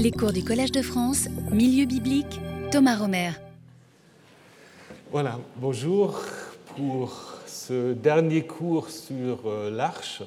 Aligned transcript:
Les 0.00 0.12
cours 0.12 0.32
du 0.32 0.44
Collège 0.44 0.70
de 0.70 0.80
France, 0.80 1.26
Milieu 1.50 1.84
biblique, 1.84 2.40
Thomas 2.70 2.96
Romer. 2.96 3.32
Voilà, 5.10 5.40
bonjour 5.56 6.20
pour 6.76 7.34
ce 7.46 7.94
dernier 7.94 8.46
cours 8.46 8.90
sur 8.90 9.40
euh, 9.46 9.72
l'arche. 9.72 10.22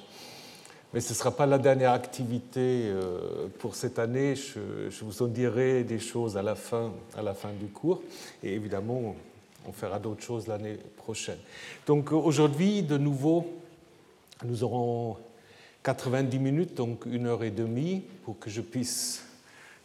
Mais 0.93 0.99
ce 0.99 1.13
ne 1.13 1.15
sera 1.15 1.31
pas 1.31 1.45
la 1.45 1.57
dernière 1.57 1.93
activité 1.93 2.87
euh, 2.89 3.47
pour 3.59 3.75
cette 3.75 3.97
année. 3.97 4.35
Je, 4.35 5.05
vous 5.05 5.23
en 5.23 5.27
dirai 5.27 5.85
des 5.85 5.99
choses 5.99 6.35
à 6.35 6.43
la, 6.43 6.55
fin, 6.55 6.91
à 7.17 7.21
la 7.21 7.33
fin 7.33 7.53
du 7.53 7.67
cours. 7.67 8.01
Et 8.43 8.53
évidemment, 8.53 9.15
on 9.65 9.71
fera 9.71 9.99
d'autres 9.99 10.23
choses 10.23 10.47
l'année 10.47 10.79
prochaine. 10.97 11.39
Donc 11.87 12.11
aujourd'hui, 12.11 12.83
de 12.83 12.97
nouveau, 12.97 13.47
nous 14.43 14.65
aurons 14.65 15.15
90 15.83 16.39
minutes, 16.39 16.73
donc 16.75 17.05
une 17.05 17.27
heure 17.27 17.45
et 17.45 17.51
demie, 17.51 18.03
pour 18.25 18.37
que 18.37 18.49
je 18.49 18.59
puisse 18.59 19.30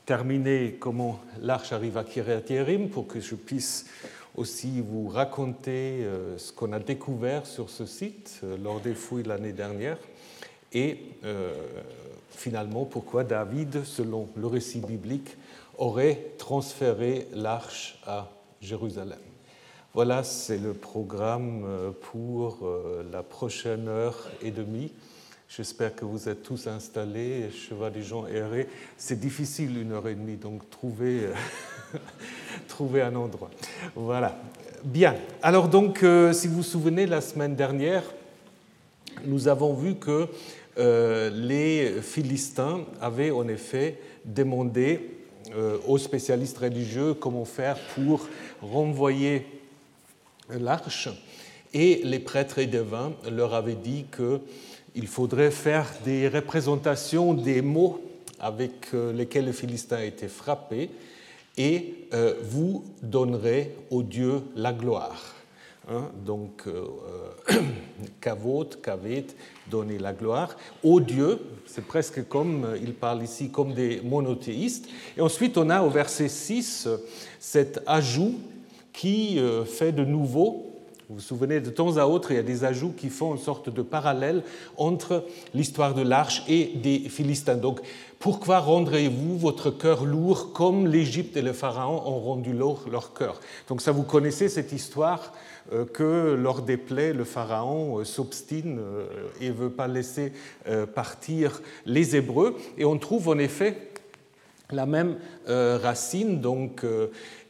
terminer 0.07 0.77
comment 0.79 1.19
l'arche 1.43 1.73
arrive 1.73 1.99
à 1.99 2.05
Kiryat 2.05 2.43
Yerim, 2.49 2.89
pour 2.89 3.09
que 3.09 3.21
je 3.21 3.35
puisse 3.35 3.87
aussi 4.37 4.81
vous 4.81 5.09
raconter 5.09 6.05
euh, 6.05 6.39
ce 6.39 6.53
qu'on 6.53 6.73
a 6.73 6.79
découvert 6.79 7.45
sur 7.45 7.71
ce 7.71 7.87
site 7.87 8.41
euh, 8.45 8.57
lors 8.63 8.81
des 8.81 8.95
fouilles 8.95 9.25
l'année 9.25 9.53
dernière 9.53 9.99
et 10.73 10.99
euh, 11.25 11.53
finalement 12.31 12.85
pourquoi 12.85 13.25
David, 13.25 13.85
selon 13.85 14.29
le 14.37 14.47
récit 14.47 14.81
biblique, 14.81 15.37
aurait 15.79 16.33
transféré 16.39 17.27
l'arche 17.33 17.99
à 18.07 18.31
Jérusalem. 18.61 19.19
Voilà, 19.93 20.23
c'est 20.23 20.59
le 20.59 20.75
programme 20.75 21.95
pour 22.13 22.69
la 23.11 23.23
prochaine 23.23 23.89
heure 23.89 24.29
et 24.43 24.51
demie. 24.51 24.93
J'espère 25.49 25.95
que 25.95 26.05
vous 26.05 26.29
êtes 26.29 26.43
tous 26.43 26.67
installés. 26.67 27.51
Vois 27.71 27.91
des 27.91 28.03
gens 28.03 28.27
errer. 28.27 28.69
C'est 28.97 29.19
difficile 29.19 29.79
une 29.79 29.93
heure 29.93 30.09
et 30.09 30.15
demie, 30.15 30.37
donc 30.37 30.69
trouvez, 30.71 31.29
trouver 32.69 33.03
un 33.03 33.15
endroit. 33.15 33.51
Voilà. 33.95 34.37
Bien. 34.85 35.15
Alors 35.43 35.69
donc, 35.69 36.03
euh, 36.03 36.33
si 36.33 36.49
vous 36.49 36.57
vous 36.57 36.63
souvenez, 36.63 37.07
la 37.07 37.21
semaine 37.21 37.55
dernière, 37.55 38.03
nous 39.25 39.49
avons 39.49 39.73
vu 39.73 39.95
que 39.95 40.29
euh, 40.79 41.31
les 41.31 42.03
Philistins 42.03 42.81
avaient 43.01 43.31
en 43.31 43.49
effet 43.49 43.99
demandé 44.25 45.11
euh, 45.55 45.79
aux 45.87 45.99
spécialistes 45.99 46.59
religieux 46.59 47.15
comment 47.15 47.45
faire 47.45 47.79
pour 47.95 48.29
renvoyer 48.61 49.47
l'arche. 50.51 51.09
Et 51.73 52.01
les 52.05 52.19
prêtres 52.19 52.59
et 52.59 52.67
devins 52.67 53.13
leur 53.31 53.55
avaient 53.55 53.75
dit 53.75 54.07
que 54.11 54.41
il 54.97 55.07
faudrait 55.07 55.51
faire 55.51 55.87
des 56.05 56.27
représentations 56.27 57.35
des 57.35 57.61
mots 57.61 58.01
avec 58.41 58.95
euh, 58.95 59.13
lesquels 59.13 59.45
les 59.45 59.53
Philistins 59.53 60.01
étaient 60.01 60.27
frappés 60.27 60.91
et 61.59 62.09
euh, 62.15 62.35
vous 62.43 62.83
donnerez 63.03 63.75
au 63.91 64.03
Dieu 64.03 64.43
la 64.57 64.73
gloire. 64.73 65.35
Hein, 65.89 66.11
donc, 66.25 66.65
kavot, 68.21 68.63
euh, 68.63 68.75
kavet, 68.83 69.27
donner 69.71 69.99
la 69.99 70.13
gloire. 70.13 70.57
Au 70.83 70.99
Dieu, 70.99 71.39
c'est 71.67 71.85
presque 71.85 72.27
comme, 72.27 72.67
il 72.83 72.95
parle 72.95 73.23
ici 73.23 73.51
comme 73.51 73.75
des 73.75 74.01
monothéistes. 74.03 74.89
Et 75.17 75.21
ensuite, 75.21 75.57
on 75.59 75.71
a 75.71 75.83
au 75.83 75.91
verset 75.91 76.29
6 76.29 76.89
cet 77.39 77.81
ajout 77.87 78.35
qui 78.93 79.39
fait 79.67 79.93
de 79.93 80.05
nouveau 80.05 80.66
vous 81.09 81.17
vous 81.17 81.21
souvenez, 81.21 81.61
de 81.61 81.71
temps 81.71 81.99
à 81.99 82.07
autre, 82.07 82.33
il 82.33 82.35
y 82.35 82.41
a 82.41 82.43
des 82.43 82.65
ajouts 82.65 82.93
qui 82.97 83.11
font 83.11 83.35
une 83.37 83.41
sorte 83.41 83.71
de 83.71 83.83
parallèle 83.83 84.43
entre 84.77 85.25
l'histoire 85.55 85.95
de 85.95 86.03
l'arche 86.03 86.43
et 86.49 86.73
des 86.75 86.99
Philistins. 86.99 87.55
Donc, 87.55 87.79
pourquoi 88.19 88.59
rendrez-vous 88.59 89.39
votre 89.39 89.71
cœur 89.71 90.05
lourd 90.05 90.53
comme 90.53 90.89
l'Égypte 90.89 91.37
et 91.37 91.43
le 91.43 91.53
Pharaon 91.53 92.03
ont 92.07 92.19
rendu 92.19 92.53
lourd 92.53 92.87
leur 92.91 93.15
cœur? 93.15 93.39
Donc, 93.69 93.83
ça, 93.83 93.93
vous 93.93 94.03
connaissez 94.03 94.49
cette 94.49 94.73
histoire 94.73 95.33
euh, 95.73 95.85
que 95.85 96.35
lors 96.35 96.63
des 96.63 96.77
plaies, 96.77 97.13
le 97.13 97.23
Pharaon 97.23 98.01
euh, 98.01 98.05
s'obstine 98.05 98.81
euh, 98.81 99.07
et 99.41 99.51
ne 99.51 99.55
veut 99.55 99.71
pas 99.71 99.87
laisser 99.87 100.33
partir 100.97 101.63
les 101.85 102.17
Hébreux. 102.17 102.57
Et 102.79 102.85
on 102.85 102.99
trouve 102.99 103.29
en 103.29 103.39
effet 103.39 103.93
la 104.73 104.87
même 104.87 105.19
racine, 105.47 106.41
donc, 106.41 106.85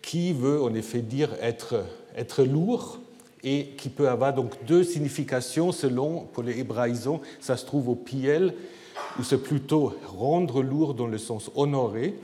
qui 0.03 0.35
veut 0.35 0.61
en 0.61 0.75
effet 0.75 1.01
dire 1.01 1.31
être, 1.41 1.83
être 2.15 2.45
lourd 2.45 2.99
et 3.47 3.67
qui 3.79 3.89
peut 3.89 4.09
avoir 4.09 4.35
donc 4.35 4.65
deux 4.67 4.83
significations 4.83 5.71
selon, 5.71 6.27
pour 6.33 6.43
les 6.43 6.59
hébraïsons, 6.59 7.21
ça 7.39 7.57
se 7.57 7.65
trouve 7.65 7.89
au 7.89 7.95
piel, 7.95 8.53
où 9.21 9.23
c'est 9.23 9.41
plutôt 9.41 9.95
rendre 10.05 10.63
lourd 10.63 10.95
dans 10.95 11.07
le 11.07 11.17
sens 11.17 11.53
honoré, 11.55 12.17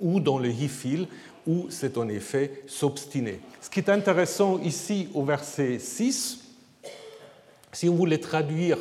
ou 0.00 0.20
dans 0.20 0.38
le 0.38 0.50
hifil, 0.50 1.08
où 1.46 1.66
c'est 1.70 1.96
en 1.96 2.08
effet 2.10 2.62
s'obstiner. 2.66 3.40
Ce 3.62 3.70
qui 3.70 3.80
est 3.80 3.88
intéressant 3.88 4.60
ici 4.60 5.08
au 5.14 5.24
verset 5.24 5.78
6, 5.78 6.44
si 7.72 7.88
on 7.88 7.94
voulait 7.94 8.18
traduire 8.18 8.76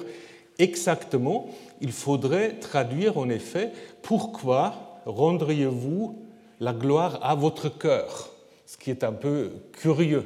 exactement, 0.60 1.48
il 1.80 1.94
faudrait 1.94 2.60
traduire 2.60 3.18
en 3.18 3.30
effet 3.30 3.72
pourquoi 4.02 5.00
rendriez-vous 5.06 6.22
la 6.60 6.74
gloire 6.74 7.20
à 7.24 7.36
votre 7.36 7.70
cœur, 7.70 8.32
ce 8.66 8.76
qui 8.76 8.92
est 8.92 9.06
un 9.06 9.14
peu 9.14 9.52
curieux. 9.72 10.26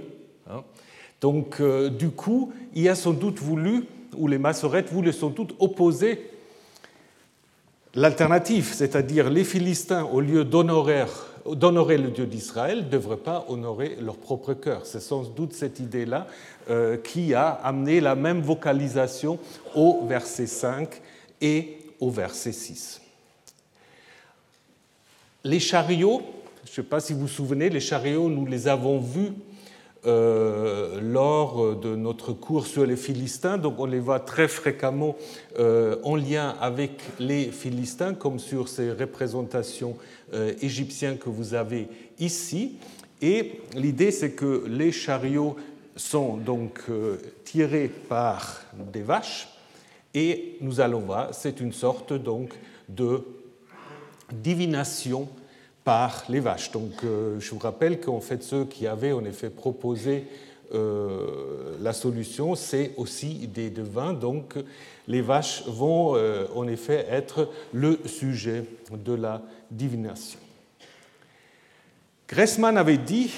Donc, 1.22 1.62
euh, 1.62 1.90
du 1.90 2.10
coup, 2.10 2.52
il 2.74 2.90
a 2.90 2.96
sans 2.96 3.14
doute 3.14 3.38
voulu, 3.38 3.86
ou 4.18 4.28
les 4.28 4.40
massorettes 4.40 4.92
voulaient 4.92 5.12
sans 5.12 5.30
doute 5.30 5.56
opposer 5.60 6.32
l'alternative, 7.94 8.72
c'est-à-dire 8.74 9.30
les 9.30 9.44
Philistins, 9.44 10.04
au 10.04 10.22
lieu 10.22 10.44
d'honorer 10.44 11.08
le 11.46 12.10
Dieu 12.10 12.26
d'Israël, 12.26 12.86
ne 12.86 12.90
devraient 12.90 13.18
pas 13.18 13.46
honorer 13.50 13.98
leur 14.02 14.18
propre 14.18 14.54
cœur. 14.54 14.86
C'est 14.86 15.00
sans 15.00 15.24
doute 15.24 15.54
cette 15.54 15.80
idée-là 15.80 16.28
euh, 16.70 16.98
qui 16.98 17.34
a 17.34 17.50
amené 17.50 18.00
la 18.00 18.16
même 18.16 18.42
vocalisation 18.42 19.40
au 19.76 20.06
verset 20.08 20.48
5 20.48 20.90
et 21.42 21.78
au 22.00 22.10
verset 22.10 22.54
6. 22.54 23.02
Les 25.44 25.60
chariots, 25.60 26.22
je 26.66 26.72
ne 26.72 26.76
sais 26.76 26.84
pas 26.84 27.00
si 27.00 27.14
vous 27.14 27.22
vous 27.22 27.28
souvenez, 27.28 27.70
les 27.70 27.80
chariots, 27.80 28.30
nous 28.30 28.46
les 28.46 28.68
avons 28.68 29.00
vus 29.00 29.34
euh, 30.08 31.00
lors 31.00 31.76
de 31.76 31.96
notre 31.96 32.34
cours 32.34 32.66
sur 32.66 32.88
les 32.88 32.96
Philistins. 32.96 33.60
Donc 33.60 33.80
on 33.80 33.86
les 33.86 34.00
voit 34.00 34.20
très 34.20 34.48
fréquemment 34.48 35.16
euh, 35.60 35.98
en 36.02 36.16
lien 36.16 36.56
avec 36.60 37.02
les 37.20 37.52
Philistins, 37.52 38.16
comme 38.16 38.40
sur 38.40 38.68
ces 38.68 38.92
représentations 38.92 39.96
euh, 40.34 40.54
égyptiennes 40.60 41.20
que 41.20 41.30
vous 41.30 41.54
avez 41.54 41.88
ici. 42.18 42.78
Et 43.22 43.62
l'idée, 43.76 44.10
c'est 44.10 44.32
que 44.32 44.66
les 44.68 44.92
chariots 44.92 45.56
sont 45.96 46.38
donc 46.38 46.82
tirés 47.46 47.92
par 48.10 48.62
des 48.92 49.04
vaches. 49.04 49.50
Et 50.16 50.58
nous 50.62 50.80
allons 50.80 51.02
voir, 51.02 51.32
c'est 51.32 51.60
une 51.60 51.74
sorte 51.74 52.14
donc 52.14 52.54
de 52.90 53.24
divination 54.34 55.30
par 55.84 56.26
les 56.30 56.40
vaches. 56.40 56.72
Donc 56.72 57.04
euh, 57.04 57.40
je 57.40 57.52
vous 57.52 57.60
rappelle 57.60 58.00
qu'en 58.00 58.20
fait 58.20 58.44
ceux 58.44 58.66
qui 58.66 58.88
avaient 58.88 59.12
en 59.12 59.26
effet 59.26 59.50
proposé 59.50 60.26
euh, 60.74 61.76
la 61.82 61.94
solution, 61.94 62.56
c'est 62.56 62.92
aussi 62.98 63.48
des 63.48 63.70
devins. 63.70 64.14
Donc 64.14 64.56
les 65.08 65.22
vaches 65.22 65.64
vont 65.68 66.16
euh, 66.16 66.46
en 66.56 66.68
effet 66.68 67.06
être 67.10 67.50
le 67.74 68.00
sujet 68.06 68.66
de 68.92 69.14
la 69.14 69.42
divination. 69.70 70.40
Gressman 72.28 72.78
avait 72.78 72.98
dit 72.98 73.32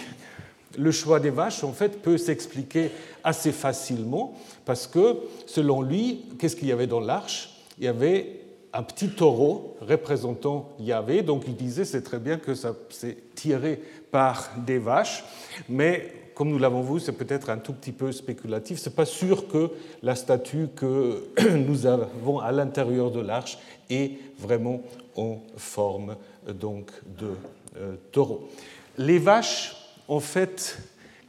le 0.78 0.92
choix 0.92 1.20
des 1.20 1.30
vaches 1.30 1.64
en 1.64 1.72
fait 1.72 2.02
peut 2.02 2.18
s'expliquer 2.18 2.92
assez 3.24 3.52
facilement 3.52 4.38
parce 4.66 4.86
que 4.86 5.18
selon 5.46 5.82
lui, 5.82 6.26
qu'est-ce 6.38 6.56
qu'il 6.56 6.68
y 6.68 6.72
avait 6.72 6.88
dans 6.88 7.00
l'arche? 7.00 7.50
Il 7.80 7.86
y 7.86 7.88
avait 7.88 8.43
un 8.74 8.84
petit 8.84 9.10
taureau 9.10 9.78
représentant 9.82 10.70
Yahvé. 10.80 11.22
Donc 11.22 11.44
il 11.48 11.56
disait 11.56 11.86
c'est 11.86 12.02
très 12.02 12.20
bien 12.20 12.38
que 12.38 12.56
ça 12.56 12.74
s'est 12.90 13.18
tiré 13.36 13.82
par 14.12 14.50
des 14.66 14.80
vaches, 14.80 15.24
mais 15.70 16.14
comme 16.34 16.50
nous 16.50 16.58
l'avons 16.58 16.82
vu, 16.82 17.00
c'est 17.00 17.12
peut-être 17.12 17.50
un 17.50 17.58
tout 17.58 17.74
petit 17.74 17.92
peu 17.92 18.12
spéculatif. 18.12 18.80
C'est 18.80 18.96
pas 18.96 19.06
sûr 19.06 19.48
que 19.48 19.70
la 20.02 20.16
statue 20.16 20.68
que 20.76 21.26
nous 21.56 21.86
avons 21.86 22.40
à 22.40 22.52
l'intérieur 22.52 23.12
de 23.12 23.20
l'arche 23.20 23.60
est 23.90 24.18
vraiment 24.40 24.82
en 25.16 25.38
forme 25.58 26.16
donc 26.48 26.92
de 27.20 27.30
euh, 27.78 27.96
taureau. 28.12 28.50
Les 28.98 29.20
vaches, 29.20 29.76
en 30.08 30.20
fait, 30.20 30.80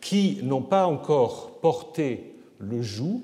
qui 0.01 0.41
n'ont 0.43 0.63
pas 0.63 0.87
encore 0.87 1.59
porté 1.61 2.35
le 2.59 2.83
joug, 2.83 3.23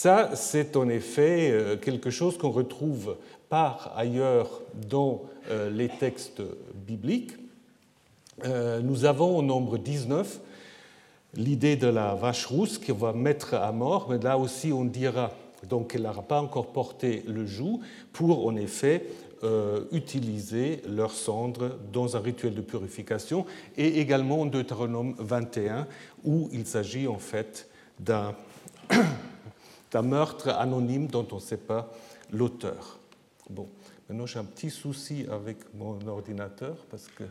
ça, 0.00 0.30
c'est 0.36 0.76
en 0.76 0.88
effet 0.88 1.50
euh, 1.50 1.76
quelque 1.76 2.08
chose 2.08 2.38
qu'on 2.38 2.52
retrouve 2.52 3.16
par 3.48 3.92
ailleurs 3.96 4.62
dans 4.88 5.22
euh, 5.50 5.70
les 5.70 5.88
textes 5.88 6.40
bibliques. 6.86 7.32
Euh, 8.44 8.80
nous 8.80 9.06
avons 9.06 9.36
au 9.36 9.42
nombre 9.42 9.76
19 9.76 10.38
l'idée 11.34 11.74
de 11.74 11.88
la 11.88 12.14
vache 12.14 12.46
rousse 12.46 12.78
qu'on 12.78 12.92
va 12.92 13.12
mettre 13.12 13.54
à 13.54 13.72
mort, 13.72 14.06
mais 14.08 14.18
là 14.18 14.38
aussi 14.38 14.72
on 14.72 14.84
dira 14.84 15.32
donc 15.68 15.90
qu'elle 15.90 16.02
n'aura 16.02 16.22
pas 16.22 16.40
encore 16.40 16.68
porté 16.68 17.24
le 17.26 17.44
joug 17.44 17.80
pour 18.12 18.46
en 18.46 18.54
effet 18.54 19.04
utiliser 19.92 20.80
leurs 20.88 21.10
cendres 21.10 21.76
dans 21.92 22.16
un 22.16 22.20
rituel 22.20 22.54
de 22.54 22.60
purification, 22.60 23.46
et 23.76 24.00
également 24.00 24.42
en 24.42 24.46
Deutéronome 24.46 25.16
21, 25.18 25.86
où 26.24 26.48
il 26.52 26.66
s'agit 26.66 27.06
en 27.08 27.18
fait 27.18 27.68
d'un 28.00 28.34
meurtre 30.02 30.48
anonyme 30.48 31.06
dont 31.06 31.26
on 31.32 31.36
ne 31.36 31.40
sait 31.40 31.56
pas 31.56 31.90
l'auteur. 32.32 32.98
Bon, 33.50 33.68
maintenant 34.08 34.26
j'ai 34.26 34.38
un 34.38 34.44
petit 34.44 34.70
souci 34.70 35.26
avec 35.30 35.58
mon 35.74 36.06
ordinateur 36.06 36.76
parce 36.90 37.08
que 37.08 37.24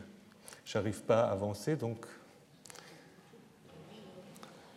j'arrive 0.64 1.02
pas 1.02 1.22
à 1.22 1.32
avancer, 1.32 1.76
donc 1.76 2.06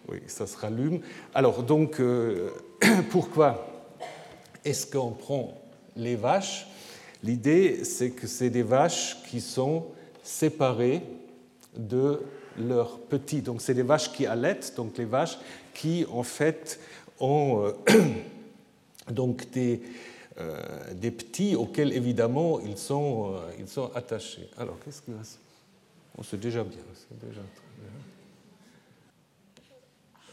oui, 0.09 0.19
ça 0.27 0.47
se 0.47 0.57
rallume. 0.57 1.01
Alors 1.33 1.63
donc, 1.63 1.99
euh, 1.99 2.51
pourquoi 3.11 3.65
est-ce 4.65 4.85
qu'on 4.85 5.11
prend 5.11 5.61
les 5.95 6.15
vaches? 6.15 6.67
L'idée, 7.23 7.83
c'est 7.83 8.11
que 8.11 8.27
c'est 8.27 8.49
des 8.49 8.63
vaches 8.63 9.17
qui 9.29 9.41
sont 9.41 9.85
séparées 10.23 11.01
de 11.77 12.21
leurs 12.57 12.99
petits. 12.99 13.41
Donc, 13.41 13.61
c'est 13.61 13.73
des 13.73 13.83
vaches 13.83 14.11
qui 14.11 14.25
allaitent, 14.25 14.73
donc 14.75 14.97
les 14.97 15.05
vaches 15.05 15.37
qui, 15.73 16.05
en 16.11 16.23
fait, 16.23 16.79
ont 17.21 17.65
euh, 17.65 17.71
donc 19.11 19.49
des, 19.51 19.81
euh, 20.39 20.59
des, 20.93 21.11
petits 21.11 21.55
auxquels, 21.55 21.93
évidemment, 21.93 22.59
ils 22.59 22.77
sont, 22.77 23.33
euh, 23.33 23.39
ils 23.59 23.67
sont 23.67 23.91
attachés. 23.95 24.49
Alors, 24.57 24.77
qu'est-ce 24.83 25.01
que 25.01 25.11
On 26.17 26.23
sait 26.23 26.37
déjà 26.37 26.63
bien, 26.63 26.79
c'est 26.93 27.27
déjà. 27.27 27.41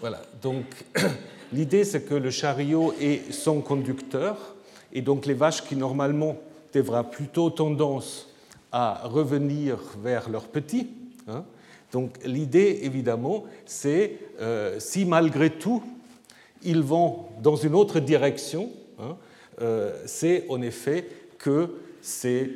Voilà, 0.01 0.23
donc 0.43 0.65
l'idée 1.53 1.83
c'est 1.83 2.03
que 2.03 2.15
le 2.15 2.31
chariot 2.31 2.95
est 3.01 3.33
son 3.33 3.61
conducteur, 3.61 4.55
et 4.93 5.03
donc 5.03 5.27
les 5.27 5.35
vaches 5.35 5.65
qui 5.65 5.75
normalement 5.75 6.37
devra 6.73 7.03
plutôt 7.03 7.51
tendance 7.51 8.29
à 8.71 9.03
revenir 9.09 9.79
vers 10.01 10.29
leurs 10.29 10.47
petits. 10.47 10.89
Hein. 11.27 11.45
Donc 11.91 12.17
l'idée, 12.25 12.81
évidemment, 12.83 13.45
c'est 13.67 14.19
si 14.79 15.05
malgré 15.05 15.51
tout 15.51 15.83
ils 16.63 16.83
vont 16.83 17.27
dans 17.41 17.57
une 17.57 17.75
autre 17.75 18.01
direction, 18.01 18.71
hein, 18.99 19.17
euh, 19.61 20.01
c'est 20.07 20.45
en 20.49 20.63
effet 20.63 21.09
que 21.39 21.71
c'est 22.03 22.51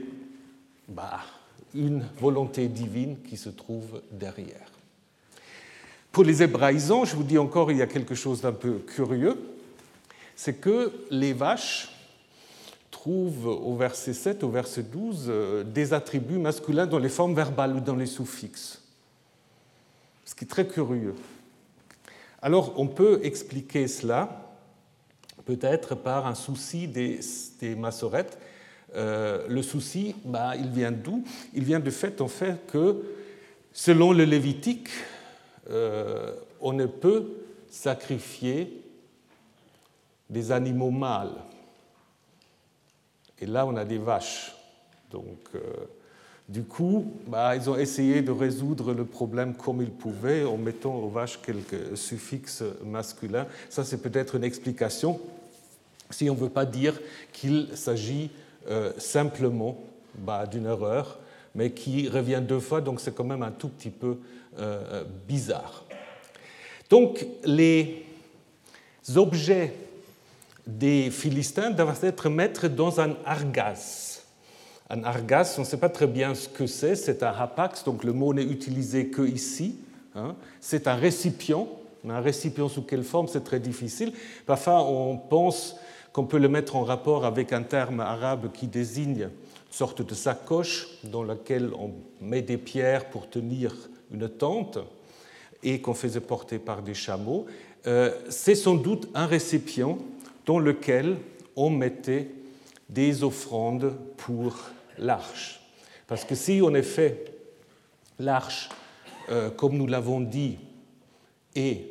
bah, 0.88 1.20
une 1.74 2.04
volonté 2.20 2.68
divine 2.68 3.16
qui 3.28 3.36
se 3.36 3.48
trouve 3.48 4.02
derrière. 4.10 4.70
Pour 6.10 6.24
les 6.24 6.42
hébraïsants, 6.42 7.04
je 7.04 7.16
vous 7.16 7.22
dis 7.22 7.38
encore, 7.38 7.70
il 7.70 7.78
y 7.78 7.82
a 7.82 7.86
quelque 7.86 8.14
chose 8.14 8.42
d'un 8.42 8.52
peu 8.52 8.78
curieux, 8.78 9.38
c'est 10.36 10.54
que 10.54 10.92
les 11.10 11.32
vaches 11.32 11.88
trouve 12.90 13.46
au 13.46 13.74
verset 13.74 14.12
7, 14.12 14.44
au 14.44 14.50
verset 14.50 14.82
12, 14.82 15.26
euh, 15.28 15.64
des 15.64 15.94
attributs 15.94 16.38
masculins 16.38 16.86
dans 16.86 16.98
les 16.98 17.08
formes 17.08 17.34
verbales 17.34 17.74
ou 17.74 17.80
dans 17.80 17.96
les 17.96 18.06
suffixes. 18.06 18.82
Ce 20.24 20.34
qui 20.34 20.44
est 20.44 20.48
très 20.48 20.66
curieux. 20.66 21.14
Alors, 22.42 22.74
on 22.76 22.88
peut 22.88 23.20
expliquer 23.22 23.86
cela 23.86 24.50
peut-être 25.44 25.94
par 25.94 26.26
un 26.26 26.34
souci 26.34 26.88
des, 26.88 27.20
des 27.60 27.76
massorettes. 27.76 28.36
Euh, 28.94 29.46
le 29.48 29.62
souci, 29.62 30.16
bah, 30.24 30.56
il 30.56 30.68
vient 30.68 30.90
d'où? 30.90 31.24
Il 31.54 31.64
vient 31.64 31.80
du 31.80 31.92
fait, 31.92 32.20
en 32.20 32.28
fait, 32.28 32.66
que 32.66 33.02
selon 33.72 34.12
le 34.12 34.24
Lévitique, 34.24 34.88
euh, 35.70 36.34
on 36.60 36.72
ne 36.72 36.86
peut 36.86 37.30
sacrifier 37.70 38.82
des 40.28 40.50
animaux 40.50 40.90
mâles. 40.90 41.44
Et 43.40 43.46
là, 43.46 43.66
on 43.66 43.76
a 43.76 43.84
des 43.84 43.98
vaches. 43.98 44.54
Donc, 45.10 45.38
euh, 45.54 45.60
du 46.52 46.64
coup, 46.64 47.06
bah, 47.26 47.56
ils 47.56 47.70
ont 47.70 47.78
essayé 47.78 48.20
de 48.20 48.30
résoudre 48.30 48.92
le 48.92 49.06
problème 49.06 49.54
comme 49.54 49.80
ils 49.80 49.90
pouvaient 49.90 50.44
en 50.44 50.58
mettant 50.58 50.94
aux 50.94 51.08
vaches 51.08 51.40
quelques 51.40 51.96
suffixes 51.96 52.62
masculins. 52.84 53.46
Ça, 53.70 53.84
c'est 53.84 54.02
peut-être 54.02 54.34
une 54.34 54.44
explication 54.44 55.18
si 56.10 56.28
on 56.28 56.34
ne 56.34 56.38
veut 56.38 56.50
pas 56.50 56.66
dire 56.66 57.00
qu'il 57.32 57.68
s'agit 57.74 58.30
euh, 58.68 58.92
simplement 58.98 59.78
bah, 60.14 60.46
d'une 60.46 60.66
erreur, 60.66 61.18
mais 61.54 61.70
qui 61.70 62.06
revient 62.10 62.42
deux 62.46 62.60
fois, 62.60 62.82
donc 62.82 63.00
c'est 63.00 63.14
quand 63.14 63.24
même 63.24 63.42
un 63.42 63.50
tout 63.50 63.68
petit 63.68 63.90
peu 63.90 64.18
euh, 64.58 65.04
bizarre. 65.26 65.84
Donc, 66.90 67.26
les 67.44 68.04
objets 69.16 69.72
des 70.66 71.10
Philistins 71.10 71.70
doivent 71.70 72.04
être 72.04 72.28
mettre 72.28 72.68
dans 72.68 73.00
un 73.00 73.16
argas. 73.24 74.11
Un 74.92 75.04
argas, 75.04 75.54
on 75.56 75.62
ne 75.62 75.66
sait 75.66 75.78
pas 75.78 75.88
très 75.88 76.06
bien 76.06 76.34
ce 76.34 76.50
que 76.50 76.66
c'est, 76.66 76.96
c'est 76.96 77.22
un 77.22 77.32
hapax, 77.32 77.82
donc 77.82 78.04
le 78.04 78.12
mot 78.12 78.34
n'est 78.34 78.42
utilisé 78.42 79.06
que 79.06 79.22
ici. 79.22 79.76
Hein. 80.14 80.36
C'est 80.60 80.86
un 80.86 80.96
récipient, 80.96 81.66
un 82.06 82.20
récipient 82.20 82.68
sous 82.68 82.82
quelle 82.82 83.02
forme, 83.02 83.26
c'est 83.26 83.42
très 83.42 83.58
difficile. 83.58 84.12
Parfois, 84.44 84.84
on 84.84 85.16
pense 85.16 85.76
qu'on 86.12 86.26
peut 86.26 86.38
le 86.38 86.50
mettre 86.50 86.76
en 86.76 86.84
rapport 86.84 87.24
avec 87.24 87.54
un 87.54 87.62
terme 87.62 88.00
arabe 88.00 88.52
qui 88.52 88.66
désigne 88.66 89.22
une 89.22 89.30
sorte 89.70 90.02
de 90.02 90.14
sacoche 90.14 90.88
dans 91.04 91.22
laquelle 91.22 91.70
on 91.72 91.92
met 92.20 92.42
des 92.42 92.58
pierres 92.58 93.06
pour 93.06 93.30
tenir 93.30 93.74
une 94.12 94.28
tente 94.28 94.76
et 95.62 95.80
qu'on 95.80 95.94
faisait 95.94 96.20
porter 96.20 96.58
par 96.58 96.82
des 96.82 96.92
chameaux. 96.92 97.46
Euh, 97.86 98.14
c'est 98.28 98.54
sans 98.54 98.74
doute 98.74 99.08
un 99.14 99.24
récipient 99.24 99.96
dans 100.44 100.58
lequel 100.58 101.16
on 101.56 101.70
mettait 101.70 102.28
des 102.90 103.24
offrandes 103.24 103.94
pour 104.18 104.54
l'arche. 105.02 105.60
Parce 106.06 106.24
que 106.24 106.34
si 106.34 106.62
en 106.62 106.74
effet 106.74 107.24
l'arche, 108.18 108.70
euh, 109.30 109.50
comme 109.50 109.76
nous 109.76 109.86
l'avons 109.86 110.20
dit, 110.20 110.58
est 111.54 111.86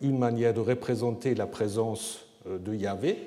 une 0.00 0.18
manière 0.18 0.52
de 0.52 0.60
représenter 0.60 1.34
la 1.34 1.46
présence 1.46 2.26
euh, 2.46 2.58
de 2.58 2.74
Yahvé, 2.74 3.18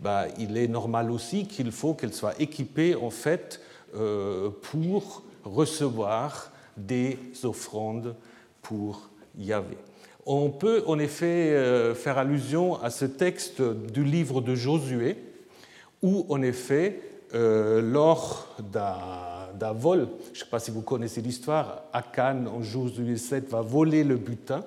bah, 0.00 0.26
il 0.38 0.56
est 0.56 0.68
normal 0.68 1.10
aussi 1.10 1.46
qu'il 1.46 1.70
faut 1.70 1.94
qu'elle 1.94 2.12
soit 2.12 2.40
équipée 2.40 2.94
en 2.94 3.10
fait 3.10 3.60
euh, 3.94 4.50
pour 4.62 5.22
recevoir 5.44 6.50
des 6.76 7.18
offrandes 7.44 8.16
pour 8.62 9.08
Yahvé. 9.38 9.76
On 10.26 10.50
peut 10.50 10.82
en 10.86 10.98
effet 10.98 11.94
faire 11.94 12.16
allusion 12.16 12.82
à 12.82 12.88
ce 12.88 13.04
texte 13.04 13.60
du 13.60 14.02
livre 14.02 14.40
de 14.40 14.54
Josué, 14.54 15.18
où 16.02 16.24
en 16.30 16.40
effet, 16.40 16.98
euh, 17.34 17.80
lors 17.80 18.54
d'un 18.72 19.72
vol, 19.72 20.08
je 20.26 20.38
ne 20.38 20.44
sais 20.44 20.50
pas 20.50 20.60
si 20.60 20.70
vous 20.70 20.82
connaissez 20.82 21.20
l'histoire, 21.20 21.84
Akan 21.92 22.46
en 22.46 22.62
Josué 22.62 23.16
7 23.16 23.48
va 23.48 23.60
voler 23.60 24.04
le 24.04 24.16
butin. 24.16 24.64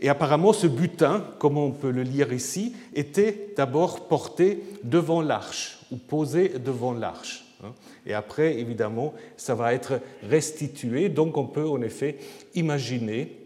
Et 0.00 0.08
apparemment, 0.08 0.52
ce 0.52 0.66
butin, 0.66 1.24
comme 1.38 1.56
on 1.56 1.70
peut 1.70 1.90
le 1.90 2.02
lire 2.02 2.32
ici, 2.32 2.74
était 2.94 3.54
d'abord 3.56 4.08
porté 4.08 4.62
devant 4.82 5.22
l'arche, 5.22 5.78
ou 5.90 5.96
posé 5.96 6.48
devant 6.48 6.92
l'arche. 6.92 7.44
Hein. 7.62 7.72
Et 8.04 8.12
après, 8.12 8.58
évidemment, 8.58 9.14
ça 9.36 9.54
va 9.54 9.72
être 9.72 10.00
restitué. 10.28 11.08
Donc 11.08 11.36
on 11.36 11.46
peut 11.46 11.66
en 11.66 11.80
effet 11.82 12.18
imaginer 12.54 13.38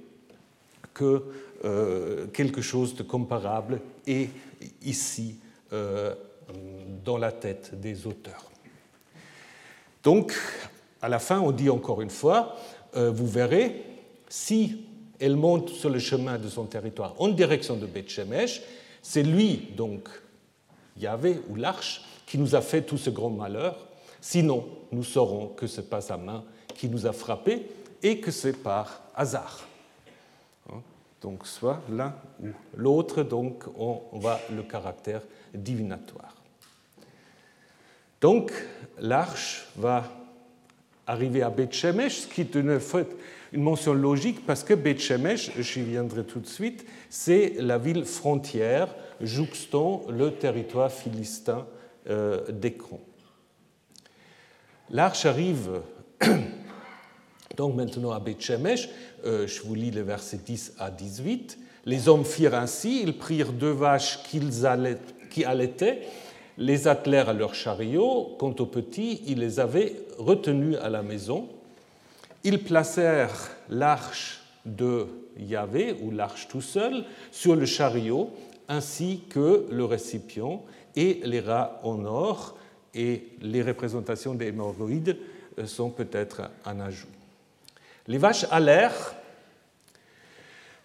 que 0.95 1.23
euh, 1.65 2.27
quelque 2.29 2.61
chose 2.61 2.95
de 2.95 3.03
comparable 3.03 3.81
est 4.07 4.31
ici 4.83 5.37
euh, 5.73 6.15
dans 7.05 7.19
la 7.19 7.33
tête 7.33 7.79
des 7.81 8.07
auteurs. 8.07 8.48
Donc, 10.09 10.33
à 11.03 11.09
la 11.11 11.19
fin, 11.19 11.39
on 11.39 11.53
dit 11.53 11.69
encore 11.69 12.01
une 12.01 12.09
fois, 12.09 12.57
euh, 12.97 13.11
vous 13.11 13.27
verrez, 13.27 13.85
si 14.27 14.87
elle 15.21 15.37
monte 15.37 15.69
sur 15.69 15.91
le 15.91 15.99
chemin 15.99 16.39
de 16.39 16.49
son 16.49 16.65
territoire 16.65 17.15
en 17.19 17.29
direction 17.29 17.77
de 17.77 17.85
Beth 17.85 18.09
Shemesh, 18.09 18.63
c'est 19.03 19.23
lui, 19.23 19.69
donc 19.77 20.09
Yahvé 20.97 21.43
ou 21.51 21.57
l'Arche, 21.57 22.07
qui 22.25 22.39
nous 22.39 22.55
a 22.55 22.63
fait 22.63 22.81
tout 22.81 22.97
ce 22.97 23.11
grand 23.11 23.29
malheur. 23.29 23.77
Sinon, 24.23 24.67
nous 24.93 25.05
saurons 25.05 25.49
que 25.49 25.67
ce 25.67 25.83
n'est 25.83 25.87
pas 25.87 26.01
sa 26.01 26.17
main 26.17 26.43
qui 26.75 26.89
nous 26.89 27.05
a 27.05 27.13
frappés 27.13 27.67
et 28.03 28.19
que 28.19 28.31
c'est 28.31 28.55
par 28.55 29.03
hasard 29.15 29.69
donc 31.21 31.47
soit 31.47 31.81
l'un 31.91 32.15
ou 32.41 32.49
l'autre, 32.77 33.23
donc 33.23 33.65
on 33.77 34.01
voit 34.13 34.39
le 34.55 34.63
caractère 34.63 35.23
divinatoire. 35.53 36.38
Donc 38.21 38.53
l'arche 38.99 39.69
va 39.77 40.05
arriver 41.07 41.43
à 41.43 41.51
Beth 41.51 41.73
Shemesh, 41.73 42.21
ce 42.21 42.27
qui 42.27 42.43
est 42.43 42.55
une, 42.55 42.79
mention 43.53 43.95
logique 43.95 44.45
parce 44.45 44.65
que 44.65 44.75
Beth 44.75 45.01
Shemesh, 45.01 45.53
j'y 45.59 45.83
viendrai 45.83 46.25
tout 46.25 46.41
de 46.41 46.47
suite, 46.47 46.85
c'est 47.09 47.55
la 47.59 47.79
ville 47.79 48.05
frontière 48.05 48.95
jouxtant 49.21 50.05
le 50.11 50.33
territoire 50.33 50.93
philistin 50.93 51.67
euh, 52.11 52.45
d'Écron. 52.51 53.01
L'arche 54.91 55.27
arrive 55.27 55.81
donc 57.57 57.77
maintenant 57.77 58.11
à 58.11 58.21
Beth 58.21 58.41
Shemesh, 58.41 58.89
euh, 59.25 59.47
je 59.47 59.63
vous 59.63 59.75
lis 59.75 59.91
les 59.91 60.03
versets 60.03 60.41
10 60.45 60.75
à 60.79 60.91
18. 60.91 61.59
Les 61.85 62.09
hommes 62.09 62.25
firent 62.25 62.55
ainsi, 62.55 63.03
ils 63.03 63.17
prirent 63.17 63.53
deux 63.53 63.71
vaches 63.71 64.23
qu'ils 64.25 64.51
qui 65.31 65.45
allaitaient, 65.45 66.03
les 66.59 66.89
attelèrent 66.89 67.31
à 67.31 67.33
leur 67.33 67.55
chariot. 67.55 68.37
Quant 68.39 68.55
aux 68.59 68.67
petits, 68.67 69.23
ils 69.27 69.39
les 69.39 69.61
avaient 69.61 69.95
retenus 70.19 70.77
à 70.83 70.91
la 70.91 71.03
maison. 71.03 71.49
Ils 72.45 72.63
placèrent 72.63 73.51
l'arche 73.71 74.43
de 74.67 75.07
Yahvé, 75.39 75.97
ou 76.03 76.11
l'arche 76.11 76.49
tout 76.49 76.61
seul, 76.61 77.05
sur 77.31 77.55
le 77.55 77.65
chariot, 77.65 78.31
ainsi 78.69 79.23
que 79.31 79.67
le 79.71 79.85
récipient 79.85 80.63
et 80.97 81.21
les 81.25 81.41
rats 81.41 81.81
en 81.85 82.05
or, 82.05 82.57
et 82.95 83.29
les 83.41 83.63
représentations 83.63 84.35
des 84.35 84.47
hémorroïdes 84.47 85.17
euh, 85.59 85.67
sont 85.67 85.91
peut-être 85.91 86.51
un 86.65 86.81
ajout. 86.81 87.07
Les 88.07 88.19
vaches 88.19 88.47
allèrent 88.51 89.15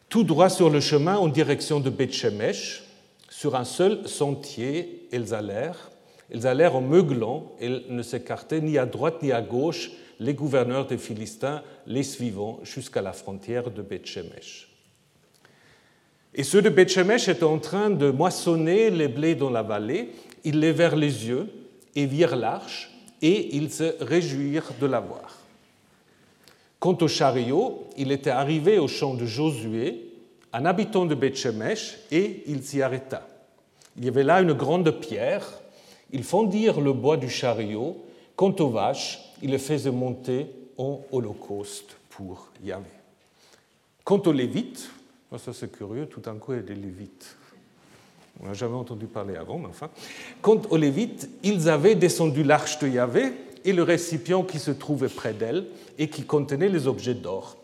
tout 0.10 0.24
droit 0.24 0.50
sur 0.50 0.70
le 0.70 0.80
chemin 0.80 1.18
en 1.18 1.28
direction 1.28 1.80
de 1.80 1.90
Bethshemesh, 1.90 2.84
sur 3.30 3.56
un 3.56 3.64
seul 3.64 4.08
sentier, 4.08 5.03
elles 5.14 5.34
allèrent. 5.34 5.92
Elles 6.32 6.48
allèrent 6.48 6.76
en 6.76 6.82
meuglant, 6.82 7.52
elles 7.62 7.84
ne 7.90 8.02
s'écartaient 8.02 8.62
ni 8.62 8.78
à 8.78 8.86
droite 8.86 9.22
ni 9.22 9.32
à 9.32 9.42
gauche, 9.42 9.92
les 10.20 10.34
gouverneurs 10.34 10.88
des 10.88 10.98
Philistins 10.98 11.62
les 11.86 12.04
suivant 12.04 12.60
jusqu'à 12.64 13.02
la 13.02 13.14
frontière 13.14 13.72
de 13.72 13.82
Bethshemesh. 13.82 14.70
Et 16.34 16.44
ceux 16.44 16.62
de 16.62 16.70
Bethshemesh 16.70 17.28
étaient 17.28 17.44
en 17.44 17.60
train 17.60 17.90
de 17.90 18.10
moissonner 18.10 18.90
les 18.90 19.08
blés 19.08 19.36
dans 19.36 19.52
la 19.52 19.62
vallée. 19.62 20.10
Ils 20.44 20.60
levèrent 20.60 20.96
les 20.96 21.28
yeux 21.28 21.48
et 21.96 22.06
virent 22.06 22.36
l'arche, 22.36 22.92
et 23.22 23.56
ils 23.56 23.72
se 23.72 23.96
réjouirent 24.04 24.74
de 24.82 24.88
la 24.88 25.00
voir. 25.00 25.38
Quant 26.80 26.98
au 27.02 27.08
chariot, 27.08 27.88
il 27.98 28.12
était 28.12 28.32
arrivé 28.32 28.80
au 28.80 28.88
champ 28.88 29.14
de 29.14 29.26
Josué, 29.26 30.10
un 30.52 30.66
habitant 30.66 31.06
de 31.06 31.16
Bethshemesh, 31.16 32.00
et 32.12 32.44
il 32.48 32.64
s'y 32.64 32.82
arrêta. 32.82 33.28
Il 33.98 34.06
y 34.06 34.08
avait 34.08 34.24
là 34.24 34.42
une 34.42 34.54
grande 34.54 34.90
pierre. 35.00 35.48
Ils 36.12 36.24
fendirent 36.24 36.82
le 36.82 36.94
bois 36.94 37.18
du 37.18 37.30
chariot. 37.30 38.04
Quant 38.36 38.56
aux 38.60 38.70
vaches, 38.70 39.20
ils 39.42 39.52
les 39.52 39.60
faisaient 39.60 39.92
monter 39.92 40.48
en 40.78 41.02
holocauste 41.12 41.98
pour 42.10 42.50
Yahvé. 42.64 42.90
Quant 44.04 44.22
aux 44.26 44.32
Lévites, 44.32 44.90
ça 45.38 45.54
c'est 45.54 45.72
curieux, 45.72 46.08
tout 46.08 46.20
d'un 46.20 46.36
coup 46.36 46.54
il 46.54 46.58
y 46.58 46.60
a 46.60 46.64
des 46.64 46.76
Lévites. 46.76 47.38
On 48.42 48.48
n'a 48.48 48.54
jamais 48.54 48.76
entendu 48.76 49.06
parler 49.06 49.36
avant, 49.36 49.60
mais 49.60 49.68
enfin. 49.68 49.90
Quant 50.42 50.62
aux 50.70 50.78
Lévites, 50.78 51.30
ils 51.44 51.70
avaient 51.70 51.96
descendu 51.96 52.44
l'arche 52.44 52.80
de 52.80 52.88
Yahvé 52.88 53.34
et 53.64 53.74
le 53.74 53.84
récipient 53.84 54.44
qui 54.44 54.60
se 54.60 54.72
trouvait 54.72 55.10
près 55.10 55.34
d'elle 55.34 55.66
et 55.98 56.10
qui 56.10 56.24
contenait 56.24 56.70
les 56.70 56.88
objets 56.88 57.14
d'or. 57.14 57.58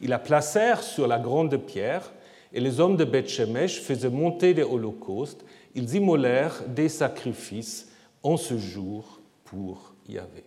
Ils 0.00 0.08
la 0.08 0.18
placèrent 0.18 0.82
sur 0.82 1.06
la 1.06 1.18
grande 1.18 1.56
pierre 1.58 2.10
et 2.52 2.60
les 2.60 2.80
hommes 2.80 2.96
de 2.96 3.04
Beth-Shemesh 3.04 3.80
faisaient 3.82 4.10
monter 4.10 4.54
des 4.54 4.62
holocaustes. 4.62 5.44
Ils 5.76 5.94
immolèrent 5.94 6.62
des 6.66 6.88
sacrifices 6.88 7.88
en 8.22 8.38
ce 8.38 8.56
jour 8.56 9.20
pour 9.44 9.94
Yahvé. 10.08 10.42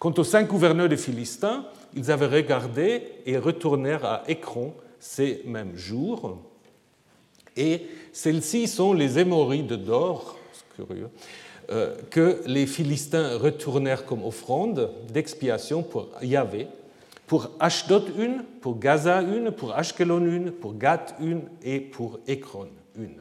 Quant 0.00 0.12
aux 0.18 0.24
cinq 0.24 0.48
gouverneurs 0.48 0.88
des 0.88 0.96
Philistins, 0.96 1.64
ils 1.94 2.10
avaient 2.10 2.26
regardé 2.26 3.04
et 3.24 3.38
retournèrent 3.38 4.04
à 4.04 4.24
Écron 4.26 4.74
ces 4.98 5.42
mêmes 5.46 5.76
jours. 5.76 6.38
Et 7.56 7.86
celles-ci 8.12 8.66
sont 8.66 8.92
les 8.92 9.18
hémorroïdes 9.18 9.74
d'or, 9.74 10.36
curieux, 10.74 11.10
euh, 11.70 11.96
que 12.10 12.42
les 12.46 12.66
Philistins 12.66 13.38
retournèrent 13.38 14.04
comme 14.04 14.24
offrande 14.24 14.90
d'expiation 15.12 15.84
pour 15.84 16.08
Yahvé, 16.20 16.66
pour 17.28 17.48
Ashdod 17.60 18.10
une, 18.18 18.42
pour 18.60 18.80
Gaza 18.80 19.22
une, 19.22 19.52
pour 19.52 19.72
Ashkelon 19.72 20.24
une, 20.24 20.50
pour 20.50 20.74
Gath 20.74 21.14
une 21.20 21.42
et 21.62 21.78
pour 21.78 22.18
Ekron 22.26 22.66
une. 22.96 23.20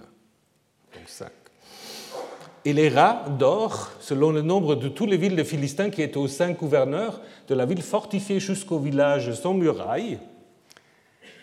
Et 2.66 2.74
les 2.74 2.89
rats 2.89 3.25
d'or, 3.39 3.92
selon 4.00 4.32
le 4.32 4.42
nombre 4.42 4.75
de 4.75 4.89
toutes 4.89 5.10
les 5.10 5.18
villes 5.18 5.36
de 5.36 5.44
Philistins 5.44 5.89
qui 5.89 6.01
étaient 6.01 6.18
aux 6.18 6.28
cinq 6.28 6.60
gouverneurs 6.60 7.22
de 7.48 7.56
la 7.56 7.66
ville 7.66 7.82
fortifiée 7.82 8.39
jusqu'au 8.39 8.80
village 8.80 9.34
sans 9.34 9.54
muraille, 9.54 10.20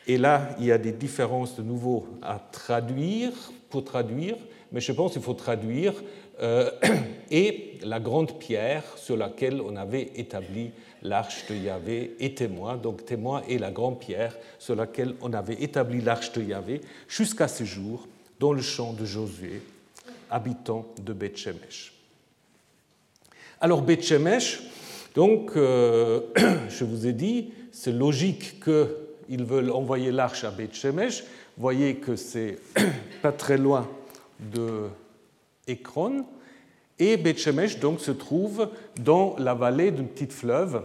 et 0.07 0.19
là, 0.19 0.51
il 0.59 0.67
y 0.67 0.73
a 0.73 0.79
des 0.79 0.93
différences 0.93 1.57
de 1.57 1.63
nouveau 1.63 2.07
à 2.23 2.39
traduire, 2.39 3.33
pour 3.71 3.83
traduire, 3.83 4.37
mais 4.71 4.81
je 4.81 4.93
pense 4.93 5.13
qu'il 5.13 5.23
faut 5.23 5.35
traduire 5.35 5.95
euh, 6.41 6.71
et 7.31 7.79
la 7.83 7.99
grande 7.99 8.39
pierre 8.39 8.85
sur 8.97 9.17
laquelle 9.17 9.61
on 9.61 9.75
avait 9.75 10.13
établi 10.15 10.71
l'arche 11.03 11.47
de 11.49 11.57
Yahvé 11.57 12.15
et 12.21 12.35
témoin, 12.35 12.77
donc 12.77 13.05
témoin 13.05 13.43
et 13.49 13.59
la 13.59 13.71
grande 13.71 13.99
pierre 13.99 14.37
sur 14.59 14.77
laquelle 14.77 15.15
on 15.23 15.33
avait 15.33 15.61
établi 15.63 16.01
l'arche 16.01 16.33
de 16.33 16.43
Yahvé 16.43 16.81
jusqu'à 17.09 17.49
ce 17.49 17.65
jour 17.65 18.07
dans 18.39 18.53
le 18.53 18.63
champ 18.63 18.93
de 18.93 19.05
Josué, 19.05 19.63
habitant 20.31 20.87
de 21.03 21.13
Bethshemesh. 21.13 21.93
Alors 23.61 23.83
Bethshemesh, 23.83 24.61
donc 25.15 25.53
euh, 25.57 26.21
je 26.69 26.85
vous 26.85 27.07
ai 27.07 27.13
dit, 27.13 27.53
c'est 27.73 27.93
logique 27.93 28.61
que 28.61 28.97
ils 29.29 29.45
veulent 29.45 29.71
envoyer 29.71 30.13
l'arche 30.13 30.45
à 30.45 30.51
Beth 30.51 30.75
Shemesh. 30.75 31.23
Vous 31.23 31.63
voyez 31.63 31.97
que 31.97 32.17
c'est 32.17 32.59
pas 33.23 33.33
très 33.33 33.59
loin 33.59 33.89
de 34.39 34.85
Ekron. 35.67 36.27
Et 36.99 37.17
Beth 37.17 37.39
Shemesh 37.39 37.79
donc 37.81 38.01
se 38.01 38.11
trouve 38.11 38.71
dans 39.01 39.37
la 39.39 39.55
vallée 39.55 39.91
d'un 39.91 40.05
petit 40.05 40.27
fleuve 40.27 40.83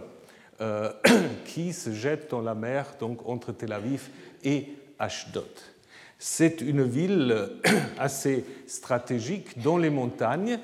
euh, 0.60 0.92
qui 1.46 1.72
se 1.72 1.92
jette 1.92 2.30
dans 2.30 2.40
la 2.40 2.54
mer 2.54 2.94
donc 3.00 3.28
entre 3.28 3.52
Tel 3.52 3.72
Aviv 3.72 4.08
et 4.44 4.68
Ashdod. 4.98 5.44
C'est 6.24 6.60
une 6.60 6.84
ville 6.84 7.48
assez 7.98 8.44
stratégique 8.68 9.60
dans 9.60 9.76
les 9.76 9.90
montagnes. 9.90 10.60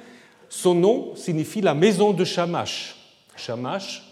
Son 0.48 0.72
nom 0.72 1.16
signifie 1.16 1.60
la 1.60 1.74
maison 1.74 2.12
de 2.12 2.24
Shamash. 2.24 2.94
Shamash, 3.34 4.08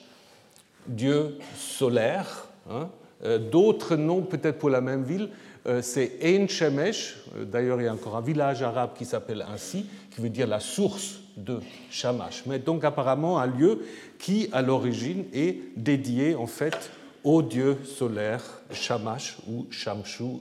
dieu 0.89 1.39
solaire, 1.57 2.49
hein, 2.69 2.89
euh, 3.25 3.39
d'autres 3.39 3.95
noms, 3.95 4.23
peut-être 4.23 4.59
pour 4.59 4.71
la 4.71 4.81
même 4.81 5.05
ville, 5.05 5.29
euh, 5.69 5.83
c'est 5.83 6.19
Ein 6.21 6.49
Shemesh. 6.49 7.15
Euh, 7.37 7.45
d'ailleurs, 7.45 7.81
il 7.81 7.85
y 7.85 7.89
a 7.89 7.95
encore 7.95 8.17
un 8.17 8.23
village 8.23 8.65
arabe 8.65 8.91
qui 8.99 9.05
s'appelle 9.05 9.47
ainsi, 9.49 9.87
qui 10.11 10.21
veut 10.21 10.31
dire 10.31 10.49
la 10.49 10.59
source 10.59 11.21
de 11.37 11.61
Shamash. 11.91 12.43
Mais 12.47 12.59
donc 12.59 12.83
apparemment 12.83 13.39
un 13.39 13.47
lieu 13.47 13.87
qui, 14.19 14.49
à 14.51 14.63
l'origine, 14.63 15.27
est 15.33 15.59
dédié 15.77 16.35
en 16.35 16.49
fait 16.49 16.91
au 17.23 17.41
dieu 17.41 17.77
solaire 17.85 18.43
Shamash 18.73 19.37
ou 19.47 19.69
Shamshu 19.71 20.41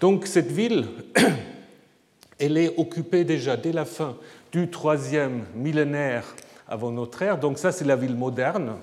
Donc 0.00 0.26
cette 0.26 0.50
ville, 0.50 0.86
elle 2.38 2.56
est 2.56 2.78
occupée 2.78 3.24
déjà 3.24 3.56
dès 3.56 3.72
la 3.72 3.84
fin 3.84 4.16
du 4.52 4.70
troisième 4.70 5.44
millénaire 5.54 6.24
avant 6.68 6.90
notre 6.90 7.22
ère. 7.22 7.38
Donc 7.38 7.58
ça, 7.58 7.72
c'est 7.72 7.84
la 7.84 7.96
ville 7.96 8.16
moderne 8.16 8.76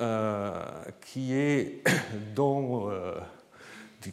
euh, 0.00 0.62
qui, 1.00 1.32
est 1.32 1.82
euh, 2.38 3.14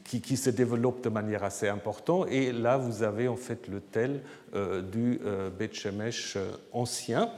qui, 0.04 0.38
se 0.38 0.50
développe 0.50 1.04
de 1.04 1.10
manière 1.10 1.44
assez 1.44 1.68
importante. 1.68 2.28
Et 2.32 2.52
là, 2.54 2.78
vous 2.78 3.04
avez 3.04 3.28
en 3.28 3.36
fait 3.36 3.68
le 3.68 3.82
tel 3.82 4.22
euh, 4.56 4.82
du 4.82 5.20
Beth 5.60 5.74
Shemesh 5.74 6.38
ancien. 6.72 7.30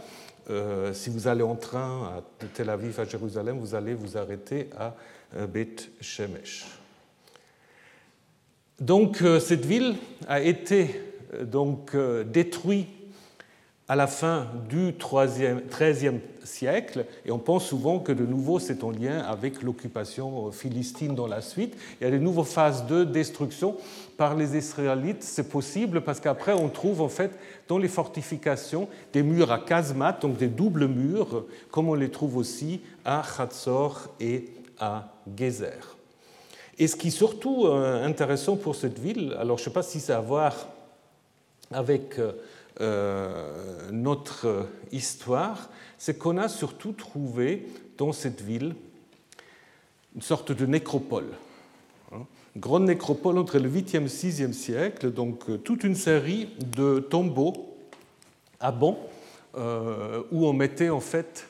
si 0.93 1.09
vous 1.09 1.27
allez 1.27 1.43
en 1.43 1.55
train 1.55 2.23
de 2.39 2.45
Tel 2.47 2.69
Aviv 2.69 2.99
à 2.99 3.05
Jérusalem, 3.05 3.57
vous 3.57 3.73
allez 3.73 3.95
vous 3.95 4.15
arrêter 4.15 4.69
à 4.77 4.93
Beth 5.47 5.89
Shemesh. 5.99 6.65
Donc 8.79 9.23
cette 9.39 9.65
ville 9.65 9.95
a 10.27 10.41
été 10.41 11.01
donc 11.43 11.95
détruite 12.31 12.87
à 13.87 13.95
la 13.95 14.07
fin 14.07 14.47
du 14.67 14.95
XIIIe 14.97 16.19
siècle, 16.43 17.05
et 17.23 17.31
on 17.31 17.37
pense 17.37 17.67
souvent 17.67 17.99
que 17.99 18.11
de 18.11 18.25
nouveau 18.25 18.57
c'est 18.57 18.83
en 18.83 18.89
lien 18.89 19.19
avec 19.19 19.61
l'occupation 19.61 20.51
philistine 20.51 21.13
dans 21.13 21.27
la 21.27 21.41
suite. 21.41 21.77
Il 21.99 22.03
y 22.03 22.07
a 22.07 22.11
des 22.11 22.19
nouvelles 22.19 22.45
phases 22.45 22.87
de 22.87 23.03
destruction 23.03 23.77
par 24.17 24.35
les 24.35 24.57
Israélites, 24.57 25.21
c'est 25.21 25.49
possible 25.49 26.01
parce 26.01 26.19
qu'après 26.19 26.53
on 26.53 26.69
trouve 26.69 27.01
en 27.01 27.09
fait 27.09 27.31
dans 27.67 27.77
les 27.77 27.87
fortifications 27.87 28.87
des 29.13 29.21
murs 29.21 29.51
à 29.51 29.59
casemats, 29.59 30.17
donc 30.19 30.37
des 30.37 30.47
doubles 30.47 30.87
murs, 30.87 31.45
comme 31.69 31.87
on 31.87 31.95
les 31.95 32.09
trouve 32.09 32.37
aussi 32.37 32.81
à 33.05 33.21
Hatzor 33.39 34.09
et 34.19 34.49
à 34.79 35.13
Gezer. 35.37 35.95
Et 36.77 36.87
ce 36.87 36.95
qui 36.95 37.07
est 37.07 37.11
surtout 37.11 37.65
euh, 37.65 38.03
intéressant 38.05 38.57
pour 38.57 38.75
cette 38.75 38.99
ville, 38.99 39.35
alors 39.39 39.57
je 39.57 39.63
ne 39.63 39.65
sais 39.65 39.73
pas 39.73 39.83
si 39.83 39.99
c'est 39.99 40.13
à 40.13 40.19
voir 40.19 40.67
avec 41.71 42.19
euh, 42.19 42.33
euh, 42.81 43.89
notre 43.91 44.67
histoire, 44.91 45.69
c'est 45.97 46.17
qu'on 46.17 46.37
a 46.37 46.49
surtout 46.49 46.91
trouvé 46.91 47.65
dans 47.97 48.11
cette 48.11 48.41
ville 48.41 48.75
une 50.15 50.21
sorte 50.21 50.51
de 50.51 50.65
nécropole. 50.65 51.27
Hein. 52.11 52.25
Une 52.55 52.61
grande 52.61 52.85
nécropole 52.85 53.37
entre 53.37 53.57
le 53.57 53.69
8e 53.69 54.03
et 54.03 54.07
6e 54.07 54.51
siècle, 54.51 55.11
donc 55.11 55.63
toute 55.63 55.83
une 55.85 55.95
série 55.95 56.49
de 56.59 56.99
tombeaux 56.99 57.53
à 58.59 58.71
banc 58.71 58.99
euh, 59.55 60.23
où 60.31 60.45
on 60.45 60.53
mettait 60.53 60.89
en 60.89 61.01
fait 61.01 61.47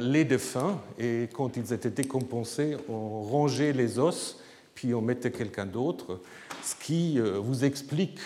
les 0.00 0.24
défunts 0.24 0.80
et 0.98 1.28
quand 1.34 1.58
ils 1.58 1.74
étaient 1.74 1.90
décompensés, 1.90 2.78
on 2.88 3.20
rangeait 3.20 3.74
les 3.74 3.98
os 3.98 4.38
puis 4.76 4.94
on 4.94 5.00
mettait 5.00 5.32
quelqu'un 5.32 5.66
d'autre, 5.66 6.20
ce 6.62 6.76
qui 6.76 7.18
vous 7.18 7.64
explique 7.64 8.20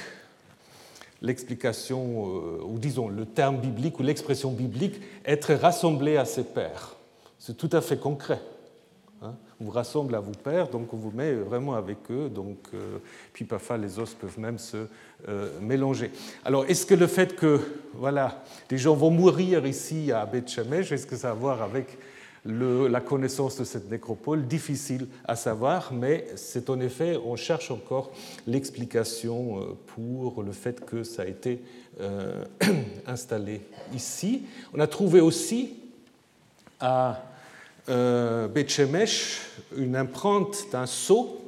l'explication, 1.23 2.25
ou 2.65 2.79
disons 2.79 3.09
le 3.09 3.25
terme 3.25 3.59
biblique 3.59 3.99
ou 3.99 4.03
l'expression 4.03 4.51
biblique, 4.51 5.01
être 5.25 5.55
rassemblé 5.55 6.17
à 6.17 6.27
ses 6.27 6.45
pères. 6.45 6.97
C'est 7.39 7.57
tout 7.57 7.71
à 7.73 7.81
fait 7.81 7.99
concret. 7.99 8.41
Hein. 9.23 9.35
on 9.61 9.65
vous 9.65 9.71
rassemble 9.71 10.15
à 10.15 10.21
vos 10.21 10.33
pères, 10.33 10.69
donc 10.69 10.95
on 10.95 10.97
vous 10.97 11.11
met 11.11 11.35
vraiment 11.35 11.75
avec 11.75 11.99
eux, 12.11 12.31
donc, 12.31 12.57
puis 13.35 13.45
parfois 13.45 13.77
les 13.77 13.99
os 13.99 14.15
peuvent 14.15 14.39
même 14.39 14.59
se 14.59 14.87
mélanger. 15.61 16.11
Alors, 16.43 16.65
est-ce 16.65 16.87
que 16.87 16.95
le 16.95 17.07
fait 17.07 17.37
que 17.37 17.61
voilà, 17.93 18.43
des 18.71 18.79
gens 18.79 18.95
vont 18.95 19.11
mourir 19.11 19.67
ici 19.67 20.11
à 20.11 20.25
Beth 20.25 20.49
est-ce 20.49 21.07
que 21.07 21.17
ça 21.17 21.29
a 21.29 21.33
à 21.33 21.35
voir 21.35 21.61
avec 21.61 21.99
la 22.45 23.01
connaissance 23.01 23.59
de 23.59 23.65
cette 23.65 23.91
nécropole, 23.91 24.47
difficile 24.47 25.07
à 25.27 25.37
savoir, 25.37 25.93
mais 25.93 26.27
c'est 26.37 26.71
en 26.71 26.81
effet, 26.81 27.19
on 27.25 27.37
cherche 27.37 27.71
encore 27.71 28.11
l'explication 28.47 29.61
euh, 29.61 29.65
pour 29.95 30.43
le 30.43 30.53
fait 30.53 30.85
que 30.85 31.03
ça 31.03 31.23
a 31.23 31.27
été 31.27 31.61
euh, 32.01 32.45
installé 33.07 33.61
ici. 33.95 34.43
On 34.73 34.81
a 34.81 34.87
trouvé 34.87 35.21
aussi 35.21 35.75
à 36.81 37.23
euh, 37.91 38.49
une 39.77 39.97
empreinte 39.97 40.57
d'un 40.73 40.87
sceau 40.87 41.41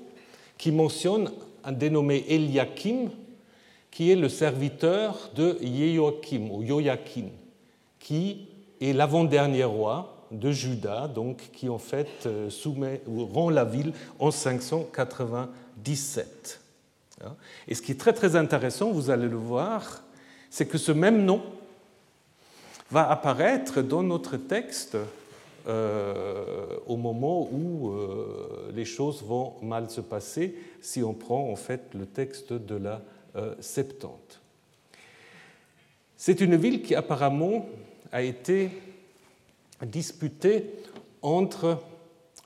qui 0.58 0.72
mentionne 0.72 1.30
un 1.64 1.72
dénommé 1.72 2.24
Eliakim, 2.28 3.10
qui 3.90 4.10
est 4.10 4.16
le 4.16 4.28
serviteur 4.28 5.30
de 5.34 5.58
Yehoakim 5.62 6.50
ou 6.50 6.62
Yoyakin, 6.62 7.28
qui 7.98 8.48
est 8.80 8.92
l'avant-dernier 8.92 9.64
roi 9.64 10.11
de 10.32 10.50
Juda, 10.50 11.06
donc, 11.08 11.50
qui 11.52 11.68
en 11.68 11.78
fait 11.78 12.08
euh, 12.26 12.50
soumet, 12.50 13.02
ou 13.06 13.24
rend 13.26 13.50
la 13.50 13.64
ville 13.64 13.92
en 14.18 14.30
597. 14.30 16.60
Hein. 17.24 17.34
Et 17.68 17.74
ce 17.74 17.82
qui 17.82 17.92
est 17.92 18.00
très 18.00 18.14
très 18.14 18.36
intéressant, 18.36 18.90
vous 18.90 19.10
allez 19.10 19.28
le 19.28 19.36
voir, 19.36 20.02
c'est 20.50 20.66
que 20.66 20.78
ce 20.78 20.92
même 20.92 21.24
nom 21.24 21.42
va 22.90 23.10
apparaître 23.10 23.82
dans 23.82 24.02
notre 24.02 24.36
texte 24.36 24.96
euh, 25.68 26.66
au 26.86 26.96
moment 26.96 27.48
où 27.52 27.90
euh, 27.90 28.72
les 28.74 28.84
choses 28.84 29.22
vont 29.22 29.54
mal 29.62 29.88
se 29.90 30.00
passer, 30.00 30.56
si 30.80 31.02
on 31.02 31.14
prend 31.14 31.50
en 31.50 31.56
fait 31.56 31.82
le 31.94 32.06
texte 32.06 32.52
de 32.52 32.76
la 32.76 33.00
Septante. 33.60 34.42
C'est 36.18 36.42
une 36.42 36.56
ville 36.56 36.82
qui 36.82 36.94
apparemment 36.94 37.64
a 38.12 38.20
été 38.20 38.70
disputée 39.86 40.70
entre 41.22 41.78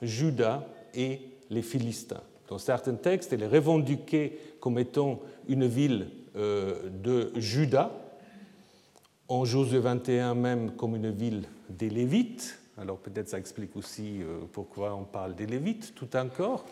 Juda 0.02 0.66
et 0.94 1.20
les 1.50 1.62
Philistins. 1.62 2.22
Dans 2.48 2.58
certains 2.58 2.94
textes, 2.94 3.32
elle 3.32 3.42
est 3.42 3.48
revendiquée 3.48 4.38
comme 4.60 4.78
étant 4.78 5.20
une 5.48 5.66
ville 5.66 6.08
euh, 6.36 6.88
de 7.02 7.32
Juda, 7.36 7.90
en 9.28 9.44
Josué 9.44 9.80
21 9.80 10.34
même 10.34 10.72
comme 10.72 10.96
une 10.96 11.10
ville 11.10 11.44
des 11.68 11.90
Lévites. 11.90 12.58
Alors 12.78 12.98
peut-être 12.98 13.28
ça 13.28 13.38
explique 13.38 13.74
aussi 13.74 14.22
euh, 14.22 14.40
pourquoi 14.52 14.94
on 14.94 15.04
parle 15.04 15.34
des 15.34 15.46
Lévites 15.46 15.94
tout 15.94 16.14
encore, 16.16 16.66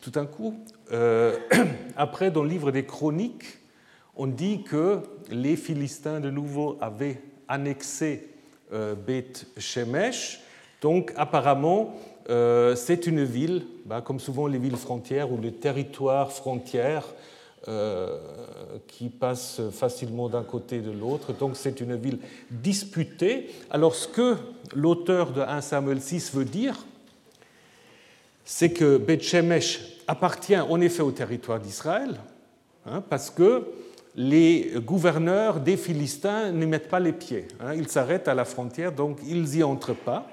tout 0.00 0.12
un 0.16 0.26
coup. 0.26 0.54
Euh, 0.90 1.36
après, 1.96 2.30
dans 2.30 2.42
le 2.42 2.48
livre 2.48 2.72
des 2.72 2.86
Chroniques, 2.86 3.58
on 4.16 4.26
dit 4.26 4.64
que 4.64 5.00
les 5.30 5.56
Philistins 5.56 6.20
de 6.20 6.30
nouveau 6.30 6.78
avaient 6.80 7.22
annexé 7.46 8.28
Beth 8.72 9.46
Shemesh. 9.58 10.40
Donc 10.80 11.12
apparemment, 11.16 11.94
euh, 12.28 12.76
c'est 12.76 13.06
une 13.06 13.24
ville, 13.24 13.64
bah, 13.84 14.00
comme 14.00 14.20
souvent 14.20 14.46
les 14.46 14.58
villes 14.58 14.76
frontières 14.76 15.32
ou 15.32 15.40
les 15.40 15.52
territoires 15.52 16.30
frontières 16.30 17.04
euh, 17.68 18.18
qui 18.86 19.08
passent 19.08 19.60
facilement 19.72 20.28
d'un 20.28 20.44
côté 20.44 20.80
de 20.80 20.90
l'autre. 20.90 21.32
Donc 21.32 21.56
c'est 21.56 21.80
une 21.80 21.96
ville 21.96 22.18
disputée. 22.50 23.50
Alors 23.70 23.94
ce 23.94 24.06
que 24.06 24.36
l'auteur 24.74 25.32
de 25.32 25.40
1 25.40 25.60
Samuel 25.60 26.00
6 26.00 26.34
veut 26.34 26.44
dire, 26.44 26.76
c'est 28.44 28.70
que 28.70 28.96
Beth 28.96 29.22
Shemesh 29.22 29.98
appartient 30.06 30.58
en 30.58 30.80
effet 30.80 31.02
au 31.02 31.12
territoire 31.12 31.60
d'Israël, 31.60 32.20
hein, 32.86 33.02
parce 33.08 33.30
que 33.30 33.64
les 34.14 34.72
gouverneurs 34.76 35.60
des 35.60 35.76
Philistins 35.76 36.50
n'y 36.52 36.66
mettent 36.66 36.88
pas 36.88 37.00
les 37.00 37.12
pieds. 37.12 37.46
Hein. 37.60 37.74
Ils 37.74 37.88
s'arrêtent 37.88 38.28
à 38.28 38.34
la 38.34 38.44
frontière, 38.44 38.92
donc 38.92 39.18
ils 39.26 39.42
n'y 39.42 39.62
entrent 39.62 39.94
pas. 39.94 40.26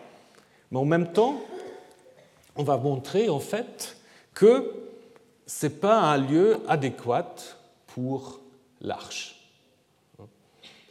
Mais 0.71 0.79
en 0.79 0.85
même 0.85 1.11
temps, 1.11 1.41
on 2.55 2.63
va 2.63 2.77
montrer 2.77 3.29
en 3.29 3.39
fait 3.39 3.97
que 4.33 4.73
ce 5.45 5.67
n'est 5.67 5.73
pas 5.73 6.01
un 6.01 6.17
lieu 6.17 6.57
adéquat 6.67 7.35
pour 7.87 8.41
l'arche. 8.81 9.35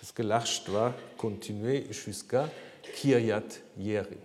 Parce 0.00 0.12
que 0.12 0.22
l'arche 0.22 0.64
doit 0.64 0.94
continuer 1.18 1.86
jusqu'à 1.90 2.48
Kiryat 2.94 3.42
Yerim. 3.78 4.18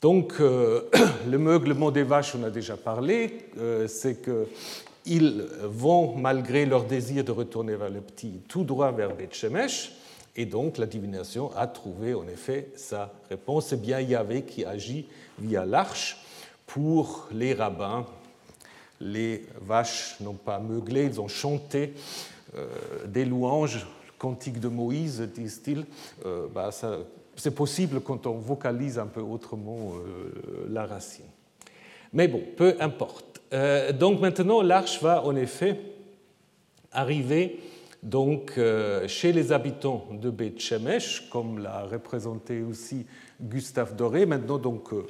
Donc, 0.00 0.34
euh, 0.40 0.88
le 1.28 1.38
meuglement 1.38 1.90
des 1.90 2.02
vaches, 2.02 2.34
on 2.34 2.44
a 2.44 2.50
déjà 2.50 2.76
parlé, 2.76 3.48
euh, 3.58 3.88
c'est 3.88 4.22
que 4.22 4.46
ils 5.08 5.44
vont, 5.62 6.14
malgré 6.16 6.66
leur 6.66 6.84
désir 6.84 7.24
de 7.24 7.32
retourner 7.32 7.74
vers 7.76 7.90
le 7.90 8.00
petit, 8.00 8.40
tout 8.46 8.64
droit 8.64 8.92
vers 8.92 9.14
Beth 9.14 9.34
Shemesh. 9.34 9.92
Et 10.36 10.46
donc 10.46 10.78
la 10.78 10.86
divination 10.86 11.50
a 11.56 11.66
trouvé 11.66 12.14
en 12.14 12.28
effet 12.28 12.70
sa 12.76 13.12
réponse. 13.28 13.66
C'est 13.68 13.80
bien 13.80 14.00
Yahvé 14.00 14.42
qui 14.42 14.64
agit 14.64 15.06
via 15.38 15.64
l'arche. 15.64 16.22
Pour 16.66 17.28
les 17.32 17.54
rabbins, 17.54 18.06
les 19.00 19.46
vaches 19.60 20.16
n'ont 20.20 20.34
pas 20.34 20.58
meuglé, 20.58 21.06
ils 21.06 21.20
ont 21.20 21.28
chanté 21.28 21.94
euh, 22.56 22.66
des 23.06 23.24
louanges, 23.24 23.86
le 24.22 24.60
de 24.60 24.68
Moïse, 24.68 25.20
disent-ils. 25.34 25.84
Euh, 26.26 26.46
bah, 26.52 26.70
c'est 27.36 27.54
possible 27.54 28.00
quand 28.00 28.26
on 28.26 28.38
vocalise 28.38 28.98
un 28.98 29.06
peu 29.06 29.20
autrement 29.20 29.92
euh, 29.94 30.66
la 30.70 30.86
racine. 30.86 31.24
Mais 32.12 32.28
bon, 32.28 32.42
peu 32.56 32.76
importe. 32.80 33.27
Euh, 33.52 33.92
donc 33.92 34.20
maintenant, 34.20 34.62
l'arche 34.62 35.02
va 35.02 35.24
en 35.24 35.34
effet 35.36 35.80
arriver 36.92 37.60
donc, 38.02 38.52
euh, 38.58 39.08
chez 39.08 39.32
les 39.32 39.50
habitants 39.50 40.06
de 40.12 40.30
Beth 40.30 40.62
comme 41.30 41.58
l'a 41.58 41.82
représenté 41.82 42.62
aussi 42.62 43.06
Gustave 43.40 43.96
Doré. 43.96 44.24
Maintenant, 44.24 44.58
donc, 44.58 44.92
euh, 44.92 45.04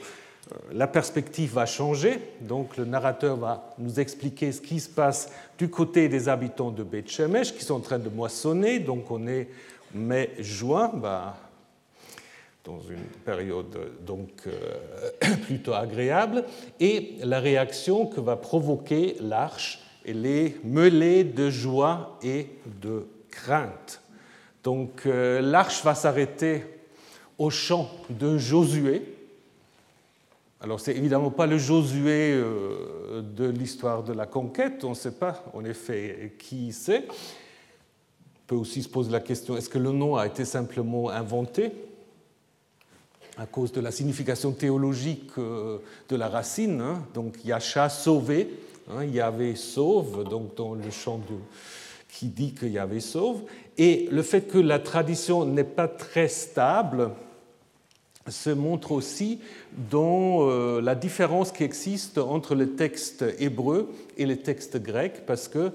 la 0.72 0.86
perspective 0.86 1.52
va 1.52 1.66
changer. 1.66 2.18
Donc, 2.40 2.78
le 2.78 2.86
narrateur 2.86 3.36
va 3.36 3.74
nous 3.78 4.00
expliquer 4.00 4.52
ce 4.52 4.62
qui 4.62 4.80
se 4.80 4.88
passe 4.88 5.30
du 5.58 5.68
côté 5.68 6.08
des 6.08 6.30
habitants 6.30 6.70
de 6.70 6.82
Beth 6.82 7.04
qui 7.06 7.64
sont 7.64 7.74
en 7.74 7.80
train 7.80 7.98
de 7.98 8.08
moissonner. 8.08 8.78
Donc, 8.78 9.10
on 9.10 9.26
est 9.26 9.48
mai-juin. 9.92 10.90
Bah, 10.94 11.36
dans 12.68 12.80
une 12.80 13.04
période 13.24 13.78
donc 14.04 14.28
euh, 14.46 15.36
plutôt 15.46 15.72
agréable, 15.72 16.44
et 16.78 17.14
la 17.22 17.40
réaction 17.40 18.04
que 18.04 18.20
va 18.20 18.36
provoquer 18.36 19.16
l'arche, 19.20 19.80
elle 20.06 20.26
est 20.26 20.62
mêlée 20.64 21.24
de 21.24 21.48
joie 21.48 22.18
et 22.22 22.48
de 22.82 23.06
crainte. 23.30 24.02
Donc 24.62 25.06
euh, 25.06 25.40
l'arche 25.40 25.82
va 25.82 25.94
s'arrêter 25.94 26.62
au 27.38 27.48
champ 27.48 27.90
de 28.10 28.36
Josué. 28.36 29.14
Alors 30.60 30.78
c'est 30.78 30.94
évidemment 30.94 31.30
pas 31.30 31.46
le 31.46 31.56
Josué 31.56 32.34
euh, 32.34 33.22
de 33.22 33.48
l'histoire 33.48 34.02
de 34.02 34.12
la 34.12 34.26
conquête, 34.26 34.84
on 34.84 34.90
ne 34.90 34.94
sait 34.94 35.12
pas 35.12 35.42
en 35.54 35.64
effet 35.64 36.34
qui 36.38 36.72
c'est. 36.72 37.04
On 37.08 38.46
peut 38.46 38.56
aussi 38.56 38.82
se 38.82 38.90
poser 38.90 39.10
la 39.10 39.20
question, 39.20 39.56
est-ce 39.56 39.70
que 39.70 39.78
le 39.78 39.92
nom 39.92 40.16
a 40.16 40.26
été 40.26 40.44
simplement 40.44 41.08
inventé? 41.08 41.72
À 43.38 43.46
cause 43.46 43.72
de 43.72 43.80
la 43.80 43.92
signification 43.92 44.52
théologique 44.52 45.30
euh, 45.38 45.78
de 46.08 46.16
la 46.16 46.28
racine. 46.28 46.80
Hein. 46.80 47.04
Donc 47.14 47.44
Yacha 47.44 47.88
sauvé, 47.88 48.50
hein, 48.90 49.04
Yahvé 49.04 49.54
sauve, 49.54 50.28
donc 50.28 50.56
dans 50.56 50.74
le 50.74 50.90
chant 50.90 51.20
qui 52.08 52.26
dit 52.26 52.52
que 52.52 52.66
Yahvé 52.66 53.00
sauve. 53.00 53.42
Et 53.76 54.08
le 54.10 54.22
fait 54.22 54.42
que 54.42 54.58
la 54.58 54.80
tradition 54.80 55.44
n'est 55.44 55.62
pas 55.62 55.86
très 55.86 56.28
stable 56.28 57.10
se 58.26 58.50
montre 58.50 58.92
aussi 58.92 59.40
dans 59.90 60.48
euh, 60.48 60.80
la 60.82 60.94
différence 60.94 61.52
qui 61.52 61.64
existe 61.64 62.18
entre 62.18 62.54
le 62.54 62.74
texte 62.74 63.24
hébreu 63.38 63.88
et 64.18 64.26
le 64.26 64.36
texte 64.36 64.76
grec, 64.82 65.24
parce 65.26 65.48
que 65.48 65.72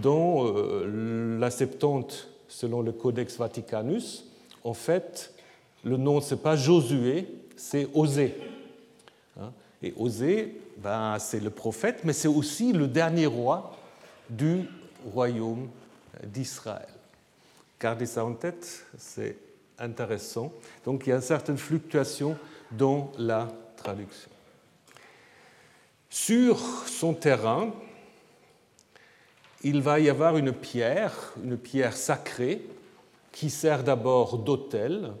dans 0.00 0.46
euh, 0.46 1.38
la 1.40 1.50
Septante, 1.50 2.28
selon 2.46 2.80
le 2.82 2.92
Codex 2.92 3.38
Vaticanus, 3.38 4.26
en 4.62 4.74
fait, 4.74 5.32
le 5.86 5.96
nom, 5.96 6.20
ce 6.20 6.34
n'est 6.34 6.40
pas 6.40 6.56
Josué, 6.56 7.28
c'est 7.56 7.88
Osée. 7.94 8.34
Hein? 9.40 9.52
Et 9.80 9.94
Osée, 9.96 10.60
ben, 10.78 11.16
c'est 11.20 11.38
le 11.38 11.50
prophète, 11.50 12.00
mais 12.02 12.12
c'est 12.12 12.28
aussi 12.28 12.72
le 12.72 12.88
dernier 12.88 13.26
roi 13.26 13.76
du 14.28 14.64
royaume 15.12 15.68
d'Israël. 16.24 16.88
Gardez 17.80 18.06
ça 18.06 18.24
en 18.24 18.34
tête, 18.34 18.84
c'est 18.98 19.36
intéressant. 19.78 20.52
Donc 20.84 21.06
il 21.06 21.10
y 21.10 21.12
a 21.12 21.16
une 21.16 21.22
certaine 21.22 21.56
fluctuation 21.56 22.36
dans 22.72 23.12
la 23.16 23.48
traduction. 23.76 24.30
Sur 26.10 26.58
son 26.88 27.14
terrain, 27.14 27.72
il 29.62 29.80
va 29.82 30.00
y 30.00 30.08
avoir 30.08 30.36
une 30.36 30.52
pierre, 30.52 31.34
une 31.44 31.56
pierre 31.56 31.96
sacrée, 31.96 32.66
qui 33.30 33.50
sert 33.50 33.84
d'abord 33.84 34.38
d'autel 34.38 35.12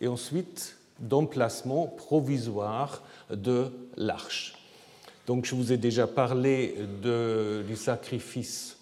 et 0.00 0.08
ensuite 0.08 0.76
d'emplacement 0.98 1.86
provisoire 1.86 3.02
de 3.30 3.70
l'arche. 3.96 4.54
Donc 5.26 5.44
je 5.44 5.54
vous 5.54 5.72
ai 5.72 5.76
déjà 5.76 6.06
parlé 6.06 6.76
du 7.02 7.76
sacrifice 7.76 8.76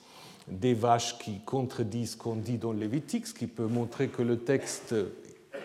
des 0.49 0.75
vaches 0.75 1.19
qui 1.19 1.41
contredisent 1.41 2.13
ce 2.13 2.17
qu'on 2.17 2.37
dit 2.37 2.59
dans 2.59 2.73
Lévitique, 2.73 3.27
ce 3.27 3.35
qui 3.35 3.47
peut 3.47 3.67
montrer 3.67 4.09
que 4.09 4.23
le 4.23 4.39
texte 4.39 4.95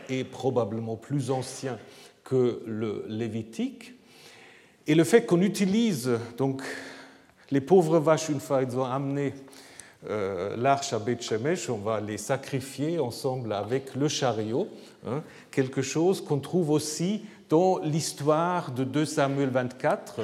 est 0.08 0.24
probablement 0.24 0.96
plus 0.96 1.32
ancien 1.32 1.78
que 2.24 2.62
le 2.66 3.06
Lévitique. 3.08 3.94
Et 4.88 4.96
le 4.96 5.04
fait 5.04 5.26
qu'on 5.26 5.42
utilise 5.42 6.12
donc 6.38 6.64
les 7.52 7.62
pauvres 7.62 8.00
vaches, 8.00 8.30
une 8.30 8.40
fois 8.40 8.64
qu'ils 8.64 8.78
ont 8.78 8.86
amené 8.86 9.34
l'arche 10.08 10.94
à 10.94 11.00
Beth 11.00 11.22
Shemesh, 11.22 11.70
on 11.70 11.78
va 11.78 12.00
les 12.00 12.18
sacrifier 12.18 13.00
ensemble 13.00 13.52
avec 13.52 13.96
le 13.96 14.08
chariot, 14.08 14.70
hein, 15.06 15.24
quelque 15.52 15.82
chose 15.82 16.24
qu'on 16.24 16.40
trouve 16.40 16.70
aussi 16.70 17.26
dans 17.50 17.80
l'histoire 17.80 18.72
de 18.72 18.84
2 18.84 19.06
Samuel 19.06 19.50
24, 19.50 20.22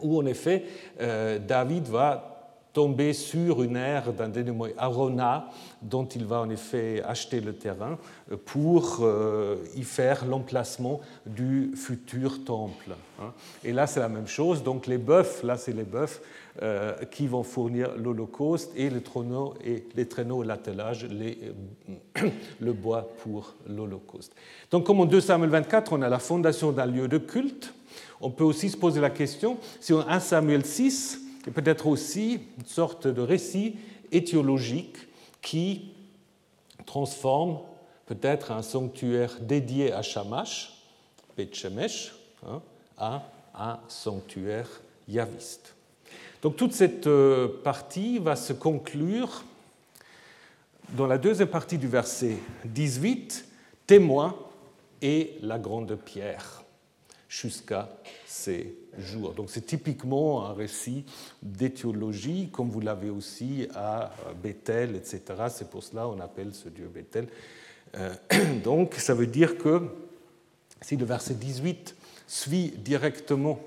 où 0.00 0.18
en 0.18 0.26
effet 0.26 0.64
euh, 1.00 1.38
David 1.38 1.88
va 1.88 2.31
tomber 2.72 3.12
sur 3.12 3.62
une 3.62 3.76
aire 3.76 4.12
d'un 4.12 4.28
dénommé 4.28 4.72
Arona, 4.78 5.48
dont 5.82 6.06
il 6.06 6.24
va 6.24 6.40
en 6.40 6.50
effet 6.50 7.02
acheter 7.06 7.40
le 7.40 7.54
terrain 7.54 7.98
euh, 8.30 8.36
pour 8.36 8.98
euh, 9.02 9.56
y 9.76 9.82
faire 9.82 10.24
l'emplacement 10.24 11.00
du 11.26 11.72
futur 11.76 12.44
temple. 12.44 12.92
Hein. 13.20 13.32
Et 13.62 13.72
là, 13.72 13.86
c'est 13.86 14.00
la 14.00 14.08
même 14.08 14.26
chose. 14.26 14.62
Donc 14.62 14.86
les 14.86 14.98
bœufs, 14.98 15.42
là, 15.44 15.56
c'est 15.56 15.72
les 15.72 15.84
bœufs 15.84 16.20
euh, 16.62 16.92
qui 17.10 17.26
vont 17.26 17.42
fournir 17.42 17.96
l'Holocauste 17.96 18.72
et 18.76 18.90
les 18.90 19.02
traîneaux 19.02 19.54
et 19.64 19.86
les 19.94 20.06
traîneaux 20.06 20.42
l'attelage, 20.42 21.06
le 22.60 22.72
bois 22.72 23.08
pour 23.22 23.54
l'Holocauste. 23.66 24.34
Donc, 24.70 24.84
comme 24.84 25.00
en 25.00 25.06
2 25.06 25.20
Samuel 25.20 25.50
24, 25.50 25.92
on 25.92 26.02
a 26.02 26.08
la 26.08 26.18
fondation 26.18 26.72
d'un 26.72 26.86
lieu 26.86 27.08
de 27.08 27.18
culte. 27.18 27.74
On 28.20 28.30
peut 28.30 28.44
aussi 28.44 28.70
se 28.70 28.76
poser 28.76 29.00
la 29.00 29.10
question 29.10 29.58
si 29.80 29.92
en 29.92 30.06
1 30.06 30.20
Samuel 30.20 30.64
6, 30.64 31.20
et 31.46 31.50
peut-être 31.50 31.86
aussi 31.86 32.40
une 32.58 32.66
sorte 32.66 33.06
de 33.06 33.20
récit 33.20 33.76
étiologique 34.10 34.96
qui 35.40 35.92
transforme 36.86 37.58
peut-être 38.06 38.50
un 38.52 38.62
sanctuaire 38.62 39.38
dédié 39.40 39.92
à 39.92 40.02
Shamash, 40.02 40.82
Beth 41.36 41.54
Shemesh, 41.54 42.14
hein, 42.46 42.60
à 42.98 43.22
un 43.54 43.78
sanctuaire 43.88 44.68
yaviste. 45.08 45.74
Donc 46.42 46.56
toute 46.56 46.72
cette 46.72 47.06
euh, 47.06 47.48
partie 47.62 48.18
va 48.18 48.36
se 48.36 48.52
conclure 48.52 49.44
dans 50.90 51.06
la 51.06 51.16
deuxième 51.16 51.48
partie 51.48 51.78
du 51.78 51.88
verset 51.88 52.36
18, 52.66 53.46
témoin 53.86 54.36
et 55.00 55.38
la 55.40 55.58
grande 55.58 55.96
pierre, 55.96 56.62
jusqu'à 57.28 57.88
ces 58.26 58.76
Donc 59.36 59.48
c'est 59.48 59.64
typiquement 59.64 60.46
un 60.46 60.52
récit 60.52 61.04
d'éthiologie, 61.42 62.50
comme 62.52 62.68
vous 62.68 62.80
l'avez 62.80 63.10
aussi 63.10 63.66
à 63.74 64.12
Bethel, 64.42 64.96
etc. 64.96 65.22
C'est 65.48 65.70
pour 65.70 65.82
cela 65.82 66.04
qu'on 66.04 66.20
appelle 66.20 66.54
ce 66.54 66.68
dieu 66.68 66.90
Bethel. 66.92 67.28
Euh, 67.96 68.14
donc 68.64 68.94
ça 68.94 69.14
veut 69.14 69.26
dire 69.26 69.56
que 69.56 69.88
si 70.82 70.96
le 70.96 71.04
verset 71.04 71.34
18 71.34 71.96
suit 72.26 72.74
directement 72.78 73.60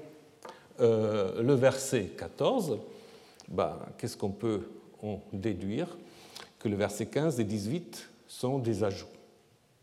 euh, 0.80 1.42
le 1.42 1.54
verset 1.54 2.12
14, 2.18 2.80
bah, 3.48 3.80
qu'est-ce 3.98 4.18
qu'on 4.18 4.32
peut 4.32 4.70
en 5.02 5.22
déduire? 5.32 5.98
Que 6.60 6.68
le 6.68 6.76
verset 6.76 7.06
15 7.08 7.40
et 7.40 7.44
18 7.44 8.10
sont 8.28 8.60
des 8.60 8.84
ajouts. 8.84 9.06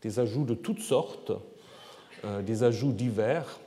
Des 0.01 0.19
ajouts 0.19 0.43
de 0.43 0.53
toutes 0.53 0.81
sortes, 0.81 1.31
euh, 2.25 2.41
des 2.41 2.63
ajouts 2.63 2.91
divers, 2.91 3.59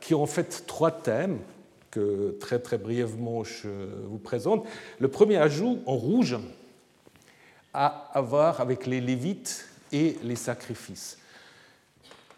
qui 0.00 0.14
ont 0.14 0.22
en 0.22 0.26
fait 0.26 0.64
trois 0.66 0.90
thèmes 0.90 1.38
que 1.90 2.36
très 2.40 2.58
très 2.58 2.76
brièvement 2.76 3.44
je 3.44 3.68
vous 4.08 4.18
présente. 4.18 4.66
Le 5.00 5.08
premier 5.08 5.36
ajout 5.36 5.80
en 5.86 5.96
rouge 5.96 6.36
a 7.72 8.10
à 8.12 8.20
voir 8.20 8.60
avec 8.60 8.86
les 8.86 9.00
Lévites 9.00 9.68
et 9.92 10.16
les 10.22 10.36
sacrifices. 10.36 11.18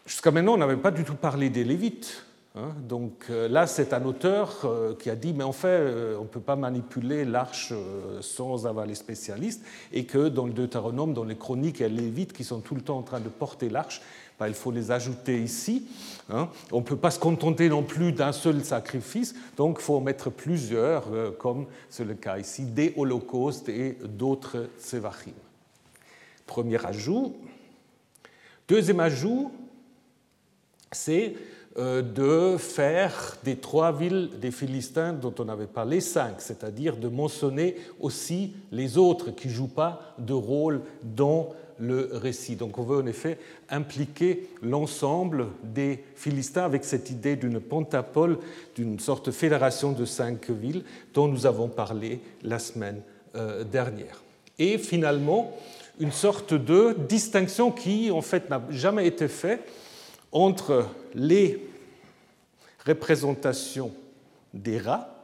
Jusqu'à 0.05 0.31
maintenant, 0.31 0.53
on 0.53 0.57
n'avait 0.57 0.77
pas 0.77 0.91
du 0.91 1.03
tout 1.03 1.15
parlé 1.15 1.49
des 1.49 1.63
Lévites. 1.63 2.25
Hein. 2.55 2.73
donc 2.81 3.27
euh, 3.29 3.47
là, 3.47 3.67
c'est 3.67 3.93
un 3.93 4.03
auteur 4.05 4.61
euh, 4.63 4.95
qui 4.95 5.11
a 5.11 5.15
dit, 5.15 5.33
mais 5.33 5.43
en 5.43 5.51
fait, 5.51 6.15
on 6.17 6.23
ne 6.23 6.27
peut 6.27 6.39
pas 6.39 6.55
manipuler 6.55 7.23
l'arche 7.23 7.73
sans 8.21 8.65
avoir 8.65 8.87
les 8.87 8.95
spécialistes, 8.95 9.63
et 9.93 10.05
que 10.05 10.29
dans 10.29 10.47
le 10.47 10.53
Deutéronome, 10.53 11.13
dans 11.13 11.25
les 11.25 11.37
chroniques, 11.37 11.79
il 11.79 11.83
y 11.83 11.85
a 11.85 11.89
les 11.89 12.01
Lévites 12.01 12.33
qui 12.33 12.43
sont 12.43 12.59
tout 12.59 12.73
le 12.73 12.81
temps 12.81 12.97
en 12.97 13.03
train 13.03 13.19
de 13.19 13.29
porter 13.29 13.69
l'arche, 13.69 14.01
ben, 14.39 14.47
il 14.47 14.53
faut 14.53 14.71
les 14.71 14.91
ajouter 14.91 15.41
ici. 15.41 15.85
Hein. 16.29 16.49
On 16.71 16.79
ne 16.79 16.83
peut 16.83 16.95
pas 16.95 17.11
se 17.11 17.19
contenter 17.19 17.67
non 17.69 17.83
plus 17.83 18.13
d'un 18.13 18.31
seul 18.31 18.63
sacrifice, 18.63 19.35
donc 19.57 19.77
il 19.79 19.83
faut 19.83 19.95
en 19.95 20.01
mettre 20.01 20.29
plusieurs, 20.29 21.11
euh, 21.11 21.31
comme 21.31 21.65
c'est 21.89 22.05
le 22.05 22.13
cas 22.13 22.37
ici, 22.37 22.63
des 22.63 22.93
holocaustes 22.95 23.67
et 23.69 23.97
d'autres 24.03 24.69
sévachim. 24.77 25.33
Premier 26.45 26.83
ajout. 26.85 27.35
Deuxième 28.67 28.99
ajout, 28.99 29.51
c'est 30.91 31.35
euh, 31.77 32.01
de 32.01 32.57
faire 32.57 33.37
des 33.43 33.57
trois 33.57 33.91
villes 33.91 34.29
des 34.39 34.51
Philistins 34.51 35.13
dont 35.13 35.33
on 35.39 35.49
avait 35.49 35.67
parlé 35.67 36.01
cinq, 36.01 36.35
c'est-à-dire 36.39 36.97
de 36.97 37.07
mentionner 37.07 37.75
aussi 37.99 38.53
les 38.71 38.97
autres 38.97 39.31
qui 39.31 39.47
ne 39.47 39.53
jouent 39.53 39.67
pas 39.67 40.15
de 40.17 40.33
rôle 40.33 40.81
dans 41.03 41.49
le 41.79 42.09
récit. 42.13 42.55
Donc 42.55 42.77
on 42.77 42.83
veut 42.83 42.97
en 43.01 43.05
effet 43.05 43.37
impliquer 43.69 44.49
l'ensemble 44.61 45.47
des 45.63 46.03
Philistins 46.15 46.65
avec 46.65 46.83
cette 46.83 47.09
idée 47.09 47.35
d'une 47.35 47.59
pentapole, 47.59 48.37
d'une 48.75 48.99
sorte 48.99 49.27
de 49.27 49.31
fédération 49.31 49.91
de 49.91 50.05
cinq 50.05 50.49
villes 50.49 50.83
dont 51.13 51.27
nous 51.27 51.45
avons 51.45 51.67
parlé 51.67 52.19
la 52.43 52.59
semaine 52.59 53.01
euh, 53.35 53.63
dernière. 53.63 54.21
Et 54.57 54.77
finalement, 54.77 55.57
une 55.99 56.11
sorte 56.11 56.53
de 56.53 56.95
distinction 57.07 57.71
qui 57.71 58.11
en 58.11 58.21
fait 58.21 58.49
n'a 58.49 58.61
jamais 58.69 59.07
été 59.07 59.27
faite 59.27 59.61
entre 60.31 60.87
les 61.13 61.65
représentations 62.85 63.91
des 64.53 64.77
rats 64.77 65.15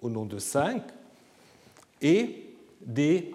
au 0.00 0.10
nom 0.10 0.24
de 0.24 0.38
cinq 0.38 0.82
et 2.00 2.44
des 2.84 3.32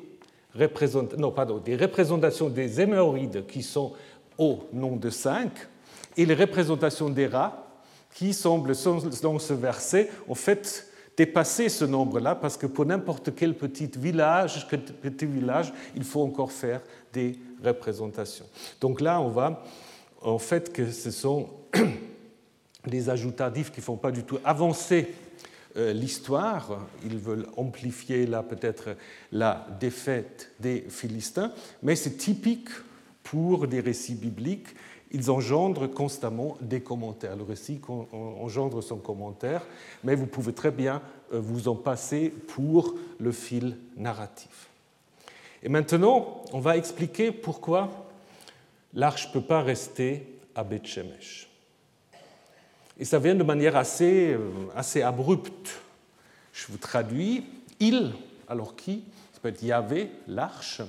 non, 1.18 1.32
pardon, 1.32 1.58
des 1.58 1.76
représentations 1.76 2.50
des 2.50 2.82
hémorroïdes 2.82 3.46
qui 3.48 3.64
sont 3.64 3.94
au 4.38 4.60
nom 4.74 4.96
de 4.96 5.10
5 5.10 5.52
et 6.16 6.26
les 6.26 6.34
représentations 6.34 7.10
des 7.10 7.28
rats 7.28 7.64
qui 8.14 8.34
semblent, 8.34 8.74
dans 9.22 9.40
ce 9.40 9.54
verset, 9.54 10.10
en 10.28 10.34
fait, 10.34 10.88
dépasser 11.16 11.70
ce 11.70 11.86
nombre-là 11.86 12.36
parce 12.36 12.58
que 12.58 12.68
pour 12.68 12.86
n'importe 12.86 13.36
quel 13.36 13.56
petit 13.56 13.90
village, 13.98 14.68
petit 14.68 15.26
village, 15.26 15.74
il 15.96 16.04
faut 16.04 16.22
encore 16.22 16.52
faire 16.52 16.82
des 17.12 17.38
représentations. 17.64 18.46
Donc 18.80 19.02
là, 19.02 19.20
on 19.20 19.30
va 19.30 19.64
en 20.22 20.38
fait 20.38 20.72
que 20.72 20.92
ce 20.92 21.12
sont 21.12 21.50
des 22.88 23.10
ajouts 23.10 23.32
tardifs 23.32 23.72
qui 23.72 23.80
ne 23.80 23.86
font 23.86 23.98
pas 23.98 24.12
du 24.12 24.24
tout 24.24 24.40
avancer 24.44 25.08
l'histoire, 25.78 26.88
ils 27.06 27.18
veulent 27.18 27.48
amplifier 27.56 28.26
là 28.26 28.44
peut-être 28.44 28.96
la 29.32 29.68
défaite 29.80 30.52
des 30.60 30.86
Philistins, 30.90 31.52
mais 31.84 31.96
c'est 31.96 32.18
typique 32.18 32.70
pour 33.24 33.68
des 33.68 33.82
récits 33.82 34.16
bibliques, 34.16 34.70
ils 35.12 35.32
engendrent 35.32 35.88
constamment 35.88 36.58
des 36.62 36.82
commentaires. 36.82 37.36
Le 37.36 37.44
récit 37.44 37.80
engendre 38.12 38.82
son 38.82 38.98
commentaire, 38.98 39.66
mais 40.04 40.16
vous 40.16 40.28
pouvez 40.28 40.54
très 40.54 40.72
bien 40.72 41.02
euh, 41.34 41.40
vous 41.40 41.68
en 41.68 41.76
passer 41.76 42.30
pour 42.30 42.96
le 43.20 43.32
fil 43.32 43.78
narratif. 43.96 44.70
Et 45.64 45.70
maintenant, 45.70 46.44
on 46.54 46.60
va 46.60 46.78
expliquer 46.78 47.32
pourquoi 47.32 48.08
l'arche 48.94 49.28
ne 49.28 49.34
peut 49.34 49.48
pas 49.48 49.62
rester 49.62 50.40
à 50.56 50.64
Beth 50.64 50.86
Shemesh. 50.86 51.47
Et 53.00 53.06
ça 53.06 53.20
vient 53.20 53.36
de 53.36 53.44
manière 53.44 53.76
assez, 53.76 54.34
euh, 54.34 54.50
assez 54.76 55.02
abrupte. 55.02 55.82
Je 56.54 56.66
vous 56.70 56.78
traduis. 56.78 57.44
Il, 57.80 58.14
alors 58.48 58.76
qui? 58.76 59.04
Ça 59.34 59.40
peut 59.42 59.50
être 59.50 59.62
Yahvé, 59.62 60.10
l'arche. 60.28 60.82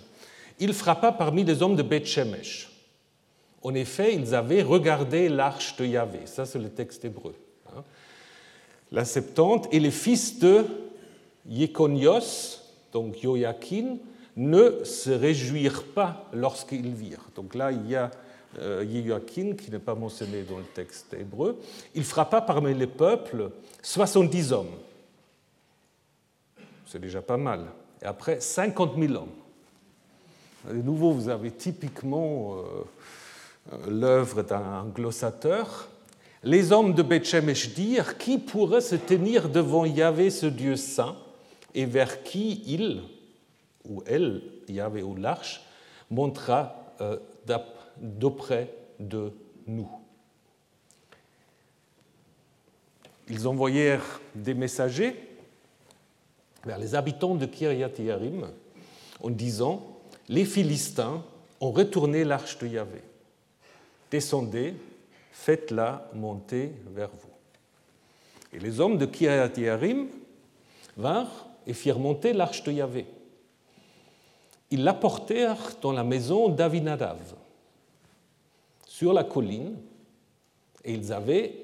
Il 0.58 0.72
frappa 0.72 1.12
parmi 1.12 1.44
les 1.44 1.62
hommes 1.62 1.76
de 1.76 1.82
Beth 1.82 2.06
Shemesh. 2.06 2.70
En 3.62 3.74
effet, 3.74 4.14
ils 4.14 4.34
avaient 4.34 4.62
regardé 4.62 5.28
l'arche 5.28 5.76
de 5.76 5.84
Yahvé. 5.84 6.20
Ça, 6.24 6.46
c'est 6.46 6.58
le 6.58 6.70
texte 6.70 7.04
hébreu. 7.04 7.34
Hein. 7.76 7.82
La 8.90 9.04
Septante. 9.04 9.68
Et 9.72 9.80
les 9.80 9.90
fils 9.90 10.38
de 10.38 10.64
Yekonios, 11.46 12.62
donc 12.92 13.16
Joachim, 13.20 13.98
ne 14.36 14.84
se 14.84 15.10
réjouirent 15.10 15.84
pas 15.94 16.28
lorsqu'ils 16.32 16.94
virent. 16.94 17.28
Donc 17.34 17.54
là, 17.54 17.72
il 17.72 17.88
y 17.90 17.96
a 17.96 18.10
Yehoiakim, 18.56 19.56
qui 19.56 19.70
n'est 19.70 19.78
pas 19.78 19.94
mentionné 19.94 20.42
dans 20.42 20.58
le 20.58 20.64
texte 20.64 21.14
hébreu, 21.14 21.58
il 21.94 22.04
frappa 22.04 22.40
parmi 22.40 22.74
les 22.74 22.86
peuples 22.86 23.50
70 23.82 24.52
hommes. 24.52 24.76
c'est 26.86 27.00
déjà 27.00 27.20
pas 27.20 27.36
mal. 27.36 27.66
Et 28.02 28.06
après, 28.06 28.40
50 28.40 28.98
000 28.98 29.14
hommes. 29.14 29.28
De 30.68 30.82
nouveau, 30.82 31.12
vous 31.12 31.28
avez 31.28 31.50
typiquement 31.50 32.56
euh, 33.72 33.80
l'œuvre 33.88 34.42
d'un 34.42 34.86
glossateur. 34.94 35.88
Les 36.42 36.72
hommes 36.72 36.94
de 36.94 37.02
Bethshemesh 37.02 37.74
dirent 37.74 38.18
Qui 38.18 38.38
pourrait 38.38 38.80
se 38.80 38.96
tenir 38.96 39.48
devant 39.48 39.84
Yahvé, 39.84 40.30
ce 40.30 40.46
Dieu 40.46 40.76
saint, 40.76 41.16
et 41.74 41.84
vers 41.84 42.22
qui 42.22 42.62
il, 42.66 43.02
ou 43.88 44.02
elle, 44.06 44.42
Yahvé 44.68 45.02
ou 45.02 45.16
l'arche, 45.16 45.62
montera 46.10 46.94
euh, 47.00 47.16
d'auprès 48.00 48.74
de 48.98 49.32
nous 49.66 49.88
Ils 53.30 53.46
envoyèrent 53.46 54.20
des 54.34 54.54
messagers 54.54 55.14
vers 56.64 56.78
les 56.78 56.94
habitants 56.94 57.34
de 57.34 57.46
Kiryat 57.46 57.90
Yarim 57.98 58.48
en 59.22 59.30
disant 59.30 59.98
Les 60.28 60.44
Philistins 60.44 61.22
ont 61.60 61.70
retourné 61.70 62.24
l'arche 62.24 62.58
de 62.58 62.66
Yahvé. 62.68 63.02
Descendez, 64.10 64.74
faites-la 65.32 66.08
monter 66.14 66.72
vers 66.94 67.10
vous. 67.10 67.28
Et 68.52 68.58
les 68.58 68.80
hommes 68.80 68.96
de 68.96 69.06
Kiryat 69.06 69.52
Yarim 69.58 70.08
vinrent 70.96 71.48
et 71.66 71.74
firent 71.74 71.98
monter 71.98 72.32
l'arche 72.32 72.62
de 72.64 72.72
Yahvé. 72.72 73.06
Ils 74.70 74.84
l'apportèrent 74.84 75.76
dans 75.82 75.92
la 75.92 76.04
maison 76.04 76.48
d'Avinadav, 76.48 77.34
sur 78.98 79.12
la 79.12 79.22
colline, 79.22 79.76
et 80.84 80.92
ils 80.92 81.12
avaient, 81.12 81.54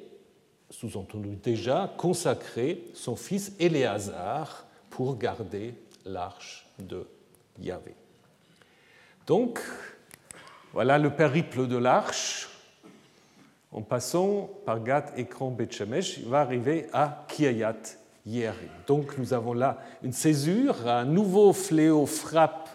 sous-entendu 0.71 1.35
déjà, 1.35 1.93
consacré 1.99 2.85
son 2.95 3.17
fils 3.17 3.51
Éléazar 3.59 4.65
pour 4.89 5.19
garder 5.19 5.75
l'arche 6.05 6.65
de 6.79 7.05
Yahvé. 7.61 7.97
Donc, 9.27 9.59
voilà 10.73 10.97
le 10.97 11.11
périple 11.11 11.67
de 11.67 11.77
l'arche. 11.77 12.51
En 13.73 13.83
passant 13.83 14.49
par 14.65 14.85
Gat, 14.85 15.07
Ekron, 15.17 15.51
Bethshemesh, 15.51 16.19
il 16.19 16.29
va 16.29 16.41
arriver 16.41 16.87
à 16.93 17.27
Kiayat 17.27 17.83
Yerim. 18.27 18.71
Donc 18.87 19.19
nous 19.19 19.35
avons 19.35 19.55
là 19.55 19.81
une 20.05 20.13
césure, 20.13 20.87
un 20.87 21.05
nouveau 21.05 21.53
fléau 21.53 22.07
frappe 22.07 22.69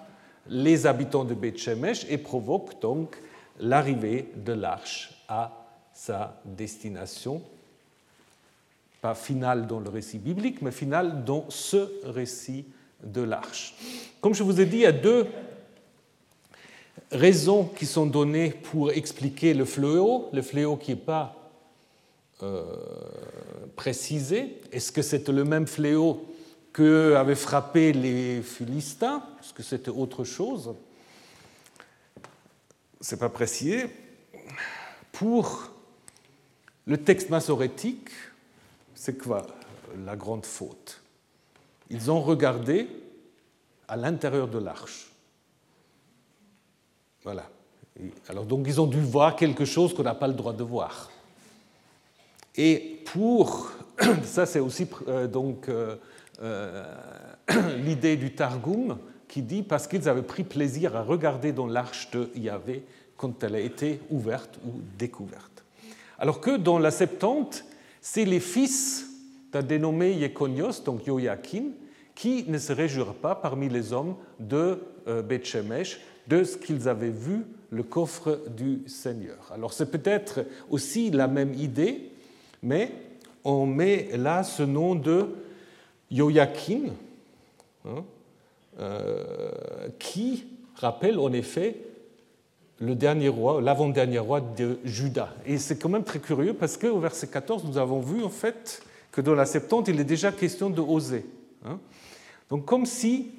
les 0.49 0.85
habitants 0.85 1.23
de 1.23 1.33
Bethshemesh 1.33 2.05
et 2.09 2.17
provoque 2.17 2.81
donc 2.81 3.15
l'arrivée 3.59 4.31
de 4.35 4.53
l'arche 4.53 5.23
à 5.27 5.51
sa 5.93 6.41
destination 6.45 7.41
pas 9.01 9.15
final 9.15 9.67
dans 9.67 9.79
le 9.79 9.89
récit 9.89 10.17
biblique, 10.17 10.61
mais 10.61 10.71
final 10.71 11.23
dans 11.23 11.45
ce 11.49 11.89
récit 12.05 12.65
de 13.03 13.21
l'arche. 13.21 13.75
Comme 14.21 14.33
je 14.33 14.43
vous 14.43 14.59
ai 14.59 14.65
dit, 14.65 14.77
il 14.77 14.81
y 14.81 14.85
a 14.85 14.91
deux 14.91 15.25
raisons 17.11 17.65
qui 17.65 17.85
sont 17.85 18.05
données 18.05 18.51
pour 18.51 18.91
expliquer 18.91 19.53
le 19.53 19.65
fléau, 19.65 20.29
le 20.33 20.41
fléau 20.41 20.75
qui 20.75 20.91
n'est 20.91 20.97
pas 20.97 21.35
euh, 22.43 22.65
précisé. 23.75 24.61
Est-ce 24.71 24.91
que 24.91 25.01
c'était 25.01 25.31
le 25.31 25.45
même 25.45 25.65
fléau 25.65 26.25
que 26.73 27.15
avaient 27.15 27.35
frappé 27.35 27.93
les 27.93 28.41
Philistins? 28.41 29.23
Est-ce 29.41 29.53
que 29.53 29.63
c'était 29.63 29.91
autre 29.91 30.23
chose? 30.23 30.73
Ce 33.01 33.15
n'est 33.15 33.19
pas 33.19 33.29
précisé. 33.29 33.89
Pour 35.11 35.71
le 36.85 36.97
texte 36.97 37.29
massorétique, 37.29 38.09
c'est 38.93 39.17
quoi 39.17 39.45
la 40.05 40.15
grande 40.15 40.45
faute? 40.45 41.01
Ils 41.89 42.11
ont 42.11 42.21
regardé 42.21 42.87
à 43.87 43.95
l'intérieur 43.95 44.47
de 44.47 44.59
l'arche. 44.59 45.09
Voilà. 47.23 47.49
Alors 48.27 48.45
donc 48.45 48.65
ils 48.67 48.79
ont 48.79 48.87
dû 48.87 49.01
voir 49.01 49.35
quelque 49.35 49.65
chose 49.65 49.93
qu'on 49.93 50.03
n'a 50.03 50.15
pas 50.15 50.27
le 50.27 50.33
droit 50.33 50.53
de 50.53 50.63
voir. 50.63 51.09
Et 52.55 53.01
pour 53.05 53.71
ça 54.23 54.45
c'est 54.45 54.59
aussi 54.59 54.87
euh, 55.07 55.27
donc 55.27 55.67
euh, 55.67 55.95
euh, 56.41 56.85
l'idée 57.77 58.15
du 58.15 58.33
Targum 58.33 58.97
qui 59.29 59.43
dit 59.43 59.63
parce 59.63 59.87
qu'ils 59.87 60.09
avaient 60.09 60.23
pris 60.23 60.43
plaisir 60.43 60.97
à 60.97 61.03
regarder 61.03 61.53
dans 61.53 61.67
l'arche 61.67 62.11
de 62.11 62.29
Yahvé 62.35 62.83
quand 63.15 63.43
elle 63.43 63.55
a 63.55 63.59
été 63.59 64.01
ouverte 64.09 64.59
ou 64.65 64.81
découverte. 64.97 65.63
Alors 66.17 66.41
que 66.41 66.57
dans 66.57 66.79
la 66.79 66.91
Septante, 66.91 67.63
c'est 68.01 68.25
les 68.25 68.39
fils 68.41 69.07
d'un 69.53 69.61
dénommé 69.61 70.13
Yekonios, 70.13 70.81
donc 70.83 71.05
Yoyakin, 71.05 71.65
qui 72.15 72.43
ne 72.47 72.57
se 72.57 72.73
réjouirent 72.73 73.13
pas 73.13 73.35
parmi 73.35 73.69
les 73.69 73.93
hommes 73.93 74.15
de 74.39 74.79
euh, 75.07 75.21
Bethshemesh 75.21 76.01
de 76.27 76.43
ce 76.43 76.57
qu'ils 76.57 76.89
avaient 76.89 77.09
vu 77.09 77.45
le 77.69 77.83
coffre 77.83 78.41
du 78.49 78.81
Seigneur. 78.87 79.51
Alors 79.53 79.73
c'est 79.73 79.91
peut-être 79.91 80.45
aussi 80.69 81.11
la 81.11 81.27
même 81.27 81.53
idée, 81.53 82.11
mais 82.63 82.91
on 83.43 83.65
met 83.65 84.09
là 84.17 84.43
ce 84.43 84.63
nom 84.63 84.95
de 84.95 85.29
Yoyakin, 86.11 86.89
hein, 87.85 88.03
qui 89.99 90.45
rappelle 90.75 91.19
en 91.19 91.33
effet 91.33 91.75
le 92.79 92.95
dernier 92.95 93.27
roi, 93.27 93.61
l'avant-dernier 93.61 94.19
roi 94.19 94.41
de 94.41 94.79
Juda. 94.85 95.33
Et 95.45 95.57
c'est 95.57 95.77
quand 95.77 95.89
même 95.89 96.03
très 96.03 96.19
curieux 96.19 96.53
parce 96.53 96.77
qu'au 96.77 96.99
verset 96.99 97.27
14, 97.27 97.65
nous 97.65 97.77
avons 97.77 97.99
vu 97.99 98.23
en 98.23 98.29
fait 98.29 98.81
que 99.11 99.21
dans 99.21 99.35
la 99.35 99.45
Septante, 99.45 99.87
il 99.89 99.99
est 99.99 100.05
déjà 100.05 100.31
question 100.31 100.69
de 100.69 100.81
oser. 100.81 101.25
Hein. 101.65 101.79
Donc 102.49 102.65
comme 102.65 102.85
si 102.85 103.31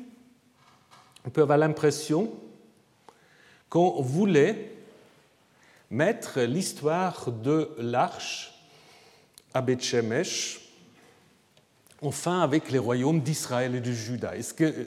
on 1.27 1.31
peut 1.31 1.43
avoir 1.43 1.59
l'impression 1.59 2.31
qu'on 3.69 4.03
voulait 4.03 4.73
mettre 5.91 6.41
l'histoire 6.41 7.31
de 7.31 7.71
l'arche 7.79 8.53
à 9.55 9.63
Bethshemesh 9.63 10.61
enfin 12.03 12.41
avec 12.41 12.71
les 12.71 12.79
royaumes 12.79 13.21
d'Israël 13.21 13.75
et 13.75 13.81
de 13.81 13.93
Juda. 13.93 14.37
Est-ce 14.37 14.55
que 14.55 14.87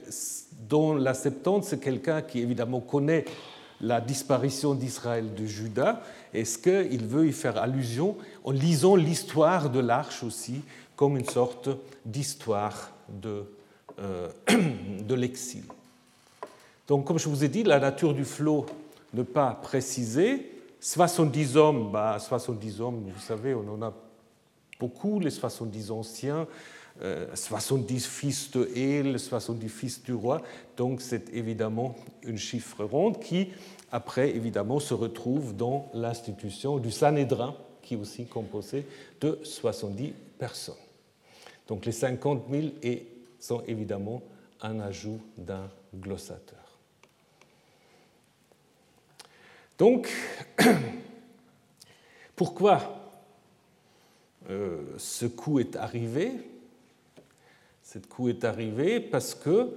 dans 0.69 0.93
la 0.93 1.13
Septante, 1.13 1.63
c'est 1.63 1.79
quelqu'un 1.79 2.21
qui 2.21 2.39
évidemment 2.39 2.79
connaît 2.79 3.25
la 3.81 3.99
disparition 3.99 4.75
d'Israël 4.75 5.33
de 5.33 5.45
Juda, 5.45 6.01
est-ce 6.33 6.57
qu'il 6.57 7.05
veut 7.05 7.27
y 7.27 7.33
faire 7.33 7.57
allusion 7.57 8.15
en 8.43 8.51
lisant 8.51 8.95
l'histoire 8.95 9.69
de 9.69 9.79
l'arche 9.79 10.23
aussi 10.23 10.61
comme 10.95 11.17
une 11.17 11.27
sorte 11.27 11.69
d'histoire 12.05 12.91
de, 13.09 13.43
euh, 13.99 14.29
de 14.47 15.15
l'exil? 15.15 15.63
Donc, 16.87 17.05
comme 17.05 17.19
je 17.19 17.27
vous 17.27 17.43
ai 17.43 17.49
dit, 17.49 17.63
la 17.63 17.79
nature 17.79 18.13
du 18.13 18.25
flot 18.25 18.65
ne 19.13 19.23
pas 19.23 19.59
précisée. 19.61 20.49
70 20.79 21.57
hommes, 21.57 21.91
bah, 21.91 22.17
70 22.19 22.81
hommes, 22.81 23.03
vous 23.13 23.21
savez, 23.21 23.53
on 23.53 23.67
en 23.69 23.81
a 23.81 23.93
beaucoup, 24.79 25.19
les 25.19 25.29
70 25.29 25.91
anciens, 25.91 26.47
70 27.01 28.05
euh, 28.05 28.09
fils 28.09 28.51
de 28.51 28.69
El, 28.75 29.19
70 29.19 29.69
fils 29.69 30.03
du 30.03 30.13
roi. 30.13 30.41
Donc 30.77 31.01
c'est 31.01 31.33
évidemment 31.33 31.95
une 32.23 32.37
chiffre 32.37 32.83
ronde 32.83 33.19
qui, 33.19 33.49
après, 33.91 34.29
évidemment, 34.29 34.79
se 34.79 34.93
retrouve 34.93 35.55
dans 35.55 35.89
l'institution 35.93 36.77
du 36.77 36.91
Sanhédrin, 36.91 37.55
qui 37.81 37.95
est 37.95 37.97
aussi 37.97 38.25
composé 38.25 38.85
de 39.21 39.39
70 39.43 40.13
personnes. 40.37 40.75
Donc 41.67 41.85
les 41.85 41.91
50 41.91 42.43
000 42.49 42.67
sont 43.39 43.61
évidemment 43.67 44.21
un 44.61 44.79
ajout 44.79 45.19
d'un 45.37 45.69
glossateur. 45.95 46.57
Donc, 49.77 50.09
pourquoi 52.35 53.11
euh, 54.49 54.81
ce 54.97 55.25
coup 55.25 55.59
est 55.59 55.75
arrivé? 55.75 56.31
Cette 57.93 58.07
coup 58.07 58.27
est 58.27 58.43
arrivée 58.43 58.99
parce 58.99 59.35
que 59.35 59.69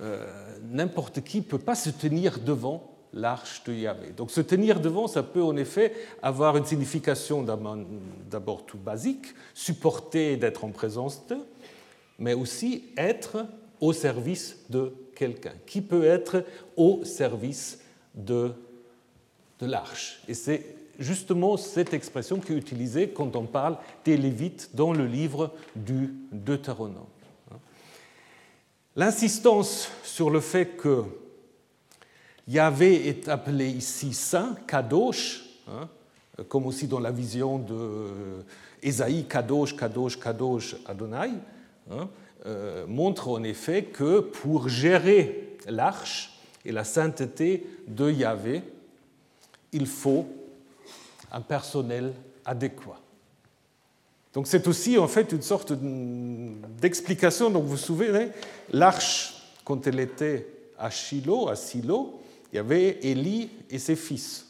euh, 0.00 0.26
n'importe 0.70 1.20
qui 1.20 1.38
ne 1.38 1.42
peut 1.42 1.58
pas 1.58 1.74
se 1.74 1.90
tenir 1.90 2.38
devant 2.40 2.94
l'arche 3.12 3.62
de 3.64 3.74
Yahvé. 3.74 4.12
Donc 4.16 4.30
se 4.30 4.40
tenir 4.40 4.80
devant, 4.80 5.06
ça 5.06 5.22
peut 5.22 5.42
en 5.42 5.54
effet 5.58 5.92
avoir 6.22 6.56
une 6.56 6.64
signification 6.64 7.42
d'abord 7.42 8.64
tout 8.64 8.78
basique, 8.78 9.34
supporter 9.52 10.38
d'être 10.38 10.64
en 10.64 10.70
présence 10.70 11.26
d'eux, 11.26 11.44
mais 12.18 12.32
aussi 12.32 12.84
être 12.96 13.44
au 13.82 13.92
service 13.92 14.64
de 14.70 14.94
quelqu'un, 15.14 15.52
qui 15.66 15.82
peut 15.82 16.04
être 16.04 16.44
au 16.74 17.04
service 17.04 17.80
de, 18.14 18.52
de 19.60 19.66
l'arche? 19.66 20.22
Et 20.26 20.32
c'est 20.32 20.64
justement 20.98 21.58
cette 21.58 21.92
expression 21.92 22.40
qui 22.40 22.54
est 22.54 22.56
utilisée 22.56 23.10
quand 23.10 23.36
on 23.36 23.44
parle 23.44 23.76
des 24.06 24.16
Lévites 24.16 24.70
dans 24.72 24.94
le 24.94 25.06
livre 25.06 25.52
du 25.76 26.14
Deutéronome. 26.32 27.04
L'insistance 28.98 29.92
sur 30.02 30.28
le 30.28 30.40
fait 30.40 30.76
que 30.76 31.04
Yahvé 32.48 33.06
est 33.06 33.28
appelé 33.28 33.68
ici 33.68 34.12
saint, 34.12 34.56
Kadosh, 34.66 35.44
hein, 35.68 35.88
comme 36.48 36.66
aussi 36.66 36.88
dans 36.88 36.98
la 36.98 37.12
vision 37.12 37.60
de 37.60 38.44
Ésaïe, 38.82 39.24
Kadosh, 39.28 39.76
Kadosh, 39.76 40.18
Kadosh, 40.18 40.74
Adonai, 40.84 41.30
hein, 41.92 42.08
montre 42.88 43.28
en 43.28 43.44
effet 43.44 43.84
que 43.84 44.18
pour 44.18 44.68
gérer 44.68 45.56
l'arche 45.68 46.36
et 46.64 46.72
la 46.72 46.82
sainteté 46.82 47.68
de 47.86 48.10
Yahvé, 48.10 48.64
il 49.70 49.86
faut 49.86 50.26
un 51.30 51.40
personnel 51.40 52.14
adéquat. 52.44 52.98
Donc 54.34 54.46
c'est 54.46 54.66
aussi 54.68 54.98
en 54.98 55.08
fait 55.08 55.32
une 55.32 55.42
sorte 55.42 55.72
d'explication. 55.72 57.50
Donc 57.50 57.64
vous 57.64 57.70
vous 57.70 57.76
souvenez, 57.76 58.28
l'arche, 58.72 59.34
quand 59.64 59.86
elle 59.86 60.00
était 60.00 60.46
à 60.78 60.90
Shiloh, 60.90 61.48
à 61.48 61.56
Silo, 61.56 62.20
il 62.52 62.56
y 62.56 62.58
avait 62.58 62.98
Élie 63.02 63.50
et 63.70 63.78
ses 63.78 63.96
fils. 63.96 64.46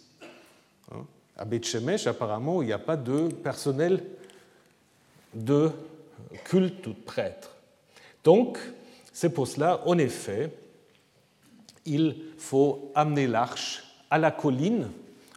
Hein? 0.93 1.05
À 1.37 1.45
Beth 1.45 1.77
apparemment, 2.07 2.63
il 2.63 2.67
n'y 2.67 2.73
a 2.73 2.79
pas 2.79 2.97
de 2.97 3.29
personnel 3.29 4.03
de 5.35 5.71
culte 6.45 6.87
ou 6.87 6.93
de 6.93 7.01
prêtre. 7.01 7.51
Donc, 8.25 8.59
c'est 9.13 9.31
pour 9.31 9.47
cela, 9.47 9.81
en 9.87 9.99
effet, 9.99 10.53
il 11.87 12.17
faut 12.37 12.93
amener 12.95 13.27
l'arche 13.27 13.83
à 14.11 14.19
la 14.19 14.31
colline 14.31 14.91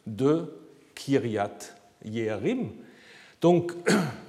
de 0.06 0.54
Kiryat 0.96 1.58
Yerim. 2.06 2.72
Donc, 3.42 3.74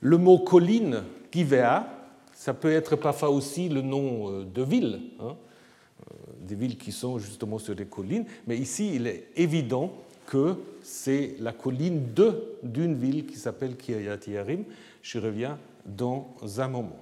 le 0.00 0.16
mot 0.18 0.38
colline, 0.38 1.02
Givea, 1.32 1.86
ça 2.32 2.54
peut 2.54 2.72
être 2.72 2.96
parfois 2.96 3.30
aussi 3.30 3.68
le 3.68 3.82
nom 3.82 4.30
euh, 4.30 4.44
de 4.44 4.62
ville, 4.62 5.00
hein, 5.20 5.34
euh, 5.34 6.14
des 6.40 6.54
villes 6.54 6.78
qui 6.78 6.92
sont 6.92 7.18
justement 7.18 7.58
sur 7.58 7.74
des 7.74 7.86
collines, 7.86 8.24
mais 8.46 8.56
ici 8.56 8.94
il 8.94 9.06
est 9.06 9.28
évident 9.36 9.92
que 10.26 10.56
c'est 10.82 11.36
la 11.40 11.52
colline 11.52 12.12
de 12.14 12.58
d'une 12.62 12.94
ville 12.94 13.26
qui 13.26 13.36
s'appelle 13.36 13.76
Kiryat 13.76 14.18
Yerim. 14.26 14.64
Je 15.02 15.18
reviens 15.18 15.58
dans 15.86 16.34
un 16.58 16.68
moment. 16.68 16.98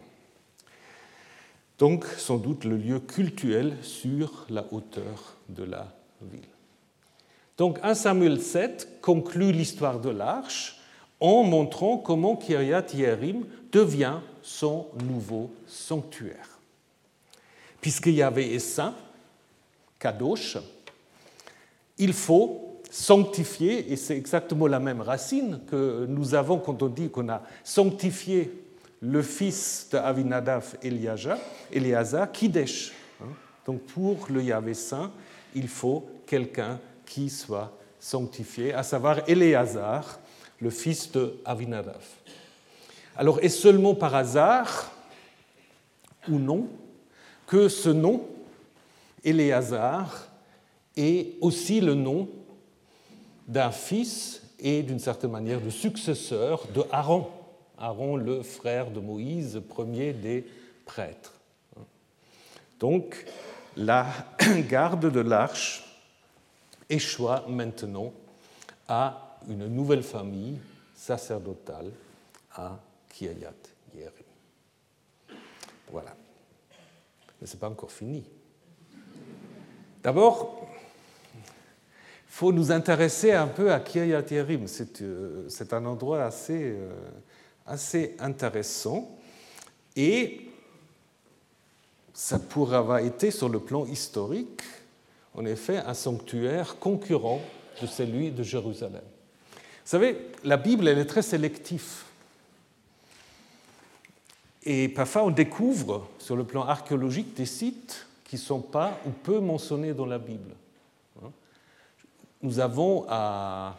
Donc 1.78 2.04
sans 2.04 2.38
doute 2.38 2.64
le 2.64 2.76
lieu 2.76 3.00
cultuel 3.00 3.76
sur 3.82 4.46
la 4.48 4.64
hauteur 4.72 5.36
de 5.48 5.64
la 5.64 5.92
ville. 6.22 6.48
Donc 7.58 7.78
1 7.82 7.94
Samuel 7.94 8.40
7 8.40 9.00
conclut 9.02 9.52
l'histoire 9.52 10.00
de 10.00 10.10
l'arche 10.10 10.75
en 11.20 11.42
montrant 11.42 11.98
comment 11.98 12.36
Kiryat 12.36 12.86
Yerim 12.94 13.44
devient 13.72 14.18
son 14.42 14.86
nouveau 15.04 15.50
sanctuaire. 15.66 16.58
Puisque 17.80 18.06
Yahvé 18.06 18.54
est 18.54 18.58
saint, 18.58 18.94
Kadosh, 19.98 20.58
il 21.98 22.12
faut 22.12 22.80
sanctifier, 22.90 23.92
et 23.92 23.96
c'est 23.96 24.16
exactement 24.16 24.66
la 24.66 24.80
même 24.80 25.00
racine 25.00 25.60
que 25.68 26.06
nous 26.08 26.34
avons 26.34 26.58
quand 26.58 26.82
on 26.82 26.88
dit 26.88 27.10
qu'on 27.10 27.28
a 27.28 27.42
sanctifié 27.64 28.52
le 29.00 29.22
fils 29.22 29.88
de 29.92 29.98
Avinadav 29.98 30.76
Eliazar, 30.82 32.32
Kidesh. 32.32 32.92
Hein? 33.22 33.28
Donc 33.64 33.82
pour 33.82 34.26
le 34.30 34.42
Yahvé 34.42 34.74
saint, 34.74 35.12
il 35.54 35.68
faut 35.68 36.06
quelqu'un 36.26 36.78
qui 37.04 37.30
soit 37.30 37.72
sanctifié, 37.98 38.74
à 38.74 38.82
savoir 38.82 39.28
Éléazar, 39.28 40.20
le 40.60 40.70
fils 40.70 41.10
de 41.12 41.36
Avinadav. 41.44 42.04
Alors, 43.16 43.40
est 43.40 43.48
seulement 43.48 43.94
par 43.94 44.14
hasard, 44.14 44.92
ou 46.28 46.38
non, 46.38 46.68
que 47.46 47.68
ce 47.68 47.88
nom, 47.88 48.26
Éléazar, 49.24 50.28
est 50.96 51.34
aussi 51.40 51.80
le 51.80 51.94
nom 51.94 52.28
d'un 53.46 53.70
fils 53.70 54.42
et 54.58 54.82
d'une 54.82 54.98
certaine 54.98 55.30
manière 55.30 55.60
de 55.60 55.70
successeur 55.70 56.66
de 56.74 56.82
Aaron. 56.90 57.28
Aaron, 57.78 58.16
le 58.16 58.42
frère 58.42 58.90
de 58.90 59.00
Moïse, 59.00 59.62
premier 59.68 60.12
des 60.12 60.46
prêtres. 60.84 61.34
Donc, 62.80 63.26
la 63.76 64.06
garde 64.68 65.10
de 65.10 65.20
l'arche 65.20 65.84
échoua 66.88 67.44
maintenant 67.48 68.12
à 68.88 69.25
une 69.48 69.66
nouvelle 69.68 70.02
famille 70.02 70.58
sacerdotale 70.94 71.90
à 72.52 72.78
Kiryat 73.08 73.52
Yerim. 73.94 74.12
Voilà. 75.90 76.16
Mais 77.40 77.46
ce 77.46 77.54
n'est 77.54 77.60
pas 77.60 77.68
encore 77.68 77.92
fini. 77.92 78.24
D'abord, 80.02 80.68
il 81.34 81.42
faut 82.28 82.52
nous 82.52 82.70
intéresser 82.70 83.32
un 83.32 83.46
peu 83.46 83.72
à 83.72 83.80
Kiryat 83.80 84.24
Yerim. 84.30 84.66
Euh, 85.00 85.46
c'est 85.48 85.72
un 85.72 85.84
endroit 85.86 86.24
assez, 86.24 86.62
euh, 86.62 86.90
assez 87.66 88.16
intéressant. 88.18 89.18
Et 89.94 90.50
ça 92.12 92.38
pourrait 92.38 92.76
avoir 92.76 92.98
été, 92.98 93.30
sur 93.30 93.48
le 93.48 93.60
plan 93.60 93.86
historique, 93.86 94.62
en 95.34 95.44
effet 95.44 95.78
un 95.78 95.94
sanctuaire 95.94 96.78
concurrent 96.78 97.40
de 97.80 97.86
celui 97.86 98.30
de 98.30 98.42
Jérusalem. 98.42 99.02
Vous 99.86 99.90
savez, 99.90 100.18
la 100.42 100.56
Bible, 100.56 100.88
elle 100.88 100.98
est 100.98 101.06
très 101.06 101.22
sélective. 101.22 102.02
Et 104.64 104.88
parfois, 104.88 105.22
on 105.22 105.30
découvre 105.30 106.08
sur 106.18 106.34
le 106.34 106.42
plan 106.42 106.62
archéologique 106.66 107.34
des 107.34 107.46
sites 107.46 108.04
qui 108.24 108.34
ne 108.34 108.40
sont 108.40 108.58
pas 108.58 108.98
ou 109.06 109.10
peu 109.10 109.38
mentionnés 109.38 109.94
dans 109.94 110.06
la 110.06 110.18
Bible. 110.18 110.50
Nous 112.42 112.58
avons 112.58 113.06
à 113.08 113.76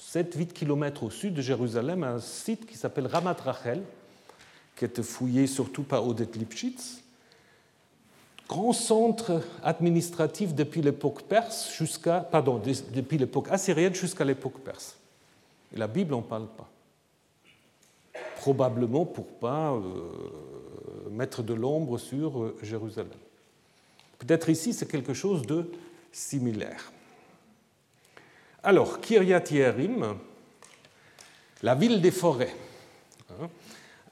7-8 0.00 0.46
km 0.46 1.02
au 1.02 1.10
sud 1.10 1.34
de 1.34 1.42
Jérusalem 1.42 2.04
un 2.04 2.20
site 2.20 2.64
qui 2.64 2.78
s'appelle 2.78 3.06
Ramat 3.06 3.36
Rachel, 3.44 3.82
qui 4.76 4.86
a 4.86 4.88
été 4.88 5.02
fouillé 5.02 5.46
surtout 5.46 5.82
par 5.82 6.08
Odette 6.08 6.36
Lipschitz, 6.36 7.02
grand 8.48 8.72
centre 8.72 9.42
administratif 9.62 10.54
depuis 10.54 10.80
l'époque 10.80 11.20
perse 11.24 11.70
jusqu'à, 11.76 12.20
pardon, 12.20 12.62
depuis 12.94 13.18
l'époque 13.18 13.48
assyrienne 13.50 13.94
jusqu'à 13.94 14.24
l'époque 14.24 14.58
perse. 14.64 14.96
La 15.72 15.86
Bible 15.86 16.10
n'en 16.10 16.22
parle 16.22 16.48
pas. 16.48 16.68
Probablement 18.36 19.04
pour 19.04 19.26
pas 19.26 19.72
euh, 19.72 21.10
mettre 21.10 21.42
de 21.42 21.54
l'ombre 21.54 21.98
sur 21.98 22.42
euh, 22.42 22.58
Jérusalem. 22.62 23.10
Peut-être 24.18 24.48
ici 24.48 24.72
c'est 24.72 24.90
quelque 24.90 25.14
chose 25.14 25.42
de 25.42 25.70
similaire. 26.12 26.90
Alors, 28.62 29.00
Kiryat 29.00 29.44
Yerim, 29.50 30.18
la 31.62 31.74
ville 31.74 32.00
des 32.02 32.10
forêts, 32.10 32.54
hein, 33.30 33.48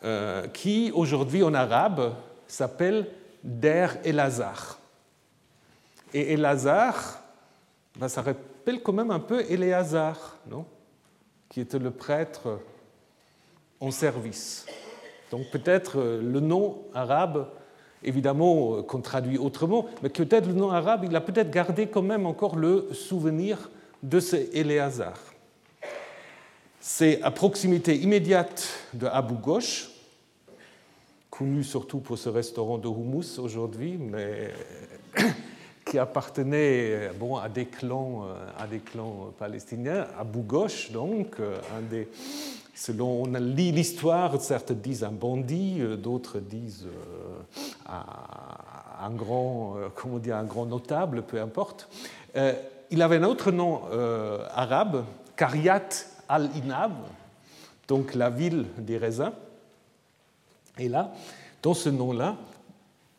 euh, 0.04 0.46
qui 0.48 0.90
aujourd'hui 0.94 1.42
en 1.42 1.52
arabe 1.52 2.14
s'appelle 2.46 3.10
Der 3.42 3.98
Elazar. 4.06 4.78
Et 6.14 6.32
Elazar, 6.32 7.20
ben, 7.98 8.08
ça 8.08 8.22
rappelle 8.22 8.82
quand 8.82 8.92
même 8.92 9.10
un 9.10 9.20
peu 9.20 9.44
Éléazar, 9.50 10.36
non? 10.48 10.64
Qui 11.58 11.62
était 11.62 11.80
le 11.80 11.90
prêtre 11.90 12.60
en 13.80 13.90
service. 13.90 14.64
Donc 15.32 15.50
peut-être 15.50 15.98
euh, 15.98 16.22
le 16.22 16.38
nom 16.38 16.84
arabe, 16.94 17.48
évidemment 18.04 18.76
euh, 18.76 18.82
qu'on 18.82 19.00
traduit 19.00 19.38
autrement, 19.38 19.86
mais 20.00 20.08
peut-être 20.08 20.46
le 20.46 20.52
nom 20.52 20.70
arabe, 20.70 21.02
il 21.04 21.16
a 21.16 21.20
peut-être 21.20 21.50
gardé 21.50 21.88
quand 21.88 22.02
même 22.02 22.26
encore 22.26 22.54
le 22.54 22.90
souvenir 22.92 23.70
de 24.04 24.20
ce 24.20 24.36
Éléazar. 24.56 25.18
C'est 26.78 27.20
à 27.22 27.32
proximité 27.32 27.96
immédiate 27.96 28.68
de 28.94 29.06
Abu 29.06 29.34
Ghosh, 29.34 29.90
connu 31.28 31.64
surtout 31.64 31.98
pour 31.98 32.18
ce 32.18 32.28
restaurant 32.28 32.78
de 32.78 32.86
houmous 32.86 33.40
aujourd'hui, 33.40 33.98
mais 33.98 34.52
qui 35.90 35.98
appartenait 35.98 37.10
bon, 37.18 37.36
à, 37.36 37.48
des 37.48 37.66
clans, 37.66 38.26
à 38.58 38.66
des 38.66 38.80
clans 38.80 39.32
palestiniens, 39.38 40.06
Abu 40.18 40.40
Ghosh, 40.40 40.90
donc, 40.90 41.36
un 41.40 41.80
des, 41.82 42.08
selon 42.78 43.24
l'histoire, 43.24 44.40
certains 44.40 44.74
disent 44.74 45.02
un 45.02 45.10
bandit, 45.10 45.80
d'autres 45.98 46.38
disent 46.38 46.86
euh, 46.86 47.92
un, 49.00 49.10
grand, 49.10 49.74
euh, 49.76 49.88
comment 49.94 50.18
dire, 50.18 50.36
un 50.36 50.44
grand 50.44 50.64
notable, 50.64 51.22
peu 51.22 51.40
importe. 51.40 51.88
Euh, 52.36 52.52
il 52.90 53.02
avait 53.02 53.16
un 53.16 53.24
autre 53.24 53.50
nom 53.50 53.82
arabe, 54.54 55.04
Karyat 55.36 55.88
al-Inab, 56.28 56.92
donc 57.86 58.14
la 58.14 58.30
ville 58.30 58.64
des 58.78 58.96
raisins. 58.96 59.32
Et 60.78 60.88
là, 60.88 61.12
dans 61.62 61.74
ce 61.74 61.90
nom-là, 61.90 62.36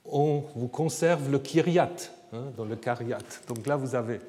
on 0.05 0.43
vous 0.55 0.70
conserve 0.70 1.30
le 1.30 1.38
Kiryat, 1.38 1.91
dans 2.32 2.65
le 2.65 2.75
Karyat. 2.75 3.17
Donc 3.47 3.65
là, 3.65 3.75
vous 3.75 3.95
avez 3.95 4.19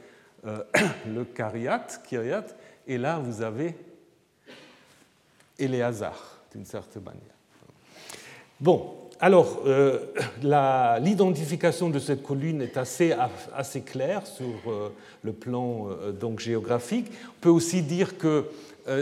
euh, 0.46 0.62
le 1.06 1.24
Karyat, 1.24 1.86
Kiryat, 2.08 2.46
et 2.86 2.98
là, 2.98 3.18
vous 3.18 3.42
avez 3.42 3.74
Éléazar, 5.58 6.38
d'une 6.52 6.64
certaine 6.64 7.02
manière. 7.02 7.20
Bon, 8.58 8.94
alors, 9.20 9.60
euh, 9.66 9.98
l'identification 11.00 11.90
de 11.90 11.98
cette 11.98 12.22
colline 12.22 12.62
est 12.62 12.78
assez, 12.78 13.14
assez 13.54 13.82
claire 13.82 14.26
sur 14.26 14.46
euh, 14.66 14.88
le 15.22 15.32
plan 15.32 15.88
donc, 16.18 16.40
géographique. 16.40 17.12
On 17.28 17.40
peut 17.40 17.50
aussi 17.50 17.82
dire 17.82 18.16
que 18.16 18.46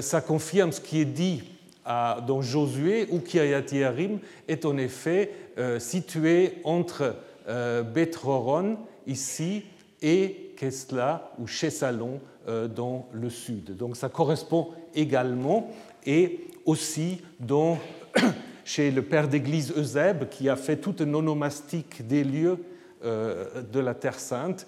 ça 0.00 0.20
confirme 0.20 0.72
ce 0.72 0.80
qui 0.80 1.00
est 1.00 1.04
dit 1.04 1.44
dans 1.86 2.42
Josué, 2.42 3.06
où 3.10 3.20
Kiryat 3.20 3.62
Yearim 3.72 4.18
est 4.48 4.66
en 4.66 4.76
effet 4.76 5.30
situé 5.78 6.58
entre 6.64 7.14
Bethroron, 7.48 8.76
ici, 9.06 9.64
et 10.02 10.52
Kesla 10.56 11.32
ou 11.38 11.46
Chesalon 11.46 12.20
dans 12.46 13.08
le 13.12 13.30
sud. 13.30 13.76
Donc 13.76 13.96
ça 13.96 14.08
correspond 14.08 14.68
également 14.94 15.70
et 16.06 16.46
aussi 16.64 17.20
dans 17.40 17.78
chez 18.64 18.90
le 18.90 19.02
père 19.02 19.28
d'église 19.28 19.72
Eusèbe, 19.76 20.28
qui 20.28 20.48
a 20.48 20.56
fait 20.56 20.76
toute 20.76 21.00
une 21.00 21.14
onomastique 21.14 22.06
des 22.06 22.24
lieux 22.24 22.58
euh, 23.04 23.62
de 23.62 23.80
la 23.80 23.94
Terre 23.94 24.18
Sainte, 24.18 24.66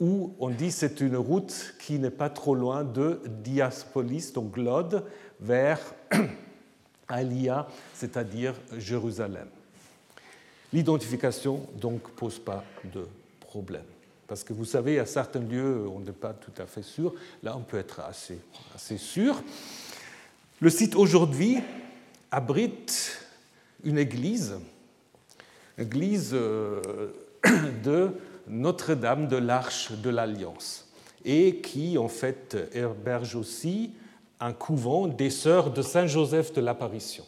où 0.00 0.32
on 0.40 0.48
dit 0.48 0.70
c'est 0.70 1.00
une 1.00 1.16
route 1.16 1.74
qui 1.78 1.98
n'est 1.98 2.10
pas 2.10 2.30
trop 2.30 2.54
loin 2.54 2.84
de 2.84 3.20
Diaspolis, 3.42 4.32
donc 4.32 4.56
Lod, 4.56 5.04
vers 5.40 5.80
Alia, 7.08 7.66
c'est-à-dire 7.94 8.54
Jérusalem. 8.78 9.48
L'identification 10.72 11.66
donc 11.80 12.02
pose 12.10 12.38
pas 12.38 12.64
de 12.92 13.06
problème. 13.40 13.84
Parce 14.26 14.44
que 14.44 14.54
vous 14.54 14.64
savez, 14.64 14.98
à 14.98 15.04
certains 15.04 15.40
lieux, 15.40 15.86
on 15.88 16.00
n'est 16.00 16.12
pas 16.12 16.32
tout 16.32 16.52
à 16.56 16.66
fait 16.66 16.82
sûr. 16.82 17.14
Là, 17.42 17.54
on 17.56 17.60
peut 17.60 17.76
être 17.76 18.00
assez, 18.00 18.38
assez 18.74 18.96
sûr. 18.96 19.42
Le 20.60 20.70
site 20.70 20.94
aujourd'hui 20.96 21.58
abrite 22.30 23.26
une 23.84 23.98
église, 23.98 24.54
église 25.76 26.30
euh, 26.32 26.80
de 27.84 28.12
Notre-Dame 28.48 29.28
de 29.28 29.36
l'Arche 29.36 29.92
de 29.92 30.08
l'Alliance, 30.08 30.88
et 31.24 31.56
qui 31.56 31.98
en 31.98 32.08
fait 32.08 32.56
héberge 32.72 33.34
aussi 33.34 33.92
un 34.40 34.52
couvent 34.52 35.08
des 35.08 35.30
sœurs 35.30 35.70
de 35.70 35.82
Saint-Joseph 35.82 36.52
de 36.52 36.60
l'Apparition. 36.60 37.24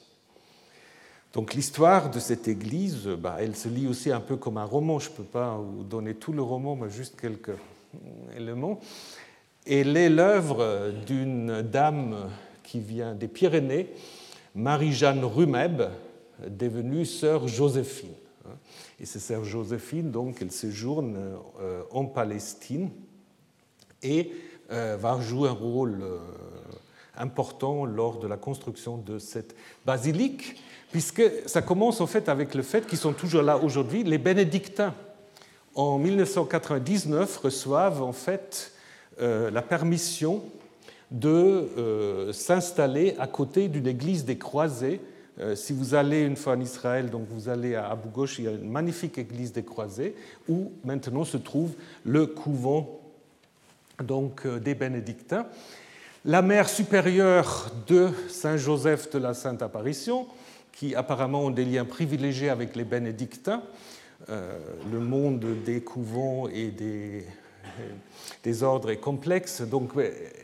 Donc 1.34 1.54
l'histoire 1.54 2.10
de 2.10 2.20
cette 2.20 2.46
église, 2.46 3.08
bah, 3.08 3.38
elle 3.40 3.56
se 3.56 3.68
lit 3.68 3.88
aussi 3.88 4.12
un 4.12 4.20
peu 4.20 4.36
comme 4.36 4.56
un 4.56 4.64
roman. 4.64 5.00
Je 5.00 5.10
ne 5.10 5.16
peux 5.16 5.24
pas 5.24 5.56
vous 5.56 5.82
donner 5.82 6.14
tout 6.14 6.32
le 6.32 6.42
roman, 6.42 6.76
mais 6.76 6.88
juste 6.88 7.20
quelques 7.20 7.56
éléments. 8.36 8.78
Elle 9.66 9.96
est 9.96 10.08
l'œuvre 10.08 10.92
d'une 11.06 11.62
dame 11.62 12.30
qui 12.62 12.78
vient 12.78 13.14
des 13.14 13.26
Pyrénées, 13.26 13.90
Marie-Jeanne 14.54 15.24
Rumeb, 15.24 15.82
devenue 16.46 17.04
sœur 17.04 17.48
Joséphine. 17.48 18.14
Et 19.00 19.06
c'est 19.06 19.18
sœur 19.18 19.42
Joséphine, 19.42 20.12
donc, 20.12 20.38
elle 20.40 20.52
séjourne 20.52 21.16
euh, 21.60 21.82
en 21.90 22.04
Palestine 22.04 22.90
et 24.02 24.30
euh, 24.70 24.96
va 25.00 25.20
jouer 25.20 25.48
un 25.48 25.52
rôle 25.52 26.00
euh, 26.02 26.18
important 27.16 27.84
lors 27.84 28.20
de 28.20 28.28
la 28.28 28.36
construction 28.36 28.98
de 28.98 29.18
cette 29.18 29.56
basilique, 29.84 30.62
puisque 30.94 31.24
ça 31.46 31.60
commence 31.60 32.00
en 32.00 32.06
fait 32.06 32.28
avec 32.28 32.54
le 32.54 32.62
fait 32.62 32.86
qu'ils 32.86 32.98
sont 32.98 33.14
toujours 33.14 33.42
là 33.42 33.58
aujourd'hui. 33.58 34.04
Les 34.04 34.18
bénédictins, 34.18 34.94
en 35.74 35.98
1999, 35.98 37.36
reçoivent 37.38 38.00
en 38.00 38.12
fait 38.12 38.70
la 39.18 39.60
permission 39.60 40.40
de 41.10 42.30
s'installer 42.32 43.16
à 43.18 43.26
côté 43.26 43.66
d'une 43.66 43.88
église 43.88 44.24
des 44.24 44.38
croisés 44.38 45.00
euh, 45.40 45.56
si 45.56 45.72
vous 45.72 45.94
allez 45.94 46.22
une 46.22 46.36
fois 46.36 46.52
en 46.52 46.60
Israël, 46.60 47.10
donc 47.10 47.26
vous 47.28 47.48
allez 47.48 47.74
à 47.74 47.90
Abu 47.90 48.08
Ghosh, 48.08 48.38
il 48.38 48.44
y 48.44 48.48
a 48.48 48.52
une 48.52 48.70
magnifique 48.70 49.18
église 49.18 49.52
des 49.52 49.64
croisés 49.64 50.14
où 50.48 50.72
maintenant 50.84 51.24
se 51.24 51.36
trouve 51.36 51.72
le 52.04 52.26
couvent 52.26 53.00
donc, 54.02 54.46
euh, 54.46 54.60
des 54.60 54.74
bénédictins. 54.74 55.46
La 56.24 56.40
mère 56.40 56.68
supérieure 56.68 57.70
de 57.88 58.10
Saint 58.28 58.56
Joseph 58.56 59.10
de 59.10 59.18
la 59.18 59.34
Sainte 59.34 59.60
Apparition, 59.60 60.26
qui 60.74 60.94
apparemment 60.94 61.42
ont 61.44 61.50
des 61.50 61.64
liens 61.64 61.84
privilégiés 61.84 62.50
avec 62.50 62.76
les 62.76 62.84
bénédictins, 62.84 63.62
euh, 64.28 64.58
le 64.90 65.00
monde 65.00 65.44
des 65.64 65.80
couvents 65.82 66.48
et 66.48 66.70
des 68.42 68.62
ordres 68.62 68.90
est 68.90 68.98
complexe. 68.98 69.62
Donc, 69.62 69.92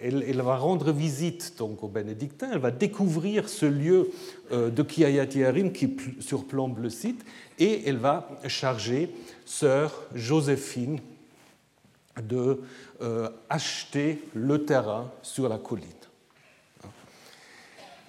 elle, 0.03 0.43
va 0.43 0.57
rendre 0.57 0.93
visite 0.93 1.55
donc, 1.59 1.83
aux 1.83 1.89
bénédictins, 1.89 2.51
elle 2.53 2.59
va 2.59 2.71
découvrir 2.71 3.49
ce 3.49 3.67
lieu 3.67 4.11
euh, 4.53 4.71
de 4.71 4.83
Kiayat 4.83 5.35
Yarim 5.35 5.73
qui 5.73 5.97
surplombe 6.21 6.79
le 6.79 6.91
site, 6.91 7.25
et 7.59 7.89
elle 7.89 7.99
va 7.99 8.29
charger 8.47 9.11
sœur 9.45 10.03
Joséphine 10.15 11.01
de 12.23 12.61
euh, 13.03 13.31
acheter 13.49 14.23
le 14.35 14.65
terrain 14.65 15.11
sur 15.23 15.49
la 15.49 15.59
colline. 15.59 15.87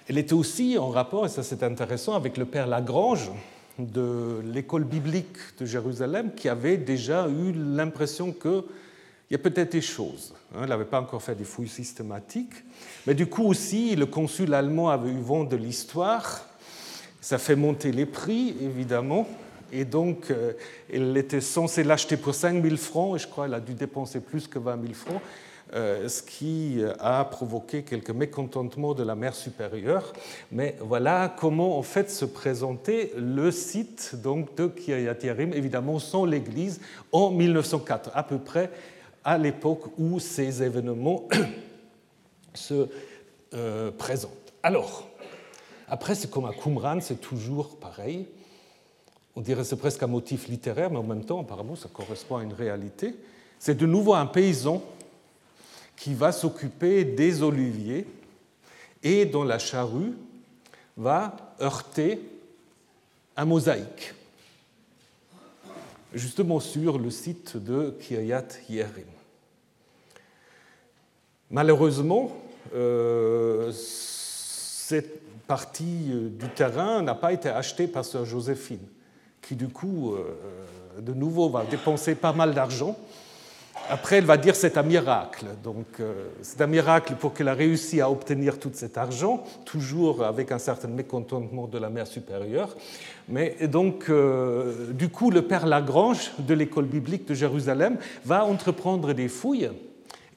Elle 0.08 0.18
était 0.18 0.32
aussi 0.32 0.76
en 0.78 0.88
rapport, 0.88 1.26
et 1.26 1.28
ça 1.28 1.42
c'est 1.42 1.62
intéressant, 1.62 2.14
avec 2.14 2.36
le 2.36 2.44
père 2.44 2.66
Lagrange 2.66 3.30
de 3.78 4.40
l'école 4.44 4.84
biblique 4.84 5.36
de 5.58 5.66
Jérusalem, 5.66 6.32
qui 6.34 6.48
avait 6.48 6.76
déjà 6.76 7.28
eu 7.28 7.52
l'impression 7.52 8.32
que 8.32 8.64
il 9.30 9.36
y 9.36 9.36
a 9.36 9.38
peut-être 9.38 9.72
des 9.72 9.80
choses. 9.80 10.34
Hein. 10.54 10.60
il 10.64 10.68
n'avait 10.68 10.84
pas 10.84 11.00
encore 11.00 11.22
fait 11.22 11.34
des 11.34 11.44
fouilles 11.44 11.66
systématiques. 11.66 12.52
Mais 13.06 13.14
du 13.14 13.24
coup 13.24 13.44
aussi, 13.44 13.96
le 13.96 14.04
consul 14.04 14.52
allemand 14.52 14.90
avait 14.90 15.08
eu 15.08 15.20
vent 15.20 15.44
de 15.44 15.56
l'histoire. 15.56 16.46
Ça 17.22 17.38
fait 17.38 17.56
monter 17.56 17.92
les 17.92 18.04
prix, 18.04 18.54
évidemment. 18.60 19.26
Et 19.72 19.86
donc, 19.86 20.30
euh, 20.30 20.52
elle 20.92 21.16
était 21.16 21.40
censée 21.40 21.82
l'acheter 21.82 22.18
pour 22.18 22.34
5 22.34 22.62
000 22.62 22.76
francs, 22.76 23.16
et 23.16 23.18
je 23.20 23.26
crois 23.26 23.46
qu'elle 23.46 23.54
a 23.54 23.60
dû 23.60 23.72
dépenser 23.72 24.20
plus 24.20 24.46
que 24.46 24.58
20 24.58 24.82
000 24.82 24.92
francs, 24.92 25.22
ce 25.72 26.22
qui 26.22 26.82
a 27.00 27.24
provoqué 27.24 27.82
quelques 27.82 28.10
mécontentements 28.10 28.94
de 28.94 29.02
la 29.02 29.14
mère 29.14 29.34
supérieure. 29.34 30.12
Mais 30.50 30.76
voilà 30.80 31.34
comment, 31.36 31.78
en 31.78 31.82
fait, 31.82 32.10
se 32.10 32.24
présentait 32.24 33.12
le 33.16 33.50
site 33.50 34.16
donc, 34.22 34.54
de 34.56 34.66
Kiryat 34.66 35.16
évidemment 35.54 35.98
sans 35.98 36.24
l'église, 36.24 36.80
en 37.10 37.30
1904, 37.30 38.10
à 38.14 38.22
peu 38.22 38.38
près 38.38 38.70
à 39.24 39.38
l'époque 39.38 39.98
où 39.98 40.18
ces 40.18 40.62
événements 40.62 41.28
se 42.54 42.88
euh, 43.54 43.90
présentent. 43.90 44.52
Alors, 44.62 45.08
après, 45.88 46.14
c'est 46.14 46.30
comme 46.30 46.46
à 46.46 46.52
Qumran, 46.52 47.00
c'est 47.00 47.20
toujours 47.20 47.76
pareil. 47.76 48.26
On 49.36 49.40
dirait 49.40 49.64
c'est 49.64 49.76
presque 49.76 50.02
un 50.02 50.08
motif 50.08 50.48
littéraire, 50.48 50.90
mais 50.90 50.98
en 50.98 51.02
même 51.02 51.24
temps, 51.24 51.40
apparemment, 51.40 51.76
ça 51.76 51.88
correspond 51.92 52.36
à 52.36 52.42
une 52.42 52.52
réalité. 52.52 53.14
C'est 53.58 53.74
de 53.74 53.86
nouveau 53.86 54.14
un 54.14 54.26
paysan 54.26 54.82
qui 55.96 56.14
va 56.14 56.32
s'occuper 56.32 57.04
des 57.04 57.42
oliviers 57.42 58.06
et 59.02 59.26
dans 59.26 59.44
la 59.44 59.58
charrue 59.58 60.14
va 60.96 61.36
heurter 61.60 62.20
un 63.36 63.44
mosaïque, 63.44 64.14
justement 66.12 66.60
sur 66.60 66.98
le 66.98 67.10
site 67.10 67.56
de 67.56 67.96
Kiryat 68.00 68.46
Yerim. 68.68 69.06
Malheureusement, 71.50 72.32
euh, 72.74 73.70
cette 73.72 75.20
partie 75.46 76.10
euh, 76.10 76.28
du 76.30 76.48
terrain 76.48 77.02
n'a 77.02 77.14
pas 77.14 77.32
été 77.32 77.48
achetée 77.48 77.86
par 77.86 78.04
sœur 78.04 78.24
Joséphine, 78.24 78.86
qui 79.42 79.54
du 79.54 79.68
coup, 79.68 80.14
euh, 80.14 80.34
de 81.00 81.12
nouveau, 81.12 81.50
va 81.50 81.64
dépenser 81.64 82.14
pas 82.14 82.32
mal 82.32 82.54
d'argent. 82.54 82.96
Après, 83.88 84.16
elle 84.16 84.24
va 84.24 84.36
dire 84.36 84.54
c'est 84.54 84.78
un 84.78 84.82
miracle. 84.82 85.46
Donc, 85.62 85.86
c'est 86.40 86.60
un 86.60 86.66
miracle 86.66 87.14
pour 87.14 87.34
qu'elle 87.34 87.48
a 87.48 87.54
réussi 87.54 88.00
à 88.00 88.10
obtenir 88.10 88.58
tout 88.58 88.70
cet 88.72 88.96
argent, 88.96 89.44
toujours 89.64 90.24
avec 90.24 90.52
un 90.52 90.58
certain 90.58 90.88
mécontentement 90.88 91.66
de 91.66 91.78
la 91.78 91.90
mère 91.90 92.06
supérieure. 92.06 92.76
Mais 93.28 93.56
donc, 93.68 94.10
du 94.92 95.08
coup, 95.08 95.30
le 95.30 95.42
père 95.42 95.66
Lagrange 95.66 96.32
de 96.38 96.54
l'école 96.54 96.86
biblique 96.86 97.26
de 97.26 97.34
Jérusalem 97.34 97.96
va 98.24 98.44
entreprendre 98.44 99.12
des 99.12 99.28
fouilles 99.28 99.70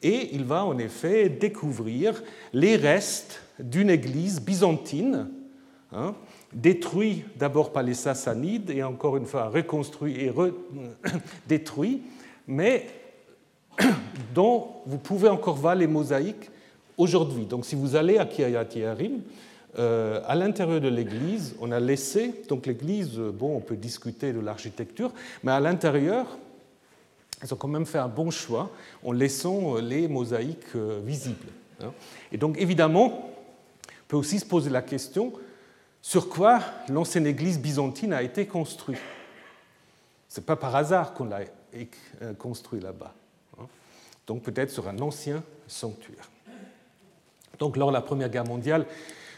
et 0.05 0.35
il 0.35 0.43
va 0.43 0.63
en 0.63 0.77
effet 0.77 1.29
découvrir 1.29 2.21
les 2.53 2.75
restes 2.75 3.41
d'une 3.59 3.89
église 3.89 4.39
byzantine, 4.39 5.29
hein, 5.91 6.13
détruite 6.53 7.25
d'abord 7.37 7.71
par 7.71 7.81
les 7.81 7.95
Sassanides 7.95 8.69
et 8.69 8.83
encore 8.83 9.17
une 9.17 9.25
fois 9.25 9.49
reconstruite 9.49 10.17
et 10.17 10.31
détruite, 11.47 12.03
mais 12.47 12.85
dont 14.33 14.67
vous 14.85 14.97
pouvez 14.97 15.29
encore 15.29 15.55
voir 15.55 15.75
les 15.75 15.87
mosaïques 15.87 16.49
aujourd'hui. 16.97 17.45
Donc 17.45 17.65
si 17.65 17.75
vous 17.75 17.95
allez 17.95 18.17
à 18.17 18.25
Kiryat 18.25 18.65
Yearim, 18.75 19.21
euh, 19.77 20.21
à 20.25 20.35
l'intérieur 20.35 20.79
de 20.79 20.87
l'église, 20.87 21.55
on 21.59 21.71
a 21.71 21.79
laissé, 21.79 22.43
donc 22.47 22.65
l'église, 22.65 23.17
bon, 23.17 23.57
on 23.57 23.59
peut 23.59 23.75
discuter 23.75 24.31
de 24.31 24.39
l'architecture, 24.39 25.11
mais 25.43 25.51
à 25.51 25.59
l'intérieur, 25.59 26.37
ils 27.43 27.53
ont 27.53 27.57
quand 27.57 27.67
même 27.67 27.85
fait 27.85 27.97
un 27.97 28.07
bon 28.07 28.31
choix 28.31 28.71
en 29.03 29.11
laissant 29.11 29.75
euh, 29.75 29.81
les 29.81 30.07
mosaïques 30.07 30.75
euh, 30.75 31.01
visibles. 31.03 31.47
Hein. 31.81 31.91
Et 32.31 32.37
donc 32.37 32.57
évidemment, 32.57 33.29
on 33.87 34.07
peut 34.07 34.17
aussi 34.17 34.39
se 34.39 34.45
poser 34.45 34.69
la 34.69 34.81
question 34.81 35.33
sur 36.01 36.29
quoi 36.29 36.61
l'ancienne 36.89 37.25
église 37.25 37.59
byzantine 37.59 38.13
a 38.13 38.21
été 38.21 38.45
construite? 38.45 38.99
Ce 40.29 40.39
n'est 40.39 40.45
pas 40.45 40.55
par 40.55 40.75
hasard 40.75 41.13
qu'on 41.13 41.25
l'a 41.25 41.41
euh, 42.21 42.33
construit 42.33 42.79
là-bas. 42.79 43.13
Donc 44.27 44.43
peut-être 44.43 44.71
sur 44.71 44.87
un 44.87 44.99
ancien 44.99 45.43
sanctuaire. 45.67 46.29
Donc 47.59 47.77
lors 47.77 47.89
de 47.89 47.93
la 47.93 48.01
Première 48.01 48.29
Guerre 48.29 48.45
mondiale, 48.45 48.85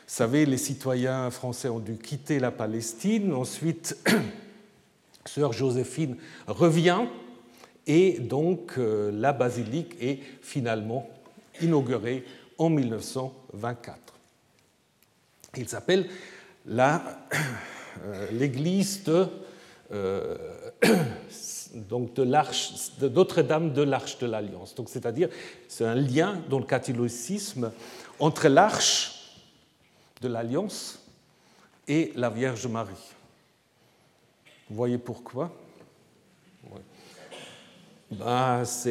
savez, 0.07 0.45
les 0.45 0.57
citoyens 0.57 1.29
français 1.29 1.67
ont 1.67 1.79
dû 1.79 1.97
quitter 1.97 2.39
la 2.39 2.51
Palestine. 2.51 3.33
Ensuite, 3.33 3.97
sœur 5.25 5.51
Joséphine 5.51 6.15
revient 6.47 7.01
et 7.85 8.19
donc 8.19 8.75
euh, 8.77 9.11
la 9.13 9.33
basilique 9.33 9.95
est 10.01 10.19
finalement 10.41 11.09
inaugurée 11.61 12.25
en 12.57 12.69
1924. 12.69 13.97
Il 15.57 15.67
s'appelle 15.67 16.07
euh, 16.69 17.01
l'église 18.31 19.03
de, 19.03 19.27
donc 21.89 22.13
de 22.13 22.23
l'arche 22.23 22.97
de 22.99 23.07
Notre-Dame 23.07 23.73
de 23.73 23.81
l'Arche 23.81 24.17
de 24.19 24.27
l'Alliance. 24.27 24.75
Donc, 24.75 24.89
c'est-à-dire, 24.89 25.29
c'est 25.67 25.85
un 25.85 25.95
lien 25.95 26.41
dans 26.49 26.59
le 26.59 26.65
catholicisme 26.65 27.71
entre 28.19 28.47
l'arche 28.47 29.41
de 30.21 30.27
l'Alliance 30.27 31.03
et 31.87 32.11
la 32.15 32.29
Vierge 32.29 32.67
Marie. 32.67 33.13
Vous 34.69 34.75
voyez 34.75 34.97
pourquoi? 34.97 35.51
Bah, 38.11 38.63
ça, 38.63 38.89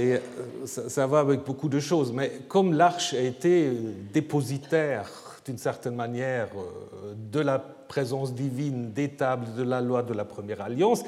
ça, 0.67 1.07
va 1.07 1.21
avec 1.21 1.43
beaucoup 1.43 1.71
de 1.71 1.81
choses, 1.81 2.13
mais 2.13 2.41
comme 2.49 2.75
l'arche 2.75 3.15
a 3.15 3.21
été 3.21 3.71
dépositaire 4.13 5.11
d'une 5.47 5.59
certaine 5.59 5.95
manière 5.95 6.49
euh, 6.57 7.15
de 7.15 7.41
la 7.41 7.59
présence 7.59 8.35
divine 8.35 8.93
des 8.93 9.11
tables 9.11 9.55
de 9.55 9.63
la 9.63 9.81
loi 9.81 10.03
de 10.03 10.13
la 10.13 10.25
première 10.25 10.61
alliance, 10.61 11.05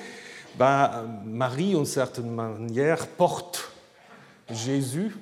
bah, 0.57 1.05
Marie, 1.27 1.71
d'une 1.71 1.85
certaine 1.85 2.31
manière, 2.31 3.07
porte 3.09 3.73
Jésus 4.51 5.15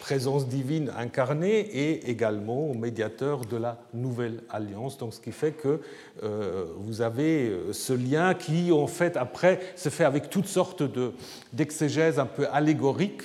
présence 0.00 0.46
divine 0.46 0.92
incarnée 0.96 1.58
et 1.58 2.10
également 2.10 2.72
médiateur 2.74 3.40
de 3.40 3.56
la 3.56 3.78
nouvelle 3.94 4.42
alliance. 4.50 4.98
Donc, 4.98 5.14
ce 5.14 5.20
qui 5.20 5.32
fait 5.32 5.52
que 5.52 5.80
euh, 6.22 6.66
vous 6.76 7.00
avez 7.00 7.48
euh, 7.48 7.72
ce 7.72 7.92
lien 7.92 8.34
qui, 8.34 8.70
en 8.70 8.86
fait, 8.86 9.16
après, 9.16 9.58
se 9.74 9.88
fait 9.88 10.04
avec 10.04 10.28
toutes 10.28 10.46
sortes 10.46 10.82
d'exégèses 11.52 12.18
un 12.18 12.26
peu 12.26 12.46
allégoriques, 12.52 13.24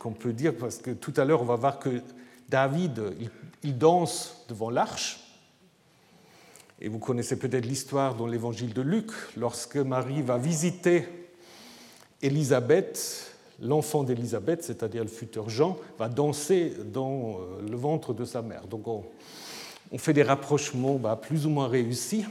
qu'on 0.00 0.10
peut 0.10 0.32
dire, 0.32 0.54
parce 0.58 0.78
que 0.78 0.90
tout 0.90 1.12
à 1.16 1.24
l'heure, 1.24 1.40
on 1.40 1.44
va 1.44 1.54
voir 1.54 1.78
que 1.78 2.02
David, 2.48 3.00
il 3.62 3.78
danse 3.78 4.44
devant 4.48 4.70
l'arche. 4.70 5.20
Et 6.80 6.88
vous 6.88 6.98
connaissez 6.98 7.38
peut-être 7.38 7.64
l'histoire 7.64 8.14
dans 8.14 8.26
l'évangile 8.26 8.74
de 8.74 8.82
Luc, 8.82 9.10
lorsque 9.36 9.76
Marie 9.76 10.22
va 10.22 10.38
visiter 10.38 11.08
Élisabeth 12.20 13.34
l'enfant 13.60 14.02
d'Élisabeth, 14.02 14.62
c'est-à-dire 14.62 15.02
le 15.02 15.08
futur 15.08 15.48
Jean, 15.48 15.76
va 15.98 16.08
danser 16.08 16.72
dans 16.92 17.38
euh, 17.38 17.68
le 17.68 17.76
ventre 17.76 18.12
de 18.12 18.24
sa 18.24 18.42
mère. 18.42 18.66
Donc 18.66 18.88
on, 18.88 19.04
fait 19.98 20.12
des 20.12 20.24
rapprochements 20.24 20.96
bah, 20.96 21.18
plus 21.20 21.46
ou 21.46 21.50
moins 21.50 21.68
réussis, 21.68 22.24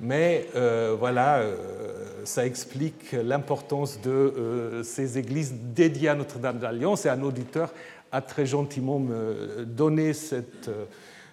mais 0.00 0.46
euh, 0.56 0.96
voilà, 0.98 1.40
euh, 1.40 1.54
ça 2.24 2.46
explique 2.46 3.12
l'importance 3.12 4.00
de 4.00 4.80
ces 4.82 5.18
églises 5.18 5.52
dédiées 5.52 6.08
à 6.08 6.14
Notre-Dame 6.14 6.58
d'Alliance 6.58 7.04
et 7.04 7.10
un 7.10 7.22
auditeur 7.22 7.70
a 8.12 8.20
très 8.20 8.46
gentiment 8.46 8.98
me 8.98 9.64
donné 9.64 10.12
cette 10.12 10.70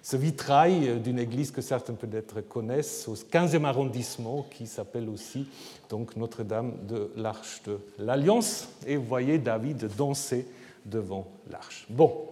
ce 0.02 0.16
vitrail 0.16 0.98
d'une 1.00 1.18
église 1.18 1.50
que 1.50 1.60
certains 1.60 1.94
peut-être 1.94 2.40
connaissent 2.40 3.06
au 3.06 3.14
15e 3.14 3.64
arrondissement 3.64 4.46
qui 4.50 4.66
s'appelle 4.66 5.08
aussi 5.08 5.46
donc 5.88 6.16
Notre-Dame 6.16 6.72
de 6.88 7.10
l'Arche 7.16 7.62
de 7.66 7.78
l'Alliance. 7.98 8.68
Et 8.86 8.96
vous 8.96 9.04
voyez 9.04 9.38
David 9.38 9.90
danser 9.96 10.46
devant 10.86 11.30
l'arche. 11.50 11.86
Bon, 11.90 12.28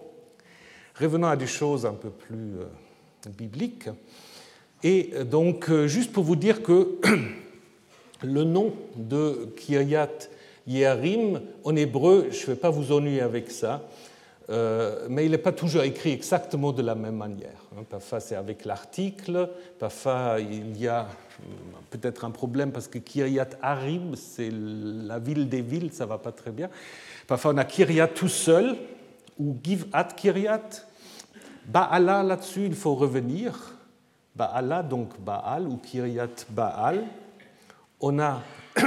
revenons 0.95 1.27
à 1.27 1.35
des 1.35 1.47
choses 1.47 1.85
un 1.85 1.93
peu 1.93 2.09
plus 2.09 2.55
euh, 2.57 3.29
bibliques. 3.37 3.89
Et 4.81 5.11
donc, 5.29 5.69
euh, 5.69 5.87
juste 5.87 6.11
pour 6.11 6.23
vous 6.23 6.35
dire 6.35 6.63
que 6.63 6.97
le 8.23 8.43
nom 8.43 8.73
de 8.95 9.53
Kiryat 9.57 10.09
Yeharim, 10.65 11.41
en 11.63 11.75
hébreu, 11.75 12.29
je 12.31 12.41
ne 12.41 12.45
vais 12.47 12.55
pas 12.55 12.69
vous 12.69 12.91
ennuyer 12.91 13.21
avec 13.21 13.51
ça, 13.51 13.87
euh, 14.49 15.05
mais 15.09 15.25
il 15.25 15.31
n'est 15.31 15.37
pas 15.37 15.51
toujours 15.51 15.83
écrit 15.83 16.11
exactement 16.11 16.71
de 16.71 16.81
la 16.81 16.95
même 16.95 17.17
manière. 17.17 17.61
Hein. 17.77 17.83
Parfois 17.87 18.19
c'est 18.19 18.35
avec 18.35 18.65
l'article, 18.65 19.49
parfois 19.77 20.37
il 20.39 20.75
y 20.77 20.87
a 20.87 21.03
hmm, 21.03 21.45
peut-être 21.91 22.25
un 22.25 22.31
problème 22.31 22.71
parce 22.71 22.87
que 22.87 22.97
Kiryat 22.97 23.49
Arim, 23.61 24.15
c'est 24.15 24.49
la 24.51 25.19
ville 25.19 25.47
des 25.47 25.61
villes, 25.61 25.91
ça 25.93 26.05
ne 26.05 26.09
va 26.09 26.17
pas 26.17 26.31
très 26.31 26.51
bien. 26.51 26.69
Parfois 27.27 27.53
on 27.53 27.57
a 27.57 27.65
Kiryat 27.65 28.07
tout 28.07 28.27
seul, 28.27 28.75
ou 29.39 29.55
Givat 29.63 30.09
Kiryat. 30.15 30.85
Baala 31.65 32.23
là-dessus, 32.23 32.65
il 32.65 32.75
faut 32.75 32.95
revenir. 32.95 33.75
Baala, 34.35 34.83
donc 34.83 35.19
Baal, 35.19 35.67
ou 35.67 35.77
Kiryat 35.77 36.45
Baal. 36.49 37.05
On 37.99 38.19
a 38.19 38.41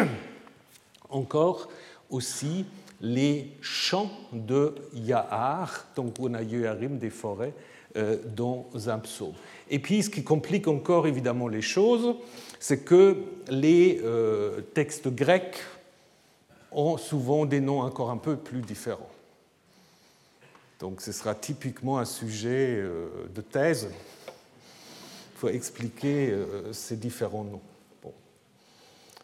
encore 1.10 1.68
aussi 2.10 2.64
les 3.02 3.50
champs 3.60 4.10
de 4.32 4.76
Yahar, 4.94 5.86
donc 5.96 6.14
on 6.20 6.32
a 6.34 6.42
Yeharim 6.42 6.98
des 6.98 7.10
forêts, 7.10 7.52
euh, 7.96 8.16
dans 8.24 8.64
un 8.86 8.98
psaume. 9.00 9.34
Et 9.68 9.80
puis 9.80 10.04
ce 10.04 10.08
qui 10.08 10.22
complique 10.22 10.68
encore 10.68 11.06
évidemment 11.06 11.48
les 11.48 11.60
choses, 11.60 12.14
c'est 12.60 12.84
que 12.84 13.16
les 13.48 14.00
euh, 14.02 14.60
textes 14.72 15.08
grecs 15.08 15.58
ont 16.70 16.96
souvent 16.96 17.44
des 17.44 17.60
noms 17.60 17.80
encore 17.80 18.10
un 18.10 18.16
peu 18.16 18.36
plus 18.36 18.62
différents. 18.62 19.10
Donc 20.78 21.00
ce 21.00 21.12
sera 21.12 21.34
typiquement 21.34 21.98
un 21.98 22.04
sujet 22.04 22.76
euh, 22.78 23.08
de 23.34 23.40
thèse. 23.40 23.88
Il 25.34 25.38
faut 25.38 25.48
expliquer 25.48 26.32
ces 26.70 26.96
différents 26.96 27.42
noms. 27.42 27.60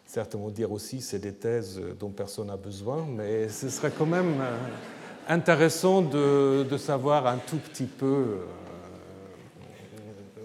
Certains 0.09 0.39
vont 0.39 0.49
dire 0.49 0.71
aussi 0.71 1.01
c'est 1.01 1.19
des 1.19 1.33
thèses 1.33 1.79
dont 1.99 2.09
personne 2.09 2.47
n'a 2.47 2.57
besoin, 2.57 3.05
mais 3.07 3.47
ce 3.47 3.69
serait 3.69 3.91
quand 3.95 4.07
même 4.07 4.41
euh, 4.41 4.57
intéressant 5.27 6.01
de, 6.01 6.65
savoir 6.79 7.27
un 7.27 7.37
tout 7.37 7.57
petit 7.57 7.85
peu 7.85 8.05
euh, 8.07 8.37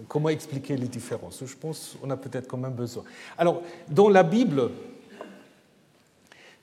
comment 0.07 0.29
expliquer 0.29 0.77
les 0.77 0.87
différences. 0.87 1.43
Je 1.47 1.57
pense 1.57 1.97
qu'on 1.99 2.11
a 2.11 2.17
peut-être 2.19 2.47
quand 2.47 2.59
même 2.59 2.75
besoin. 2.75 3.05
Alors, 3.39 3.63
dans 3.89 4.11
la 4.11 4.23
Bible, 4.23 4.71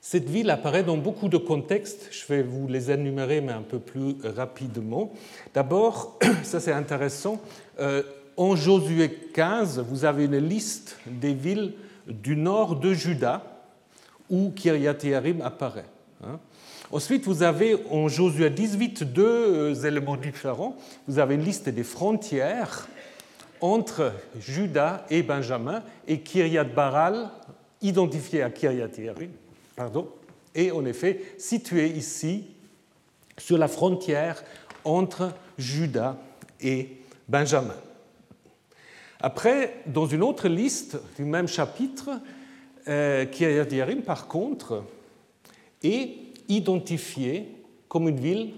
cette 0.00 0.30
ville 0.30 0.50
apparaît 0.50 0.84
dans 0.84 0.96
beaucoup 0.96 1.28
de 1.28 1.38
contextes. 1.38 2.08
Je 2.12 2.24
vais 2.32 2.44
vous 2.44 2.68
les 2.68 2.92
énumérer, 2.92 3.40
mais 3.40 3.52
un 3.52 3.62
peu 3.62 3.80
plus 3.80 4.14
rapidement. 4.22 5.12
D'abord, 5.52 6.20
ça 6.44 6.60
c'est 6.60 6.70
intéressant, 6.70 7.40
euh, 7.80 8.04
en 8.36 8.54
Josué 8.54 9.10
15, 9.34 9.80
vous 9.88 10.04
avez 10.04 10.26
une 10.26 10.38
liste 10.38 10.98
des 11.04 11.34
villes 11.34 11.74
du 12.06 12.36
nord 12.36 12.76
de 12.76 12.92
Juda, 12.94 13.42
où 14.30 14.50
Kiryat 14.50 14.96
Yearim 15.02 15.40
apparaît. 15.42 15.84
Hein. 16.24 16.38
Ensuite, 16.90 17.24
vous 17.24 17.42
avez 17.42 17.76
en 17.90 18.08
Josué 18.08 18.50
18 18.50 19.04
deux 19.04 19.24
euh, 19.24 19.74
éléments 19.74 20.16
différents. 20.16 20.76
Vous 21.08 21.18
avez 21.18 21.36
une 21.36 21.44
liste 21.44 21.68
des 21.68 21.84
frontières 21.84 22.86
entre 23.60 24.12
Juda 24.38 25.06
et 25.08 25.22
Benjamin, 25.22 25.82
et 26.08 26.20
Kiryat 26.20 26.64
Baral, 26.64 27.30
identifié 27.80 28.42
à 28.42 28.50
Kiryat 28.50 28.88
Yearim, 28.98 29.30
pardon, 29.76 30.08
est 30.54 30.70
en 30.70 30.84
effet 30.84 31.22
situé 31.38 31.88
ici 31.88 32.44
sur 33.38 33.56
la 33.56 33.68
frontière 33.68 34.42
entre 34.84 35.32
Juda 35.56 36.16
et 36.60 36.98
Benjamin. 37.28 37.76
Après, 39.22 39.82
dans 39.86 40.06
une 40.06 40.24
autre 40.24 40.48
liste 40.48 40.98
du 41.16 41.24
même 41.24 41.46
chapitre, 41.46 42.10
euh, 42.88 43.24
par 44.04 44.26
contre, 44.26 44.82
est 45.84 46.16
identifié 46.48 47.48
comme 47.88 48.08
une 48.08 48.18
ville 48.18 48.54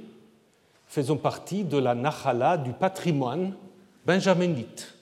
faisant 0.88 1.18
partie 1.18 1.64
de 1.64 1.76
la 1.76 1.94
Nahala, 1.94 2.56
du 2.56 2.72
patrimoine 2.72 3.54
benjaminite. 4.06 4.94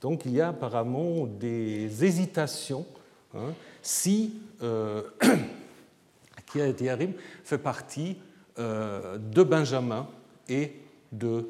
Donc 0.00 0.22
il 0.24 0.32
y 0.32 0.40
a 0.40 0.48
apparemment 0.48 1.26
des 1.26 2.04
hésitations 2.04 2.86
hein, 3.34 3.52
si 3.82 4.34
euh, 4.62 5.02
Kiryat 6.46 6.96
fait 7.44 7.58
partie 7.58 8.16
euh, 8.58 9.18
de 9.18 9.42
Benjamin 9.44 10.08
et 10.48 10.72
de 11.12 11.48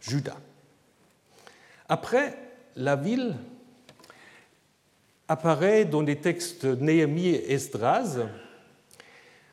Judas. 0.00 0.38
Après, 1.92 2.38
la 2.74 2.96
ville 2.96 3.34
apparaît 5.28 5.84
dans 5.84 6.02
des 6.02 6.16
textes 6.16 6.64
Néhémie 6.64 7.28
et 7.28 7.52
Esdras 7.52 8.16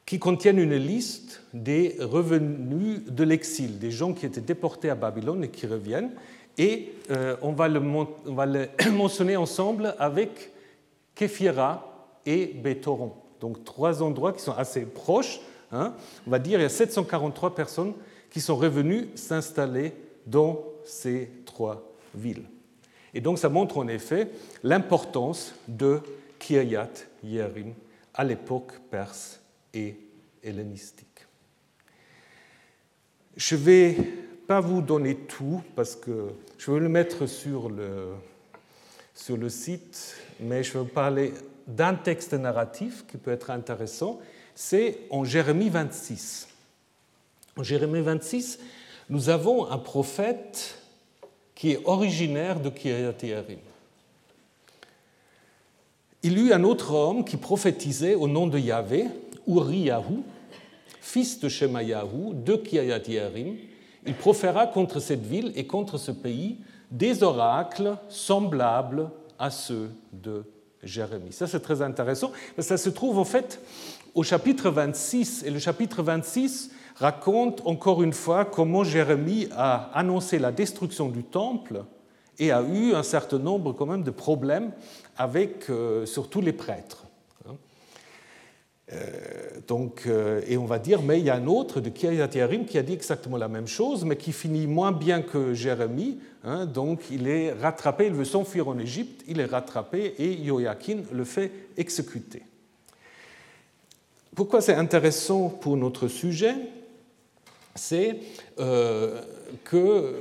qui 0.06 0.20
contiennent 0.20 0.60
une 0.60 0.78
liste 0.78 1.44
des 1.54 1.98
revenus 2.00 3.02
de 3.08 3.26
l'exil, 3.26 3.78
des 3.78 3.92
gens 3.92 4.14
qui 4.14 4.26
étaient 4.26 4.40
déportés 4.40 4.90
à 4.90 4.96
Babylone 4.96 5.44
et 5.44 5.50
qui 5.50 5.68
reviennent. 5.68 6.12
Et 6.58 6.94
euh, 7.12 7.36
on, 7.42 7.52
va 7.52 7.68
le, 7.68 7.82
mentionner 8.94 9.36
ensemble 9.36 9.94
avec 10.00 10.54
Képhira 11.16 12.08
et 12.26 12.46
Bétoron. 12.46 13.12
Donc 13.42 13.66
trois 13.66 14.02
endroits 14.02 14.32
qui 14.32 14.42
sont 14.42 14.56
assez 14.56 14.86
proches. 14.86 15.42
Hein. 15.74 15.94
On 16.26 16.32
va 16.32 16.40
dire 16.40 16.54
qu'il 16.54 16.62
y 16.62 16.66
a 16.66 16.70
743 16.70 17.54
personnes 17.54 17.92
qui 18.30 18.40
sont 18.40 18.56
revenus 18.56 19.08
s'installer 19.16 19.92
dans 20.26 20.64
ces 20.86 21.30
trois 21.46 21.89
villes. 22.14 22.46
Et 23.14 23.22
donc 23.22 23.40
ça 23.40 23.50
montre 23.50 23.78
en 23.78 23.88
effet 23.88 24.30
l'importance 24.64 25.56
de 25.68 26.02
Kiryat 26.38 26.90
Yerim 27.24 27.74
à 28.14 28.24
l'époque 28.24 28.74
perse 28.92 29.40
et 29.74 29.98
hellénistique. 30.44 31.08
Je 33.36 33.56
ne 33.56 33.62
vais 33.62 33.98
pas 34.48 34.60
vous 34.60 34.82
donner 34.82 35.16
tout 35.16 35.62
parce 35.76 35.96
que 35.96 36.30
je 36.58 36.72
vais 36.72 36.80
le 36.80 36.90
mettre 36.90 37.28
sur 37.28 37.70
le, 37.70 38.14
sur 39.14 39.38
le 39.38 39.50
site, 39.50 40.16
mais 40.40 40.64
je 40.64 40.74
vais 40.74 40.80
vous 40.80 40.86
parler 40.86 41.34
d'un 41.68 41.94
texte 41.94 42.34
narratif 42.34 43.06
qui 43.08 43.18
peut 43.18 43.32
être 43.32 43.52
intéressant. 43.52 44.20
C'est 44.56 45.02
en 45.12 45.24
Jérémie 45.24 45.70
26. 45.70 46.48
En 47.58 47.64
Jérémie 47.64 48.02
26, 48.02 48.60
nous 49.10 49.30
avons 49.30 49.70
un 49.70 49.78
prophète 49.78 50.79
qui 51.60 51.72
est 51.72 51.82
originaire 51.84 52.62
de 52.62 52.70
Kiryat 52.70 53.16
Yerim. 53.22 53.60
Il 56.24 56.38
y 56.38 56.42
eut 56.42 56.54
un 56.54 56.64
autre 56.64 56.94
homme 56.94 57.26
qui 57.26 57.36
prophétisait 57.36 58.16
au 58.16 58.30
nom 58.30 58.48
de 58.48 58.58
Yahvé, 58.58 59.08
Uriyahu, 59.46 60.24
fils 61.02 61.38
de 61.42 61.50
Shemayahu, 61.50 62.34
de 62.34 62.56
Kiryat 62.56 63.06
Yerim. 63.06 63.58
Il 64.08 64.14
proféra 64.14 64.68
contre 64.68 65.02
cette 65.02 65.26
ville 65.26 65.52
et 65.54 65.68
contre 65.68 65.98
ce 65.98 66.12
pays 66.12 66.60
des 66.92 67.24
oracles 67.24 67.98
semblables 68.08 69.10
à 69.38 69.52
ceux 69.52 69.92
de 70.14 70.46
Jérémie. 70.82 71.34
Ça, 71.34 71.46
c'est 71.46 71.60
très 71.60 71.82
intéressant, 71.82 72.32
ça 72.58 72.78
se 72.78 72.90
trouve 72.90 73.20
en 73.20 73.26
fait 73.26 73.60
au 74.16 74.24
chapitre 74.24 74.70
26, 74.70 75.44
et 75.44 75.50
le 75.52 75.60
chapitre 75.60 76.04
26 76.04 76.72
raconte 77.00 77.62
encore 77.66 78.04
une 78.04 78.14
fois 78.14 78.46
comment 78.46 78.84
Jérémie 78.84 79.48
a 79.56 79.90
annoncé 79.94 80.38
la 80.38 80.52
destruction 80.52 81.10
du 81.10 81.24
temple 81.24 81.84
et 82.38 82.52
a 82.52 82.62
eu 82.62 82.94
un 82.94 83.04
certain 83.04 83.40
nombre 83.40 83.74
quand 83.74 83.86
même 83.86 84.04
de 84.04 84.12
problèmes 84.12 84.72
avec 85.18 85.70
euh, 85.70 86.06
surtout 86.06 86.42
les 86.42 86.54
prêtres. 86.54 87.06
Hein. 87.48 87.56
Euh, 88.94 89.06
donc, 89.68 90.04
euh, 90.08 90.42
et 90.48 90.58
on 90.58 90.66
va 90.66 90.80
dire, 90.80 91.02
mais 91.02 91.20
il 91.20 91.26
y 91.26 91.30
a 91.30 91.36
un 91.36 91.48
autre 91.48 91.80
de 91.80 91.90
Kiryat 91.90 92.30
Yarim 92.34 92.66
qui 92.66 92.78
a 92.78 92.84
dit 92.84 92.94
exactement 92.94 93.38
la 93.38 93.50
même 93.50 93.68
chose, 93.68 94.06
mais 94.06 94.16
qui 94.16 94.32
finit 94.32 94.68
moins 94.68 94.92
bien 94.92 95.22
que 95.22 95.54
Jérémie. 95.54 96.20
Hein. 96.46 96.66
donc 96.66 97.02
il 97.12 97.28
est 97.28 97.52
rattrapé, 97.52 98.08
il 98.08 98.14
veut 98.14 98.24
s'enfuir 98.24 98.70
en 98.70 98.80
Égypte, 98.80 99.26
il 99.28 99.42
est 99.42 99.46
rattrapé 99.46 100.16
et 100.20 100.46
Joachim 100.46 101.04
le 101.12 101.26
fait 101.26 101.52
exécuter. 101.76 102.44
Pourquoi 104.34 104.62
c'est 104.62 104.76
intéressant 104.76 105.50
pour 105.50 105.76
notre 105.76 106.08
sujet? 106.08 106.56
C'est 107.80 108.20
euh, 108.60 109.22
que 109.64 110.16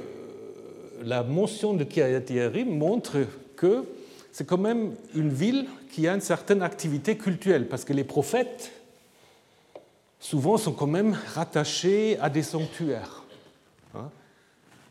la 1.02 1.22
mention 1.22 1.74
de 1.74 1.84
Kiryat 1.84 2.64
montre 2.64 3.18
que 3.56 3.84
c'est 4.32 4.46
quand 4.46 4.58
même 4.58 4.94
une 5.14 5.30
ville 5.30 5.66
qui 5.92 6.06
a 6.06 6.14
une 6.14 6.20
certaine 6.20 6.62
activité 6.62 7.16
culturelle, 7.16 7.68
parce 7.68 7.84
que 7.84 7.92
les 7.92 8.04
prophètes, 8.04 8.72
souvent, 10.20 10.56
sont 10.56 10.72
quand 10.72 10.86
même 10.86 11.16
rattachés 11.34 12.18
à 12.20 12.30
des 12.30 12.42
sanctuaires. 12.42 13.17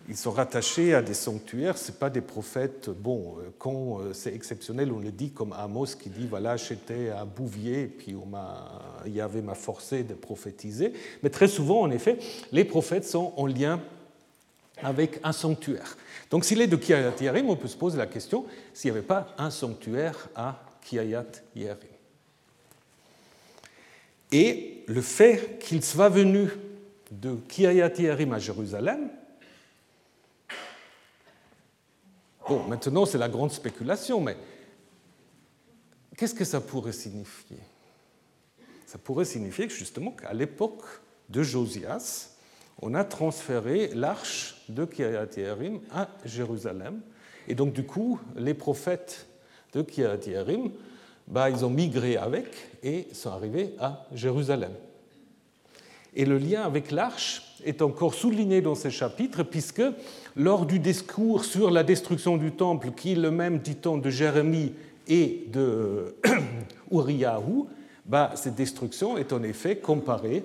Ils 0.10 0.16
sont 0.16 0.32
rattachés 0.32 0.94
à 0.94 1.02
des 1.02 1.14
sanctuaires, 1.14 1.78
ce 1.78 1.92
pas 1.92 2.10
des 2.10 2.22
prophètes. 2.22 2.90
Bon, 2.90 3.36
euh, 3.40 3.50
quand 3.58 4.00
euh, 4.00 4.14
c'est 4.14 4.34
exceptionnel, 4.34 4.94
on 4.94 5.00
le 5.00 5.12
dit 5.12 5.32
comme 5.32 5.52
Amos 5.52 5.88
qui 6.02 6.10
dit 6.10 6.28
voilà, 6.28 6.56
j'étais 6.56 7.10
à 7.10 7.26
Bouvier, 7.26 7.88
puis 7.88 8.16
on 8.16 8.26
m'a, 8.26 9.02
avait 9.22 9.42
m'a 9.42 9.54
forcé 9.54 10.04
de 10.04 10.14
prophétiser. 10.14 10.94
Mais 11.24 11.30
très 11.30 11.50
souvent, 11.50 11.82
en 11.82 11.92
effet, 11.92 12.20
les 12.54 12.64
prophètes 12.64 13.04
sont 13.04 13.34
en 13.36 13.48
lien 13.48 13.82
avec 14.82 15.20
un 15.24 15.34
sanctuaire. 15.34 15.98
Donc 16.30 16.46
s'il 16.46 16.62
est 16.62 16.68
de 16.68 16.78
Kiryat 16.78 17.14
Yerim, 17.20 17.50
on 17.50 17.58
peut 17.58 17.68
se 17.68 17.78
poser 17.78 17.98
la 17.98 18.08
question 18.08 18.46
s'il 18.74 18.92
n'y 18.92 18.98
avait 18.98 19.06
pas 19.06 19.36
un 19.38 19.50
sanctuaire 19.50 20.30
à 20.36 20.62
Kiryat 20.84 21.26
Yerim. 21.54 21.78
Et 24.32 24.84
le 24.88 25.02
fait 25.02 25.60
qu'il 25.60 25.84
soit 25.84 26.10
venu 26.10 26.50
de 27.12 27.36
Kiryat 27.50 27.94
Yerim 27.98 28.32
à 28.34 28.40
Jérusalem, 28.40 29.10
Bon, 32.48 32.64
maintenant, 32.64 33.06
c'est 33.06 33.18
la 33.18 33.28
grande 33.28 33.52
spéculation, 33.52 34.22
mais 34.22 34.38
qu'est-ce 36.16 36.34
que 36.34 36.46
ça 36.46 36.62
pourrait 36.62 36.94
signifier? 36.94 37.60
Ça 38.86 38.98
pourrait 38.98 39.26
signifier 39.26 39.68
justement 39.68 40.12
qu'à 40.12 40.32
l'époque 40.32 40.84
de 41.28 41.44
Josias, 41.44 42.38
on 42.82 42.94
a 42.94 43.04
transféré 43.04 43.90
l'arche 43.94 44.64
de 44.70 44.86
Kiryat 44.86 45.28
Yerim 45.36 45.82
à 45.92 46.08
Jérusalem. 46.24 47.02
Et 47.50 47.56
donc, 47.56 47.74
du 47.74 47.86
coup, 47.86 48.18
les 48.38 48.54
prophètes 48.54 49.28
de 49.74 49.82
Kiryat 49.82 50.26
Yerim, 50.26 50.72
bah, 51.28 51.50
ils 51.50 51.66
ont 51.66 51.70
migré 51.70 52.16
avec 52.16 52.48
et 52.82 53.10
sont 53.12 53.32
arrivés 53.32 53.76
à 53.78 54.06
Jérusalem. 54.14 54.72
Et 56.14 56.24
le 56.24 56.38
lien 56.38 56.64
avec 56.64 56.92
l'arche 56.92 57.47
est 57.64 57.82
encore 57.82 58.14
souligné 58.14 58.62
dans 58.62 58.76
ces 58.76 58.92
chapitres, 58.92 59.44
puisque 59.44 59.84
lors 60.36 60.66
du 60.66 60.80
discours 60.80 61.46
sur 61.46 61.72
la 61.72 61.84
destruction 61.84 62.38
du 62.38 62.52
temple, 62.52 62.92
qui 62.92 63.14
est 63.14 63.16
le 63.16 63.32
même, 63.32 63.60
dit-on, 63.60 63.98
de 63.98 64.10
Jérémie 64.10 64.74
et 65.08 65.46
de 65.52 66.16
Uriyahu, 66.92 67.66
bah, 68.06 68.32
cette 68.36 68.56
destruction 68.56 69.18
est 69.18 69.34
en 69.34 69.44
effet 69.44 69.78
comparée, 69.78 70.44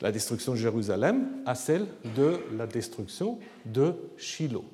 la 0.00 0.10
destruction 0.10 0.52
de 0.52 0.58
Jérusalem, 0.58 1.28
à 1.46 1.54
celle 1.54 1.86
de 2.16 2.38
la 2.56 2.66
destruction 2.66 3.38
de 3.66 3.94
Shiloh. 4.16 4.64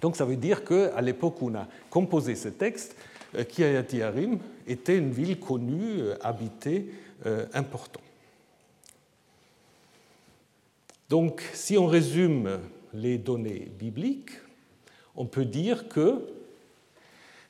Donc 0.00 0.16
ça 0.16 0.24
veut 0.24 0.36
dire 0.36 0.64
qu'à 0.64 1.00
l'époque 1.00 1.40
où 1.42 1.50
on 1.50 1.54
a 1.54 1.66
composé 1.90 2.34
ce 2.36 2.48
texte, 2.48 2.94
euh, 3.36 3.44
Kiryat 3.44 3.84
Yarim 3.92 4.38
était 4.66 4.96
une 4.96 5.10
ville 5.10 5.38
connue, 5.38 6.00
euh, 6.00 6.14
habitée, 6.22 6.90
euh, 7.26 7.46
importante. 7.52 8.02
Donc, 11.08 11.42
si 11.54 11.78
on 11.78 11.86
résume 11.86 12.60
les 12.92 13.16
données 13.16 13.70
bibliques, 13.78 14.32
on 15.16 15.24
peut 15.24 15.46
dire 15.46 15.88
que 15.88 16.20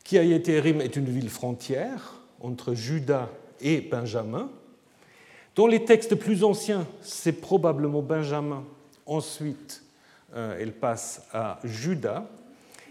Kiayeterim 0.04 0.80
est 0.80 0.94
une 0.94 1.06
ville 1.06 1.28
frontière 1.28 2.14
entre 2.40 2.74
Juda 2.74 3.28
et 3.61 3.80
Benjamin. 3.80 4.48
Dans 5.56 5.66
les 5.66 5.84
textes 5.84 6.14
plus 6.14 6.44
anciens, 6.44 6.86
c'est 7.02 7.32
probablement 7.32 8.00
Benjamin. 8.00 8.64
Ensuite, 9.06 9.82
euh, 10.34 10.56
elle 10.61 10.72
passe 10.72 11.26
à 11.32 11.59
Juda. 11.64 12.30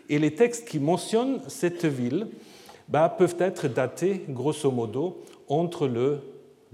Et 0.10 0.20
les 0.20 0.36
textes 0.36 0.68
qui 0.68 0.80
mentionnent 0.80 1.40
cette 1.48 1.86
ville 1.86 2.28
bah, 2.90 3.08
peuvent 3.18 3.38
être 3.40 3.70
datés, 3.70 4.26
grosso 4.28 4.70
modo, 4.70 5.24
entre 5.48 5.88
le 5.88 6.20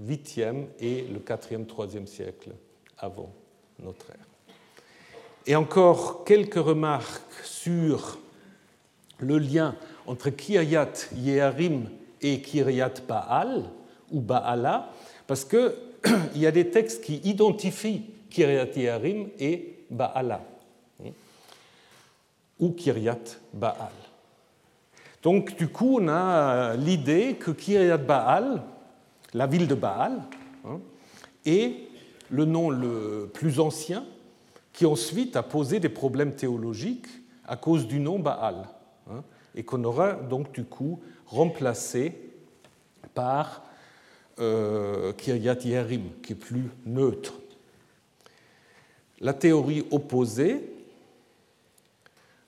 8e 0.02 0.64
et 0.80 1.02
le 1.02 1.20
4e, 1.20 1.64
3e 1.64 2.06
siècle 2.06 2.50
avant 2.98 3.32
notre 3.82 4.10
ère. 4.10 4.26
Et 5.46 5.56
encore 5.56 6.24
quelques 6.24 6.54
remarques 6.54 7.44
sur 7.44 8.18
le 9.18 9.38
lien 9.38 9.76
entre 10.06 10.30
Kiryat 10.30 10.92
Yeharim 11.16 11.88
et 12.20 12.40
Kiryat 12.40 12.94
Baal 13.06 13.64
ou 14.10 14.20
Baala, 14.20 14.90
parce 15.26 15.44
qu'il 15.44 15.72
y 16.36 16.46
a 16.46 16.50
des 16.50 16.70
textes 16.70 17.04
qui 17.04 17.16
identifient 17.24 18.02
Kiryat 18.30 18.72
Yeharim 18.76 19.28
et 19.38 19.84
Baala, 19.90 20.40
hein, 21.04 21.10
ou 22.58 22.70
Kiryat 22.70 23.38
Baal. 23.52 23.92
Donc, 25.22 25.56
du 25.56 25.68
coup, 25.68 25.98
on 26.00 26.08
a 26.08 26.74
l'idée 26.76 27.36
que 27.36 27.50
Kiryat 27.50 27.96
Baal, 27.96 28.62
la 29.32 29.46
ville 29.46 29.66
de 29.66 29.74
Baal, 29.74 30.22
hein, 30.66 30.80
est 31.46 31.93
le 32.30 32.44
nom 32.44 32.70
le 32.70 33.30
plus 33.32 33.60
ancien, 33.60 34.04
qui 34.72 34.86
ensuite 34.86 35.36
a 35.36 35.42
posé 35.42 35.80
des 35.80 35.88
problèmes 35.88 36.34
théologiques 36.34 37.06
à 37.46 37.56
cause 37.56 37.86
du 37.86 38.00
nom 38.00 38.18
Baal, 38.18 38.68
hein, 39.10 39.22
et 39.54 39.62
qu'on 39.62 39.84
aura 39.84 40.14
donc 40.14 40.52
du 40.52 40.64
coup 40.64 41.00
remplacé 41.26 42.18
par 43.14 43.62
euh, 44.40 45.12
Kiryat 45.12 45.58
Yerim, 45.64 46.10
qui 46.22 46.32
est 46.32 46.36
plus 46.36 46.70
neutre. 46.84 47.34
La 49.20 49.32
théorie 49.32 49.86
opposée 49.90 50.72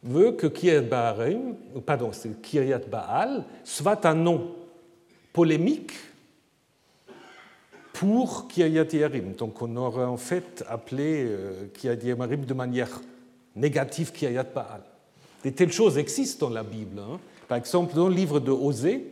veut 0.02 0.32
que 0.32 0.46
Kiryat, 0.46 0.82
Baal 2.90 3.44
soit 3.64 4.04
un 4.04 4.14
nom 4.14 4.54
polémique 5.32 5.92
pour 7.98 8.46
Kiryat 8.48 8.92
Yarim. 8.92 9.32
Donc 9.32 9.62
on 9.62 9.74
aurait 9.76 10.04
en 10.04 10.18
fait 10.18 10.64
appelé 10.68 11.24
euh, 11.26 11.66
Kiryat 11.72 12.02
Yarim 12.02 12.44
de 12.44 12.54
manière 12.54 13.00
négative 13.54 14.12
Kiryat 14.12 14.44
Baal. 14.54 14.82
Des 15.42 15.52
telles 15.52 15.72
choses 15.72 15.96
existent 15.96 16.48
dans 16.48 16.54
la 16.54 16.62
Bible. 16.62 16.98
Hein. 17.00 17.18
Par 17.48 17.56
exemple, 17.56 17.94
dans 17.94 18.08
le 18.08 18.14
livre 18.14 18.38
de 18.38 18.50
Osée, 18.50 19.06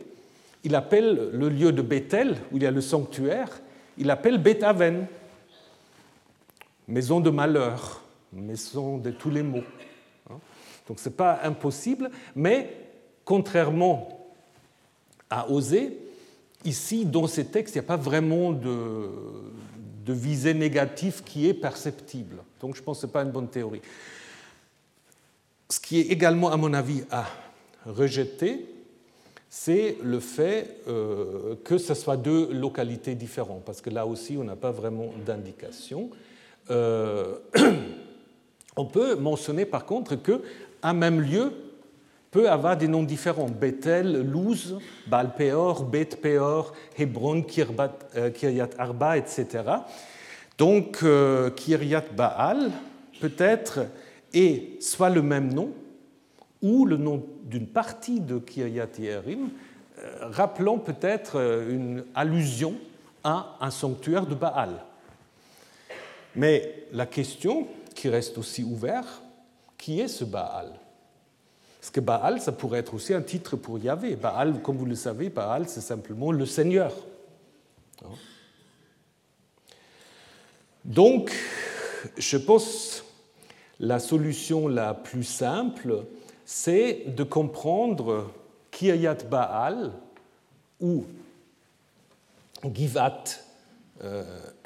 il 0.63 0.75
appelle 0.75 1.31
le 1.33 1.49
lieu 1.49 1.71
de 1.71 1.81
Bethel, 1.81 2.37
où 2.51 2.57
il 2.57 2.63
y 2.63 2.67
a 2.67 2.71
le 2.71 2.81
sanctuaire, 2.81 3.49
il 3.97 4.11
appelle 4.11 4.37
Bethaven. 4.37 5.07
maison 6.87 7.19
de 7.19 7.31
malheur, 7.31 8.03
maison 8.33 8.97
de 8.97 9.09
tous 9.09 9.31
les 9.31 9.41
maux. 9.41 9.63
Hein. 10.29 10.35
Donc 10.87 10.99
ce 10.99 11.09
n'est 11.09 11.15
pas 11.15 11.39
impossible, 11.43 12.11
mais 12.35 12.69
contrairement 13.23 14.27
à 15.31 15.49
Osée, 15.49 16.04
ici, 16.65 17.05
dans 17.05 17.27
ces 17.27 17.45
textes, 17.45 17.75
il 17.75 17.79
n'y 17.79 17.85
a 17.85 17.87
pas 17.87 17.97
vraiment 17.97 18.51
de, 18.51 19.09
visée 20.07 20.53
négative 20.53 21.23
qui 21.23 21.47
est 21.47 21.53
perceptible. 21.53 22.37
Donc 22.59 22.75
je 22.75 22.83
pense 22.83 22.97
que 22.97 23.01
ce 23.01 23.05
n'est 23.05 23.11
pas 23.11 23.23
une 23.23 23.31
bonne 23.31 23.47
théorie. 23.47 23.81
Ce 25.69 25.79
qui 25.79 25.99
est 25.99 26.11
également, 26.11 26.51
à 26.51 26.57
mon 26.57 26.73
avis, 26.73 27.03
à 27.09 27.25
rejeter, 27.85 28.67
c'est 29.49 29.97
le 30.03 30.19
fait 30.19 30.81
euh, 30.87 31.55
que 31.63 31.77
ce 31.77 31.93
soit 31.93 32.17
deux 32.17 32.51
localités 32.51 33.15
différentes, 33.15 33.63
parce 33.63 33.81
que 33.81 33.89
là 33.89 34.05
aussi, 34.05 34.37
on 34.37 34.43
n'a 34.43 34.55
pas 34.55 34.71
vraiment 34.71 35.13
d'indication. 35.25 36.09
Euh, 36.69 37.37
on 38.75 38.85
peut 38.85 39.15
mentionner 39.15 39.65
par 39.65 39.85
contre 39.85 40.15
qu'un 40.15 40.93
même 40.93 41.21
lieu 41.21 41.51
peut 42.35 42.49
avoir 42.49 42.75
des 42.75 42.89
noms 42.89 43.03
différents. 43.03 43.47
Bethel, 43.47 44.21
Luz, 44.29 44.77
Baal-Peor, 45.07 45.85
Beth-Peor, 45.85 46.73
Hebron, 46.97 47.45
euh, 48.17 48.29
Kiryat 48.29 48.69
Arba, 48.77 49.17
etc. 49.17 49.63
Donc, 50.57 51.03
Kiryat 51.55 52.03
Baal 52.15 52.71
peut-être 53.21 53.87
est 54.33 54.81
soit 54.81 55.09
le 55.09 55.21
même 55.21 55.53
nom, 55.53 55.71
ou 56.61 56.85
le 56.85 56.97
nom 56.97 57.23
d'une 57.43 57.67
partie 57.67 58.19
de 58.19 58.39
Kiryat 58.39 58.89
Yerim, 58.99 59.49
euh, 59.99 60.27
rappelant 60.29 60.77
peut-être 60.77 61.39
euh, 61.39 61.73
une 61.73 62.03
allusion 62.13 62.75
à 63.23 63.55
un 63.61 63.71
sanctuaire 63.71 64.25
de 64.25 64.35
Baal. 64.35 64.83
Mais 66.35 66.87
la 66.91 67.05
question 67.05 67.67
qui 67.93 68.09
reste 68.09 68.37
aussi 68.37 68.63
ouverte, 68.63 69.21
qui 69.77 70.01
est 70.01 70.09
ce 70.09 70.25
Baal? 70.25 70.73
Parce 71.85 71.93
que 71.93 71.99
Baal, 71.99 72.41
ça 72.41 72.51
pourrait 72.51 72.79
être 72.79 72.95
aussi 72.95 73.13
un 73.13 73.21
titre 73.21 73.57
pour 73.57 73.77
Yahvé. 73.77 74.15
Baal, 74.15 74.59
comme 74.63 74.75
vous 74.75 74.87
le 74.87 74.95
savez, 74.95 75.29
Baal, 75.29 75.69
c'est 75.69 75.81
simplement 75.81 76.31
le 76.31 76.47
Seigneur. 76.47 76.91
Donc, 80.83 81.31
je 82.17 82.37
pense 82.37 83.05
la 83.79 83.99
solution 83.99 84.67
la 84.67 84.95
plus 84.95 85.23
simple, 85.23 86.05
c'est 86.43 87.03
de 87.15 87.21
comprendre 87.21 88.31
Kiryat 88.71 89.19
Baal 89.29 89.91
ou 90.81 91.05
Givat 92.73 93.25
euh, 94.03 94.23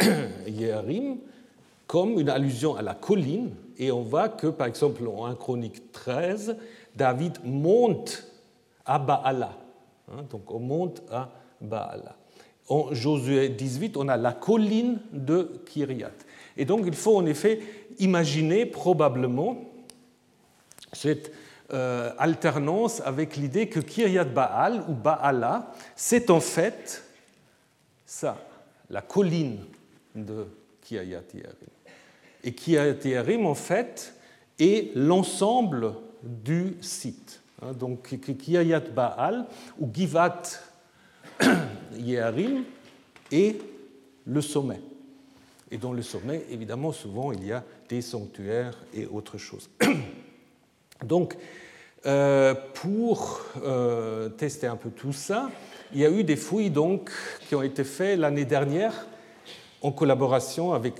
Yerim 0.48 1.18
comme 1.86 2.18
une 2.18 2.30
allusion 2.30 2.78
à 2.78 2.82
la 2.82 2.94
colline. 2.94 3.50
Et 3.78 3.92
on 3.92 4.04
voit 4.04 4.30
que, 4.30 4.48
par 4.48 4.68
exemple, 4.68 5.06
en 5.06 5.26
1 5.26 5.36
Chronique 5.36 5.92
13, 5.92 6.56
David 6.96 7.40
monte 7.44 8.26
à 8.86 9.00
Baala. 9.00 9.58
Hein, 10.12 10.24
donc 10.30 10.52
on 10.52 10.60
monte 10.60 11.02
à 11.12 11.30
Baala. 11.62 12.16
En 12.68 12.94
Josué 12.94 13.50
18, 13.50 13.98
on 13.98 14.08
a 14.08 14.18
la 14.18 14.34
colline 14.34 15.00
de 15.12 15.62
Kiryat. 15.66 16.12
Et 16.58 16.66
donc 16.66 16.82
il 16.86 16.96
faut 16.96 17.18
en 17.18 17.26
effet 17.26 17.60
imaginer 18.00 18.66
probablement 18.66 19.58
cette 20.94 21.32
euh, 21.72 22.12
alternance 22.18 23.02
avec 23.02 23.38
l'idée 23.38 23.70
que 23.70 23.80
Kiryat 23.80 24.24
Baal 24.24 24.84
ou 24.88 24.94
Baala, 24.94 25.72
c'est 25.96 26.30
en 26.30 26.40
fait 26.40 27.04
ça, 28.06 28.38
la 28.90 29.02
colline 29.02 29.60
de 30.16 30.48
Kiryat 30.82 31.22
Yerim. 31.32 31.54
Et 32.44 32.54
Kiryat 32.54 32.96
Yerim, 33.04 33.46
en 33.46 33.54
fait, 33.54 34.16
est 34.58 34.96
l'ensemble 34.96 35.94
du 36.24 36.78
site. 36.82 37.42
Hein, 37.62 37.74
donc 37.74 38.20
Kiryat 38.20 38.80
Baal 38.80 39.46
ou 39.80 39.90
Givat 39.94 40.44
Yerim 41.98 42.64
est 43.32 43.62
le 44.26 44.42
sommet. 44.42 44.82
Et 45.72 45.78
dans 45.78 45.94
le 45.94 46.02
sommet, 46.02 46.46
évidemment, 46.50 46.92
souvent, 46.92 47.32
il 47.32 47.46
y 47.46 47.52
a 47.52 47.64
des 47.88 48.02
sanctuaires 48.02 48.78
et 48.94 49.06
autre 49.06 49.38
chose. 49.38 49.70
Donc, 51.06 51.38
euh, 52.06 52.56
pour 52.74 53.42
euh, 53.64 54.30
tester 54.30 54.68
un 54.68 54.78
peu 54.78 54.90
tout 54.90 55.14
ça, 55.14 55.52
il 55.94 56.00
y 56.00 56.06
a 56.06 56.10
eu 56.10 56.24
des 56.24 56.36
fouilles 56.36 56.70
donc, 56.70 57.12
qui 57.48 57.56
ont 57.56 57.62
été 57.62 57.84
faites 57.84 58.18
l'année 58.18 58.46
dernière 58.46 59.08
en 59.82 59.92
collaboration 59.92 60.74
avec 60.74 60.96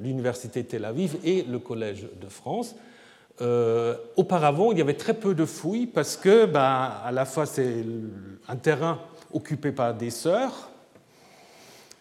l'Université 0.00 0.64
Tel 0.64 0.84
Aviv 0.84 1.16
et 1.24 1.42
le 1.42 1.58
Collège 1.58 2.06
de 2.20 2.28
France. 2.28 2.76
Euh, 3.42 3.96
auparavant, 4.16 4.72
il 4.72 4.78
y 4.78 4.80
avait 4.80 4.94
très 4.94 5.14
peu 5.14 5.34
de 5.34 5.44
fouilles 5.44 5.86
parce 5.86 6.16
que, 6.16 6.46
ben, 6.46 6.92
à 7.04 7.10
la 7.12 7.24
fois, 7.24 7.44
c'est 7.44 7.84
un 8.48 8.56
terrain 8.56 8.98
occupé 9.32 9.72
par 9.72 9.94
des 9.94 10.10
sœurs, 10.10 10.70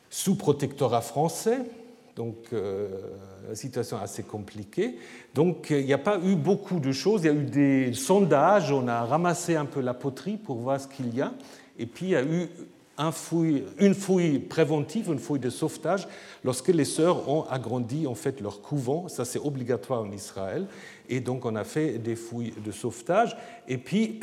sous 0.09 0.35
protectorat 0.35 1.01
français, 1.01 1.59
donc 2.15 2.35
euh, 2.53 2.87
situation 3.53 3.97
assez 3.97 4.23
compliquée. 4.23 4.97
Donc 5.33 5.67
il 5.71 5.85
n'y 5.85 5.93
a 5.93 5.97
pas 5.97 6.19
eu 6.19 6.35
beaucoup 6.35 6.79
de 6.79 6.93
choses, 6.93 7.23
il 7.23 7.27
y 7.27 7.29
a 7.29 7.33
eu 7.33 7.43
des 7.43 7.93
sondages, 7.93 8.71
on 8.71 8.87
a 8.87 9.03
ramassé 9.03 9.57
un 9.57 9.65
peu 9.65 9.81
la 9.81 9.93
poterie 9.93 10.37
pour 10.37 10.57
voir 10.57 10.79
ce 10.79 10.87
qu'il 10.87 11.13
y 11.13 11.21
a, 11.21 11.33
et 11.77 11.85
puis 11.85 12.05
il 12.05 12.11
y 12.11 12.15
a 12.15 12.23
eu 12.23 12.49
une 12.97 13.93
fouille 13.93 14.39
préventive, 14.39 15.11
une 15.11 15.19
fouille 15.19 15.39
de 15.39 15.49
sauvetage, 15.49 16.07
lorsque 16.43 16.69
les 16.69 16.85
sœurs 16.85 17.27
ont 17.29 17.43
agrandi 17.43 18.07
en 18.07 18.15
fait 18.15 18.39
leur 18.39 18.61
couvent, 18.61 19.07
ça 19.07 19.25
c'est 19.25 19.39
obligatoire 19.39 20.01
en 20.01 20.11
Israël, 20.11 20.67
et 21.09 21.19
donc 21.19 21.45
on 21.45 21.55
a 21.55 21.63
fait 21.63 21.97
des 21.97 22.15
fouilles 22.15 22.53
de 22.63 22.71
sauvetage, 22.71 23.35
et 23.67 23.77
puis 23.77 24.19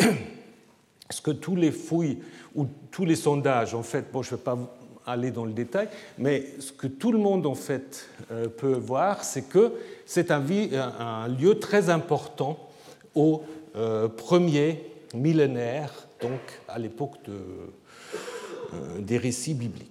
ce 1.11 1.21
que 1.21 1.31
tous 1.31 1.57
les 1.57 1.71
fouilles 1.71 2.19
ou 2.55 2.67
tous 2.91 3.05
les 3.05 3.17
sondages, 3.17 3.75
en 3.75 3.83
fait, 3.83 4.11
bon 4.11 4.23
je 4.23 4.33
ne 4.33 4.37
vais 4.37 4.43
pas 4.43 4.59
aller 5.07 5.31
dans 5.31 5.45
le 5.45 5.53
détail, 5.53 5.89
mais 6.17 6.47
ce 6.59 6.73
que 6.73 6.87
tout 6.87 7.13
le 7.13 7.19
monde 7.19 7.47
en 7.47 7.55
fait 7.55 8.09
euh, 8.31 8.49
peut 8.49 8.75
voir, 8.75 9.25
c'est 9.25 9.49
que 9.49 9.73
c'est 10.07 10.31
un, 10.31 10.43
un, 10.99 11.29
lieu 11.29 11.59
très 11.59 11.91
important 11.91 12.59
au 13.15 13.43
euh, 13.77 14.09
premier 14.09 14.87
millénaire, 15.15 15.93
donc 16.21 16.41
à 16.69 16.79
l'époque 16.79 17.17
de, 17.27 17.35
des 18.99 19.19
récits 19.19 19.55
bibliques. 19.55 19.89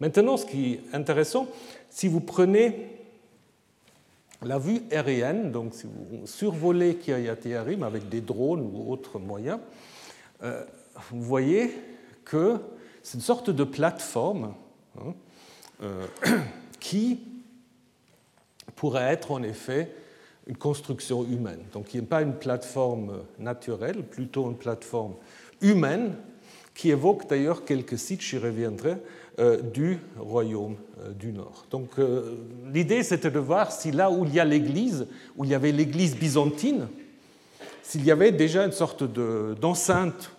Maintenant, 0.00 0.36
ce 0.36 0.46
qui 0.46 0.74
est 0.74 0.94
intéressant, 0.94 1.46
si 1.90 2.08
vous 2.08 2.20
prenez 2.20 2.96
la 4.42 4.58
vue 4.58 4.80
aérienne, 4.90 5.52
donc 5.52 5.74
si 5.74 5.86
vous 5.86 6.26
survolez 6.26 6.96
Kiryat 6.96 7.36
Yarim 7.44 7.82
avec 7.82 8.08
des 8.08 8.20
drones 8.20 8.62
ou 8.62 8.90
autres 8.90 9.18
moyens, 9.18 9.58
vous 10.40 11.22
voyez 11.22 11.74
que 12.24 12.58
c'est 13.02 13.18
une 13.18 13.24
sorte 13.24 13.50
de 13.50 13.64
plateforme 13.64 14.54
hein, 14.98 15.14
euh, 15.82 16.06
qui 16.80 17.20
pourrait 18.76 19.12
être 19.12 19.32
en 19.32 19.42
effet 19.42 19.92
une 20.46 20.56
construction 20.56 21.24
humaine. 21.24 21.60
Donc 21.72 21.92
il 21.92 22.00
n'y 22.00 22.06
a 22.06 22.08
pas 22.08 22.22
une 22.22 22.34
plateforme 22.34 23.24
naturelle, 23.38 24.02
plutôt 24.04 24.48
une 24.48 24.56
plateforme 24.56 25.14
humaine 25.60 26.14
qui 26.80 26.88
évoque 26.88 27.28
d'ailleurs 27.28 27.66
quelques 27.66 27.98
sites, 27.98 28.22
j'y 28.22 28.38
reviendrai, 28.38 28.96
euh, 29.38 29.60
du 29.60 29.98
royaume 30.18 30.76
euh, 31.02 31.12
du 31.12 31.30
Nord. 31.30 31.66
Donc 31.70 31.90
l'idée 32.72 33.02
c'était 33.02 33.30
de 33.30 33.38
voir 33.38 33.70
si 33.70 33.92
là 33.92 34.10
où 34.10 34.24
il 34.24 34.32
y 34.32 34.40
a 34.40 34.46
l'église, 34.46 35.06
où 35.36 35.44
il 35.44 35.50
y 35.50 35.54
avait 35.54 35.72
l'église 35.72 36.16
byzantine, 36.16 36.88
s'il 37.82 38.02
y 38.02 38.10
avait 38.10 38.32
déjà 38.32 38.64
une 38.64 38.72
sorte 38.72 39.04
d'enceinte 39.04 40.30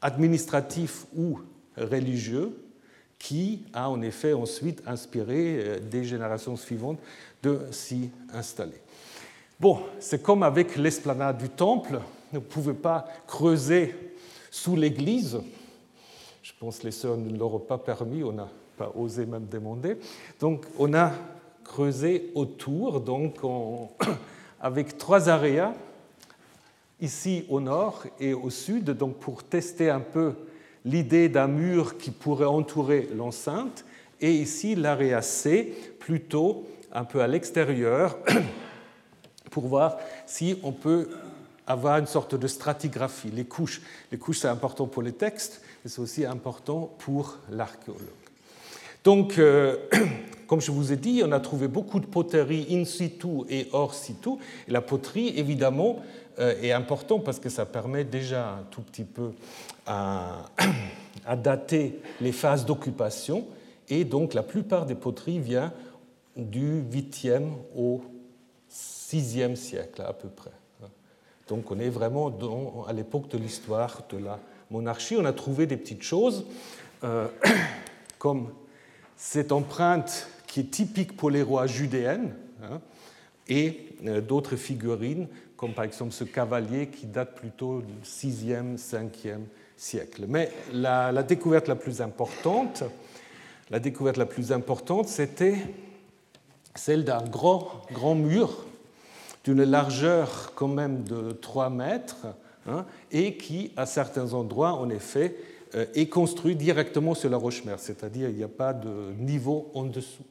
administrative 0.00 1.04
ou 1.14 1.40
religieux 1.76 2.56
qui 3.18 3.62
a 3.74 3.90
en 3.90 4.00
effet 4.00 4.32
ensuite 4.32 4.82
inspiré 4.86 5.58
euh, 5.58 5.78
des 5.80 6.04
générations 6.04 6.56
suivantes 6.56 6.98
de 7.42 7.60
s'y 7.70 8.10
installer. 8.32 8.80
Bon, 9.60 9.80
c'est 10.00 10.22
comme 10.22 10.42
avec 10.42 10.76
l'esplanade 10.76 11.36
du 11.36 11.50
temple, 11.50 12.00
vous 12.32 12.38
ne 12.38 12.44
pouvez 12.44 12.72
pas 12.72 13.06
creuser 13.26 13.94
sous 14.50 14.76
l'église. 14.76 15.40
Je 16.44 16.52
pense 16.60 16.80
que 16.80 16.84
les 16.84 16.90
sœurs 16.90 17.16
ne 17.16 17.34
l'auront 17.38 17.58
pas 17.58 17.78
permis, 17.78 18.22
on 18.22 18.32
n'a 18.32 18.50
pas 18.76 18.92
osé 18.94 19.24
même 19.24 19.46
demander. 19.46 19.96
Donc 20.40 20.66
on 20.78 20.92
a 20.92 21.10
creusé 21.64 22.30
autour, 22.34 23.00
donc 23.00 23.36
avec 24.60 24.98
trois 24.98 25.30
aréas, 25.30 25.72
ici 27.00 27.46
au 27.48 27.60
nord 27.60 28.04
et 28.20 28.34
au 28.34 28.50
sud, 28.50 28.90
donc 28.90 29.16
pour 29.20 29.42
tester 29.42 29.88
un 29.88 30.00
peu 30.00 30.34
l'idée 30.84 31.30
d'un 31.30 31.46
mur 31.46 31.96
qui 31.96 32.10
pourrait 32.10 32.44
entourer 32.44 33.08
l'enceinte, 33.16 33.86
et 34.20 34.30
ici 34.30 34.74
l'area 34.74 35.22
C, 35.22 35.74
plutôt 35.98 36.66
un 36.92 37.04
peu 37.04 37.22
à 37.22 37.26
l'extérieur, 37.26 38.18
pour 39.50 39.66
voir 39.66 39.96
si 40.26 40.58
on 40.62 40.72
peut 40.72 41.08
avoir 41.66 41.96
une 41.96 42.06
sorte 42.06 42.34
de 42.34 42.46
stratigraphie, 42.46 43.30
les 43.30 43.46
couches. 43.46 43.80
Les 44.12 44.18
couches, 44.18 44.40
c'est 44.40 44.48
important 44.48 44.86
pour 44.86 45.00
les 45.00 45.12
textes, 45.12 45.62
c'est 45.84 46.00
aussi 46.00 46.24
important 46.24 46.94
pour 46.98 47.38
l'archéologue. 47.50 48.00
Donc, 49.04 49.38
euh, 49.38 49.76
comme 50.46 50.60
je 50.60 50.70
vous 50.70 50.92
ai 50.92 50.96
dit, 50.96 51.22
on 51.24 51.32
a 51.32 51.40
trouvé 51.40 51.68
beaucoup 51.68 52.00
de 52.00 52.06
poteries 52.06 52.66
in 52.70 52.84
situ 52.84 53.42
et 53.50 53.68
hors 53.72 53.94
situ. 53.94 54.30
La 54.66 54.80
poterie, 54.80 55.34
évidemment, 55.36 55.98
euh, 56.38 56.54
est 56.62 56.72
importante 56.72 57.22
parce 57.22 57.38
que 57.38 57.50
ça 57.50 57.66
permet 57.66 58.04
déjà 58.04 58.54
un 58.54 58.62
tout 58.70 58.80
petit 58.80 59.04
peu 59.04 59.32
à, 59.86 60.46
dater 61.36 62.00
les 62.20 62.32
phases 62.32 62.64
d'occupation. 62.64 63.46
Et 63.88 64.04
donc 64.04 64.32
la 64.32 64.42
plupart 64.42 64.86
des 64.86 64.94
poteries 64.94 65.38
viennent 65.38 65.70
du 66.34 66.82
8e 66.82 67.50
au 67.76 68.00
6e 68.70 69.54
siècle 69.54 70.00
à 70.00 70.14
peu 70.14 70.28
près. 70.28 70.50
Donc 71.48 71.70
on 71.70 71.78
est 71.78 71.90
vraiment 71.90 72.34
à 72.88 72.92
l'époque 72.94 73.28
de 73.28 73.36
l'histoire 73.36 74.00
de 74.08 74.16
la 74.16 74.38
monarchie. 74.74 75.16
On 75.16 75.24
a 75.24 75.32
trouvé 75.32 75.66
des 75.66 75.76
petites 75.76 76.02
choses 76.02 76.44
euh, 77.04 77.28
comme 78.18 78.52
cette 79.16 79.52
empreinte 79.52 80.28
qui 80.46 80.60
est 80.60 80.70
typique 80.70 81.16
pour 81.16 81.30
les 81.30 81.42
rois 81.42 81.66
judéennes 81.66 82.34
hein, 82.62 82.80
et 83.48 83.96
euh, 84.04 84.20
d'autres 84.20 84.56
figurines 84.56 85.28
comme 85.56 85.72
par 85.72 85.84
exemple 85.84 86.12
ce 86.12 86.24
cavalier 86.24 86.88
qui 86.88 87.06
date 87.06 87.36
plutôt 87.36 87.80
du 87.80 87.94
6e, 88.04 88.76
5e 88.76 89.44
siècle. 89.76 90.24
Mais 90.28 90.50
la, 90.72 91.12
la 91.12 91.22
découverte 91.22 91.68
la 91.68 91.76
plus 91.76 92.02
importante, 92.02 92.82
la 93.70 93.78
découverte 93.78 94.16
la 94.16 94.26
plus 94.26 94.50
importante, 94.52 95.08
c'était 95.08 95.56
celle 96.74 97.04
d'un 97.04 97.22
grand, 97.22 97.82
grand 97.92 98.16
mur 98.16 98.66
d'une 99.44 99.62
largeur 99.62 100.52
quand 100.54 100.68
même 100.68 101.04
de 101.04 101.32
3 101.32 101.70
mètres 101.70 102.26
hein, 102.66 102.86
et 103.10 103.36
qui, 103.36 103.72
à 103.76 103.86
certains 103.86 104.32
endroits, 104.32 104.72
en 104.72 104.90
effet, 104.90 105.36
euh, 105.74 105.86
est 105.94 106.08
construit 106.08 106.54
directement 106.54 107.14
sur 107.14 107.28
la 107.30 107.36
roche-mère, 107.36 107.80
c'est-à-dire 107.80 108.28
il 108.28 108.36
n'y 108.36 108.44
a 108.44 108.48
pas 108.48 108.72
de 108.72 109.12
niveau 109.18 109.72
en 109.74 109.84
dessous. 109.84 110.24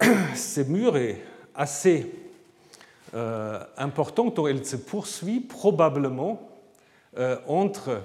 Hein. 0.00 0.14
Ces 0.36 0.64
murs 0.64 0.96
est 0.96 1.20
assez 1.54 2.06
euh, 3.14 3.58
important, 3.76 4.30
car 4.30 4.48
il 4.48 4.64
se 4.64 4.76
poursuit 4.76 5.40
probablement 5.40 6.48
euh, 7.18 7.36
entre 7.48 8.02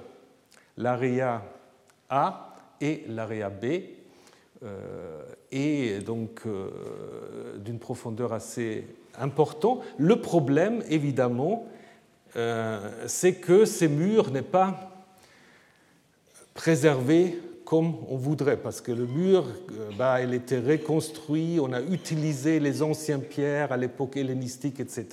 l'area 0.76 1.44
A 2.10 2.56
et 2.82 3.04
l'area 3.08 3.50
B, 3.50 3.66
et 5.52 6.00
donc 6.00 6.42
d'une 7.58 7.78
profondeur 7.78 8.34
assez 8.34 8.88
importante. 9.20 9.84
Le 10.00 10.20
problème, 10.20 10.84
évidemment, 10.90 11.68
c'est 13.06 13.34
que 13.36 13.66
ces 13.66 13.88
murs 13.88 14.32
n'est 14.32 14.42
pas 14.42 14.92
préservé 16.54 17.40
comme 17.66 17.96
on 18.08 18.16
voudrait, 18.16 18.56
parce 18.56 18.80
que 18.80 18.94
le 18.94 19.06
mur, 19.06 19.46
bah, 19.98 20.22
il 20.22 20.34
était 20.34 20.60
reconstruit, 20.60 21.60
on 21.60 21.74
a 21.74 21.82
utilisé 21.82 22.62
les 22.62 22.82
anciennes 22.82 23.24
pierres 23.24 23.74
à 23.74 23.78
l'époque 23.78 24.16
hellénistique, 24.16 24.80
etc. 24.80 25.06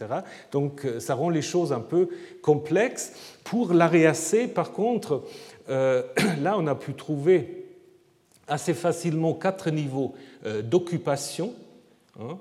Donc 0.53 0.87
ça 1.01 1.17
rend 1.17 1.31
les 1.31 1.43
choses 1.43 1.73
un 1.73 1.81
peu 1.81 2.09
complexes. 2.43 3.13
Pour 3.43 3.75
l'area 3.75 4.15
C, 4.15 4.47
par 4.47 4.71
contre, 4.71 5.25
là, 5.69 6.57
on 6.57 6.67
a 6.69 6.75
pu 6.77 6.95
trouver 6.95 7.65
assez 8.49 8.75
facilement 8.75 9.35
quatre 9.35 9.71
niveaux 9.71 10.15
euh, 10.47 10.63
d'occupation, 10.63 11.53
hein, 12.21 12.39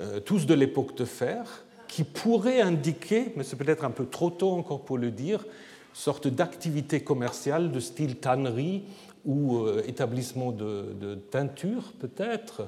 euh, 0.00 0.20
tous 0.20 0.46
de 0.46 0.54
l'époque 0.54 0.96
de 0.96 1.04
fer, 1.04 1.64
qui 1.92 2.04
pourraient 2.04 2.62
indiquer, 2.62 3.34
mais 3.36 3.44
c'est 3.44 3.56
peut-être 3.56 3.84
un 3.84 3.90
peu 3.90 4.06
trop 4.06 4.30
tôt 4.30 4.52
encore 4.52 4.80
pour 4.80 4.96
le 4.96 5.10
dire, 5.10 5.44
sorte 5.92 6.26
d'activité 6.26 7.00
commerciale 7.00 7.70
de 7.70 7.80
style 7.80 8.16
tannerie 8.16 8.84
ou 9.26 9.58
euh, 9.58 9.82
établissement 9.86 10.52
de, 10.52 11.18
teinture 11.30 11.92
peut-être. 12.00 12.62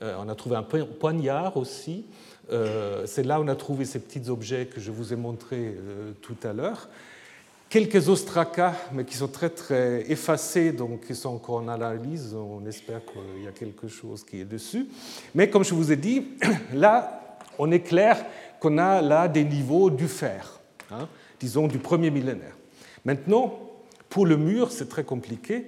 on 0.00 0.28
a 0.28 0.34
trouvé 0.34 0.56
un 0.56 0.64
poignard 0.64 1.56
aussi. 1.56 2.06
c'est 2.50 3.22
là 3.22 3.40
où 3.40 3.44
on 3.44 3.48
a 3.48 3.54
trouvé 3.54 3.84
ces 3.84 4.00
petits 4.00 4.28
objets 4.28 4.66
que 4.66 4.80
je 4.80 4.90
vous 4.90 5.12
ai 5.12 5.16
montrés 5.16 5.76
tout 6.20 6.36
à 6.42 6.52
l'heure 6.52 6.88
quelques 7.68 8.08
ostracas, 8.08 8.74
mais 8.92 9.04
qui 9.04 9.16
sont 9.16 9.28
très 9.28 9.50
très 9.50 10.10
effacés, 10.10 10.72
donc 10.72 11.06
qui 11.06 11.14
sont 11.14 11.30
encore 11.30 11.56
en 11.56 11.68
analyse. 11.68 12.34
On 12.34 12.64
espère 12.66 13.00
qu'il 13.04 13.44
y 13.44 13.48
a 13.48 13.52
quelque 13.52 13.88
chose 13.88 14.24
qui 14.24 14.40
est 14.40 14.44
dessus. 14.44 14.86
Mais 15.34 15.50
comme 15.50 15.64
je 15.64 15.74
vous 15.74 15.92
ai 15.92 15.96
dit, 15.96 16.26
là, 16.74 17.25
on 17.58 17.70
est 17.70 17.80
clair 17.80 18.24
qu'on 18.60 18.78
a 18.78 19.02
là 19.02 19.28
des 19.28 19.44
niveaux 19.44 19.90
du 19.90 20.08
fer, 20.08 20.60
hein, 20.90 21.08
disons 21.40 21.66
du 21.66 21.78
premier 21.78 22.10
millénaire. 22.10 22.56
Maintenant, 23.04 23.58
pour 24.08 24.26
le 24.26 24.36
mur, 24.36 24.72
c'est 24.72 24.88
très 24.88 25.04
compliqué. 25.04 25.66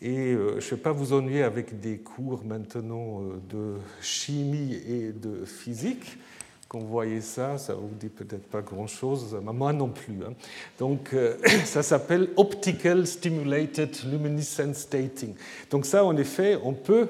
Et 0.00 0.32
euh, 0.32 0.58
je 0.58 0.66
ne 0.66 0.70
vais 0.70 0.76
pas 0.78 0.90
vous 0.90 1.12
ennuyer 1.12 1.44
avec 1.44 1.78
des 1.78 1.98
cours 1.98 2.44
maintenant 2.44 3.20
euh, 3.20 3.40
de 3.48 3.74
chimie 4.00 4.74
et 4.74 5.12
de 5.12 5.44
physique. 5.44 6.18
Quand 6.66 6.80
vous 6.80 6.88
voyez 6.88 7.20
ça, 7.20 7.56
ça 7.58 7.74
vous 7.74 7.90
dit 8.00 8.08
peut-être 8.08 8.48
pas 8.48 8.62
grand-chose, 8.62 9.38
moi 9.44 9.72
non 9.72 9.90
plus. 9.90 10.24
Hein. 10.26 10.32
Donc 10.78 11.12
euh, 11.12 11.36
ça 11.64 11.84
s'appelle 11.84 12.30
Optical 12.36 13.06
Stimulated 13.06 13.94
Luminescence 14.10 14.88
Dating. 14.88 15.34
Donc 15.70 15.86
ça, 15.86 16.04
en 16.04 16.16
effet, 16.16 16.58
on 16.64 16.72
peut, 16.72 17.08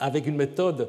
avec 0.00 0.26
une 0.26 0.36
méthode, 0.36 0.88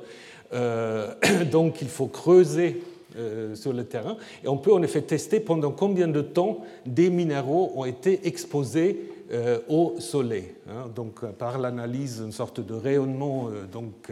donc 1.52 1.82
il 1.82 1.90
faut 1.90 2.08
creuser 2.08 2.84
euh, 3.18 3.56
sur 3.56 3.74
le 3.74 3.84
terrain, 3.84 4.18
et 4.44 4.48
on 4.48 4.58
peut 4.58 4.74
en 4.74 4.82
effet 4.84 5.02
tester 5.02 5.40
pendant 5.40 5.72
combien 5.72 6.08
de 6.08 6.22
temps 6.22 6.62
des 6.86 7.10
minéraux 7.10 7.72
ont 7.76 7.86
été 7.86 8.28
exposés 8.28 9.10
au 9.68 9.96
soleil, 9.98 10.54
hein. 10.70 10.92
donc 10.94 11.26
par 11.40 11.58
l'analyse 11.58 12.22
d'une 12.22 12.32
sorte 12.32 12.60
de 12.60 12.76
rayonnement 12.76 13.50
donc 13.72 14.12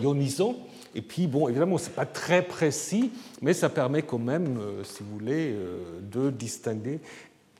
ionisant. 0.00 0.56
Et 0.94 1.00
puis, 1.00 1.26
bon, 1.26 1.48
évidemment, 1.48 1.78
ce 1.78 1.86
n'est 1.86 1.94
pas 1.94 2.06
très 2.06 2.42
précis, 2.42 3.10
mais 3.40 3.54
ça 3.54 3.68
permet 3.68 4.02
quand 4.02 4.18
même, 4.18 4.58
euh, 4.58 4.84
si 4.84 5.02
vous 5.02 5.18
voulez, 5.18 5.52
euh, 5.52 6.00
de 6.02 6.30
distinguer 6.30 7.00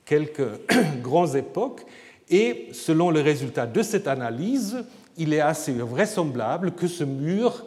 quelques 0.05 0.41
grandes 1.01 1.35
époques. 1.35 1.81
Et 2.29 2.67
selon 2.73 3.09
le 3.09 3.21
résultat 3.21 3.65
de 3.65 3.81
cette 3.81 4.07
analyse, 4.07 4.85
il 5.17 5.33
est 5.33 5.39
assez 5.39 5.73
vraisemblable 5.73 6.71
que 6.71 6.87
ce 6.87 7.03
mur 7.03 7.65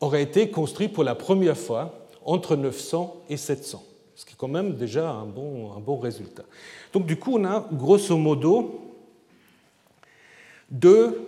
aurait 0.00 0.22
été 0.22 0.50
construit 0.50 0.88
pour 0.88 1.04
la 1.04 1.14
première 1.14 1.56
fois 1.56 2.06
entre 2.24 2.56
900 2.56 3.24
et 3.28 3.36
700, 3.36 3.82
ce 4.14 4.24
qui 4.24 4.34
est 4.34 4.36
quand 4.36 4.48
même 4.48 4.76
déjà 4.76 5.10
un 5.10 5.24
bon, 5.24 5.72
un 5.76 5.80
bon 5.80 5.98
résultat. 5.98 6.44
Donc 6.92 7.06
du 7.06 7.16
coup, 7.16 7.38
on 7.38 7.44
a 7.44 7.66
grosso 7.72 8.16
modo 8.16 8.80
deux 10.70 11.26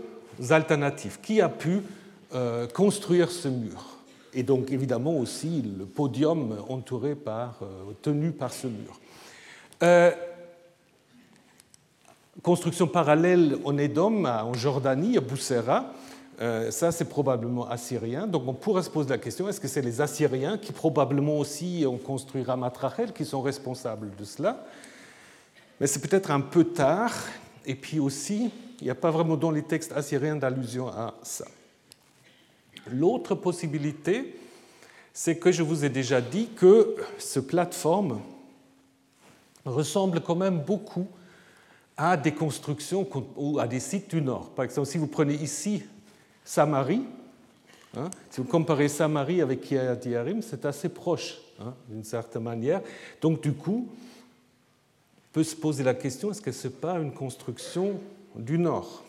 alternatives. 0.51 1.19
Qui 1.23 1.41
a 1.41 1.49
pu 1.49 1.83
euh, 2.35 2.67
construire 2.69 3.31
ce 3.31 3.49
mur? 3.49 3.99
Et 4.33 4.43
donc 4.43 4.71
évidemment 4.71 5.17
aussi 5.17 5.63
le 5.63 5.87
podium 5.87 6.57
entouré 6.69 7.15
par, 7.15 7.59
euh, 7.63 7.93
tenu 8.03 8.31
par 8.31 8.53
ce 8.53 8.69
mur. 8.69 9.01
Euh, 9.83 10.13
construction 12.43 12.87
parallèle 12.87 13.59
en 13.65 13.77
Édom, 13.77 14.25
en 14.25 14.55
Jordanie, 14.55 15.17
à 15.17 15.21
Boussera. 15.21 15.93
Ça, 16.41 16.91
c'est 16.91 17.05
probablement 17.05 17.69
assyrien. 17.69 18.27
Donc 18.27 18.45
on 18.47 18.55
pourrait 18.55 18.83
se 18.83 18.89
poser 18.89 19.11
la 19.11 19.19
question 19.19 19.49
est-ce 19.49 19.61
que 19.61 19.69
c'est 19.69 19.83
les 19.83 20.01
Assyriens 20.01 20.57
qui 20.57 20.73
probablement 20.73 21.39
aussi 21.39 21.85
ont 21.87 21.99
construit 21.99 22.43
Ramat 22.43 22.73
Rachel 22.75 23.13
qui 23.13 23.27
sont 23.27 23.43
responsables 23.43 24.11
de 24.17 24.25
cela? 24.25 24.65
Mais 25.81 25.87
c'est 25.87 26.01
peut-être 26.01 26.31
un 26.31 26.41
peu 26.41 26.65
tard. 26.65 27.13
Et 27.67 27.75
puis 27.75 28.01
aussi, 28.01 28.51
il 28.81 28.85
n'y 28.85 28.91
a 28.91 28.95
pas 28.95 29.11
vraiment 29.11 29.37
dans 29.37 29.51
les 29.51 29.63
textes 29.63 29.93
assyriens 29.93 30.37
d'allusion 30.37 30.89
à 30.89 31.15
ça. 31.23 31.45
L'autre 32.91 33.35
possibilité, 33.35 34.35
c'est 35.13 35.37
que 35.37 35.53
je 35.53 35.63
vous 35.63 35.85
ai 35.85 35.91
déjà 35.91 36.23
dit 36.23 36.49
que 36.57 36.97
ce 37.19 37.41
plateforme 37.41 38.21
ressemble 39.67 40.21
quand 40.21 40.37
même 40.37 40.61
beaucoup 40.61 41.07
à 41.99 42.17
des 42.17 42.33
constructions 42.33 43.07
ou 43.37 43.59
à 43.59 43.69
des 43.69 43.81
sites 43.81 44.15
du 44.15 44.23
Nord. 44.23 44.49
Par 44.51 44.65
exemple, 44.65 44.89
si 44.89 44.97
vous 44.97 45.07
prenez 45.07 45.35
ici 45.35 45.83
Samarie, 46.45 47.05
hein, 47.97 48.11
si 48.31 48.41
vous 48.41 48.47
comparez 48.47 48.89
Samarie 48.89 49.41
avec 49.41 49.61
Kiryat 49.63 49.99
Yarim, 50.05 50.43
c'est 50.43 50.65
assez 50.65 50.89
proche 50.89 51.39
hein, 51.61 51.75
d'une 51.89 52.05
certaine 52.05 52.43
manière. 52.43 52.81
Donc 53.21 53.41
du 53.41 53.53
coup, 53.53 53.89
on 53.91 55.33
peut 55.33 55.45
se 55.45 55.57
poser 55.57 55.85
la 55.85 55.95
question, 55.95 56.31
est-ce 56.31 56.43
que 56.43 56.53
ce 56.53 56.69
n'est 56.69 56.75
pas 56.75 56.99
une 56.99 57.13
construction 57.13 58.01
du 58.35 58.59
Nord 58.59 59.05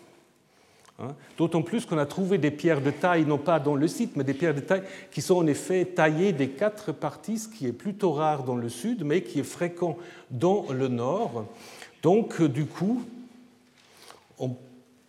Hein? 1.02 1.16
D'autant 1.38 1.62
plus 1.62 1.86
qu'on 1.86 1.98
a 1.98 2.06
trouvé 2.06 2.38
des 2.38 2.52
pierres 2.52 2.82
de 2.82 2.92
taille, 2.92 3.26
non 3.26 3.38
pas 3.38 3.60
dans 3.60 3.76
le 3.76 3.88
site, 3.88 4.16
mais 4.16 4.24
des 4.24 4.34
pierres 4.34 4.54
de 4.54 4.60
taille 4.60 4.84
qui 5.12 5.22
sont 5.22 5.36
en 5.36 5.48
effet 5.48 5.86
taillées 5.86 6.34
des 6.34 6.50
quatre 6.50 6.92
parties, 6.92 7.40
ce 7.40 7.48
qui 7.48 7.66
est 7.66 7.74
plutôt 7.74 8.12
rare 8.12 8.44
dans 8.44 8.56
le 8.56 8.70
sud, 8.70 9.04
mais 9.04 9.24
qui 9.24 9.40
est 9.40 9.44
fréquent 9.44 9.98
dans 10.30 10.68
le 10.72 10.88
nord. 10.88 11.46
Donc, 12.04 12.40
euh, 12.42 12.50
du 12.50 12.66
coup, 12.66 13.04
on 14.38 14.56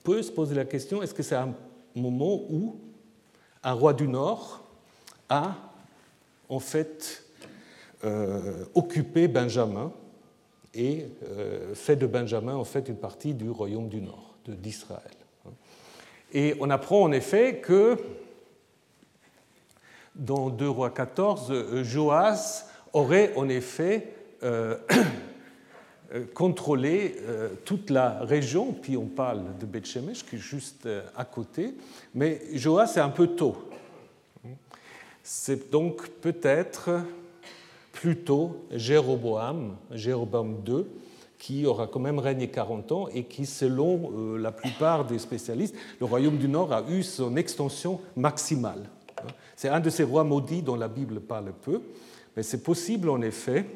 peut 0.03 0.23
se 0.23 0.31
poser 0.31 0.55
la 0.55 0.65
question, 0.65 1.03
est-ce 1.03 1.15
que 1.15 1.23
c'est 1.23 1.37
un 1.37 1.55
moment 1.95 2.35
où 2.51 2.77
un 3.63 3.73
roi 3.73 3.93
du 3.93 4.09
nord 4.09 4.65
a 5.29 5.55
en 6.49 6.59
fait 6.59 7.25
euh, 8.05 8.65
occupé 8.75 9.29
Benjamin 9.29 9.93
et 10.75 11.07
euh, 11.29 11.75
fait 11.75 11.97
de 11.97 12.07
Benjamin 12.07 12.55
en 12.55 12.65
fait 12.65 12.89
une 12.89 12.97
partie 12.97 13.35
du 13.35 13.51
royaume 13.51 13.89
du 13.89 14.01
nord, 14.01 14.35
d'Israël. 14.47 15.13
Et 16.33 16.57
on 16.61 16.71
apprend 16.71 17.03
en 17.03 17.13
effet 17.13 17.61
que 17.61 17.99
dans 20.15 20.51
2 20.51 20.69
rois 20.69 20.91
14, 20.91 21.83
Joas 21.83 22.67
aurait 22.93 23.33
en 23.37 23.49
effet 23.49 24.15
euh, 24.43 24.77
contrôlé 26.35 27.17
euh, 27.23 27.51
toute 27.65 27.91
la 27.91 28.21
région, 28.21 28.73
puis 28.73 28.97
on 28.97 29.07
parle 29.07 29.43
de 29.59 29.67
Beth 29.67 29.87
Shemesh 29.87 30.25
qui 30.25 30.37
est 30.37 30.39
juste 30.39 30.87
euh, 30.87 31.03
à 31.17 31.25
côté, 31.25 31.75
mais 32.15 32.41
Joas 32.55 32.87
c'est 32.87 33.01
un 33.01 33.09
peu 33.09 33.29
tôt. 33.29 33.57
C'est 35.23 35.71
donc 35.71 36.09
peut-être 36.21 36.91
plutôt 37.93 38.67
Jéroboam, 38.73 39.77
Jéroboam 39.93 40.57
II, 40.67 40.85
qui 41.39 41.65
aura 41.65 41.87
quand 41.87 42.01
même 42.01 42.19
régné 42.19 42.49
40 42.49 42.93
ans 42.93 43.09
et 43.09 43.25
qui, 43.25 43.47
selon 43.47 44.37
la 44.37 44.53
plupart 44.53 45.05
des 45.05 45.19
spécialistes, 45.19 45.75
le 46.01 46.07
royaume 46.07 46.39
du 46.39 46.49
Nord 46.49 46.73
a 46.73 46.85
eu 46.89 47.03
son 47.03 47.37
extension 47.37 48.01
maximale. 48.17 48.89
C'est 49.57 49.69
un 49.69 49.81
de 49.81 49.91
ces 49.91 50.03
rois 50.05 50.25
maudits 50.25 50.63
dont 50.63 50.77
la 50.77 50.89
Bible 50.89 51.21
parle 51.21 51.53
peu, 51.63 51.81
mais 52.37 52.43
c'est 52.43 52.63
possible 52.63 53.09
en 53.09 53.21
effet 53.23 53.67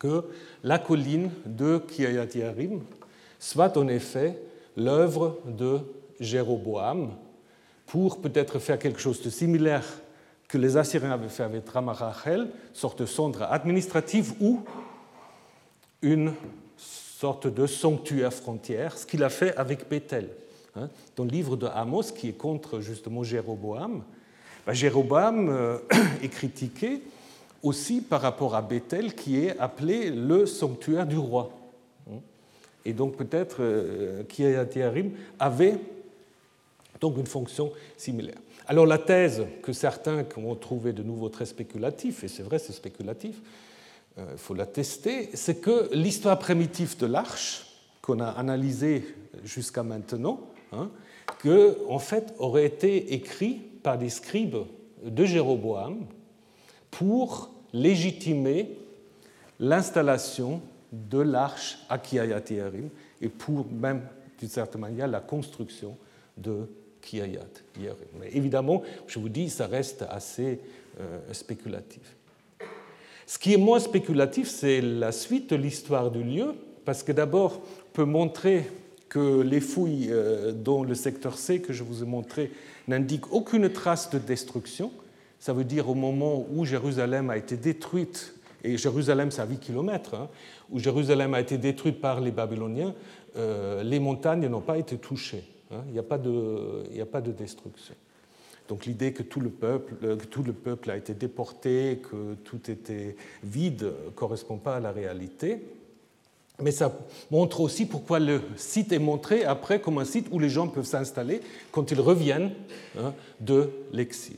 que 0.00 0.24
la 0.64 0.78
colline 0.78 1.30
de 1.46 1.78
Kiryat 1.78 2.34
Yarim 2.34 2.80
soit 3.38 3.76
en 3.76 3.86
effet 3.86 4.36
l'œuvre 4.76 5.38
de 5.46 5.78
Jéroboam 6.18 7.10
pour 7.86 8.20
peut-être 8.20 8.58
faire 8.58 8.78
quelque 8.78 9.00
chose 9.00 9.22
de 9.22 9.30
similaire 9.30 9.84
que 10.48 10.58
les 10.58 10.76
Assyriens 10.76 11.12
avaient 11.12 11.28
fait 11.28 11.44
avec 11.44 11.68
Ramarachel, 11.68 12.48
sorte 12.72 13.02
de 13.02 13.06
centre 13.06 13.42
administratif 13.42 14.32
ou 14.40 14.60
une 16.02 16.32
sorte 16.76 17.46
de 17.46 17.66
sanctuaire 17.66 18.32
frontière, 18.32 18.96
ce 18.96 19.06
qu'il 19.06 19.22
a 19.22 19.28
fait 19.28 19.54
avec 19.56 19.88
Bethel. 19.88 20.28
Hein. 20.74 20.88
Dans 21.14 21.24
le 21.24 21.30
livre 21.30 21.56
de 21.56 21.66
Amos, 21.66 22.04
qui 22.16 22.30
est 22.30 22.36
contre 22.36 22.80
justement 22.80 23.22
Jéroboam, 23.22 24.02
bah, 24.66 24.72
Jéroboam 24.72 25.48
euh, 25.50 25.78
est 26.22 26.28
critiqué 26.28 27.02
aussi 27.62 28.00
par 28.00 28.20
rapport 28.22 28.54
à 28.54 28.62
Bethel, 28.62 29.14
qui 29.14 29.44
est 29.44 29.58
appelé 29.58 30.10
le 30.10 30.46
sanctuaire 30.46 31.06
du 31.06 31.18
roi. 31.18 31.50
Et 32.84 32.92
donc 32.92 33.16
peut-être 33.16 33.58
euh, 33.60 34.22
avait 35.38 35.78
donc 37.00 37.18
une 37.18 37.26
fonction 37.26 37.72
similaire. 37.96 38.38
Alors 38.66 38.86
la 38.86 38.98
thèse 38.98 39.44
que 39.62 39.72
certains 39.72 40.24
ont 40.36 40.54
trouvée 40.54 40.92
de 40.92 41.02
nouveau 41.02 41.28
très 41.28 41.46
spéculative, 41.46 42.20
et 42.22 42.28
c'est 42.28 42.42
vrai 42.42 42.58
c'est 42.58 42.72
spéculatif, 42.72 43.36
il 44.16 44.22
euh, 44.22 44.36
faut 44.36 44.54
la 44.54 44.66
tester, 44.66 45.30
c'est 45.34 45.60
que 45.60 45.90
l'histoire 45.92 46.38
primitive 46.38 46.96
de 46.98 47.06
l'arche, 47.06 47.66
qu'on 48.02 48.20
a 48.20 48.28
analysée 48.28 49.04
jusqu'à 49.44 49.82
maintenant, 49.82 50.40
hein, 50.72 50.90
que 51.38 51.78
en 51.88 51.98
fait 51.98 52.34
aurait 52.38 52.66
été 52.66 53.12
écrit 53.12 53.60
par 53.82 53.98
des 53.98 54.08
scribes 54.08 54.64
de 55.04 55.24
Jéroboam, 55.24 56.06
pour 56.90 57.50
légitimer 57.72 58.76
l'installation 59.58 60.60
de 60.92 61.18
l'arche 61.18 61.78
à 61.88 61.98
Kiryat 61.98 62.42
et 63.20 63.28
pour 63.28 63.66
même, 63.70 64.02
d'une 64.38 64.48
certaine 64.48 64.80
manière, 64.80 65.06
la 65.06 65.20
construction 65.20 65.96
de 66.36 66.68
Kiryat 67.00 67.46
Mais 68.18 68.30
évidemment, 68.32 68.82
je 69.06 69.18
vous 69.18 69.28
dis, 69.28 69.50
ça 69.50 69.66
reste 69.66 70.04
assez 70.08 70.60
euh, 71.00 71.18
spéculatif. 71.32 72.16
Ce 73.26 73.38
qui 73.38 73.54
est 73.54 73.58
moins 73.58 73.78
spéculatif, 73.78 74.48
c'est 74.48 74.80
la 74.80 75.12
suite 75.12 75.50
de 75.50 75.56
l'histoire 75.56 76.10
du 76.10 76.22
lieu, 76.22 76.54
parce 76.84 77.02
que 77.02 77.12
d'abord, 77.12 77.60
on 77.62 77.92
peut 77.92 78.04
montrer 78.04 78.66
que 79.08 79.40
les 79.42 79.60
fouilles 79.60 80.08
euh, 80.10 80.52
dans 80.52 80.82
le 80.82 80.94
secteur 80.94 81.36
C 81.36 81.60
que 81.60 81.72
je 81.72 81.82
vous 81.82 82.02
ai 82.02 82.06
montré 82.06 82.50
n'indiquent 82.88 83.32
aucune 83.32 83.68
trace 83.70 84.10
de 84.10 84.18
destruction. 84.18 84.90
Ça 85.40 85.54
veut 85.54 85.64
dire 85.64 85.88
au 85.88 85.94
moment 85.94 86.46
où 86.52 86.66
Jérusalem 86.66 87.30
a 87.30 87.38
été 87.38 87.56
détruite, 87.56 88.34
et 88.62 88.76
Jérusalem 88.76 89.30
c'est 89.30 89.40
à 89.40 89.46
8 89.46 89.58
km, 89.58 90.14
hein, 90.14 90.28
où 90.70 90.78
Jérusalem 90.78 91.32
a 91.32 91.40
été 91.40 91.56
détruite 91.56 92.00
par 92.00 92.20
les 92.20 92.30
Babyloniens, 92.30 92.94
euh, 93.36 93.82
les 93.82 93.98
montagnes 93.98 94.46
n'ont 94.46 94.60
pas 94.60 94.76
été 94.76 94.98
touchées. 94.98 95.44
Hein. 95.72 95.82
il 95.86 95.92
n'y 95.92 95.98
a, 95.98 96.02
pas 96.02 96.18
de, 96.18 97.32
destruction. 97.32 97.94
Donc 98.68 98.84
l'idée 98.84 99.12
que 99.12 99.22
tout, 99.22 99.40
le 99.40 99.48
peuple, 99.48 99.94
euh, 100.02 100.16
que 100.16 100.26
tout 100.26 100.42
le 100.42 100.52
peuple 100.52 100.90
a 100.90 100.96
été 100.96 101.14
déporté, 101.14 102.02
que 102.10 102.34
tout 102.44 102.70
était 102.70 103.16
vide, 103.42 103.92
ne 104.06 104.10
correspond 104.10 104.58
pas 104.58 104.76
à 104.76 104.80
la 104.80 104.92
réalité. 104.92 105.62
Mais 106.60 106.72
ça 106.72 106.94
montre 107.30 107.60
aussi 107.60 107.86
pourquoi 107.86 108.18
le 108.18 108.42
site 108.56 108.92
est 108.92 108.98
montré 108.98 109.44
après 109.44 109.80
comme 109.80 109.96
un 109.96 110.04
site 110.04 110.26
où 110.30 110.38
les 110.38 110.50
gens 110.50 110.68
peuvent 110.68 110.84
s'installer 110.84 111.40
quand 111.72 111.90
ils 111.90 112.00
reviennent 112.00 112.52
hein, 112.98 113.14
de 113.40 113.70
l'exil. 113.92 114.36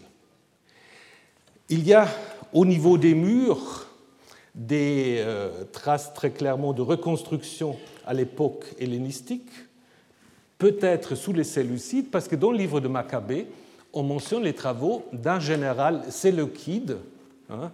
Il 1.72 1.86
y 1.86 1.94
a 1.94 2.06
au 2.52 2.66
niveau 2.66 2.98
des 2.98 3.14
murs 3.14 3.86
des 4.54 5.16
euh, 5.20 5.64
traces 5.72 6.12
très 6.12 6.30
clairement 6.30 6.74
de 6.74 6.82
reconstruction 6.82 7.78
à 8.04 8.12
l'époque 8.12 8.66
hellénistique, 8.78 9.48
peut-être 10.58 11.14
sous 11.14 11.32
les 11.32 11.44
Séleucides, 11.44 12.10
parce 12.10 12.28
que 12.28 12.36
dans 12.36 12.50
le 12.50 12.58
livre 12.58 12.80
de 12.80 12.88
Maccabée, 12.88 13.46
on 13.94 14.02
mentionne 14.02 14.42
les 14.42 14.52
travaux 14.52 15.06
d'un 15.14 15.40
général 15.40 16.02
séleucide, 16.10 16.98
hein, 17.48 17.72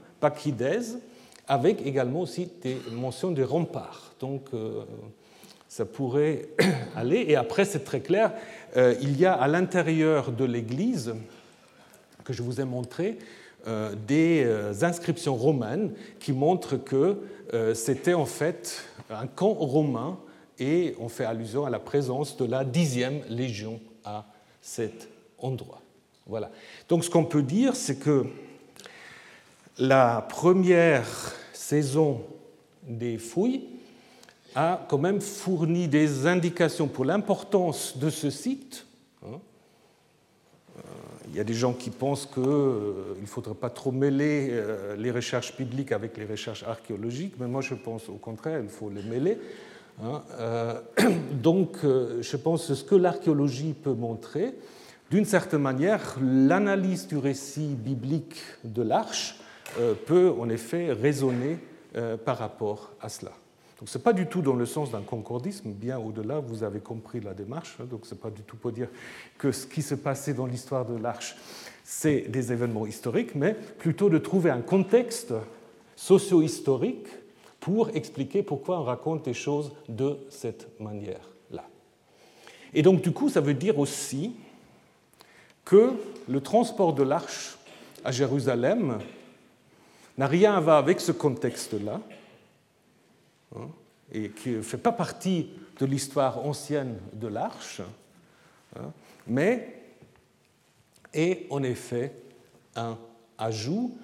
avec 1.48 1.84
également 1.84 2.20
aussi 2.20 2.48
des 2.62 2.76
mentions 2.92 3.32
de 3.32 3.42
remparts. 3.42 4.12
Donc 4.20 4.42
euh, 4.54 4.84
ça 5.68 5.84
pourrait 5.84 6.50
aller. 6.94 7.24
Et 7.26 7.34
après, 7.34 7.64
c'est 7.64 7.82
très 7.82 7.98
clair, 7.98 8.30
euh, 8.76 8.94
il 9.02 9.18
y 9.18 9.26
a 9.26 9.32
à 9.32 9.48
l'intérieur 9.48 10.30
de 10.30 10.44
l'église, 10.44 11.16
que 12.22 12.32
je 12.32 12.44
vous 12.44 12.60
ai 12.60 12.64
montré, 12.64 13.18
des 14.06 14.44
euh, 14.44 14.72
inscriptions 14.82 15.34
romaines 15.34 15.92
qui 16.20 16.32
montrent 16.32 16.76
que 16.76 17.18
euh, 17.52 17.74
c'était 17.74 18.14
en 18.14 18.26
fait 18.26 18.84
un 19.10 19.26
camp 19.26 19.52
romain 19.52 20.18
et 20.58 20.94
on 20.98 21.08
fait 21.08 21.24
allusion 21.24 21.64
à 21.64 21.70
la 21.70 21.78
présence 21.78 22.36
de 22.36 22.44
la 22.44 22.64
dixième 22.64 23.20
légion 23.28 23.80
à 24.04 24.26
cet 24.60 25.08
endroit. 25.38 25.80
Voilà. 26.26 26.50
Donc 26.88 27.04
ce 27.04 27.10
qu'on 27.10 27.24
peut 27.24 27.42
dire, 27.42 27.74
c'est 27.74 27.98
que 27.98 28.26
la 29.78 30.26
première 30.28 31.06
saison 31.52 32.22
des 32.82 33.18
fouilles 33.18 33.64
a 34.54 34.84
quand 34.88 34.98
même 34.98 35.20
fourni 35.20 35.88
des 35.88 36.26
indications 36.26 36.88
pour 36.88 37.04
l'importance 37.04 37.96
de 37.96 38.10
ce 38.10 38.30
site. 38.30 38.86
Il 41.30 41.36
y 41.36 41.40
a 41.40 41.44
des 41.44 41.54
gens 41.54 41.72
qui 41.72 41.90
pensent 41.90 42.26
qu'il 42.26 42.42
euh, 42.46 43.14
ne 43.20 43.26
faudrait 43.26 43.54
pas 43.54 43.70
trop 43.70 43.92
mêler 43.92 44.48
euh, 44.50 44.96
les 44.96 45.10
recherches 45.10 45.56
bibliques 45.56 45.92
avec 45.92 46.16
les 46.16 46.24
recherches 46.24 46.62
archéologiques, 46.62 47.34
mais 47.38 47.46
moi 47.46 47.60
je 47.60 47.74
pense 47.74 48.08
au 48.08 48.14
contraire, 48.14 48.60
il 48.62 48.68
faut 48.68 48.90
les 48.90 49.02
mêler. 49.02 49.38
Hein. 50.02 50.22
Euh, 50.38 50.80
donc 51.32 51.78
je 51.82 52.36
pense 52.36 52.68
que 52.68 52.74
ce 52.74 52.84
que 52.84 52.94
l'archéologie 52.94 53.74
peut 53.74 53.94
montrer, 53.94 54.54
d'une 55.10 55.24
certaine 55.24 55.62
manière, 55.62 56.16
l'analyse 56.22 57.06
du 57.06 57.16
récit 57.16 57.74
biblique 57.74 58.36
de 58.64 58.82
l'arche 58.82 59.40
peut 60.06 60.32
en 60.38 60.48
effet 60.48 60.92
raisonner 60.92 61.58
par 62.24 62.38
rapport 62.38 62.92
à 63.00 63.08
cela. 63.08 63.32
Donc 63.78 63.88
ce 63.88 63.96
n'est 63.96 64.02
pas 64.02 64.12
du 64.12 64.26
tout 64.26 64.42
dans 64.42 64.54
le 64.54 64.66
sens 64.66 64.90
d'un 64.90 65.02
concordisme, 65.02 65.70
bien 65.70 65.98
au-delà, 65.98 66.40
vous 66.40 66.64
avez 66.64 66.80
compris 66.80 67.20
la 67.20 67.32
démarche, 67.32 67.76
hein. 67.80 67.84
donc 67.88 68.06
ce 68.06 68.14
n'est 68.14 68.20
pas 68.20 68.30
du 68.30 68.42
tout 68.42 68.56
pour 68.56 68.72
dire 68.72 68.88
que 69.38 69.52
ce 69.52 69.66
qui 69.66 69.82
se 69.82 69.94
passait 69.94 70.34
dans 70.34 70.46
l'histoire 70.46 70.84
de 70.84 70.96
l'Arche, 70.96 71.36
c'est 71.84 72.22
des 72.22 72.52
événements 72.52 72.86
historiques, 72.86 73.36
mais 73.36 73.54
plutôt 73.54 74.10
de 74.10 74.18
trouver 74.18 74.50
un 74.50 74.62
contexte 74.62 75.32
socio-historique 75.94 77.06
pour 77.60 77.90
expliquer 77.90 78.42
pourquoi 78.42 78.80
on 78.80 78.84
raconte 78.84 79.24
des 79.24 79.34
choses 79.34 79.72
de 79.88 80.18
cette 80.28 80.80
manière-là. 80.80 81.64
Et 82.74 82.82
donc 82.82 83.00
du 83.00 83.12
coup, 83.12 83.28
ça 83.28 83.40
veut 83.40 83.54
dire 83.54 83.78
aussi 83.78 84.34
que 85.64 85.92
le 86.28 86.40
transport 86.40 86.94
de 86.94 87.04
l'arche 87.04 87.58
à 88.04 88.10
Jérusalem 88.10 88.98
n'a 90.16 90.26
rien 90.26 90.54
à 90.54 90.60
voir 90.60 90.78
avec 90.78 91.00
ce 91.00 91.12
contexte-là, 91.12 92.00
et 94.12 94.30
qui 94.30 94.50
ne 94.50 94.62
fait 94.62 94.78
pas 94.78 94.92
partie 94.92 95.50
de 95.78 95.86
l'histoire 95.86 96.44
ancienne 96.44 96.98
de 97.12 97.28
l'Arche, 97.28 97.82
hein, 98.76 98.92
mais 99.26 99.82
est 101.12 101.46
en 101.50 101.62
effet 101.62 102.12
un 102.76 102.98
ajout, 103.38 103.96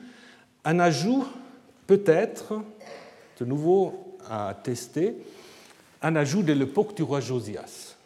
un 0.64 0.78
ajout 0.78 1.26
peut-être, 1.86 2.60
de 3.38 3.44
nouveau 3.44 4.16
à 4.28 4.54
tester, 4.62 5.16
un 6.02 6.16
ajout 6.16 6.42
de 6.42 6.52
l'époque 6.52 6.94
du 6.94 7.02
roi 7.02 7.20
Josias. 7.20 7.96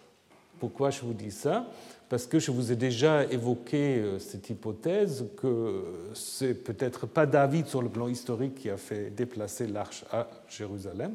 Pourquoi 0.59 0.91
je 0.91 1.03
vous 1.03 1.13
dis 1.13 1.31
ça? 1.31 1.67
Parce 2.09 2.27
que 2.27 2.39
je 2.39 2.51
vous 2.51 2.73
ai 2.73 2.77
déjà 2.77 3.25
évoqué 3.25 3.97
euh, 3.97 4.19
cette 4.19 4.49
hypothèse 4.49 5.27
que 5.41 5.85
c'est 6.15 6.55
peut-être 6.55 7.07
pas 7.07 7.27
David 7.27 7.67
sur 7.67 7.83
le 7.83 7.89
plan 7.89 8.09
historique 8.09 8.55
qui 8.55 8.71
a 8.71 8.77
fait 8.77 9.11
déplacer 9.11 9.67
l'arche 9.67 10.05
à 10.11 10.29
Jérusalem, 10.49 11.15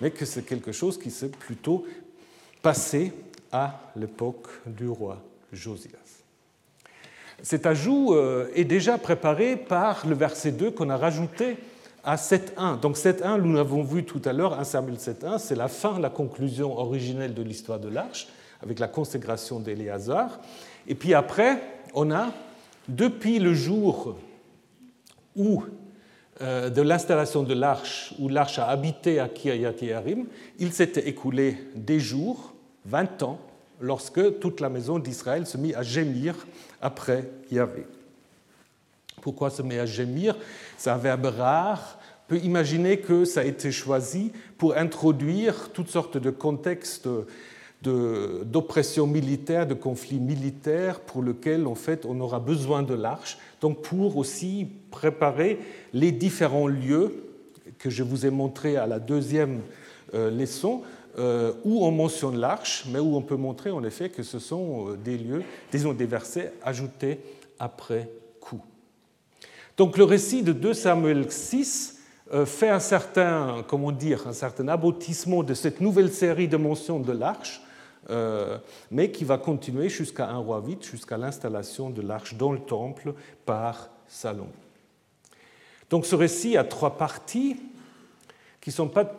mais 0.00 0.10
que 0.10 0.24
c'est 0.24 0.42
quelque 0.42 0.72
chose 0.72 0.98
qui 0.98 1.10
s'est 1.10 1.28
plutôt 1.28 1.84
passé 2.62 3.12
à 3.52 3.92
l'époque 3.96 4.48
du 4.66 4.88
roi 4.88 5.22
Josias. 5.52 6.22
Cet 7.42 7.66
ajout 7.66 8.14
euh, 8.14 8.50
est 8.54 8.64
déjà 8.64 8.98
préparé 8.98 9.56
par 9.56 10.06
le 10.06 10.14
verset 10.14 10.52
2 10.52 10.70
qu'on 10.72 10.90
a 10.90 10.96
rajouté 10.96 11.56
à 12.04 12.16
7.1. 12.16 12.80
Donc 12.80 12.96
7.1, 12.96 13.40
nous 13.40 13.54
l'avons 13.54 13.82
vu 13.82 14.04
tout 14.04 14.20
à 14.24 14.32
l'heure, 14.32 14.58
1 14.58 14.64
Samuel 14.64 14.96
7.1, 14.96 15.38
c'est 15.38 15.54
la 15.54 15.68
fin, 15.68 15.98
la 15.98 16.10
conclusion 16.10 16.78
originelle 16.78 17.34
de 17.34 17.42
l'histoire 17.42 17.78
de 17.78 17.88
l'arche, 17.88 18.28
avec 18.62 18.78
la 18.78 18.88
consécration 18.88 19.60
d'Éléazar. 19.60 20.40
Et 20.86 20.94
puis 20.94 21.14
après, 21.14 21.62
on 21.94 22.10
a, 22.10 22.32
depuis 22.88 23.38
le 23.38 23.54
jour 23.54 24.16
où, 25.36 25.64
euh, 26.40 26.70
de 26.70 26.82
l'installation 26.82 27.42
de 27.42 27.54
l'arche, 27.54 28.14
où 28.18 28.28
l'arche 28.28 28.58
a 28.58 28.68
habité 28.68 29.20
à 29.20 29.28
Kiryat 29.28 29.74
Yearim, 29.80 30.26
il 30.58 30.72
s'était 30.72 31.08
écoulé 31.08 31.56
des 31.74 32.00
jours, 32.00 32.54
20 32.86 33.22
ans, 33.22 33.38
lorsque 33.80 34.40
toute 34.40 34.60
la 34.60 34.68
maison 34.68 34.98
d'Israël 34.98 35.46
se 35.46 35.56
mit 35.56 35.74
à 35.74 35.82
gémir 35.82 36.34
après 36.80 37.30
Yahvé. 37.50 37.86
Pourquoi 39.20 39.50
se 39.50 39.62
met 39.62 39.78
à 39.78 39.86
gémir? 39.86 40.36
C'est 40.76 40.90
un 40.90 40.96
verbe 40.96 41.26
rare. 41.26 41.98
On 42.26 42.34
peut 42.34 42.38
imaginer 42.38 42.98
que 43.00 43.24
ça 43.24 43.40
a 43.40 43.44
été 43.44 43.72
choisi 43.72 44.32
pour 44.56 44.76
introduire 44.76 45.70
toutes 45.72 45.88
sortes 45.88 46.16
de 46.16 46.30
contextes 46.30 47.08
d'oppression 47.82 49.06
militaire, 49.06 49.66
de 49.66 49.74
conflits 49.74 50.18
militaires 50.18 51.00
pour 51.00 51.22
lesquels 51.22 51.66
en 51.66 51.74
fait 51.74 52.04
on 52.04 52.20
aura 52.20 52.38
besoin 52.38 52.82
de 52.82 52.94
l'arche. 52.94 53.38
Donc 53.60 53.82
pour 53.82 54.16
aussi 54.16 54.66
préparer 54.90 55.58
les 55.92 56.12
différents 56.12 56.66
lieux 56.66 57.24
que 57.78 57.88
je 57.88 58.02
vous 58.02 58.26
ai 58.26 58.30
montrés 58.30 58.76
à 58.76 58.86
la 58.86 58.98
deuxième 58.98 59.60
euh, 60.14 60.30
leçon 60.30 60.82
euh, 61.18 61.52
où 61.64 61.84
on 61.84 61.90
mentionne 61.90 62.36
l'arche, 62.36 62.84
mais 62.88 63.00
où 63.00 63.16
on 63.16 63.22
peut 63.22 63.36
montrer 63.36 63.70
en 63.70 63.82
effet 63.82 64.10
que 64.10 64.22
ce 64.22 64.38
sont 64.38 64.90
euh, 64.90 64.96
des 64.96 65.18
lieux, 65.18 65.42
disons 65.72 65.92
des 65.92 66.06
versets 66.06 66.52
ajoutés 66.62 67.18
après 67.58 68.08
coup. 68.40 68.60
Donc 69.76 69.96
le 69.96 70.04
récit 70.04 70.42
de 70.42 70.52
2 70.52 70.72
Samuel 70.72 71.30
6 71.30 72.00
euh, 72.32 72.46
fait 72.46 72.68
un 72.68 72.78
certain, 72.78 73.64
comment 73.66 73.90
dire, 73.90 74.28
un 74.28 74.32
certain 74.32 74.68
aboutissement 74.68 75.42
de 75.42 75.52
cette 75.52 75.80
nouvelle 75.80 76.12
série 76.12 76.46
de 76.46 76.56
mentions 76.56 77.00
de 77.00 77.10
l'arche, 77.10 77.60
mais 78.90 79.10
qui 79.10 79.24
va 79.24 79.38
continuer 79.38 79.88
jusqu'à 79.88 80.28
un 80.28 80.38
roi 80.38 80.60
vite, 80.60 80.84
jusqu'à 80.84 81.16
l'installation 81.16 81.90
de 81.90 82.02
l'arche 82.02 82.34
dans 82.34 82.52
le 82.52 82.58
temple 82.58 83.14
par 83.44 83.90
Salomon. 84.08 84.48
Donc 85.90 86.06
ce 86.06 86.14
récit 86.14 86.56
a 86.56 86.64
trois 86.64 86.96
parties 86.96 87.56
qui 88.60 88.70
ne 88.70 88.74
sont 88.74 88.88
pas 88.88 89.10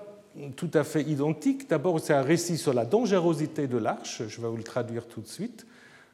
tout 0.55 0.71
à 0.73 0.83
fait 0.83 1.03
identique. 1.03 1.69
D'abord, 1.69 1.99
c'est 1.99 2.13
un 2.13 2.21
récit 2.21 2.57
sur 2.57 2.73
la 2.73 2.85
dangerosité 2.85 3.67
de 3.67 3.77
l'arche, 3.77 4.23
je 4.27 4.41
vais 4.41 4.47
vous 4.47 4.57
le 4.57 4.63
traduire 4.63 5.07
tout 5.07 5.21
de 5.21 5.27
suite. 5.27 5.65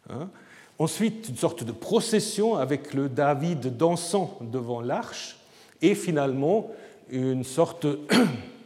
Hein. 0.09 0.29
Ensuite, 0.79 1.29
une 1.29 1.37
sorte 1.37 1.63
de 1.63 1.71
procession 1.71 2.55
avec 2.55 2.93
le 2.93 3.09
David 3.09 3.77
dansant 3.77 4.37
devant 4.41 4.81
l'arche. 4.81 5.37
Et 5.81 5.95
finalement, 5.95 6.71
une 7.09 7.43
sorte 7.43 7.87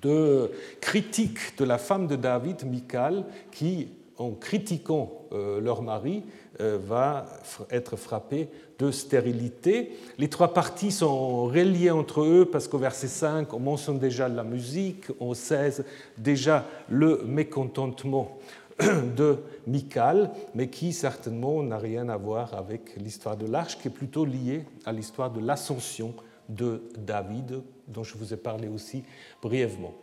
de 0.00 0.50
critique 0.80 1.56
de 1.58 1.64
la 1.64 1.78
femme 1.78 2.06
de 2.06 2.16
David, 2.16 2.64
Michal, 2.64 3.24
qui, 3.50 3.88
en 4.16 4.30
critiquant 4.30 5.26
euh, 5.32 5.60
leur 5.60 5.82
mari, 5.82 6.22
euh, 6.60 6.78
va 6.82 7.26
être 7.70 7.96
frappée 7.96 8.48
de 8.78 8.90
stérilité. 8.90 9.92
Les 10.18 10.28
trois 10.28 10.52
parties 10.52 10.90
sont 10.90 11.44
reliées 11.44 11.90
entre 11.90 12.22
eux 12.22 12.48
parce 12.50 12.68
qu'au 12.68 12.78
verset 12.78 13.08
5, 13.08 13.52
on 13.52 13.58
mentionne 13.58 13.98
déjà 13.98 14.28
la 14.28 14.44
musique, 14.44 15.06
au 15.20 15.34
16, 15.34 15.84
déjà 16.18 16.64
le 16.88 17.22
mécontentement 17.24 18.38
de 19.16 19.38
Michal, 19.66 20.30
mais 20.54 20.68
qui 20.68 20.92
certainement 20.92 21.62
n'a 21.62 21.78
rien 21.78 22.08
à 22.08 22.16
voir 22.16 22.54
avec 22.54 22.96
l'histoire 22.96 23.36
de 23.36 23.46
l'arche, 23.46 23.78
qui 23.78 23.88
est 23.88 23.92
plutôt 23.92 24.24
liée 24.24 24.64
à 24.84 24.92
l'histoire 24.92 25.30
de 25.30 25.40
l'ascension 25.40 26.14
de 26.48 26.82
David, 26.98 27.62
dont 27.92 28.04
je 28.04 28.16
vous 28.16 28.32
ai 28.32 28.36
parlé 28.36 28.68
aussi 28.68 29.04
brièvement. 29.40 29.94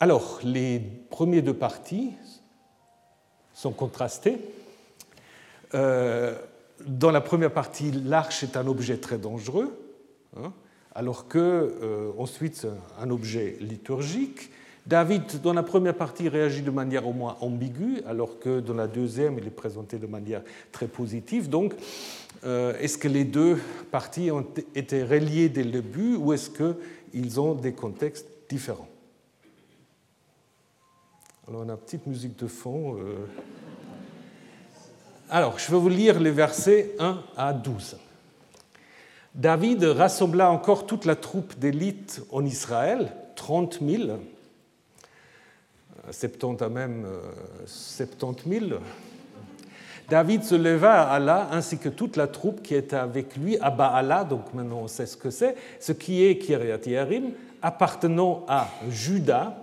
Alors, 0.00 0.38
les 0.44 0.80
premiers 1.10 1.42
deux 1.42 1.54
parties 1.54 2.12
sont 3.52 3.72
contrastées. 3.72 4.38
Euh, 5.74 6.36
dans 6.86 7.10
la 7.10 7.20
première 7.20 7.52
partie, 7.52 7.90
l'arche 7.90 8.44
est 8.44 8.56
un 8.56 8.66
objet 8.68 8.98
très 8.98 9.18
dangereux, 9.18 9.76
hein, 10.36 10.52
alors 10.94 11.26
que 11.26 11.38
euh, 11.82 12.12
ensuite 12.16 12.66
un 13.00 13.10
objet 13.10 13.56
liturgique. 13.60 14.50
David, 14.86 15.42
dans 15.42 15.52
la 15.52 15.62
première 15.62 15.94
partie, 15.94 16.28
réagit 16.28 16.62
de 16.62 16.70
manière 16.70 17.06
au 17.06 17.12
moins 17.12 17.36
ambiguë, 17.40 18.00
alors 18.06 18.38
que 18.38 18.60
dans 18.60 18.74
la 18.74 18.86
deuxième, 18.86 19.36
il 19.38 19.46
est 19.46 19.50
présenté 19.50 19.98
de 19.98 20.06
manière 20.06 20.42
très 20.72 20.86
positive. 20.86 21.50
Donc, 21.50 21.74
est-ce 22.44 22.98
que 22.98 23.08
les 23.08 23.24
deux 23.24 23.58
parties 23.90 24.30
ont 24.30 24.46
été 24.74 25.02
reliées 25.02 25.48
dès 25.48 25.64
le 25.64 25.70
début 25.70 26.16
ou 26.16 26.32
est-ce 26.32 26.50
qu'ils 26.50 27.40
ont 27.40 27.54
des 27.54 27.72
contextes 27.72 28.26
différents? 28.48 28.88
Alors, 31.48 31.62
on 31.64 31.68
a 31.70 31.72
une 31.72 31.78
petite 31.78 32.06
musique 32.06 32.38
de 32.38 32.46
fond. 32.46 32.98
Euh, 32.98 33.26
alors, 35.30 35.58
je 35.58 35.70
vais 35.70 35.78
vous 35.78 35.88
lire 35.88 36.20
les 36.20 36.30
versets 36.30 36.94
1 36.98 37.22
à 37.38 37.54
12. 37.54 37.96
David 39.34 39.82
rassembla 39.84 40.50
encore 40.50 40.86
toute 40.86 41.06
la 41.06 41.16
troupe 41.16 41.58
d'élite 41.58 42.20
en 42.32 42.44
Israël, 42.44 43.12
30 43.36 43.78
000, 43.80 44.18
70 46.10 46.62
à 46.62 46.68
même 46.68 47.06
70 47.64 48.46
euh, 48.46 48.68
000. 48.68 48.80
David 50.08 50.42
se 50.42 50.54
leva 50.54 51.02
à 51.02 51.14
Allah 51.16 51.48
ainsi 51.52 51.76
que 51.76 51.90
toute 51.90 52.16
la 52.16 52.26
troupe 52.26 52.62
qui 52.62 52.74
était 52.74 52.96
avec 52.96 53.36
lui 53.36 53.58
à 53.58 53.70
Baala, 53.70 54.24
donc 54.24 54.54
maintenant 54.54 54.80
on 54.82 54.88
sait 54.88 55.04
ce 55.04 55.18
que 55.18 55.28
c'est, 55.28 55.54
ce 55.80 55.92
qui 55.92 56.24
est 56.24 56.38
Kiryat 56.38 56.80
Yerim, 56.86 57.32
appartenant 57.60 58.44
à 58.48 58.68
Juda, 58.88 59.54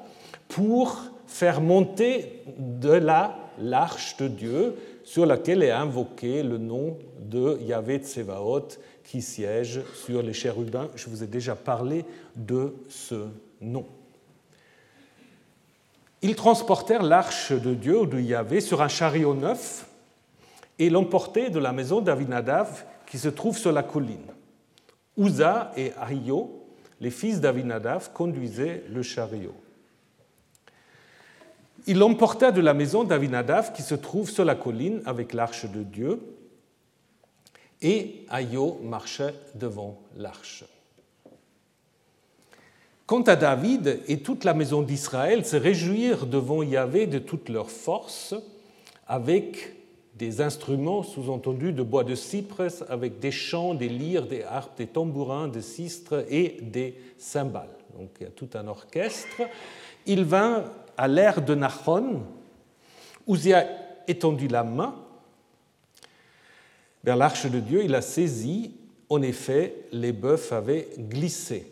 pour 0.48 1.02
faire 1.26 1.62
monter 1.62 2.44
de 2.60 2.92
là 2.92 3.36
l'arche 3.58 4.18
de 4.18 4.28
Dieu 4.28 4.76
sur 5.04 5.26
laquelle 5.26 5.64
est 5.64 5.72
invoqué 5.72 6.44
le 6.44 6.60
nom 6.60 6.98
de 7.20 7.58
Yahvé 7.62 7.98
Tsevaot 7.98 8.68
qui 9.04 9.24
siège 9.24 9.82
sur 9.94 10.22
les 10.22 10.34
chérubins. 10.34 10.90
Je 10.96 11.10
vous 11.10 11.24
ai 11.24 11.28
déjà 11.28 11.56
parlé 11.56 12.06
de 12.36 12.76
ce 12.90 13.28
nom. 13.62 13.86
Ils 16.22 16.36
transportèrent 16.36 17.04
l'arche 17.04 17.52
de 17.52 17.74
Dieu 17.74 18.02
ou 18.02 18.06
de 18.06 18.20
Yahvé 18.20 18.62
sur 18.62 18.82
un 18.82 18.88
chariot 18.88 19.34
neuf 19.34 19.88
et 20.80 20.90
l'emportaient 20.90 21.50
de 21.50 21.60
la 21.60 21.72
maison 21.72 22.02
d'Avinadav 22.02 22.86
qui 23.06 23.18
se 23.18 23.30
trouve 23.30 23.58
sur 23.58 23.72
la 23.72 23.84
colline. 23.84 24.32
Uza 25.18 25.72
et 25.78 25.94
Ahio, 26.00 26.66
les 27.00 27.12
fils 27.12 27.40
d'Avinadav, 27.40 28.12
conduisaient 28.14 28.84
le 28.90 29.02
chariot. 29.02 29.56
Il 31.88 32.00
l'emporta 32.00 32.52
de 32.52 32.62
la 32.62 32.74
maison 32.74 33.04
d'Avinadav 33.04 33.72
qui 33.74 33.84
se 33.84 33.96
trouve 33.96 34.30
sur 34.30 34.44
la 34.44 34.56
colline 34.56 35.02
avec 35.06 35.34
l'arche 35.34 35.66
de 35.66 35.84
Dieu, 35.84 36.20
et 37.82 38.26
Ayo 38.30 38.80
marchait 38.84 39.36
devant 39.54 40.00
l'arche. 40.18 40.64
Quant 43.06 43.22
à 43.22 43.36
David 43.36 44.00
et 44.08 44.22
toute 44.22 44.44
la 44.44 44.56
maison 44.56 44.82
d'Israël 44.82 45.46
se 45.46 45.56
réjouirent 45.56 46.26
devant 46.26 46.64
Yahvé 46.64 47.06
de 47.06 47.20
toute 47.20 47.50
leur 47.50 47.70
force, 47.70 48.34
avec 49.08 49.75
des 50.16 50.42
instruments 50.42 51.04
sous-entendus 51.04 51.74
de 51.74 51.84
bois 51.84 52.04
de 52.04 52.16
cyprès, 52.16 52.84
avec 52.90 53.20
des 53.20 53.32
chants, 53.32 53.74
des 53.74 53.90
lyres, 53.90 54.28
des 54.28 54.44
harpes, 54.44 54.78
des 54.78 54.88
tambourins, 54.88 55.48
des 55.48 55.62
sistres 55.62 56.26
et 56.30 56.58
des 56.62 56.96
cymbales. 57.18 57.70
Donc 57.98 58.10
il 58.20 58.24
y 58.24 58.28
a 58.28 58.32
tout 58.32 58.50
un 58.56 58.68
orchestre. 58.68 59.42
Il 60.06 60.24
vint 60.24 60.64
à 60.98 61.08
l'ère 61.08 61.42
de 61.42 61.56
Nachon, 61.56 62.22
Ouzia 63.28 63.66
étendu 64.08 64.48
la 64.48 64.64
main 64.64 64.96
vers 67.06 67.16
l'arche 67.16 67.46
de 67.46 67.60
Dieu, 67.60 67.84
il 67.84 67.94
a 67.94 68.02
saisi. 68.02 68.72
En 69.10 69.22
effet, 69.22 69.76
les 69.92 70.12
bœufs 70.12 70.52
avaient 70.52 70.90
glissé. 70.98 71.72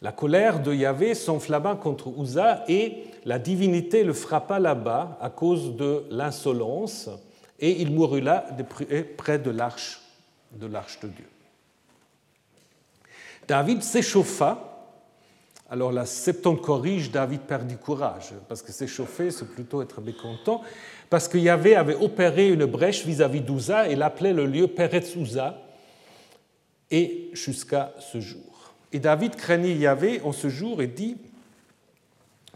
La 0.00 0.12
colère 0.12 0.62
de 0.62 0.72
Yahvé 0.72 1.14
s'enflamma 1.14 1.74
contre 1.74 2.08
Uza 2.18 2.64
et 2.68 3.04
la 3.24 3.38
divinité 3.38 4.04
le 4.04 4.12
frappa 4.12 4.58
là-bas 4.60 5.18
à 5.20 5.28
cause 5.28 5.76
de 5.76 6.04
l'insolence 6.10 7.10
et 7.58 7.82
il 7.82 7.92
mourut 7.92 8.20
là 8.20 8.46
près 9.16 9.38
de 9.38 9.50
l'arche 9.50 10.00
de 10.52 10.68
Dieu. 11.08 11.28
David 13.48 13.82
s'échauffa 13.82 14.68
alors 15.70 15.92
la 15.92 16.06
Septante 16.06 16.62
corrige, 16.62 17.10
David 17.10 17.42
perd 17.42 17.66
du 17.66 17.76
courage, 17.76 18.32
parce 18.48 18.62
que 18.62 18.72
s'échauffer, 18.72 19.30
c'est 19.30 19.48
plutôt 19.48 19.82
être 19.82 20.00
mécontent, 20.00 20.62
parce 21.10 21.28
que 21.28 21.36
Yahvé 21.36 21.76
avait 21.76 21.94
opéré 21.94 22.48
une 22.48 22.64
brèche 22.64 23.04
vis-à-vis 23.04 23.42
d'Uza 23.42 23.88
et 23.88 23.94
l'appelait 23.94 24.32
le 24.32 24.46
lieu 24.46 24.66
Peretz 24.66 25.14
Uza, 25.14 25.60
et 26.90 27.28
jusqu'à 27.34 27.92
ce 27.98 28.18
jour. 28.18 28.47
Et 28.92 29.00
David 29.00 29.36
craignit 29.36 29.78
Yahvé 29.78 30.20
en 30.22 30.32
ce 30.32 30.48
jour 30.48 30.80
et 30.80 30.86
dit 30.86 31.16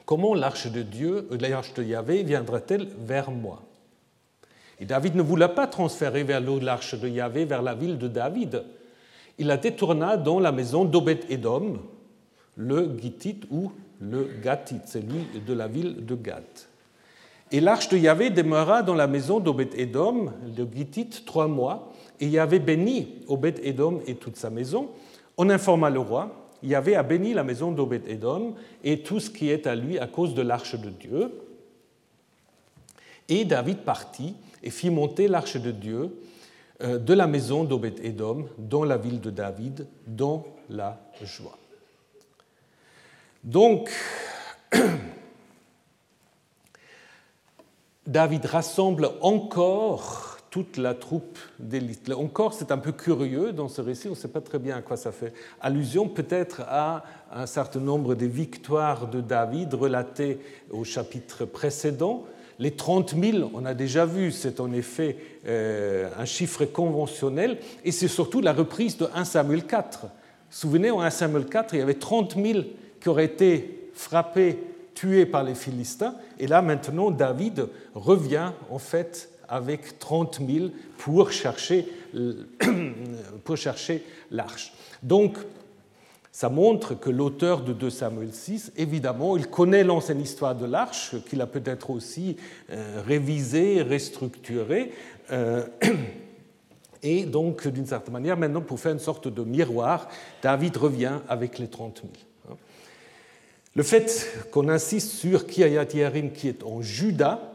comment 0.07 0.35
l'arche 0.35 0.71
de 0.71 0.83
Dieu, 0.83 1.29
euh, 1.31 1.39
l'arche 1.39 1.75
de 1.75 1.83
Yahvé 1.83 2.23
viendra-t-elle 2.23 2.89
vers 2.99 3.31
moi? 3.31 3.63
Et 4.81 4.85
David 4.85 5.15
ne 5.15 5.23
voulait 5.23 5.49
pas 5.49 5.67
transférer 5.67 6.25
vers 6.25 6.41
l'arche 6.41 6.99
de 6.99 7.09
Yahvé 7.09 7.45
vers 7.45 7.63
la 7.63 7.75
ville 7.75 7.99
de 7.99 8.09
David. 8.09 8.65
Il 9.39 9.47
la 9.47 9.57
détourna 9.57 10.17
dans 10.17 10.41
la 10.41 10.53
maison 10.53 10.85
d'Obed-Edom, 10.85 11.79
le 12.57 12.99
Gittite 13.01 13.45
ou 13.51 13.73
le 14.01 14.29
Gatite, 14.43 14.89
celui 14.89 15.41
de 15.47 15.53
la 15.53 15.69
ville 15.69 16.05
de 16.05 16.15
Gath. 16.15 16.69
Et 17.53 17.61
l'arche 17.61 17.89
de 17.91 17.97
Yahvé 17.97 18.31
demeura 18.31 18.83
dans 18.83 18.95
la 18.95 19.07
maison 19.07 19.39
d'Obed-Edom, 19.39 20.33
de 20.57 20.67
Gittite, 20.75 21.25
trois 21.25 21.47
mois, 21.47 21.93
et 22.19 22.27
Yahvé 22.27 22.59
bénit 22.59 23.23
Obed-Edom 23.29 24.01
et 24.07 24.15
toute 24.15 24.37
sa 24.37 24.51
maison. 24.51 24.91
On 25.37 25.49
informa 25.51 25.91
le 25.91 26.01
roi, 26.01 26.43
Yahvé 26.63 26.95
a 26.95 27.03
béni 27.03 27.35
la 27.35 27.45
maison 27.45 27.73
d'Obed-Edom 27.73 28.55
et 28.85 29.03
tout 29.03 29.21
ce 29.21 29.31
qui 29.31 29.51
est 29.51 29.67
à 29.67 29.75
lui 29.75 29.99
à 29.99 30.07
cause 30.07 30.35
de 30.35 30.43
l'arche 30.43 30.77
de 30.77 30.91
Dieu. 30.91 31.33
Et 33.29 33.45
David 33.45 33.79
partit 33.79 34.37
et 34.63 34.71
fit 34.71 34.91
monter 34.91 35.27
l'arche 35.29 35.57
de 35.57 35.71
Dieu 35.71 36.21
euh, 36.83 36.99
de 36.99 37.15
la 37.15 37.27
maison 37.27 37.65
d'Obed-Edom 37.65 38.49
dans 38.59 38.85
la 38.85 38.97
ville 38.97 39.21
de 39.21 39.31
David, 39.31 39.87
dans 40.07 40.47
la 40.69 41.01
joie. 41.23 41.59
Donc, 43.43 43.91
David 48.07 48.45
rassemble 48.47 49.11
encore 49.21 50.32
toute 50.53 50.77
la 50.77 50.93
troupe 50.93 51.39
d'élite. 51.59 52.13
Encore, 52.13 52.53
c'est 52.53 52.73
un 52.73 52.79
peu 52.79 52.93
curieux 52.93 53.53
dans 53.53 53.69
ce 53.69 53.81
récit, 53.81 54.09
on 54.09 54.11
ne 54.11 54.17
sait 54.17 54.29
pas 54.29 54.43
très 54.43 54.59
bien 54.59 54.77
à 54.77 54.83
quoi 54.83 54.99
ça 54.99 55.11
fait 55.11 55.33
allusion, 55.63 56.09
peut-être 56.09 56.61
à 56.69 57.05
un 57.33 57.47
certain 57.47 57.81
nombre 57.81 58.15
des 58.15 58.29
victoires 58.29 59.09
de 59.09 59.23
David 59.23 59.73
relatées 59.73 60.39
au 60.71 60.85
chapitre 60.85 61.47
précédent. 61.47 62.27
Les 62.59 62.73
30 62.73 63.15
000, 63.19 63.51
on 63.55 63.65
a 63.65 63.73
déjà 63.73 64.05
vu, 64.05 64.31
c'est 64.31 64.61
en 64.61 64.71
effet 64.75 65.17
euh, 65.47 66.11
un 66.19 66.27
chiffre 66.27 66.67
conventionnel, 66.67 67.59
et 67.83 67.91
c'est 67.91 68.07
surtout 68.07 68.43
la 68.43 68.53
reprise 68.53 68.99
de 68.99 69.09
1 69.15 69.25
Samuel 69.25 69.65
4. 69.65 70.05
Souvenez, 70.51 70.91
en 70.91 71.01
1 71.01 71.09
Samuel 71.09 71.47
4, 71.47 71.73
il 71.73 71.79
y 71.79 71.83
avait 71.83 71.95
30 71.95 72.37
000 72.37 72.59
qui 73.01 73.09
auraient 73.09 73.25
été 73.25 73.89
frappés, 73.95 74.63
tués 74.95 75.25
par 75.25 75.45
les 75.45 75.55
Philistins, 75.55 76.15
et 76.39 76.47
là 76.47 76.61
maintenant 76.61 77.11
David 77.11 77.69
revient 77.95 78.53
en 78.69 78.79
fait 78.79 79.32
avec 79.53 79.99
30 79.99 80.41
000 80.45 80.69
pour 80.97 81.31
chercher, 81.31 81.87
pour 83.45 83.57
chercher 83.59 84.03
l'arche. 84.31 84.73
Donc, 85.03 85.37
ça 86.33 86.49
montre 86.49 86.99
que 86.99 87.11
l'auteur 87.11 87.61
de 87.61 87.75
2 87.75 87.91
Samuel 87.91 88.33
6, 88.33 88.73
évidemment, 88.79 89.37
il 89.37 89.49
connaît 89.49 89.85
l'ancienne 89.85 90.23
histoire 90.23 90.55
de 90.55 90.65
l'arche, 90.65 91.17
qu'il 91.29 91.43
a 91.43 91.47
peut-être 91.47 91.91
aussi 91.91 92.39
euh, 92.71 93.03
révisée, 93.07 93.83
restructurée. 93.83 94.91
Euh, 95.31 95.67
et 97.03 97.25
donc, 97.25 97.69
d'une 97.69 97.87
certaine 97.87 98.15
manière, 98.15 98.39
maintenant, 98.39 98.63
pour 98.63 98.81
faire 98.81 98.93
une 98.93 98.99
sorte 98.99 99.29
de 99.29 99.43
miroir, 99.43 100.09
David 100.43 100.79
revient 100.79 101.19
avec 101.29 101.59
les 101.59 101.69
30 101.69 102.01
000. 102.47 102.57
Le 103.75 103.83
fait 103.83 104.49
qu'on 104.51 104.71
insiste 104.71 105.11
sur 105.11 105.47
Kiryat 105.47 105.95
Yarim 105.95 106.33
qui 106.33 106.49
est 106.49 106.63
en 106.63 106.81
Juda, 106.81 107.52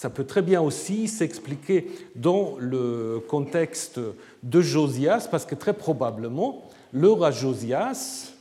ça 0.00 0.08
peut 0.08 0.24
très 0.24 0.40
bien 0.40 0.62
aussi 0.62 1.08
s'expliquer 1.08 1.90
dans 2.16 2.54
le 2.58 3.22
contexte 3.28 4.00
de 4.42 4.62
Josias, 4.62 5.28
parce 5.30 5.44
que 5.44 5.54
très 5.54 5.74
probablement, 5.74 6.62
le 6.90 7.10
roi 7.10 7.30
Josias 7.30 8.32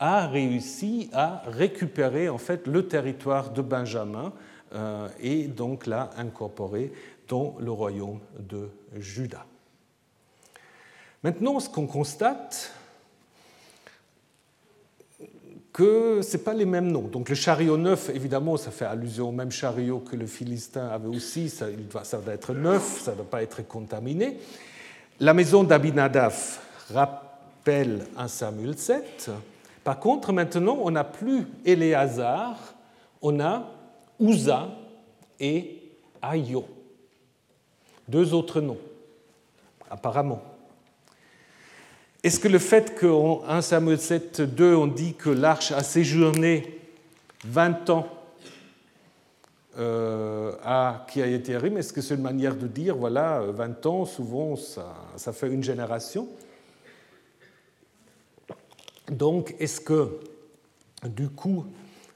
a 0.00 0.26
réussi 0.26 1.10
à 1.12 1.44
récupérer 1.46 2.28
en 2.28 2.38
fait 2.38 2.66
le 2.66 2.88
territoire 2.88 3.50
de 3.50 3.62
Benjamin 3.62 4.32
euh, 4.74 5.06
et 5.20 5.44
donc 5.44 5.86
l'a 5.86 6.10
incorporé 6.18 6.90
dans 7.28 7.54
le 7.60 7.70
royaume 7.70 8.18
de 8.40 8.68
Juda. 8.96 9.46
Maintenant, 11.22 11.60
ce 11.60 11.68
qu'on 11.68 11.86
constate, 11.86 12.72
que 15.74 16.22
ce 16.22 16.36
pas 16.36 16.54
les 16.54 16.64
mêmes 16.64 16.90
noms. 16.90 17.08
Donc 17.08 17.28
le 17.28 17.34
chariot 17.34 17.76
neuf, 17.76 18.08
évidemment, 18.08 18.56
ça 18.56 18.70
fait 18.70 18.84
allusion 18.84 19.28
au 19.28 19.32
même 19.32 19.50
chariot 19.50 19.98
que 19.98 20.14
le 20.14 20.24
Philistin 20.24 20.86
avait 20.86 21.08
aussi, 21.08 21.50
ça, 21.50 21.66
ça 22.04 22.18
doit 22.18 22.32
être 22.32 22.54
neuf, 22.54 23.00
ça 23.02 23.10
ne 23.10 23.16
doit 23.16 23.28
pas 23.28 23.42
être 23.42 23.66
contaminé. 23.66 24.38
La 25.18 25.34
maison 25.34 25.64
d'Abinadaf 25.64 26.62
rappelle 26.92 28.06
un 28.16 28.28
Samuel 28.28 28.78
7. 28.78 29.32
Par 29.82 29.98
contre, 29.98 30.32
maintenant, 30.32 30.78
on 30.80 30.92
n'a 30.92 31.02
plus 31.02 31.44
Éléazar, 31.64 32.56
on 33.20 33.40
a 33.40 33.68
Uza 34.20 34.68
et 35.40 35.82
Ayo. 36.22 36.66
Deux 38.06 38.32
autres 38.32 38.60
noms, 38.60 38.78
apparemment. 39.90 40.53
Est-ce 42.24 42.40
que 42.40 42.48
le 42.48 42.58
fait 42.58 42.98
qu'en 42.98 43.42
1 43.46 43.60
Samuel 43.60 44.00
7, 44.00 44.40
2, 44.40 44.74
on 44.74 44.86
dit 44.86 45.12
que 45.12 45.28
l'arche 45.28 45.72
a 45.72 45.82
séjourné 45.82 46.80
20 47.44 47.90
ans 47.90 48.08
euh, 49.76 50.52
à 50.64 51.04
Kiayetiarim, 51.06 51.76
est-ce 51.76 51.92
que 51.92 52.00
c'est 52.00 52.14
une 52.14 52.22
manière 52.22 52.56
de 52.56 52.66
dire, 52.66 52.96
voilà, 52.96 53.40
20 53.40 53.84
ans, 53.84 54.06
souvent, 54.06 54.56
ça, 54.56 55.32
fait 55.34 55.48
une 55.48 55.62
génération? 55.62 56.26
Donc, 59.12 59.54
est-ce 59.58 59.82
que, 59.82 60.18
du 61.04 61.28
coup, 61.28 61.66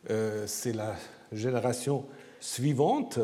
euh, 0.09 0.45
c'est 0.47 0.73
la 0.73 0.95
génération 1.33 2.07
suivante? 2.41 3.19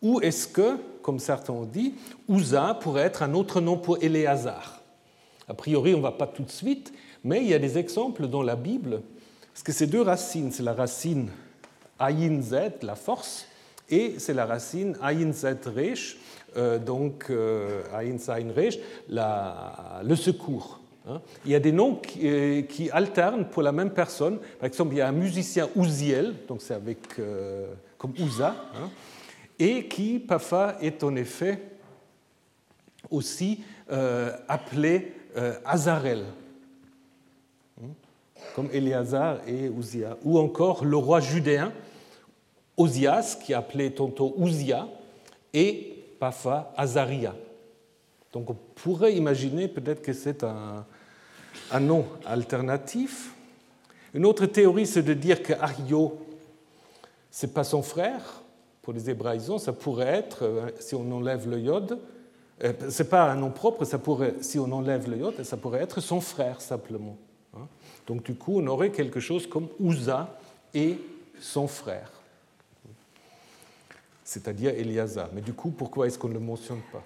Ou 0.00 0.22
est-ce 0.22 0.48
que, 0.48 0.78
comme 1.02 1.18
certains 1.18 1.52
ont 1.52 1.66
dit, 1.66 1.96
Uza 2.30 2.78
pourrait 2.80 3.02
être 3.02 3.22
un 3.22 3.34
autre 3.34 3.60
nom 3.60 3.76
pour 3.76 4.02
Éléazar? 4.02 4.77
A 5.48 5.54
priori, 5.54 5.94
on 5.94 5.98
ne 5.98 6.02
va 6.02 6.12
pas 6.12 6.26
tout 6.26 6.42
de 6.42 6.50
suite, 6.50 6.92
mais 7.24 7.40
il 7.40 7.48
y 7.48 7.54
a 7.54 7.58
des 7.58 7.78
exemples 7.78 8.26
dans 8.26 8.42
la 8.42 8.54
Bible, 8.54 9.00
parce 9.52 9.62
que 9.62 9.72
c'est 9.72 9.86
deux 9.86 10.02
racines. 10.02 10.52
C'est 10.52 10.62
la 10.62 10.74
racine 10.74 11.30
Ayin 11.98 12.40
Z, 12.42 12.82
la 12.82 12.94
force, 12.94 13.46
et 13.90 14.14
c'est 14.18 14.34
la 14.34 14.46
racine 14.46 14.96
Ayin 15.02 15.32
Z 15.32 15.56
Resh, 15.74 16.18
euh, 16.56 16.78
donc 16.78 17.26
euh, 17.30 17.82
Ayin 17.94 18.18
Zayin 18.18 18.52
Resh, 18.54 18.78
le 19.08 20.14
secours. 20.14 20.80
Hein. 21.08 21.20
Il 21.46 21.50
y 21.50 21.54
a 21.54 21.60
des 21.60 21.72
noms 21.72 22.00
euh, 22.22 22.62
qui, 22.62 22.90
alternent 22.90 23.46
pour 23.46 23.62
la 23.62 23.72
même 23.72 23.90
personne. 23.90 24.38
Par 24.58 24.66
exemple, 24.66 24.94
il 24.94 24.98
y 24.98 25.00
a 25.00 25.08
un 25.08 25.12
musicien 25.12 25.68
Ouziel, 25.74 26.34
donc 26.46 26.60
c'est 26.60 26.74
avec 26.74 26.98
comme 27.96 28.12
Ouza, 28.20 28.54
hein, 28.74 28.90
et 29.58 29.86
qui 29.86 30.18
parfois 30.18 30.76
est 30.82 31.02
en 31.02 31.16
effet 31.16 31.58
aussi 33.10 33.64
appelé 34.48 35.14
euh, 35.36 35.58
Azarel, 35.64 36.24
hmm, 37.80 37.86
comme 38.54 38.68
Éléazar 38.72 39.38
et 39.46 39.68
Ouzia, 39.68 40.16
ou 40.24 40.38
encore 40.38 40.84
le 40.84 40.96
roi 40.96 41.20
judéen 41.20 41.72
Ozias, 42.76 43.36
qui 43.44 43.54
appelait 43.54 43.90
tantôt 43.90 44.34
Ouzia, 44.36 44.88
et 45.52 45.94
parfois 46.18 46.72
Azaria. 46.76 47.34
Donc 48.32 48.50
on 48.50 48.56
pourrait 48.74 49.14
imaginer 49.14 49.68
peut-être 49.68 50.02
que 50.02 50.12
c'est 50.12 50.44
un, 50.44 50.84
un, 51.70 51.80
nom 51.80 52.04
alternatif. 52.26 53.32
Une 54.14 54.26
autre 54.26 54.46
théorie, 54.46 54.86
c'est 54.86 55.02
de 55.02 55.14
dire 55.14 55.42
que 55.42 55.54
ce 57.30 57.46
n'est 57.46 57.52
pas 57.52 57.64
son 57.64 57.82
frère. 57.82 58.42
Pour 58.82 58.92
les 58.92 59.10
hébraïsons, 59.10 59.58
ça 59.58 59.72
pourrait 59.72 60.06
être, 60.06 60.44
euh, 60.44 60.70
si 60.80 60.94
on 60.94 61.10
enlève 61.12 61.48
le 61.48 61.60
yod, 61.60 61.92
euh, 61.92 61.96
ce 62.60 63.02
n'est 63.02 63.08
pas 63.08 63.30
un 63.30 63.36
nom 63.36 63.50
propre, 63.50 63.84
ça 63.84 63.98
pourrait, 63.98 64.34
si 64.40 64.58
on 64.58 64.70
enlève 64.72 65.08
le 65.08 65.16
yod, 65.16 65.42
ça 65.44 65.56
pourrait 65.56 65.80
être 65.80 66.00
son 66.00 66.20
frère 66.20 66.60
simplement. 66.60 67.16
Hein. 67.56 67.66
Donc 68.06 68.24
du 68.24 68.34
coup, 68.34 68.60
on 68.60 68.66
aurait 68.66 68.90
quelque 68.90 69.20
chose 69.20 69.46
comme 69.46 69.68
Uza 69.80 70.38
et 70.74 70.98
son 71.40 71.68
frère, 71.68 72.10
c'est-à-dire 74.24 74.74
Eliasa. 74.74 75.30
Mais 75.32 75.40
du 75.40 75.52
coup, 75.52 75.70
pourquoi 75.70 76.06
est-ce 76.06 76.18
qu'on 76.18 76.28
ne 76.28 76.34
le 76.34 76.40
mentionne 76.40 76.80
pas? 76.92 77.02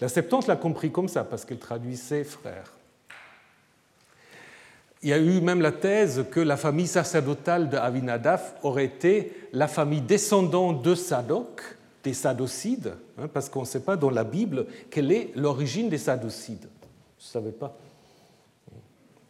La 0.00 0.08
Septante 0.08 0.46
l'a 0.46 0.56
compris 0.56 0.90
comme 0.90 1.08
ça, 1.08 1.24
parce 1.24 1.44
qu'elle 1.44 1.58
traduisait 1.58 2.24
frère. 2.24 2.72
Il 5.02 5.08
y 5.08 5.12
a 5.14 5.18
eu 5.18 5.40
même 5.40 5.62
la 5.62 5.72
thèse 5.72 6.26
que 6.30 6.40
la 6.40 6.58
famille 6.58 6.86
sacerdotale 6.86 7.70
de 7.70 7.78
Avinadaf 7.78 8.54
aurait 8.62 8.84
été 8.84 9.48
la 9.52 9.66
famille 9.66 10.02
descendante 10.02 10.82
de 10.82 10.94
Sadok, 10.94 11.62
des 12.02 12.14
Sadocides, 12.14 12.94
hein, 13.18 13.28
parce 13.28 13.48
qu'on 13.48 13.60
ne 13.60 13.66
sait 13.66 13.80
pas 13.80 13.96
dans 13.96 14.10
la 14.10 14.24
Bible 14.24 14.66
quelle 14.90 15.12
est 15.12 15.32
l'origine 15.36 15.88
des 15.88 15.98
Sadocides. 15.98 16.68
Je 17.18 17.24
ne 17.24 17.28
savais 17.28 17.52
pas. 17.52 17.76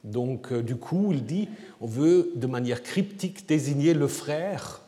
Donc, 0.04 0.52
euh, 0.52 0.62
du 0.62 0.76
coup, 0.76 1.12
il 1.12 1.24
dit 1.24 1.48
on 1.80 1.86
veut 1.86 2.30
de 2.34 2.46
manière 2.46 2.82
cryptique 2.82 3.46
désigner 3.46 3.94
le 3.94 4.08
frère, 4.08 4.80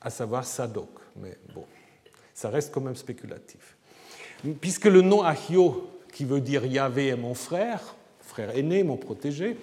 à 0.00 0.10
savoir 0.10 0.44
Sadok. 0.44 0.88
Mais 1.16 1.36
bon, 1.54 1.64
ça 2.34 2.50
reste 2.50 2.72
quand 2.72 2.80
même 2.80 2.96
spéculatif. 2.96 3.76
Puisque 4.60 4.86
le 4.86 5.02
nom 5.02 5.22
Achio, 5.22 5.88
qui 6.12 6.24
veut 6.24 6.40
dire 6.40 6.66
Yahvé 6.66 7.08
est 7.08 7.16
mon 7.16 7.34
frère, 7.34 7.94
frère 8.20 8.56
aîné, 8.56 8.82
mon 8.82 8.96
protégé, 8.96 9.56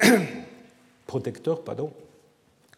protecteur, 1.06 1.62
pardon. 1.62 1.92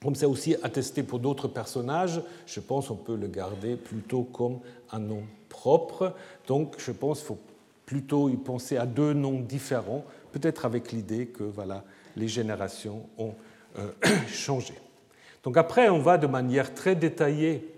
Comme 0.02 0.14
c'est 0.14 0.26
aussi 0.26 0.56
attesté 0.62 1.02
pour 1.02 1.18
d'autres 1.18 1.48
personnages, 1.48 2.22
je 2.46 2.60
pense 2.60 2.88
qu'on 2.88 2.94
peut 2.94 3.16
le 3.16 3.26
garder 3.28 3.76
plutôt 3.76 4.22
comme 4.22 4.60
un 4.92 4.98
nom 4.98 5.22
propre. 5.50 6.14
Donc 6.46 6.76
je 6.78 6.90
pense 6.90 7.18
qu'il 7.18 7.28
faut 7.28 7.38
plutôt 7.84 8.30
y 8.30 8.36
penser 8.36 8.78
à 8.78 8.86
deux 8.86 9.12
noms 9.12 9.40
différents, 9.40 10.04
peut-être 10.32 10.64
avec 10.64 10.92
l'idée 10.92 11.26
que 11.26 11.42
voilà, 11.42 11.84
les 12.16 12.28
générations 12.28 13.06
ont 13.18 13.34
euh, 13.78 13.90
changé. 14.28 14.74
Donc 15.42 15.58
après, 15.58 15.90
on 15.90 15.98
va 15.98 16.16
de 16.16 16.26
manière 16.26 16.72
très 16.72 16.94
détaillée 16.94 17.74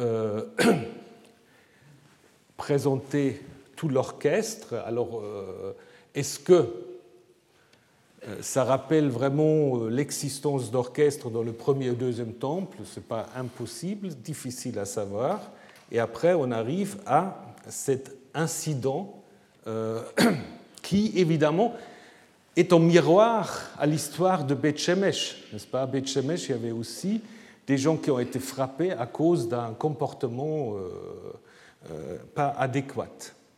euh, 0.00 0.44
présenter 2.58 3.40
tout 3.76 3.88
l'orchestre. 3.88 4.74
Alors, 4.86 5.20
euh, 5.20 5.72
est-ce 6.14 6.38
que 6.38 6.93
ça 8.40 8.64
rappelle 8.64 9.08
vraiment 9.08 9.76
euh, 9.76 9.88
l'existence 9.88 10.70
d'orchestre 10.70 11.30
dans 11.30 11.42
le 11.42 11.52
premier 11.52 11.88
et 11.88 11.92
deuxième 11.92 12.32
temple 12.32 12.78
Ce 12.84 12.98
n'est 12.98 13.06
pas 13.06 13.26
impossible, 13.36 14.08
difficile 14.08 14.78
à 14.78 14.84
savoir. 14.84 15.40
Et 15.92 15.98
après, 15.98 16.34
on 16.34 16.50
arrive 16.50 16.96
à 17.06 17.42
cet 17.68 18.16
incident 18.34 19.22
qui, 20.82 21.12
évidemment, 21.16 21.74
est 22.56 22.72
en 22.72 22.78
miroir 22.78 23.70
à 23.78 23.86
l'histoire 23.86 24.44
de 24.44 24.54
Beth 24.54 24.78
Shemesh. 24.78 25.42
N'est-ce 25.52 25.66
pas? 25.66 25.82
À 25.82 25.86
Beth 25.86 26.06
Shemesh, 26.06 26.48
il 26.48 26.52
y 26.52 26.54
avait 26.54 26.70
aussi 26.72 27.22
des 27.66 27.78
gens 27.78 27.96
qui 27.96 28.10
ont 28.10 28.18
été 28.18 28.38
frappés 28.38 28.92
à 28.92 29.06
cause 29.06 29.48
d'un 29.48 29.72
comportement 29.72 30.74
pas 32.34 32.54
adéquat. 32.58 33.08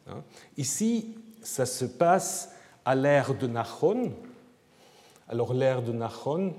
Hein. 0.08 0.22
Ici, 0.56 1.16
ça 1.42 1.66
se 1.66 1.84
passe 1.84 2.50
à 2.84 2.94
l'ère 2.94 3.34
de 3.34 3.46
Nahon. 3.46 4.12
Alors 5.28 5.54
l'ère 5.54 5.82
de 5.82 5.90
Nahon, 5.90 6.54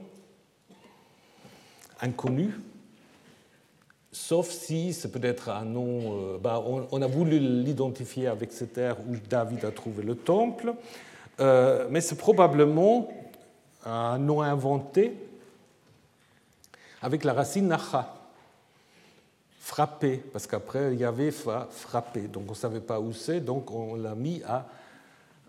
inconnu, 2.02 2.53
sauf 4.11 4.49
si 4.49 4.91
c'est 4.91 5.10
peut-être 5.10 5.48
un 5.48 5.64
nom, 5.64 6.34
euh, 6.34 6.38
bah, 6.38 6.61
on, 6.65 7.02
a 7.02 7.07
voulu 7.07 7.39
l'identifier 7.39 8.27
avec 8.27 8.52
cette 8.52 8.77
ère 8.77 8.99
où 9.07 9.15
David 9.30 9.64
a 9.64 9.72
trouvé 9.72 10.03
le 10.03 10.15
temple, 10.15 10.73
euh, 11.39 11.88
mais 11.89 12.02
c'est 12.02 12.18
probablement 12.18 13.07
un 13.85 14.18
nom 14.18 14.41
inventé 14.41 15.14
avec 17.02 17.23
la 17.23 17.31
racine 17.31 17.69
Nacha 17.69 18.14
frappé, 19.61 20.18
parce 20.34 20.45
qu'après 20.45 20.94
il 20.94 20.99
y 20.99 21.06
avait 21.06 21.31
frappé, 21.31 22.22
donc 22.22 22.44
on 22.48 22.52
ne 22.52 22.56
savait 22.56 22.81
pas 22.81 22.99
où 22.99 23.14
c'est, 23.14 23.39
donc 23.39 23.72
on 23.72 23.95
l'a 23.95 24.15
mis 24.15 24.41
à, 24.44 24.65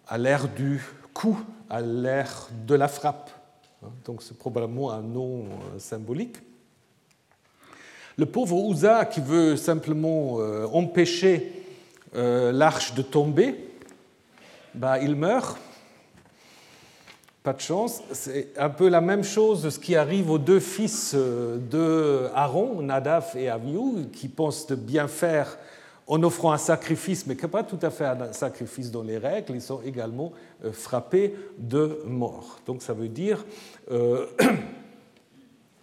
à 0.06 0.18
l'ère 0.18 0.46
du 0.46 0.80
coup, 1.18 1.40
à 1.68 1.80
l'ère 1.80 2.48
de 2.64 2.76
la 2.76 2.86
frappe. 2.86 3.30
Hein, 3.82 3.88
donc 4.04 4.22
c'est 4.22 4.38
probablement 4.38 4.92
un 4.92 5.02
nom 5.02 5.46
euh, 5.46 5.78
symbolique. 5.78 6.36
Le 8.16 8.24
pauvre 8.26 8.56
Ouza 8.56 9.04
qui 9.04 9.20
veut 9.20 9.56
simplement 9.56 10.36
euh, 10.38 10.66
empêcher 10.66 11.52
euh, 12.14 12.52
l'arche 12.52 12.94
de 12.94 13.02
tomber, 13.02 13.56
bah, 14.74 15.00
il 15.00 15.16
meurt 15.16 15.58
pas 17.42 17.52
de 17.52 17.60
chance. 17.60 18.00
C'est 18.12 18.56
un 18.56 18.70
peu 18.70 18.88
la 18.88 19.00
même 19.00 19.24
chose 19.24 19.70
ce 19.70 19.78
qui 19.80 19.96
arrive 19.96 20.30
aux 20.30 20.38
deux 20.38 20.60
fils 20.60 21.16
de 21.16 22.28
Aaron, 22.32 22.80
Nadaf 22.82 23.34
et 23.34 23.48
Avihu, 23.48 24.06
qui 24.12 24.28
pensent 24.28 24.68
de 24.68 24.76
bien 24.76 25.08
faire 25.08 25.58
en 26.08 26.22
offrant 26.22 26.52
un 26.52 26.58
sacrifice, 26.58 27.26
mais 27.26 27.34
pas 27.34 27.62
tout 27.62 27.78
à 27.82 27.90
fait 27.90 28.06
un 28.06 28.32
sacrifice 28.32 28.90
dans 28.90 29.02
les 29.02 29.18
règles. 29.18 29.54
Ils 29.54 29.62
sont 29.62 29.82
également 29.84 30.32
euh, 30.64 30.72
frappés 30.72 31.34
de 31.58 32.00
mort. 32.06 32.58
Donc 32.66 32.82
ça 32.82 32.94
veut 32.94 33.08
dire 33.08 33.44
euh, 33.90 34.26
ne 34.40 34.46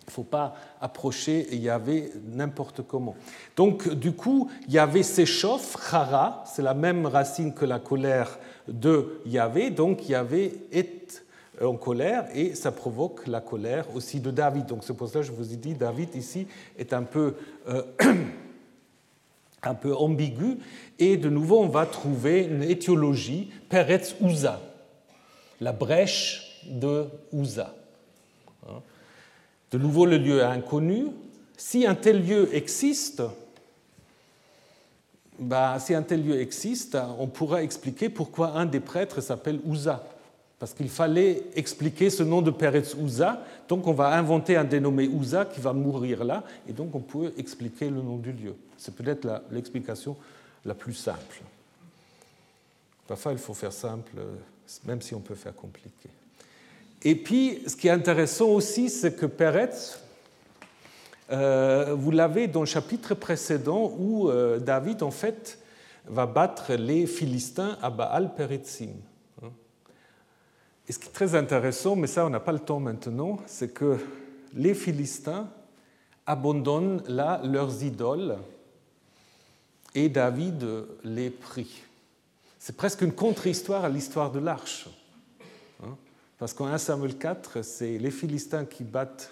faut 0.09 0.23
pas 0.23 0.55
approcher 0.81 1.55
Yahvé 1.55 2.11
n'importe 2.33 2.81
comment. 2.81 3.15
Donc, 3.55 3.87
du 3.93 4.13
coup, 4.13 4.49
Yahvé 4.67 5.03
s'échauffe, 5.03 5.77
Chara, 5.89 6.43
c'est 6.47 6.61
la 6.63 6.73
même 6.73 7.05
racine 7.05 7.53
que 7.53 7.65
la 7.65 7.79
colère 7.79 8.39
de 8.67 9.21
Yahvé, 9.25 9.69
donc 9.69 10.09
Yahvé 10.09 10.67
est 10.71 11.23
en 11.61 11.75
colère 11.75 12.27
et 12.33 12.55
ça 12.55 12.71
provoque 12.71 13.27
la 13.27 13.41
colère 13.41 13.85
aussi 13.95 14.19
de 14.19 14.31
David. 14.31 14.65
Donc 14.65 14.83
c'est 14.83 14.93
pour 14.95 15.07
ça 15.07 15.19
que 15.19 15.25
je 15.25 15.31
vous 15.31 15.53
ai 15.53 15.55
dit, 15.55 15.73
David 15.73 16.15
ici 16.15 16.47
est 16.77 16.93
un 16.93 17.03
peu, 17.03 17.35
euh, 17.69 17.83
un 19.67 19.73
peu 19.73 19.95
ambigu. 19.95 20.57
Et 20.99 21.17
de 21.17 21.29
nouveau, 21.29 21.59
on 21.59 21.67
va 21.67 21.85
trouver 21.85 22.43
une 22.43 22.63
étiologie, 22.63 23.51
Peretz 23.69 24.15
Uza, 24.21 24.61
la 25.61 25.71
brèche 25.71 26.63
de 26.65 27.05
Uza. 27.33 27.73
Hein. 28.67 28.81
De 29.71 29.77
nouveau, 29.77 30.05
le 30.05 30.17
lieu 30.17 30.39
est 30.39 30.43
inconnu. 30.43 31.07
Si 31.57 31.85
un 31.85 31.95
tel 31.95 32.25
lieu 32.25 32.53
existe, 32.53 33.21
bah, 35.37 35.77
si 35.79 35.93
un 35.93 36.01
tel 36.01 36.25
lieu 36.25 36.39
existe, 36.39 36.97
on 37.19 37.27
pourra 37.27 37.61
expliquer 37.63 38.09
pourquoi 38.09 38.51
un 38.51 38.65
des 38.65 38.79
prêtres 38.79 39.21
s'appelle 39.21 39.59
Uza 39.65 40.03
parce 40.65 40.73
qu'il 40.73 40.89
fallait 40.89 41.43
expliquer 41.53 42.09
ce 42.09 42.23
nom 42.23 42.41
de 42.41 42.49
Peretz 42.49 42.95
Ouza, 42.95 43.45
donc 43.69 43.85
on 43.85 43.93
va 43.93 44.17
inventer 44.17 44.57
un 44.57 44.63
dénommé 44.63 45.07
Ouza 45.07 45.45
qui 45.45 45.61
va 45.61 45.73
mourir 45.73 46.23
là, 46.23 46.43
et 46.67 46.73
donc 46.73 46.95
on 46.95 47.01
peut 47.01 47.31
expliquer 47.37 47.87
le 47.91 48.01
nom 48.01 48.17
du 48.17 48.31
lieu. 48.31 48.55
C'est 48.75 48.95
peut-être 48.95 49.43
l'explication 49.51 50.17
la, 50.65 50.73
plus 50.73 50.95
simple. 50.95 51.43
Parfois, 53.07 53.33
il 53.33 53.37
faut 53.37 53.53
faire 53.53 53.71
simple, 53.71 54.13
même 54.85 55.03
si 55.03 55.13
on 55.13 55.19
peut 55.19 55.35
faire 55.35 55.53
compliqué. 55.53 56.09
Et 57.03 57.13
puis, 57.13 57.61
ce 57.67 57.75
qui 57.75 57.87
est 57.87 57.91
intéressant 57.91 58.47
aussi, 58.47 58.89
c'est 58.89 59.15
que 59.15 59.27
Peretz, 59.27 59.99
euh, 61.29 61.93
vous 61.95 62.09
l'avez 62.09 62.47
dans 62.47 62.61
le 62.61 62.65
chapitre 62.65 63.13
précédent 63.13 63.93
où 63.99 64.31
euh, 64.31 64.57
David, 64.57 65.03
en 65.03 65.11
fait, 65.11 65.59
va 66.07 66.25
battre 66.25 66.73
les 66.73 67.05
Philistins 67.05 67.77
à 67.83 67.91
Baal 67.91 68.33
Peretzim. 68.33 68.95
Et 70.87 70.91
ce 70.91 70.99
qui 70.99 71.07
est 71.07 71.11
très 71.11 71.35
intéressant, 71.35 71.95
mais 71.95 72.07
ça 72.07 72.25
on 72.25 72.29
n'a 72.29 72.39
pas 72.39 72.51
le 72.51 72.59
temps 72.59 72.79
maintenant, 72.79 73.39
c'est 73.47 73.73
que 73.73 73.97
les 74.53 74.73
Philistins 74.73 75.49
abandonnent 76.25 77.03
là 77.07 77.41
leurs 77.43 77.83
idoles 77.83 78.37
et 79.93 80.09
David 80.09 80.65
les 81.03 81.29
prie. 81.29 81.81
C'est 82.59 82.75
presque 82.75 83.01
une 83.01 83.13
contre-histoire 83.13 83.85
à 83.85 83.89
l'histoire 83.89 84.31
de 84.31 84.39
l'arche. 84.39 84.87
Hein. 85.83 85.95
Parce 86.37 86.53
qu'en 86.53 86.67
1 86.67 86.77
Samuel 86.77 87.17
4, 87.17 87.63
c'est 87.63 87.97
les 87.97 88.11
Philistins 88.11 88.65
qui 88.65 88.83
battent 88.83 89.29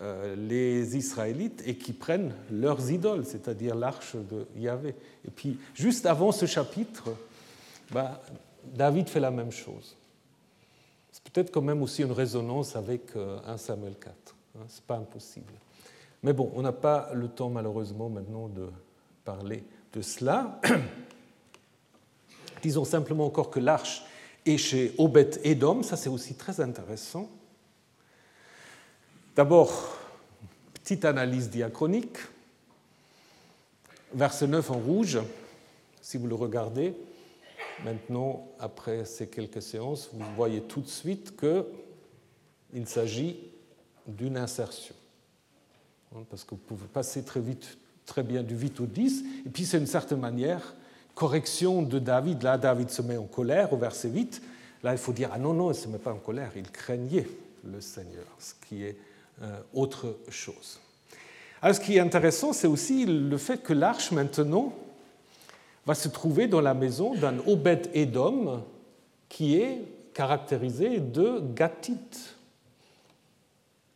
euh, 0.00 0.34
les 0.36 0.96
Israélites 0.96 1.62
et 1.66 1.76
qui 1.76 1.92
prennent 1.92 2.34
leurs 2.50 2.90
idoles, 2.90 3.24
c'est-à-dire 3.26 3.74
l'arche 3.74 4.16
de 4.16 4.46
Yahvé. 4.56 4.94
Et 5.26 5.30
puis, 5.30 5.58
juste 5.74 6.06
avant 6.06 6.32
ce 6.32 6.46
chapitre, 6.46 7.10
bah, 7.90 8.20
David 8.64 9.08
fait 9.08 9.20
la 9.20 9.30
même 9.30 9.52
chose 9.52 9.96
peut-être 11.32 11.50
quand 11.50 11.62
même 11.62 11.82
aussi 11.82 12.02
une 12.02 12.12
résonance 12.12 12.76
avec 12.76 13.16
1 13.16 13.18
euh, 13.18 13.56
Samuel 13.56 13.94
4. 13.94 14.14
Hein, 14.56 14.60
Ce 14.68 14.76
n'est 14.76 14.82
pas 14.86 14.96
impossible. 14.96 15.52
Mais 16.22 16.32
bon, 16.32 16.52
on 16.54 16.62
n'a 16.62 16.72
pas 16.72 17.10
le 17.14 17.28
temps 17.28 17.50
malheureusement 17.50 18.08
maintenant 18.08 18.48
de 18.48 18.68
parler 19.24 19.64
de 19.92 20.02
cela. 20.02 20.60
Disons 22.62 22.84
simplement 22.84 23.26
encore 23.26 23.50
que 23.50 23.60
l'arche 23.60 24.04
est 24.46 24.58
chez 24.58 24.94
Obed 24.98 25.40
Edom, 25.42 25.82
ça 25.82 25.96
c'est 25.96 26.08
aussi 26.08 26.34
très 26.34 26.60
intéressant. 26.60 27.28
D'abord, 29.34 29.96
petite 30.74 31.04
analyse 31.04 31.48
diachronique. 31.48 32.18
Verset 34.14 34.46
9 34.46 34.70
en 34.70 34.78
rouge, 34.78 35.18
si 36.02 36.18
vous 36.18 36.26
le 36.26 36.34
regardez, 36.34 36.94
Maintenant, 37.84 38.48
après 38.60 39.04
ces 39.04 39.26
quelques 39.28 39.62
séances, 39.62 40.10
vous 40.12 40.24
voyez 40.36 40.60
tout 40.60 40.80
de 40.80 40.88
suite 40.88 41.34
qu'il 41.36 42.86
s'agit 42.86 43.38
d'une 44.06 44.36
insertion. 44.36 44.94
Hein, 46.14 46.20
parce 46.30 46.44
que 46.44 46.50
vous 46.50 46.60
pouvez 46.60 46.86
passer 46.86 47.24
très 47.24 47.40
vite, 47.40 47.78
très 48.06 48.22
bien 48.22 48.42
du 48.42 48.56
8 48.56 48.80
au 48.80 48.86
10, 48.86 49.24
et 49.46 49.48
puis 49.48 49.64
c'est 49.64 49.78
une 49.78 49.86
certaine 49.86 50.20
manière 50.20 50.74
correction 51.14 51.82
de 51.82 51.98
David. 51.98 52.42
Là, 52.42 52.56
David 52.56 52.90
se 52.90 53.02
met 53.02 53.16
en 53.16 53.24
colère 53.24 53.72
au 53.72 53.76
verset 53.76 54.08
8. 54.08 54.42
Là, 54.82 54.92
il 54.92 54.98
faut 54.98 55.12
dire, 55.12 55.30
ah 55.32 55.38
non, 55.38 55.52
non, 55.52 55.66
il 55.66 55.76
ne 55.76 55.80
se 55.80 55.88
met 55.88 55.98
pas 55.98 56.12
en 56.12 56.18
colère, 56.18 56.52
il 56.56 56.70
craignait 56.70 57.28
le 57.64 57.80
Seigneur, 57.80 58.26
ce 58.38 58.54
qui 58.66 58.84
est 58.84 58.96
euh, 59.42 59.60
autre 59.74 60.18
chose. 60.28 60.80
Alors, 61.60 61.76
ce 61.76 61.80
qui 61.80 61.96
est 61.96 62.00
intéressant, 62.00 62.52
c'est 62.52 62.66
aussi 62.66 63.06
le 63.06 63.36
fait 63.38 63.62
que 63.62 63.72
l'arche, 63.72 64.10
maintenant, 64.10 64.72
va 65.86 65.94
se 65.94 66.08
trouver 66.08 66.46
dans 66.46 66.60
la 66.60 66.74
maison 66.74 67.14
d'un 67.14 67.38
Obed 67.46 67.88
Edom 67.94 68.62
qui 69.28 69.56
est 69.56 69.82
caractérisé 70.14 71.00
de 71.00 71.42
Gatite, 71.54 72.36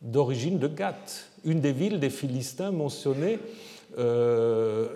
d'origine 0.01 0.59
de 0.59 0.67
Gath, 0.67 1.29
une 1.45 1.61
des 1.61 1.71
villes 1.71 1.99
des 1.99 2.09
Philistins 2.09 2.71
mentionnées 2.71 3.39
euh, 3.97 4.87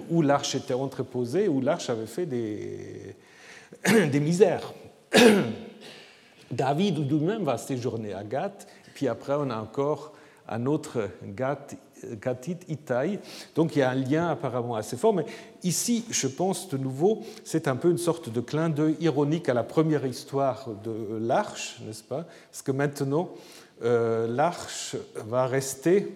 où 0.10 0.22
l'arche 0.22 0.54
était 0.54 0.74
entreposée, 0.74 1.48
où 1.48 1.60
l'arche 1.60 1.90
avait 1.90 2.06
fait 2.06 2.26
des, 2.26 3.14
des 4.10 4.20
misères. 4.20 4.72
David 6.50 7.10
lui-même 7.10 7.44
va 7.44 7.58
séjourner 7.58 8.14
à 8.14 8.24
Gath, 8.24 8.68
puis 8.94 9.08
après 9.08 9.34
on 9.36 9.50
a 9.50 9.56
encore 9.56 10.12
un 10.48 10.64
autre 10.66 11.08
Gath, 11.24 11.76
Gathite, 12.20 12.64
Itaï. 12.68 13.18
Donc 13.54 13.76
il 13.76 13.80
y 13.80 13.82
a 13.82 13.90
un 13.90 13.94
lien 13.94 14.28
apparemment 14.28 14.74
assez 14.76 14.96
fort. 14.96 15.14
Mais 15.14 15.26
ici, 15.62 16.04
je 16.10 16.26
pense 16.26 16.68
de 16.68 16.76
nouveau, 16.76 17.22
c'est 17.44 17.68
un 17.68 17.76
peu 17.76 17.90
une 17.90 17.98
sorte 17.98 18.28
de 18.28 18.40
clin 18.40 18.68
d'œil 18.68 18.96
ironique 19.00 19.48
à 19.48 19.54
la 19.54 19.64
première 19.64 20.06
histoire 20.06 20.68
de 20.84 21.18
l'Arche, 21.20 21.80
n'est-ce 21.86 22.02
pas? 22.02 22.26
Parce 22.50 22.62
que 22.62 22.72
maintenant, 22.72 23.30
euh, 23.82 24.26
l'Arche 24.26 24.96
va 25.26 25.46
rester 25.46 26.08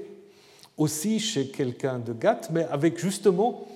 aussi 0.77 1.21
chez 1.21 1.49
quelqu'un 1.49 1.99
de 1.99 2.13
Gath, 2.13 2.51
mais 2.51 2.65
avec 2.71 2.99
justement 2.99 3.67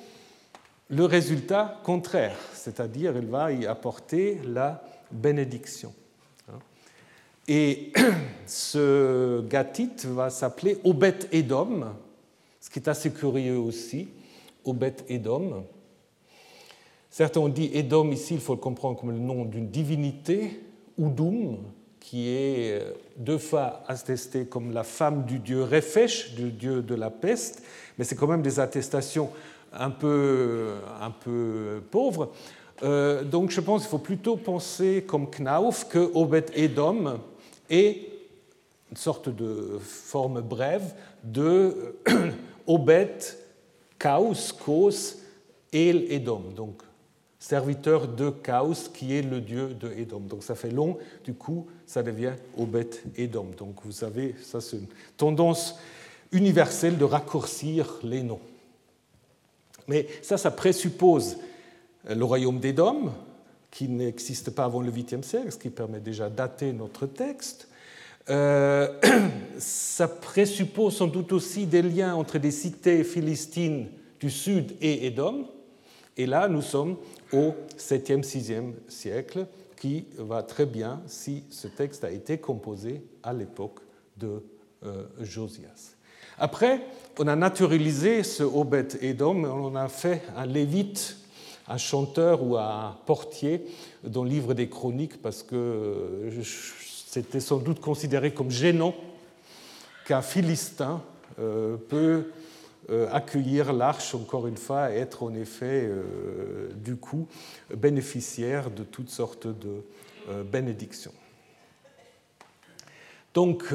le 0.88 1.04
résultat 1.04 1.80
contraire, 1.84 2.38
c'est-à-dire 2.52 3.16
il 3.16 3.26
va 3.26 3.52
y 3.52 3.66
apporter 3.66 4.40
la 4.44 4.82
bénédiction. 5.10 5.92
Et 7.48 7.93
ce 8.47 9.40
Gathite 9.43 10.06
va 10.06 10.31
s'appeler 10.31 10.78
Obet 10.85 11.18
Edom, 11.31 11.94
ce 12.60 12.68
qui 12.68 12.81
est 12.81 12.89
assez 12.89 13.12
curieux 13.12 13.59
aussi, 13.59 14.09
Obet 14.64 14.97
Edom. 15.09 15.64
Certains 17.09 17.40
ont 17.40 17.48
dit 17.48 17.70
Edom 17.73 18.10
ici, 18.10 18.35
il 18.35 18.40
faut 18.40 18.55
le 18.55 18.60
comprendre 18.60 18.98
comme 18.98 19.12
le 19.12 19.18
nom 19.18 19.44
d'une 19.44 19.68
divinité, 19.68 20.60
Udum, 20.98 21.59
qui 22.01 22.28
est 22.28 22.82
deux 23.16 23.39
fois 23.39 23.82
attestée 23.86 24.47
comme 24.47 24.73
la 24.73 24.82
femme 24.82 25.24
du 25.24 25.39
dieu 25.39 25.62
Refesh, 25.62 26.35
du 26.35 26.51
dieu 26.51 26.82
de 26.82 26.94
la 26.94 27.10
peste, 27.10 27.62
mais 27.97 28.05
c'est 28.05 28.16
quand 28.16 28.27
même 28.27 28.43
des 28.43 28.59
attestations 28.59 29.31
un 29.73 29.90
peu, 29.90 30.74
un 31.01 31.10
peu 31.10 31.82
pauvres. 31.90 32.32
Euh, 32.82 33.23
donc 33.23 33.51
je 33.51 33.60
pense 33.60 33.82
qu'il 33.82 33.90
faut 33.90 33.98
plutôt 33.98 34.36
penser 34.36 35.05
comme 35.06 35.28
Knauf 35.31 35.89
que 35.89 36.10
Obed 36.14 36.51
Edom 36.55 37.18
est 37.70 38.09
une 38.90 38.97
sorte 38.97 39.28
de 39.28 39.78
forme 39.80 40.40
brève 40.40 40.94
de 41.24 41.97
Obed 42.66 43.22
Kaus, 43.98 44.52
Kos, 44.52 45.16
El 45.72 46.10
Edom, 46.12 46.52
donc 46.55 46.82
serviteur 47.38 48.09
de 48.09 48.30
Chaos, 48.30 48.90
qui 48.93 49.14
est 49.14 49.22
le 49.22 49.40
dieu 49.40 49.74
de 49.74 49.90
Edom. 49.93 50.20
Donc 50.20 50.43
ça 50.43 50.55
fait 50.55 50.70
long, 50.70 50.98
du 51.24 51.34
coup, 51.34 51.66
ça 51.86 52.02
devient 52.02 52.32
Obed 52.59 52.94
Edom. 53.16 53.47
Donc 53.56 53.76
vous 53.84 53.93
savez, 53.93 54.34
ça 54.43 54.60
c'est 54.60 54.76
une 54.76 54.88
tendance 55.16 55.78
universelle 56.32 56.98
de 56.98 57.05
raccourcir 57.05 58.01
les 58.02 58.22
noms. 58.22 58.40
Mais 59.88 60.09
ça, 60.22 60.36
ça 60.36 60.51
présuppose 60.51 61.36
le 62.09 62.24
royaume 62.24 62.59
d'Édom, 62.59 63.12
qui 63.76 63.88
n'existe 63.88 64.52
pas 64.52 64.64
avant 64.64 64.80
le 64.80 64.90
8e 64.90 65.22
siècle, 65.22 65.52
ce 65.52 65.58
qui 65.58 65.68
permet 65.68 66.00
déjà 66.00 66.30
de 66.30 66.34
dater 66.34 66.72
notre 66.72 67.04
texte. 67.04 67.68
Euh, 68.30 68.88
ça 69.58 70.08
présuppose 70.08 70.96
sans 70.96 71.08
doute 71.08 71.30
aussi 71.34 71.66
des 71.66 71.82
liens 71.82 72.14
entre 72.14 72.38
des 72.38 72.52
cités 72.52 73.04
philistines 73.04 73.88
du 74.18 74.30
sud 74.30 74.72
et 74.80 75.06
Édom. 75.06 75.46
Et 76.16 76.24
là, 76.24 76.48
nous 76.48 76.62
sommes 76.62 76.96
au 77.34 77.52
7e, 77.76 78.22
6e 78.22 78.72
siècle, 78.88 79.46
qui 79.78 80.06
va 80.16 80.42
très 80.42 80.64
bien 80.64 81.02
si 81.06 81.44
ce 81.50 81.68
texte 81.68 82.02
a 82.02 82.10
été 82.10 82.38
composé 82.38 83.02
à 83.22 83.34
l'époque 83.34 83.80
de 84.16 84.42
euh, 84.86 85.04
Josias. 85.20 85.96
Après, 86.38 86.80
on 87.18 87.28
a 87.28 87.36
naturalisé 87.36 88.22
ce 88.22 88.42
Obed 88.42 88.96
Edom, 89.02 89.44
on 89.44 89.76
a 89.76 89.88
fait 89.88 90.22
un 90.34 90.46
lévite, 90.46 91.18
un 91.68 91.78
chanteur 91.78 92.43
ou 92.43 92.56
un 92.56 92.97
portier 93.06 93.66
dans 94.05 94.24
le 94.24 94.30
livre 94.30 94.55
des 94.55 94.68
chroniques 94.68 95.20
parce 95.20 95.43
que 95.43 96.30
c'était 97.09 97.40
sans 97.40 97.59
doute 97.59 97.80
considéré 97.80 98.32
comme 98.32 98.51
gênant 98.51 98.94
qu'un 100.05 100.22
Philistin 100.22 101.02
euh, 101.38 101.76
peut 101.76 102.30
euh, 102.90 103.09
accueillir 103.12 103.72
l'arche, 103.72 104.14
encore 104.14 104.47
une 104.47 104.56
fois, 104.56 104.93
et 104.93 104.98
être 104.98 105.24
en 105.24 105.34
effet, 105.34 105.88
euh, 105.88 106.70
du 106.76 106.97
coup, 106.97 107.26
bénéficiaire 107.74 108.70
de 108.70 108.84
toutes 108.84 109.10
sortes 109.10 109.48
de 109.48 109.82
bénédictions. 110.44 111.12
Donc, 113.34 113.64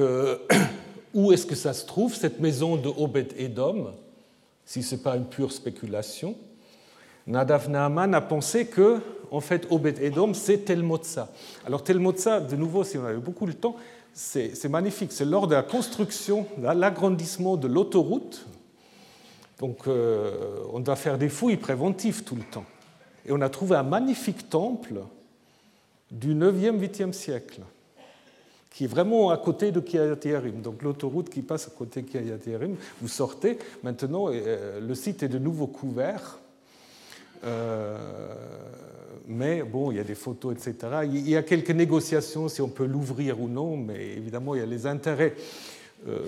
Où 1.13 1.31
est-ce 1.33 1.45
que 1.45 1.55
ça 1.55 1.73
se 1.73 1.85
trouve, 1.85 2.15
cette 2.15 2.39
maison 2.39 2.77
de 2.77 2.87
Obed-Edom, 2.87 3.93
si 4.65 4.81
ce 4.81 4.95
n'est 4.95 5.01
pas 5.01 5.17
une 5.17 5.25
pure 5.25 5.51
spéculation? 5.51 6.35
Nadav 7.27 7.69
Naaman 7.69 8.13
a 8.13 8.21
pensé 8.21 8.67
que, 8.67 8.99
en 9.29 9.39
fait, 9.39 9.67
Obed-Edom, 9.69 10.33
c'est 10.33 10.59
Tel 10.59 10.83
Motza. 10.83 11.29
Alors, 11.65 11.83
Tel 11.83 11.99
Motza, 11.99 12.39
de 12.39 12.55
nouveau, 12.55 12.83
si 12.83 12.97
on 12.97 13.05
avait 13.05 13.17
beaucoup 13.17 13.45
de 13.45 13.51
temps, 13.51 13.75
c'est 14.13 14.69
magnifique. 14.69 15.11
C'est 15.11 15.25
lors 15.25 15.47
de 15.47 15.55
la 15.55 15.63
construction, 15.63 16.45
l'agrandissement 16.61 17.57
de 17.57 17.67
l'autoroute. 17.67 18.45
Donc, 19.59 19.87
euh, 19.87 20.63
on 20.73 20.79
doit 20.79 20.95
faire 20.95 21.17
des 21.17 21.29
fouilles 21.29 21.57
préventives 21.57 22.23
tout 22.23 22.35
le 22.35 22.43
temps. 22.43 22.65
Et 23.25 23.31
on 23.31 23.41
a 23.41 23.49
trouvé 23.49 23.75
un 23.75 23.83
magnifique 23.83 24.49
temple 24.49 25.01
du 26.09 26.33
9e, 26.33 26.79
8e 26.79 27.13
siècle 27.13 27.61
qui 28.71 28.85
est 28.85 28.87
vraiment 28.87 29.31
à 29.31 29.37
côté 29.37 29.71
de 29.71 29.79
Kiryat 29.81 30.15
Donc 30.63 30.81
l'autoroute 30.81 31.29
qui 31.29 31.41
passe 31.41 31.67
à 31.67 31.71
côté 31.71 32.01
de 32.01 32.07
Kiryat 32.07 32.37
vous 33.01 33.07
sortez. 33.07 33.59
Maintenant, 33.83 34.27
euh, 34.29 34.79
le 34.79 34.95
site 34.95 35.23
est 35.23 35.27
de 35.27 35.37
nouveau 35.37 35.67
couvert. 35.67 36.39
Euh, 37.43 37.97
mais 39.27 39.63
bon, 39.63 39.91
il 39.91 39.97
y 39.97 39.99
a 39.99 40.03
des 40.03 40.15
photos, 40.15 40.55
etc. 40.55 40.75
Il 41.05 41.29
y 41.29 41.35
a 41.35 41.43
quelques 41.43 41.71
négociations 41.71 42.49
si 42.49 42.61
on 42.61 42.67
peut 42.67 42.85
l'ouvrir 42.85 43.41
ou 43.41 43.47
non, 43.47 43.77
mais 43.77 44.13
évidemment, 44.17 44.55
il 44.55 44.59
y 44.59 44.63
a 44.63 44.67
les 44.67 44.87
intérêts 44.87 45.35
euh, 46.07 46.19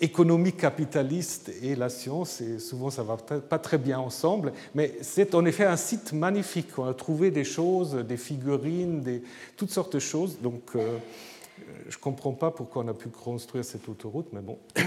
économiques 0.00 0.56
capitalistes 0.56 1.50
et 1.62 1.76
la 1.76 1.88
science, 1.88 2.40
et 2.40 2.58
souvent 2.58 2.90
ça 2.90 3.02
ne 3.02 3.08
va 3.08 3.16
pas 3.16 3.58
très 3.58 3.78
bien 3.78 3.98
ensemble. 3.98 4.52
Mais 4.74 4.96
c'est 5.00 5.34
en 5.34 5.44
effet 5.44 5.64
un 5.64 5.76
site 5.76 6.12
magnifique. 6.12 6.78
On 6.78 6.84
a 6.84 6.94
trouvé 6.94 7.30
des 7.30 7.44
choses, 7.44 7.94
des 7.94 8.16
figurines, 8.16 9.04
toutes 9.56 9.70
sortes 9.70 9.94
de 9.94 10.00
choses. 10.00 10.38
Donc. 10.40 10.76
Je 11.88 11.96
ne 11.96 12.00
comprends 12.00 12.32
pas 12.32 12.50
pourquoi 12.50 12.84
on 12.84 12.88
a 12.88 12.94
pu 12.94 13.08
construire 13.08 13.64
cette 13.64 13.88
autoroute, 13.88 14.28
mais 14.32 14.40
bon. 14.40 14.58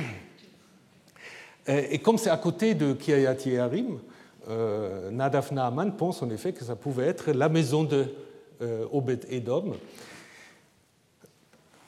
Et 1.67 1.99
comme 1.99 2.17
c'est 2.17 2.29
à 2.29 2.37
côté 2.37 2.73
de 2.73 2.93
Kiryat 2.93 3.37
Yearim, 3.45 3.99
euh, 4.49 5.11
Nadav 5.11 5.53
Naaman 5.53 5.95
pense 5.95 6.21
en 6.21 6.29
effet 6.29 6.53
que 6.53 6.63
ça 6.63 6.75
pouvait 6.75 7.07
être 7.07 7.31
la 7.31 7.49
maison 7.49 7.83
de 7.83 8.07
euh, 8.61 8.85
Obed 8.91 9.25
Edom. 9.29 9.73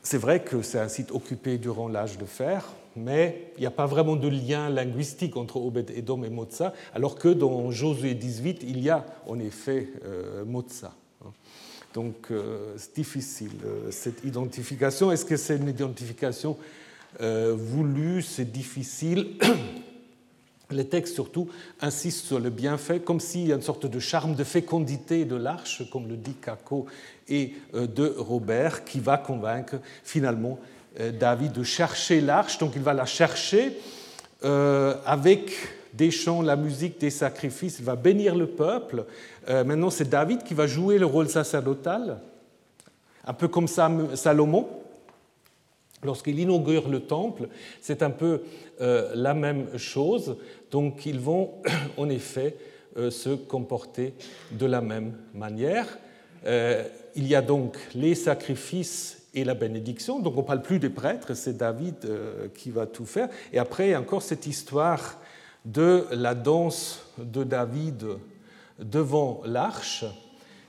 C'est 0.01 0.17
vrai 0.17 0.43
que 0.43 0.61
c'est 0.61 0.79
un 0.79 0.89
site 0.89 1.11
occupé 1.11 1.57
durant 1.57 1.87
l'âge 1.87 2.17
de 2.17 2.25
fer, 2.25 2.73
mais 2.95 3.51
il 3.57 3.61
n'y 3.61 3.65
a 3.65 3.71
pas 3.71 3.85
vraiment 3.85 4.15
de 4.15 4.27
lien 4.27 4.69
linguistique 4.69 5.37
entre 5.37 5.57
Obed 5.57 5.89
Edom 5.91 6.23
et 6.23 6.29
Motza, 6.29 6.73
alors 6.93 7.15
que 7.15 7.29
dans 7.29 7.71
Josué 7.71 8.13
18, 8.13 8.63
il 8.63 8.81
y 8.81 8.89
a 8.89 9.05
en 9.27 9.39
effet 9.39 9.89
euh. 10.05 10.43
Donc 11.93 12.31
euh, 12.31 12.73
c'est 12.77 12.95
difficile, 12.95 13.51
euh, 13.65 13.91
cette 13.91 14.23
identification. 14.23 15.11
Est-ce 15.11 15.25
que 15.25 15.37
c'est 15.37 15.57
une 15.57 15.69
identification 15.69 16.57
voulue? 17.19 18.21
C'est 18.21 18.51
difficile. 18.51 19.37
Les 20.73 20.85
textes 20.85 21.13
surtout 21.13 21.47
insistent 21.81 22.25
sur 22.25 22.39
le 22.39 22.49
bienfait, 22.49 22.99
comme 22.99 23.19
s'il 23.19 23.47
y 23.47 23.51
a 23.51 23.55
une 23.55 23.61
sorte 23.61 23.85
de 23.85 23.99
charme 23.99 24.35
de 24.35 24.43
fécondité 24.43 25.25
de 25.25 25.35
l'arche, 25.35 25.83
comme 25.91 26.07
le 26.07 26.17
dit 26.17 26.33
Caco 26.33 26.85
et 27.29 27.53
de 27.73 28.13
Robert, 28.17 28.83
qui 28.83 28.99
va 28.99 29.17
convaincre 29.17 29.75
finalement 30.03 30.59
David 31.19 31.53
de 31.53 31.63
chercher 31.63 32.21
l'arche. 32.21 32.57
Donc 32.57 32.73
il 32.75 32.81
va 32.81 32.93
la 32.93 33.05
chercher 33.05 33.77
avec 34.43 35.51
des 35.93 36.11
chants, 36.11 36.41
la 36.41 36.55
musique, 36.55 36.99
des 36.99 37.11
sacrifices, 37.11 37.77
il 37.79 37.85
va 37.85 37.95
bénir 37.95 38.35
le 38.35 38.47
peuple. 38.47 39.05
Euh, 39.47 39.63
maintenant, 39.63 39.89
c'est 39.89 40.09
David 40.09 40.43
qui 40.43 40.53
va 40.53 40.67
jouer 40.67 40.97
le 40.97 41.05
rôle 41.05 41.29
sacerdotal, 41.29 42.19
un 43.25 43.33
peu 43.33 43.47
comme 43.47 43.67
Salomon. 43.67 44.67
Lorsqu'il 46.03 46.39
inaugure 46.39 46.89
le 46.89 47.01
temple, 47.01 47.47
c'est 47.81 48.03
un 48.03 48.09
peu 48.09 48.41
euh, 48.81 49.11
la 49.15 49.33
même 49.33 49.77
chose. 49.77 50.37
Donc, 50.71 51.05
ils 51.05 51.19
vont 51.19 51.55
en 51.97 52.09
effet 52.09 52.57
euh, 52.97 53.11
se 53.11 53.29
comporter 53.29 54.13
de 54.51 54.65
la 54.65 54.81
même 54.81 55.13
manière. 55.33 55.97
il 57.15 57.27
y 57.27 57.35
a 57.35 57.41
donc 57.41 57.77
les 57.95 58.15
sacrifices 58.15 59.27
et 59.33 59.43
la 59.43 59.53
bénédiction. 59.53 60.19
Donc 60.19 60.35
on 60.35 60.41
ne 60.41 60.45
parle 60.45 60.61
plus 60.61 60.79
des 60.79 60.89
prêtres, 60.89 61.35
c'est 61.35 61.57
David 61.57 61.95
qui 62.53 62.69
va 62.69 62.85
tout 62.85 63.05
faire. 63.05 63.29
Et 63.53 63.59
après, 63.59 63.87
il 63.87 63.91
y 63.91 63.93
a 63.93 63.99
encore 63.99 64.21
cette 64.21 64.45
histoire 64.45 65.19
de 65.65 66.05
la 66.11 66.35
danse 66.35 67.05
de 67.17 67.43
David 67.43 68.05
devant 68.79 69.41
l'arche, 69.45 70.05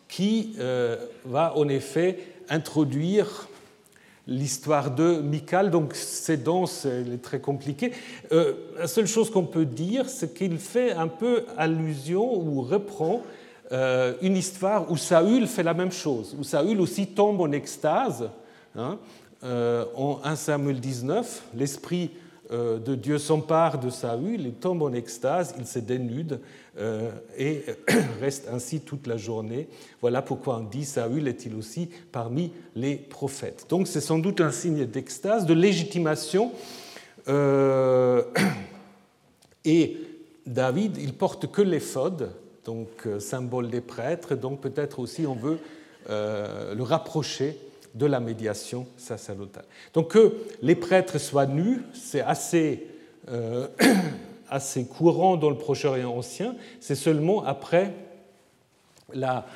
qui 0.09 0.55
euh, 0.59 0.97
va 1.25 1.57
en 1.57 1.69
effet 1.69 2.19
introduire 2.49 3.49
l'histoire 4.27 4.91
de 4.91 5.21
Michal. 5.21 5.71
Donc 5.71 5.95
cette 5.95 6.43
danse 6.43 6.85
elle 6.87 7.13
est 7.13 7.23
très 7.23 7.41
compliquée. 7.41 7.93
Euh, 8.33 8.55
la 8.79 8.87
seule 8.87 9.07
chose 9.07 9.31
qu'on 9.31 9.45
peut 9.45 9.65
dire, 9.65 10.09
c'est 10.09 10.35
qu'il 10.35 10.59
fait 10.59 10.93
un 10.93 11.09
peu 11.09 11.45
allusion 11.57 12.35
ou 12.35 12.63
reprend 12.63 13.23
une 14.23 14.37
histoire 14.37 14.89
où 14.89 14.97
Saül 14.97 15.49
fait 15.49 15.65
la 15.65 15.75
même 15.75 15.91
chose, 15.91 16.37
où 16.39 16.45
Saül 16.45 16.81
aussi 16.81 17.09
tombe 17.09 17.41
en 17.41 17.51
extase. 17.51 18.31
Hein, 18.77 18.99
en 19.43 20.21
1 20.23 20.37
Samuel 20.37 20.79
19, 20.79 21.43
l'esprit 21.57 22.11
de 22.55 22.95
Dieu 22.95 23.19
s'empare 23.19 23.81
de 23.81 23.91
Saül, 23.91 24.41
il 24.47 24.53
tombe 24.53 24.83
en 24.83 24.93
extase, 24.93 25.55
il 25.59 25.67
se 25.67 25.79
dénude 25.79 26.41
et 27.39 27.65
reste 28.21 28.49
ainsi 28.53 28.81
toute 28.81 29.07
la 29.07 29.17
journée. 29.17 29.69
Voilà 30.01 30.23
pourquoi 30.23 30.59
on 30.59 30.65
dit 30.65 30.85
Saül 30.85 31.27
est-il 31.27 31.55
aussi 31.55 31.89
parmi 32.13 32.53
les 32.77 32.97
prophètes. 32.97 33.67
Donc 33.69 33.89
c'est 33.89 34.01
sans 34.01 34.19
doute 34.19 34.41
un 34.41 34.51
signe 34.51 34.87
d'extase, 34.87 35.47
de 35.47 35.55
légitimation. 35.55 36.53
et 39.65 39.97
David, 40.47 40.99
il 40.99 41.15
porte 41.15 41.51
que 41.51 41.63
l'éphod, 41.63 42.31
donc 42.65 42.89
euh, 43.07 43.19
symbole 43.19 43.71
des 43.71 43.81
prêtres, 43.81 44.35
donc 44.35 44.61
peut-être 44.61 44.99
aussi 44.99 45.27
on 45.27 45.35
veut 45.35 45.59
euh, 46.11 46.75
le 46.75 46.83
rapprocher 46.83 47.59
de 47.95 48.07
la 48.07 48.21
médiation 48.21 48.87
sacerdotale. 48.97 49.65
Donc 49.93 50.13
que 50.13 50.35
les 50.63 50.75
prêtres 50.75 51.19
soient 51.19 51.47
nus, 51.47 51.81
c'est 51.93 52.21
assez, 52.21 52.87
euh, 53.29 53.69
assez 54.51 54.85
courant 54.85 55.37
dans 55.37 55.51
le 55.51 55.57
Proche-Orient 55.57 56.17
ancien, 56.17 56.57
c'est 56.81 56.95
seulement 56.95 57.45
après 57.45 57.93
la, 59.13 59.47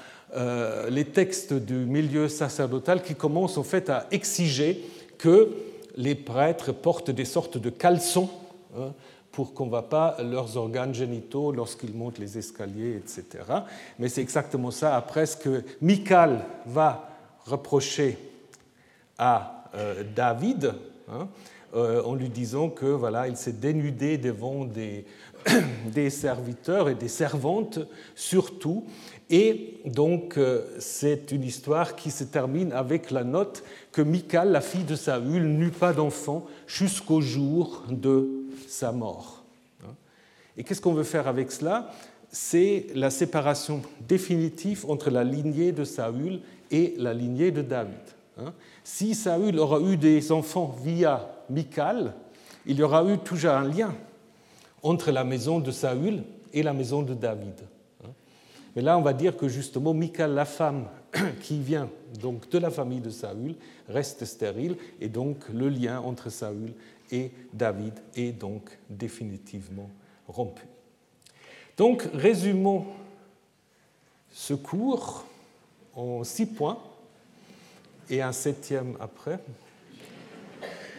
les 0.91 1.07
textes 1.07 1.55
du 1.55 1.75
milieu 1.75 2.29
sacerdotal 2.29 3.03
qui 3.03 3.15
commencent 3.15 3.57
en 3.57 3.63
fait 3.63 3.89
à 3.89 4.07
exiger 4.11 4.85
que 5.17 5.51
les 5.97 6.15
prêtres 6.15 6.71
portent 6.71 7.11
des 7.11 7.25
sortes 7.25 7.59
de 7.59 7.71
caleçons. 7.71 8.31
Hein, 8.77 8.93
pour 9.39 9.55
qu'on 9.55 9.67
ne 9.67 9.71
voit 9.71 9.89
pas 9.89 10.17
leurs 10.21 10.57
organes 10.57 10.93
génitaux 10.93 11.53
lorsqu'ils 11.53 11.95
montent 11.95 12.19
les 12.19 12.39
escaliers, 12.39 12.97
etc. 12.97 13.45
Mais 14.01 14.09
c'est 14.09 14.21
exactement 14.21 14.73
ça 14.73 14.97
après 14.97 15.27
ce 15.27 15.37
que 15.37 15.63
Michal 15.81 16.45
va 16.67 17.09
reprocher 17.45 18.19
à 19.19 19.65
euh, 19.75 20.03
David, 20.15 20.75
hein, 21.11 21.29
euh, 21.75 22.03
en 22.03 22.15
lui 22.15 22.31
disant 22.31 22.71
que 22.71 22.87
voilà, 22.87 23.29
il 23.29 23.37
s'est 23.37 23.53
dénudé 23.53 24.17
devant 24.17 24.65
des, 24.65 25.05
des 25.87 26.09
serviteurs 26.09 26.89
et 26.89 26.95
des 26.95 27.09
servantes 27.09 27.81
surtout. 28.15 28.87
Et 29.29 29.81
donc, 29.85 30.39
euh, 30.39 30.65
c'est 30.79 31.33
une 31.33 31.45
histoire 31.45 31.97
qui 31.97 32.11
se 32.11 32.25
termine 32.25 32.73
avec 32.73 33.11
la 33.11 33.25
note 33.25 33.63
que 33.93 34.01
Michal, 34.01 34.51
la 34.51 34.63
fille 34.63 34.85
de 34.85 34.95
Saül, 34.95 35.43
n'eut 35.43 35.71
pas 35.71 35.93
d'enfant 35.93 36.47
jusqu'au 36.67 37.21
jour 37.21 37.83
de 37.91 38.29
sa 38.67 38.93
mort. 38.93 39.45
Et 40.57 40.65
qu'est-ce 40.65 40.81
qu'on 40.81 40.95
veut 40.95 41.05
faire 41.05 41.29
avec 41.29 41.53
cela? 41.53 41.93
C'est 42.31 42.87
la 42.95 43.11
séparation 43.11 43.83
définitive 44.09 44.87
entre 44.89 45.11
la 45.11 45.25
lignée 45.25 45.73
de 45.73 45.85
Saül 45.85 46.41
et 46.71 46.95
la 46.99 47.15
lignée 47.15 47.51
de 47.51 47.63
David. 47.63 48.18
Si 48.85 49.15
Saül 49.15 49.59
aura 49.59 49.81
eu 49.81 49.97
des 49.97 50.33
enfants 50.33 50.77
via 50.83 51.29
Michal, 51.51 52.15
il 52.67 52.79
y 52.79 52.83
aura 52.83 53.05
eu 53.05 53.19
toujours 53.19 53.53
un 53.53 53.69
lien 53.69 53.95
entre 54.83 55.11
la 55.11 55.25
maison 55.25 55.59
de 55.59 55.71
Saül 55.71 56.23
et 56.53 56.63
la 56.63 56.73
maison 56.73 57.03
de 57.03 57.15
David. 57.15 57.61
Mais 58.77 58.83
là, 58.83 58.97
on 58.97 59.03
va 59.03 59.13
dire 59.13 59.37
que 59.37 59.49
justement, 59.49 59.95
Michal, 59.95 60.35
la 60.35 60.45
femme 60.45 60.87
qui 61.41 61.59
vient 61.59 61.89
donc 62.21 62.49
de 62.51 62.59
la 62.59 62.71
famille 62.71 63.01
de 63.01 63.11
Saül, 63.11 63.57
reste 63.89 64.25
stérile, 64.25 64.77
et 65.01 65.09
donc 65.09 65.49
le 65.53 65.69
lien 65.69 66.01
entre 66.01 66.31
Saül 66.31 66.73
et 67.11 67.31
David 67.53 67.95
est 68.15 68.33
donc 68.33 68.79
définitivement 68.89 69.91
rompu. 70.29 70.63
Donc, 71.77 72.09
résumons 72.13 72.87
ce 74.31 74.55
cours 74.55 75.25
en 75.95 76.23
six 76.25 76.47
points 76.47 76.79
et 78.11 78.23
un 78.23 78.33
septième 78.33 78.97
après. 79.01 79.39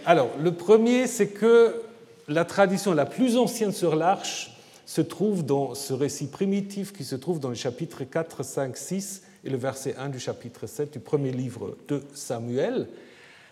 Alors, 0.05 0.29
le 0.41 0.53
premier, 0.53 1.07
c'est 1.07 1.29
que 1.29 1.81
la 2.27 2.45
tradition 2.45 2.93
la 2.93 3.05
plus 3.05 3.37
ancienne 3.37 3.71
sur 3.71 3.95
l'arche 3.95 4.55
se 4.85 5.01
trouve 5.01 5.45
dans 5.45 5.75
ce 5.75 5.93
récit 5.93 6.27
primitif 6.27 6.93
qui 6.93 7.03
se 7.03 7.15
trouve 7.15 7.39
dans 7.39 7.49
le 7.49 7.55
chapitre 7.55 8.03
4, 8.03 8.43
5, 8.43 8.77
6 8.77 9.23
et 9.43 9.49
le 9.49 9.57
verset 9.57 9.95
1 9.97 10.09
du 10.09 10.19
chapitre 10.19 10.67
7 10.67 10.93
du 10.93 10.99
premier 10.99 11.31
livre 11.31 11.77
de 11.87 12.01
Samuel. 12.13 12.87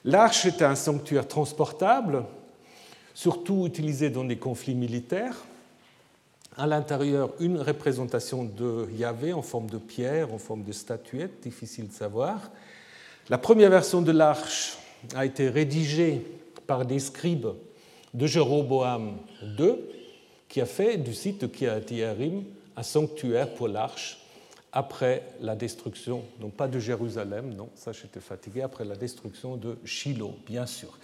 L'arche 0.03 0.45
est 0.45 0.61
un 0.61 0.75
sanctuaire 0.75 1.27
transportable 1.27 2.23
surtout 3.13 3.65
utilisé 3.65 4.11
dans 4.11 4.23
des 4.23 4.37
conflits 4.37 4.75
militaires. 4.75 5.35
À 6.55 6.67
l'intérieur, 6.67 7.33
une 7.39 7.59
représentation 7.59 8.43
de 8.43 8.87
Yahvé 8.95 9.33
en 9.33 9.41
forme 9.41 9.69
de 9.69 9.79
pierre, 9.79 10.31
en 10.33 10.37
forme 10.37 10.63
de 10.63 10.71
statuette, 10.71 11.41
difficile 11.41 11.87
de 11.87 11.93
savoir. 11.93 12.51
La 13.29 13.37
première 13.37 13.69
version 13.69 14.01
de 14.01 14.13
l'arche 14.13 14.77
a 15.13 15.25
été 15.25 15.49
rédigée 15.49 16.21
par 16.65 16.85
des 16.85 16.99
scribes 16.99 17.49
de 18.13 18.25
Jéroboam 18.25 19.17
II, 19.59 19.75
qui 20.47 20.61
a 20.61 20.65
fait 20.65 20.95
du 20.95 21.13
site 21.13 21.41
de 21.41 21.47
Kiryat-Yerim 21.47 22.45
un 22.77 22.83
sanctuaire 22.83 23.53
pour 23.53 23.67
l'arche 23.67 24.19
après 24.71 25.23
la 25.41 25.55
destruction, 25.55 26.23
non 26.39 26.49
pas 26.49 26.69
de 26.69 26.79
Jérusalem, 26.79 27.53
non, 27.53 27.67
ça 27.75 27.91
j'étais 27.91 28.21
fatigué, 28.21 28.61
après 28.61 28.85
la 28.85 28.95
destruction 28.95 29.57
de 29.57 29.77
Shiloh, 29.83 30.35
bien 30.45 30.65
sûr. 30.65 30.97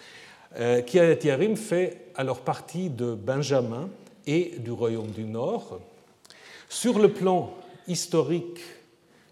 Euh, 0.57 0.81
Kiryat 0.81 1.21
Yarim 1.23 1.57
fait 1.57 2.05
alors 2.15 2.39
partie 2.39 2.89
de 2.89 3.15
Benjamin 3.15 3.89
et 4.25 4.53
du 4.59 4.71
royaume 4.71 5.11
du 5.11 5.25
Nord. 5.25 5.81
Sur 6.69 6.99
le 6.99 7.11
plan 7.11 7.53
historique, 7.85 8.61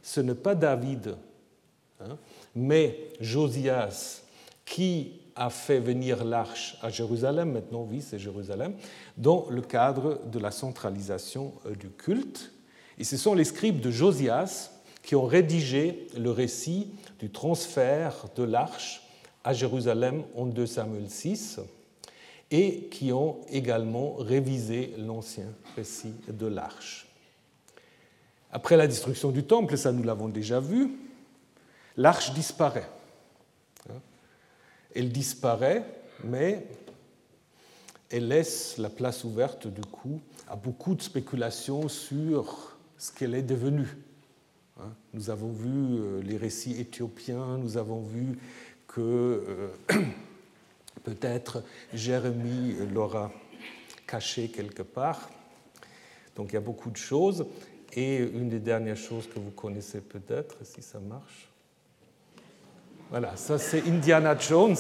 ce 0.04 0.20
n'est 0.20 0.36
pas 0.36 0.56
David, 0.56 1.16
hein, 2.02 2.18
mais 2.56 2.98
Josias 3.20 4.22
qui 4.66 5.14
a 5.36 5.50
fait 5.50 5.80
venir 5.80 6.24
l'arche 6.24 6.78
à 6.82 6.90
Jérusalem, 6.90 7.52
maintenant 7.52 7.88
oui 7.90 8.02
c'est 8.02 8.20
Jérusalem, 8.20 8.74
dans 9.18 9.48
le 9.50 9.62
cadre 9.62 10.20
de 10.32 10.40
la 10.40 10.52
centralisation 10.52 11.54
euh, 11.66 11.76
du 11.76 11.90
culte. 11.90 12.52
Et 12.98 13.04
ce 13.04 13.18
sont 13.18 13.34
les 13.34 13.46
scribes 13.46 13.80
de 13.80 13.92
Josias 13.92 14.72
qui 15.04 15.16
ont 15.16 15.26
rédigé 15.26 16.08
le 16.18 16.30
récit 16.32 16.92
du 17.20 17.30
transfert 17.30 18.26
de 18.36 18.44
l'arche 18.44 19.02
à 19.44 19.54
Jérusalem 19.54 20.24
en 20.36 20.46
2 20.46 20.66
Samuel 20.66 21.10
6 21.10 21.60
et 22.52 22.90
qui 22.92 23.12
ont 23.12 23.38
également 23.50 24.16
révisé 24.16 24.94
l'ancien 24.98 25.48
récit 25.76 26.14
de 26.28 26.46
l'arche. 26.46 27.08
Après 28.52 28.76
la 28.76 28.88
destruction 28.88 29.32
du 29.32 29.44
temple, 29.44 29.78
ça 29.78 29.94
nous 29.94 30.04
l'avons 30.04 30.28
déjà 30.28 30.60
vu, 30.60 30.92
l'arche 32.02 32.34
disparaît. 32.34 32.90
Elle 34.94 35.12
disparaît, 35.12 35.86
mais 36.24 36.66
elle 38.10 38.28
laisse 38.28 38.78
la 38.78 38.90
place 38.90 39.24
ouverte 39.24 39.68
du 39.68 39.82
coup 39.82 40.20
à 40.50 40.56
beaucoup 40.56 40.96
de 40.96 41.02
spéculations 41.02 41.88
sur 41.88 42.76
ce 42.98 43.12
qu'elle 43.12 43.36
est 43.36 43.44
devenue. 43.44 43.88
Nous 45.14 45.30
avons 45.30 45.52
vu 45.52 45.70
euh, 45.70 46.22
les 46.24 46.38
récits 46.38 46.80
éthiopiens, 46.80 47.58
nous 47.60 47.78
avons 47.78 48.02
vu 48.02 48.40
que 48.88 49.70
euh, 49.92 49.98
peut-être 51.04 51.64
Jérémie 51.94 52.76
l'aura 52.92 53.32
caché 54.08 54.50
quelque 54.50 54.82
part. 54.82 55.30
Donc 56.36 56.50
il 56.50 56.56
y 56.56 56.58
a 56.58 56.62
beaucoup 56.62 56.90
de 56.90 56.98
choses. 56.98 57.46
Et 57.94 58.18
une 58.18 58.50
des 58.50 58.60
dernières 58.60 58.98
choses 58.98 59.28
que 59.28 59.38
vous 59.38 59.52
connaissez 59.52 60.02
peut-être, 60.02 60.66
si 60.66 60.82
ça 60.82 61.00
marche. 61.00 61.51
Voilà, 63.12 63.34
ça 63.36 63.58
c'est 63.58 63.86
Indiana 63.90 64.38
Jones. 64.40 64.78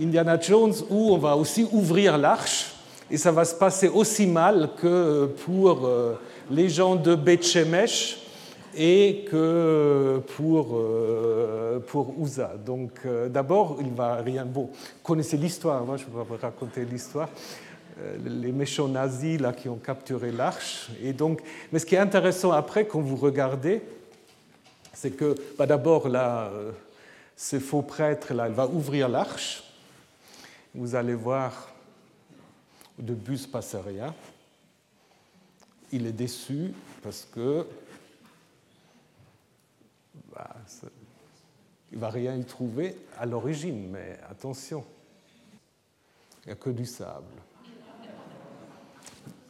Indiana 0.00 0.38
Jones 0.40 0.72
où 0.88 1.12
on 1.12 1.18
va 1.18 1.36
aussi 1.36 1.66
ouvrir 1.72 2.16
l'arche 2.16 2.76
et 3.10 3.16
ça 3.16 3.32
va 3.32 3.44
se 3.44 3.56
passer 3.56 3.88
aussi 3.88 4.24
mal 4.24 4.70
que 4.80 5.26
pour 5.44 5.84
euh, 5.84 6.14
les 6.48 6.68
gens 6.68 6.94
de 6.94 7.16
Beth 7.16 7.44
Shemesh 7.44 8.18
et 8.76 9.24
que 9.28 10.22
pour, 10.36 10.76
euh, 10.76 11.80
pour 11.80 12.14
Uza. 12.22 12.52
Donc 12.64 12.92
euh, 13.04 13.28
d'abord, 13.28 13.78
il 13.80 13.90
va 13.90 14.14
rien. 14.18 14.44
Bon, 14.44 14.70
connaissez 15.02 15.36
l'histoire, 15.36 15.84
moi 15.84 15.96
je 15.96 16.04
vais 16.04 16.10
vous 16.12 16.36
raconter 16.40 16.84
l'histoire. 16.84 17.28
Les 18.24 18.52
méchants 18.52 18.86
nazis 18.86 19.40
là, 19.40 19.52
qui 19.52 19.68
ont 19.68 19.76
capturé 19.76 20.30
l'arche. 20.30 20.90
Et 21.02 21.12
donc, 21.12 21.40
mais 21.72 21.80
ce 21.80 21.86
qui 21.86 21.96
est 21.96 21.98
intéressant 21.98 22.52
après, 22.52 22.86
quand 22.86 23.00
vous 23.00 23.16
regardez, 23.16 23.82
c'est 24.94 25.10
que 25.12 25.34
bah, 25.58 25.66
d'abord, 25.66 26.08
là, 26.08 26.50
ce 27.36 27.58
faux 27.58 27.82
prêtre, 27.82 28.32
là, 28.32 28.48
il 28.48 28.54
va 28.54 28.66
ouvrir 28.66 29.08
l'arche. 29.08 29.64
Vous 30.74 30.94
allez 30.94 31.14
voir, 31.14 31.70
de 32.98 33.14
bus 33.14 33.46
passe 33.46 33.74
rien. 33.74 34.14
Il 35.92 36.06
est 36.06 36.12
déçu 36.12 36.72
parce 37.02 37.26
que 37.30 37.66
bah, 40.32 40.54
il 41.92 41.96
ne 41.96 42.00
va 42.00 42.10
rien 42.10 42.34
y 42.36 42.44
trouver 42.44 42.96
à 43.18 43.26
l'origine, 43.26 43.88
mais 43.90 44.18
attention, 44.28 44.84
il 46.44 46.48
n'y 46.48 46.52
a 46.52 46.56
que 46.56 46.70
du 46.70 46.86
sable. 46.86 47.24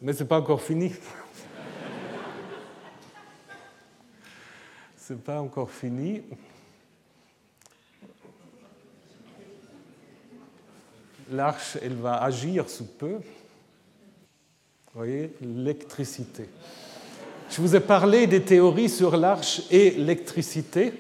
Mais 0.02 0.12
ce 0.12 0.22
n'est 0.22 0.28
pas 0.28 0.38
encore 0.38 0.60
fini. 0.60 0.92
C'est 5.06 5.22
pas 5.22 5.38
encore 5.38 5.70
fini. 5.70 6.22
L'arche, 11.30 11.76
elle 11.82 11.96
va 11.96 12.22
agir 12.22 12.70
sous 12.70 12.86
peu. 12.86 13.16
Vous 13.16 13.20
voyez, 14.94 15.34
l'électricité. 15.42 16.48
Je 17.50 17.60
vous 17.60 17.76
ai 17.76 17.80
parlé 17.80 18.26
des 18.26 18.40
théories 18.40 18.88
sur 18.88 19.18
l'arche 19.18 19.60
et 19.70 19.90
l'électricité. 19.90 20.94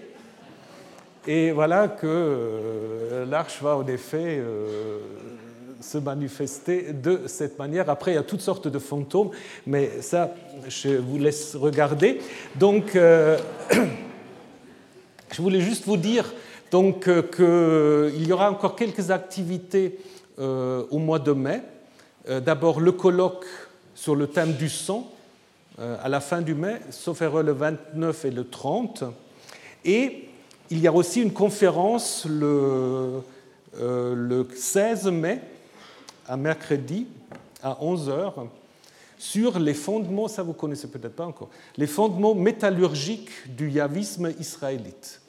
Et 1.26 1.52
voilà 1.52 1.88
que 1.88 2.06
euh, 2.06 3.24
l'arche 3.24 3.62
va 3.62 3.78
en 3.78 3.86
effet 3.86 4.36
euh, 4.38 4.98
se 5.84 5.98
manifester 5.98 6.92
de 6.92 7.22
cette 7.26 7.58
manière. 7.58 7.90
Après, 7.90 8.12
il 8.12 8.14
y 8.14 8.18
a 8.18 8.22
toutes 8.22 8.40
sortes 8.40 8.68
de 8.68 8.78
fantômes, 8.78 9.30
mais 9.66 9.90
ça, 10.00 10.34
je 10.68 10.96
vous 10.96 11.18
laisse 11.18 11.54
regarder. 11.54 12.20
Donc, 12.56 12.96
euh, 12.96 13.38
je 15.30 15.42
voulais 15.42 15.60
juste 15.60 15.84
vous 15.84 15.96
dire 15.96 16.32
donc, 16.70 17.04
qu'il 17.04 18.26
y 18.26 18.32
aura 18.32 18.50
encore 18.50 18.74
quelques 18.74 19.10
activités 19.10 19.98
au 20.36 20.98
mois 20.98 21.20
de 21.20 21.30
mai. 21.30 21.62
D'abord, 22.28 22.80
le 22.80 22.90
colloque 22.90 23.44
sur 23.94 24.16
le 24.16 24.26
thème 24.26 24.54
du 24.54 24.68
sang 24.68 25.12
à 25.78 26.08
la 26.08 26.18
fin 26.18 26.40
du 26.40 26.54
mai, 26.54 26.80
sauf 26.90 27.22
erreur 27.22 27.44
le 27.44 27.52
29 27.52 28.24
et 28.24 28.30
le 28.32 28.48
30. 28.48 29.04
Et 29.84 30.24
il 30.70 30.80
y 30.80 30.86
a 30.86 30.92
aussi 30.92 31.22
une 31.22 31.32
conférence 31.32 32.26
euh, 32.26 33.20
le 33.72 34.46
16 34.54 35.06
mai, 35.06 35.40
à 36.26 36.36
mercredi, 36.36 37.06
à 37.62 37.78
11h, 37.82 38.32
sur 39.18 39.58
les 39.58 39.74
fondements, 39.74 40.28
ça 40.28 40.42
vous 40.42 40.52
connaissez 40.52 40.88
peut-être 40.88 41.16
pas 41.16 41.26
encore, 41.26 41.48
les 41.76 41.86
fondements 41.86 42.34
métallurgiques 42.34 43.54
du 43.56 43.70
yavisme 43.70 44.32
israélite. 44.38 45.20